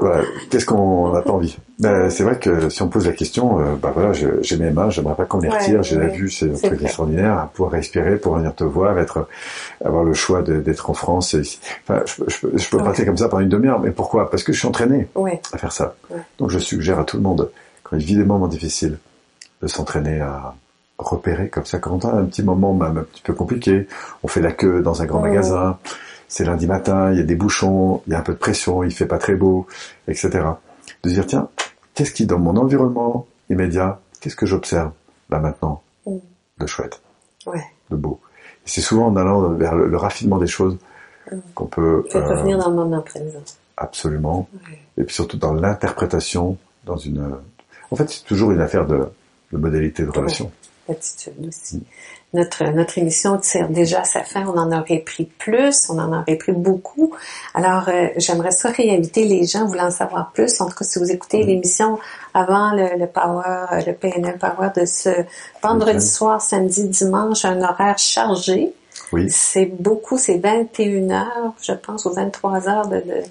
Voilà, 0.00 0.22
qu'est-ce 0.50 0.66
qu'on 0.66 1.12
n'a 1.12 1.22
pas 1.22 1.30
envie? 1.32 1.56
Ben, 1.78 2.10
C'est 2.10 2.22
vrai 2.24 2.38
que 2.38 2.68
si 2.68 2.82
on 2.82 2.88
pose 2.88 3.06
la 3.06 3.12
question, 3.12 3.60
euh, 3.60 3.74
bah 3.80 3.92
voilà, 3.94 4.12
j'ai 4.12 4.56
mes 4.58 4.70
mains, 4.70 4.90
j'aimerais 4.90 5.14
pas 5.14 5.24
qu'on 5.24 5.38
les 5.40 5.48
Ouais, 5.48 5.58
retire, 5.58 5.82
j'ai 5.82 5.96
la 5.96 6.06
ouais. 6.06 6.10
vue, 6.16 6.28
c'est 6.30 6.50
un 6.50 6.54
C'est 6.54 6.66
truc 6.66 6.78
vrai. 6.80 6.86
extraordinaire, 6.86 7.38
à 7.38 7.46
pouvoir 7.46 7.72
respirer, 7.72 8.16
pour 8.16 8.36
venir 8.36 8.54
te 8.54 8.64
voir, 8.64 8.98
être, 8.98 9.26
avoir 9.84 10.04
le 10.04 10.12
choix 10.12 10.42
d'être 10.42 10.90
en 10.90 10.94
France. 10.94 11.32
et- 11.34 11.42
enfin, 11.88 12.02
je, 12.06 12.16
peux- 12.16 12.26
je 12.28 12.58
je 12.58 12.68
peux 12.70 12.76
Ouais. 12.76 12.82
partir 12.82 13.06
comme 13.06 13.16
ça 13.16 13.28
pendant 13.28 13.42
une 13.42 13.48
demi-heure, 13.48 13.80
mais 13.80 13.90
pourquoi? 13.90 14.30
Parce 14.30 14.42
que 14.42 14.52
je 14.52 14.58
suis 14.58 14.68
entraîné 14.68 15.08
Oui. 15.14 15.32
à 15.52 15.58
faire 15.58 15.72
ça. 15.72 15.94
Ouais. 16.10 16.20
Donc 16.38 16.50
je 16.50 16.58
suggère 16.58 16.98
à 16.98 17.04
tout 17.04 17.16
le 17.16 17.22
monde, 17.22 17.50
quand 17.82 17.96
il 17.96 18.04
vit 18.04 18.16
des 18.16 18.24
moments 18.24 18.48
difficiles, 18.48 18.98
de 19.62 19.66
s'entraîner 19.66 20.20
à 20.20 20.54
repérer 20.98 21.48
comme 21.48 21.64
ça. 21.64 21.78
Quand 21.78 22.04
on 22.04 22.08
a 22.08 22.12
un 22.12 22.24
petit 22.24 22.42
moment 22.42 22.74
même 22.74 22.98
un 22.98 23.02
petit 23.02 23.22
peu 23.22 23.32
compliqué, 23.32 23.86
on 24.22 24.28
fait 24.28 24.40
la 24.42 24.52
queue 24.52 24.80
dans 24.82 25.00
un 25.02 25.06
grand 25.06 25.22
Ouais. 25.22 25.30
magasin, 25.30 25.78
c'est 26.28 26.44
lundi 26.44 26.66
matin, 26.66 27.12
il 27.12 27.18
y 27.18 27.20
a 27.20 27.24
des 27.24 27.36
bouchons, 27.36 28.02
il 28.06 28.12
y 28.12 28.16
a 28.16 28.18
un 28.18 28.22
peu 28.22 28.32
de 28.32 28.38
pression, 28.38 28.82
il 28.82 28.92
fait 28.92 29.06
pas 29.06 29.18
très 29.18 29.34
beau, 29.34 29.66
etc. 30.08 30.30
De 31.02 31.08
se 31.08 31.14
dire, 31.14 31.26
tiens, 31.26 31.48
qu'est-ce 31.94 32.12
qui 32.12 32.26
dans 32.26 32.38
mon 32.38 32.56
environnement 32.56 33.26
immédiat, 33.50 34.00
qu'est-ce 34.20 34.36
que 34.36 34.46
j'observe 34.46 34.90
là 35.30 35.38
maintenant 35.38 35.82
Mm. 36.06 36.16
de 36.60 36.66
chouette, 36.66 37.00
Ouais. 37.46 37.62
de 37.90 37.96
beau? 37.96 38.20
Et 38.66 38.68
c'est 38.68 38.80
souvent 38.80 39.06
en 39.06 39.16
allant 39.16 39.48
vers 39.54 39.74
le, 39.74 39.86
le 39.86 39.96
raffinement 39.96 40.38
des 40.38 40.46
choses 40.46 40.76
Mm. 41.32 41.36
qu'on 41.54 41.66
peut 41.66 42.04
Fait 42.10 42.18
euh, 42.18 42.26
revenir 42.28 42.58
dans 42.58 42.68
le 42.68 42.74
moment 42.76 43.00
présent. 43.00 43.40
absolument 43.78 44.48
Ouais. 44.68 44.78
et 44.98 45.04
puis 45.04 45.14
surtout 45.14 45.36
dans 45.38 45.54
l'interprétation, 45.54 46.58
dans 46.84 46.96
une. 46.98 47.36
En 47.90 47.96
fait, 47.96 48.10
c'est 48.10 48.24
toujours 48.24 48.50
une 48.52 48.60
affaire 48.60 48.86
de, 48.86 49.06
de 49.52 49.56
modalité 49.58 50.02
de 50.04 50.10
relation. 50.10 50.50
L'attitude 50.88 51.46
aussi. 51.48 51.82
Notre, 52.34 52.64
notre 52.64 52.98
émission 52.98 53.38
tire 53.38 53.68
déjà 53.70 54.00
à 54.00 54.04
sa 54.04 54.22
fin. 54.22 54.44
On 54.46 54.58
en 54.58 54.70
aurait 54.78 54.98
pris 54.98 55.24
plus, 55.24 55.88
on 55.88 55.98
en 55.98 56.12
aurait 56.20 56.36
pris 56.36 56.52
beaucoup. 56.52 57.14
Alors, 57.54 57.88
euh, 57.88 58.08
j'aimerais 58.16 58.50
ça 58.50 58.68
réinviter 58.70 59.24
les 59.24 59.46
gens 59.46 59.66
voulant 59.66 59.86
en 59.86 59.90
savoir 59.90 60.32
plus. 60.32 60.60
En 60.60 60.68
tout 60.68 60.74
cas, 60.74 60.84
si 60.84 60.98
vous 60.98 61.10
écoutez 61.10 61.42
l'émission 61.44 61.98
avant 62.34 62.72
le, 62.72 62.98
le 62.98 63.06
Power, 63.06 63.66
euh, 63.72 63.80
le 63.86 63.92
PNL 63.94 64.36
Power 64.38 64.70
de 64.76 64.84
ce 64.84 65.10
vendredi 65.62 65.96
Ok. 65.96 66.02
soir, 66.02 66.40
samedi, 66.42 66.88
dimanche, 66.88 67.44
un 67.44 67.62
horaire 67.62 67.98
chargé. 67.98 68.72
Oui, 69.12 69.28
C'est 69.30 69.66
beaucoup, 69.66 70.18
c'est 70.18 70.38
21 70.38 71.10
heures, 71.10 71.54
je 71.62 71.72
pense, 71.72 72.04
ou 72.04 72.12
23 72.12 72.68
heures 72.68 72.88
de, 72.88 72.96
de, 72.96 73.22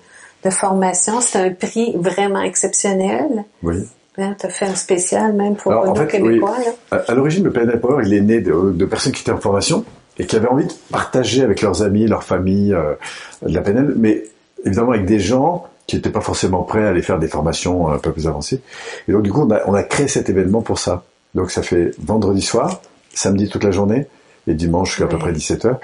de 0.44 0.50
formation. 0.50 1.22
C'est 1.22 1.40
un 1.40 1.52
prix 1.54 1.94
vraiment 1.98 2.42
exceptionnel. 2.42 3.46
oui. 3.62 3.84
Hein, 4.18 4.36
tu 4.40 4.46
as 4.46 4.50
fait 4.50 4.66
un 4.66 4.76
spécial 4.76 5.34
même 5.34 5.56
pour 5.56 5.72
Alors, 5.72 5.90
en 5.90 5.96
fait, 5.96 6.08
Québécois. 6.08 6.56
là. 6.92 6.98
À, 7.00 7.12
à 7.12 7.16
l'origine, 7.16 7.44
le 7.44 7.52
PNL 7.52 7.80
Power, 7.80 8.04
il 8.06 8.14
est 8.14 8.22
né 8.22 8.42
de, 8.42 8.72
de 8.72 8.86
personnes 8.86 9.12
qui 9.12 9.22
étaient 9.22 9.32
en 9.32 9.40
formation 9.40 9.84
et 10.20 10.26
qui 10.26 10.36
avaient 10.36 10.48
envie 10.48 10.66
de 10.66 10.74
partager 10.92 11.42
avec 11.42 11.62
leurs 11.62 11.82
amis, 11.82 12.06
leur 12.08 12.24
famille, 12.24 12.74
euh, 12.74 12.94
de 13.42 13.54
la 13.54 13.62
PNL, 13.62 13.94
mais 13.98 14.24
évidemment 14.66 14.92
avec 14.92 15.06
des 15.06 15.20
gens 15.20 15.66
qui 15.88 15.96
n'étaient 15.96 16.12
pas 16.12 16.22
forcément 16.22 16.62
prêts 16.62 16.86
à 16.86 16.90
aller 16.90 17.02
faire 17.02 17.20
des 17.20 17.28
formations 17.28 17.90
un 17.90 17.98
peu 17.98 18.12
plus 18.12 18.28
avancées. 18.28 18.62
Et 19.08 19.12
donc, 19.12 19.24
du 19.24 19.32
coup, 19.32 19.42
on 19.42 19.52
a, 19.52 19.62
on 19.66 19.74
a 19.74 19.84
créé 19.84 20.08
cet 20.08 20.30
événement 20.30 20.62
pour 20.62 20.80
ça. 20.80 21.04
Donc, 21.34 21.50
ça 21.50 21.64
fait 21.64 21.92
vendredi 21.98 22.42
soir, 22.42 22.82
samedi 23.14 23.50
toute 23.50 23.64
la 23.64 23.72
journée, 23.72 24.08
et 24.48 24.54
dimanche 24.54 24.90
jusqu'à 24.90 25.08
peu 25.08 25.18
près 25.18 25.32
17h. 25.32 25.78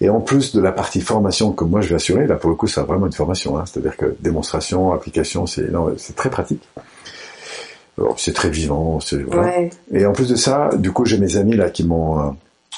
Et 0.00 0.08
en 0.08 0.20
plus 0.20 0.54
de 0.54 0.60
la 0.60 0.72
partie 0.72 1.00
formation 1.00 1.52
que 1.52 1.64
moi 1.64 1.80
je 1.80 1.88
vais 1.88 1.96
assurer, 1.96 2.26
là 2.26 2.36
pour 2.36 2.48
le 2.50 2.56
coup 2.56 2.66
c'est 2.66 2.80
vraiment 2.80 3.06
une 3.06 3.12
formation, 3.12 3.58
hein, 3.58 3.64
c'est-à-dire 3.66 3.96
que 3.96 4.14
démonstration, 4.20 4.92
application, 4.92 5.46
c'est 5.46 5.70
non, 5.70 5.92
c'est 5.96 6.14
très 6.14 6.30
pratique. 6.30 6.62
C'est 8.16 8.32
très 8.32 8.50
vivant, 8.50 8.98
c'est 9.00 9.22
voilà. 9.22 9.42
Ouais. 9.42 9.70
Et 9.92 10.04
en 10.04 10.12
plus 10.12 10.28
de 10.28 10.36
ça, 10.36 10.70
du 10.76 10.90
coup 10.90 11.04
j'ai 11.04 11.18
mes 11.18 11.36
amis 11.36 11.56
là 11.56 11.70
qui 11.70 11.84
m'ont 11.84 12.18
euh, 12.18 12.30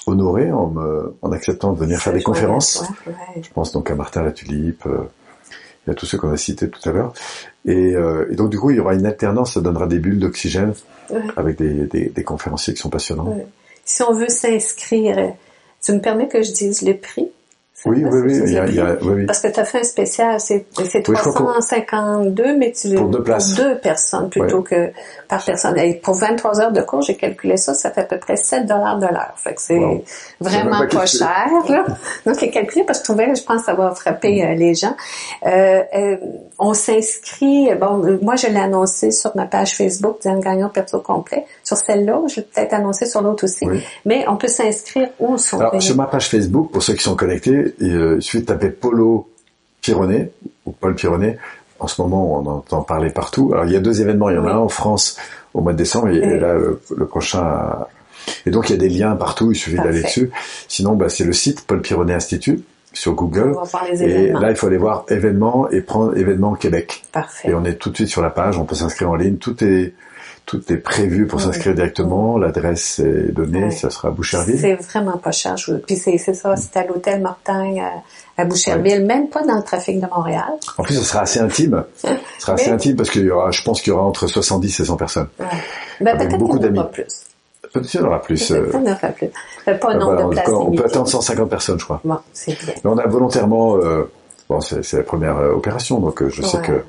honoré 0.06 0.52
en, 0.52 0.66
me, 0.68 1.16
en 1.22 1.32
acceptant 1.32 1.72
de 1.72 1.78
venir 1.78 1.98
faire 2.00 2.12
des 2.12 2.22
conférences. 2.22 2.78
chouette, 2.78 2.90
ouais, 3.06 3.12
ouais. 3.36 3.42
Je 3.42 3.50
pense 3.50 3.72
donc 3.72 3.90
à 3.90 3.94
Martin 3.94 4.22
La 4.22 4.32
Tulipe, 4.32 4.84
euh, 4.86 5.08
et 5.86 5.92
à 5.92 5.94
tous 5.94 6.04
ceux 6.06 6.18
qu'on 6.18 6.30
a 6.32 6.36
cités 6.36 6.68
tout 6.68 6.86
à 6.88 6.92
l'heure. 6.92 7.12
Et, 7.64 7.94
euh, 7.94 8.26
et 8.30 8.34
donc 8.36 8.50
du 8.50 8.58
coup 8.58 8.70
il 8.70 8.76
y 8.76 8.80
aura 8.80 8.94
une 8.94 9.06
alternance, 9.06 9.54
ça 9.54 9.60
donnera 9.60 9.86
des 9.86 9.98
bulles 9.98 10.20
d'oxygène 10.20 10.74
avec 11.36 11.56
des, 11.56 11.86
des, 11.86 12.10
des 12.10 12.24
conférenciers 12.24 12.74
qui 12.74 12.80
sont 12.80 12.90
passionnants. 12.90 13.38
Si 13.84 14.02
on 14.02 14.12
veut 14.12 14.28
s'inscrire, 14.28 15.34
tu 15.82 15.92
me 15.92 16.00
permets 16.00 16.28
que 16.28 16.42
je 16.42 16.52
dise 16.52 16.82
le 16.82 16.96
prix? 16.96 17.28
Ça 17.78 17.90
Oui, 17.90 18.02
va, 18.04 18.08
oui, 18.08 18.20
oui, 18.24 18.40
il 18.46 18.52
y 18.54 18.58
a, 18.58 18.66
il 18.66 18.74
y 18.74 18.80
a- 18.80 18.96
oui, 19.02 19.12
oui. 19.16 19.26
Parce 19.26 19.40
que 19.40 19.48
tu 19.48 19.60
as 19.60 19.64
fait 19.66 19.80
un 19.80 19.84
spécial, 19.84 20.40
c'est 20.40 20.64
c'est 20.72 21.06
Oui, 21.10 21.14
je 21.14 21.20
crois 21.28 21.32
qu'on- 21.34 21.44
352, 21.44 22.56
mais 22.56 22.72
tu 22.72 22.94
Pour 22.94 23.08
deux 23.08 23.22
places. 23.22 23.52
pour 23.54 23.64
deux 23.64 23.78
personnes 23.78 24.30
plutôt 24.30 24.62
que 24.62 24.90
par 25.28 25.44
personne. 25.44 25.78
Et 25.78 25.92
pour 25.94 26.14
23 26.14 26.58
heures 26.60 26.72
de 26.72 26.80
cours, 26.80 27.02
j'ai 27.02 27.16
calculé 27.16 27.58
ça, 27.58 27.74
ça 27.74 27.90
fait 27.90 28.00
à 28.00 28.04
peu 28.04 28.18
près 28.18 28.36
7 28.36 28.64
dollars 28.64 28.98
de 28.98 29.04
l'heure. 29.06 29.34
Fait 29.36 29.54
que 29.54 29.60
c'est 29.60 29.76
Wow. 29.78 30.02
vraiment 30.40 30.86
pas 30.86 31.04
cher. 31.04 31.48
Là. 31.68 31.84
Donc, 32.24 32.38
j'ai 32.40 32.50
calculé 32.50 32.82
parce 32.86 33.00
que 33.00 33.04
je 33.08 33.12
trouvais, 33.12 33.34
je 33.34 33.42
pense, 33.44 33.68
avoir 33.68 33.94
frappé 33.98 34.42
euh, 34.42 34.54
les 34.54 34.74
gens. 34.74 34.96
Euh, 35.44 35.82
euh, 35.94 36.16
on 36.58 36.72
s'inscrit, 36.72 37.68
bon, 37.78 38.18
moi, 38.22 38.36
je 38.36 38.46
l'ai 38.46 38.56
annoncé 38.58 39.10
sur 39.10 39.36
ma 39.36 39.44
page 39.44 39.76
Facebook, 39.76 40.16
Diane 40.22 40.40
Gagnon 40.40 40.70
Perso 40.70 41.00
Complet. 41.00 41.44
Sur 41.66 41.76
celle-là, 41.78 42.22
je 42.28 42.36
l'ai 42.36 42.42
peut-être 42.42 42.74
annoncé 42.74 43.06
sur 43.06 43.20
l'autre 43.22 43.42
aussi. 43.44 43.66
Oui. 43.66 43.82
Mais 44.04 44.24
on 44.28 44.36
peut 44.36 44.46
s'inscrire 44.46 45.08
où 45.18 45.36
sur 45.36 45.58
Alors, 45.60 45.82
sur 45.82 45.96
ma 45.96 46.06
page 46.06 46.28
Facebook, 46.28 46.70
pour 46.70 46.80
ceux 46.82 46.94
qui 46.94 47.02
sont 47.02 47.16
connectés, 47.16 47.74
il 47.80 47.96
euh, 47.96 48.14
il 48.18 48.22
suffit 48.22 48.40
de 48.42 48.46
taper 48.46 48.70
Polo 48.70 49.28
Pironnet, 49.82 50.30
ou 50.64 50.70
Paul 50.70 50.94
Pironnet. 50.94 51.38
En 51.80 51.88
ce 51.88 52.00
moment, 52.00 52.38
on 52.40 52.46
entend 52.46 52.82
parler 52.82 53.10
partout. 53.10 53.50
Alors, 53.52 53.64
il 53.66 53.72
y 53.72 53.76
a 53.76 53.80
deux 53.80 54.00
événements. 54.00 54.30
Il 54.30 54.36
y 54.36 54.38
en 54.38 54.44
a 54.44 54.46
Oui. 54.46 54.52
un 54.52 54.58
en 54.58 54.68
France 54.68 55.16
au 55.54 55.60
mois 55.60 55.72
de 55.72 55.78
décembre, 55.78 56.08
et, 56.10 56.20
Oui. 56.20 56.38
là, 56.38 56.54
le, 56.54 56.80
le 56.96 57.06
prochain... 57.06 57.40
à- 57.40 57.88
Et 58.46 58.50
donc, 58.50 58.70
il 58.70 58.72
y 58.72 58.74
a 58.76 58.78
des 58.78 58.88
liens 58.88 59.16
partout, 59.16 59.50
il 59.50 59.56
suffit 59.56 59.76
d'aller 59.76 60.02
dessus. 60.02 60.30
Sinon, 60.68 60.94
bah, 60.94 61.08
c'est 61.08 61.24
le 61.24 61.32
site 61.32 61.66
Paul 61.66 61.80
Pironnet 61.82 62.14
Institut 62.14 62.60
sur 62.92 63.14
Google. 63.14 63.54
On 63.56 63.60
va 63.60 63.64
voir 63.64 63.84
les 63.90 64.02
Et 64.02 64.32
là, 64.32 64.50
il 64.50 64.56
faut 64.56 64.68
aller 64.68 64.78
voir 64.78 65.04
événements 65.08 65.68
et 65.70 65.80
prendre 65.80 66.16
événements 66.16 66.54
Québec. 66.54 67.02
Parfait. 67.12 67.50
Et 67.50 67.54
on 67.54 67.64
est 67.64 67.74
tout 67.74 67.90
de 67.90 67.96
suite 67.96 68.08
sur 68.08 68.22
la 68.22 68.30
page, 68.30 68.56
on 68.56 68.64
peut 68.64 68.74
s'inscrire 68.76 69.10
en 69.10 69.16
ligne, 69.16 69.36
tout 69.36 69.62
est 69.64 69.92
tout 70.46 70.72
est 70.72 70.76
prévu 70.76 71.26
pour 71.26 71.38
Oui. 71.40 71.44
s'inscrire 71.46 71.74
directement, 71.74 72.38
l'adresse 72.38 73.00
est 73.00 73.32
donnée, 73.32 73.64
Oui. 73.64 73.72
ça 73.72 73.90
sera 73.90 74.08
à 74.08 74.10
Boucherville. 74.12 74.58
C'est 74.58 74.74
vraiment 74.76 75.18
pas 75.18 75.32
cher. 75.32 75.56
Je- 75.56 75.74
Puis 75.74 75.96
c'est 75.96 76.16
ça, 76.18 76.56
c'est 76.56 76.76
à 76.76 76.86
l'hôtel 76.86 77.20
Mortagne 77.20 77.80
à, 77.80 78.40
à 78.40 78.44
Boucherville, 78.44 79.04
même 79.04 79.28
pas 79.28 79.42
dans 79.44 79.56
le 79.56 79.62
trafic 79.64 80.00
de 80.00 80.06
Montréal. 80.06 80.44
En 80.78 80.82
plus, 80.84 80.94
ce 80.94 81.02
sera 81.04 81.20
assez 81.22 81.40
intime. 81.40 81.84
Ce 81.96 82.08
sera 82.38 82.52
assez 82.54 82.70
intime 82.70 82.94
parce 82.96 83.10
qu'il 83.10 83.24
y 83.24 83.30
aura, 83.30 83.50
je 83.50 83.62
pense 83.62 83.82
qu'il 83.82 83.92
y 83.92 83.96
aura 83.96 84.04
entre 84.04 84.26
70 84.28 84.80
et 84.80 84.84
100 84.84 84.96
personnes. 84.96 85.26
Ben, 86.00 86.14
Avec 86.14 86.28
peut-être 86.28 86.38
beaucoup 86.38 86.58
qu'il 86.58 86.70
n'y 86.72 86.78
en 86.78 86.82
d'amis. 86.84 86.92
plus. 86.92 87.06
Peut-être 87.72 87.86
qu'il 87.88 88.00
y 88.00 88.02
en 88.04 88.06
aura 88.06 88.22
plus. 88.22 88.50
Euh, 88.52 88.70
qu'il 88.70 88.80
n'y 88.80 88.88
en 88.88 88.92
aura 88.92 89.08
plus. 89.08 89.28
Euh, 89.68 89.74
Pas 89.74 89.90
un 89.90 89.94
nombre 89.98 90.12
voilà, 90.14 90.24
de 90.26 90.30
places 90.30 90.48
on 90.48 90.70
peut 90.70 90.84
attendre 90.84 91.08
150 91.08 91.50
personnes, 91.50 91.80
je 91.80 91.84
crois. 91.84 92.00
Bon, 92.04 92.18
c'est 92.32 92.56
bien. 92.64 92.74
Mais 92.84 92.90
on 92.90 92.98
a 92.98 93.06
volontairement, 93.08 93.76
euh, 93.78 94.08
bon, 94.48 94.60
c'est 94.60 94.92
la 94.92 95.02
première 95.02 95.36
euh, 95.38 95.52
opération, 95.54 95.98
donc 95.98 96.22
euh, 96.22 96.30
je 96.30 96.42
sais 96.42 96.58
que 96.62 96.84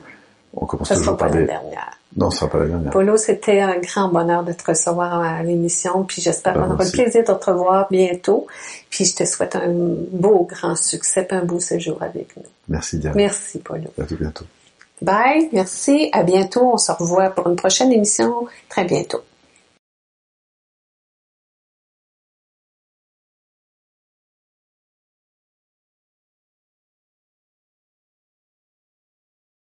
On 0.53 0.65
commence 0.67 0.89
Ce 0.89 0.93
toujours 0.93 1.17
par 1.17 1.29
la 1.29 1.35
des... 1.37 1.45
dernière. 1.45 1.96
Non, 2.15 2.31
ce 2.31 2.39
sera 2.39 2.49
pas 2.49 2.59
la 2.59 2.67
dernière. 2.67 2.91
Polo, 2.91 3.17
c'était 3.17 3.59
un 3.59 3.77
grand 3.79 4.07
bonheur 4.07 4.43
de 4.43 4.53
te 4.53 4.63
recevoir 4.65 5.21
à 5.21 5.43
l'émission, 5.43 6.03
puis 6.03 6.21
j'espère 6.21 6.53
Ben, 6.53 6.61
qu'on 6.67 6.73
aura 6.73 6.85
le 6.85 6.91
plaisir 6.91 7.23
de 7.23 7.33
te 7.33 7.45
revoir 7.49 7.87
bientôt. 7.91 8.47
Puis 8.89 9.05
je 9.05 9.15
te 9.15 9.25
souhaite 9.25 9.55
un 9.55 9.71
beau, 10.11 10.47
grand 10.49 10.75
succès, 10.75 11.23
puis 11.23 11.37
un 11.37 11.45
beau 11.45 11.59
séjour 11.59 12.01
avec 12.01 12.35
nous. 12.37 12.43
Merci 12.69 12.97
Diane. 12.97 13.13
Merci, 13.15 13.59
Polo. 13.59 13.91
À 14.01 14.05
tout 14.05 14.17
bientôt. 14.17 14.45
Bye, 15.01 15.49
merci, 15.51 16.09
à 16.11 16.23
bientôt. 16.23 16.71
On 16.73 16.77
se 16.77 16.91
revoit 16.91 17.29
pour 17.29 17.47
une 17.49 17.55
prochaine 17.55 17.91
émission 17.91 18.47
très 18.69 18.85
bientôt. 18.85 19.21